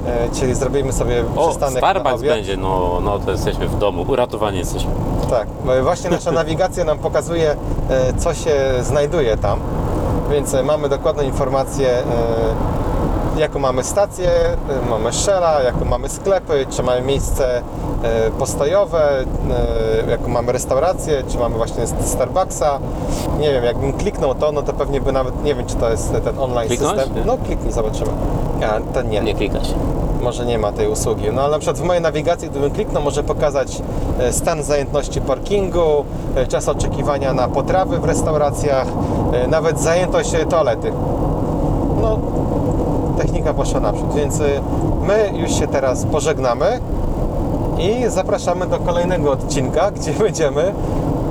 E, 0.07 0.29
czyli 0.39 0.55
zrobimy 0.55 0.93
sobie 0.93 1.23
O, 1.35 1.47
przystanek 1.47 1.73
na 1.73 1.89
Starbucks 1.89 2.15
obiad. 2.19 2.35
będzie, 2.35 2.57
no, 2.57 2.99
no 3.03 3.19
to 3.19 3.31
jesteśmy 3.31 3.67
w 3.67 3.77
domu, 3.77 4.05
uratowani 4.07 4.57
jesteśmy. 4.57 4.91
Tak, 5.29 5.47
bo 5.65 5.83
właśnie 5.83 6.09
nasza 6.09 6.31
nawigacja 6.41 6.83
nam 6.83 6.97
pokazuje, 6.97 7.55
e, 7.89 8.13
co 8.13 8.33
się 8.33 8.55
znajduje 8.81 9.37
tam, 9.37 9.59
więc 10.31 10.53
e, 10.53 10.63
mamy 10.63 10.89
dokładną 10.89 11.23
informację, 11.23 11.89
e, 11.89 12.03
jaką 13.39 13.59
mamy 13.59 13.83
stację, 13.83 14.29
e, 14.85 14.89
mamy 14.89 15.13
Shella, 15.13 15.61
jaką 15.61 15.85
mamy 15.85 16.09
sklepy, 16.09 16.65
czy 16.69 16.83
mamy 16.83 17.01
miejsce 17.01 17.57
e, 18.03 18.31
postojowe, 18.31 19.19
e, 20.07 20.11
jaką 20.11 20.27
mamy 20.27 20.51
restaurację, 20.51 21.23
czy 21.27 21.37
mamy 21.37 21.55
właśnie 21.57 21.87
Starbucksa. 21.87 22.79
Nie 23.39 23.51
wiem, 23.53 23.63
jakbym 23.63 23.93
kliknął 23.93 24.35
to, 24.35 24.51
no 24.51 24.61
to 24.61 24.73
pewnie 24.73 25.01
by 25.01 25.11
nawet, 25.11 25.43
nie 25.43 25.55
wiem, 25.55 25.65
czy 25.65 25.75
to 25.75 25.89
jest 25.89 26.11
ten 26.23 26.39
online 26.39 26.67
Kliknąłeś? 26.67 26.99
system. 27.01 27.23
No 27.25 27.37
kliknij, 27.37 27.71
zobaczymy. 27.73 28.11
A, 28.71 28.93
to 28.93 29.01
nie 29.01 29.21
Nie 29.21 29.35
klikać. 29.35 29.73
może 30.21 30.45
nie 30.45 30.57
ma 30.59 30.71
tej 30.71 30.87
usługi. 30.87 31.23
No 31.33 31.41
ale 31.41 31.51
na 31.51 31.59
przykład 31.59 31.77
w 31.77 31.83
mojej 31.83 32.01
nawigacji, 32.03 32.49
gdybym 32.49 32.71
kliknął, 32.71 33.03
może 33.03 33.23
pokazać 33.23 33.81
stan 34.31 34.63
zajętności 34.63 35.21
parkingu, 35.21 36.05
czas 36.47 36.69
oczekiwania 36.69 37.33
na 37.33 37.47
potrawy 37.47 37.99
w 37.99 38.05
restauracjach, 38.05 38.87
nawet 39.47 39.79
zajętość 39.79 40.31
toalety. 40.49 40.91
No, 43.29 43.33
technika 43.33 43.53
poszła 43.53 43.79
naprzód, 43.79 44.13
więc 44.15 44.41
e, 44.41 44.45
my 45.07 45.31
już 45.37 45.51
się 45.51 45.67
teraz 45.67 46.05
pożegnamy 46.05 46.79
i 47.79 48.09
zapraszamy 48.09 48.67
do 48.67 48.77
kolejnego 48.79 49.31
odcinka, 49.31 49.91
gdzie 49.95 50.11
będziemy 50.11 50.73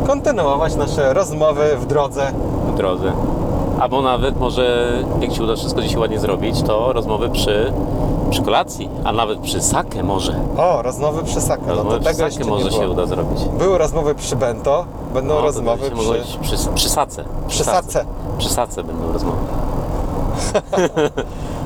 kontynuować 0.06 0.74
nasze 0.76 1.14
rozmowy 1.14 1.76
w 1.76 1.86
drodze. 1.86 2.32
w 2.72 2.76
drodze. 2.76 3.12
Albo 3.80 4.02
nawet 4.02 4.40
może, 4.40 4.92
jak 5.20 5.32
Ci 5.32 5.42
uda 5.42 5.56
wszystko 5.56 5.82
dzisiaj 5.82 5.98
ładnie 5.98 6.18
zrobić, 6.18 6.62
to 6.62 6.92
rozmowy 6.92 7.28
przy, 7.30 7.72
przy 8.30 8.42
kolacji, 8.42 8.88
a 9.04 9.12
nawet 9.12 9.38
przy 9.38 9.60
sake 9.62 10.02
może. 10.02 10.34
O, 10.56 10.82
rozmowy 10.82 11.22
przy 11.22 11.40
Saka. 11.40 11.62
No 11.66 11.74
Rozmowy 11.74 11.98
to 11.98 12.04
przy 12.04 12.14
sake 12.14 12.44
może 12.44 12.70
się 12.70 12.88
uda 12.90 13.06
zrobić. 13.06 13.44
Były 13.58 13.78
rozmowy 13.78 14.14
przy 14.14 14.36
Bento, 14.36 14.84
będą 15.14 15.34
No, 15.34 15.40
rozmowy 15.40 15.90
przy... 15.90 16.12
być 16.12 16.36
przy, 16.42 16.56
przy 16.74 16.88
sace. 16.88 17.24
Przy 17.48 17.64
sace. 17.64 18.04
Przy 18.38 18.48
sace 18.48 18.84
będą 18.84 19.12
rozmowy. 19.12 19.36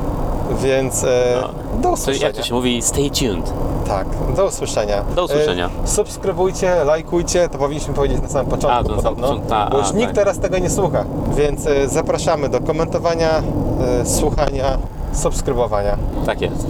Więc 0.54 1.04
e, 1.04 1.42
do 1.76 1.82
To, 1.82 1.90
usłyszenia. 1.94 2.26
jak 2.26 2.36
to 2.36 2.42
się 2.42 2.54
mówi, 2.54 2.82
stay 2.82 3.10
tuned. 3.10 3.52
Tak, 3.88 4.06
do 4.36 4.44
usłyszenia. 4.46 5.04
Do 5.16 5.24
usłyszenia. 5.24 5.70
E, 5.84 5.88
subskrybujcie, 5.88 6.84
lajkujcie, 6.84 7.48
to 7.48 7.58
powinniśmy 7.58 7.94
powiedzieć 7.94 8.22
na 8.22 8.28
samym 8.28 8.46
początku 8.50 8.78
A, 8.80 8.82
to 8.84 8.90
na 8.90 8.96
podobno, 8.96 9.22
początku, 9.28 9.48
ta, 9.50 9.68
bo 9.70 9.78
już 9.78 9.88
a, 9.90 9.92
nikt 9.92 10.06
tak. 10.06 10.14
teraz 10.14 10.38
tego 10.38 10.58
nie 10.58 10.70
słucha. 10.70 11.04
Więc 11.36 11.66
e, 11.66 11.88
zapraszamy 11.88 12.48
do 12.48 12.60
komentowania, 12.60 13.30
e, 14.02 14.06
słuchania, 14.06 14.78
subskrybowania. 15.12 15.96
Tak 16.26 16.40
jest. 16.40 16.66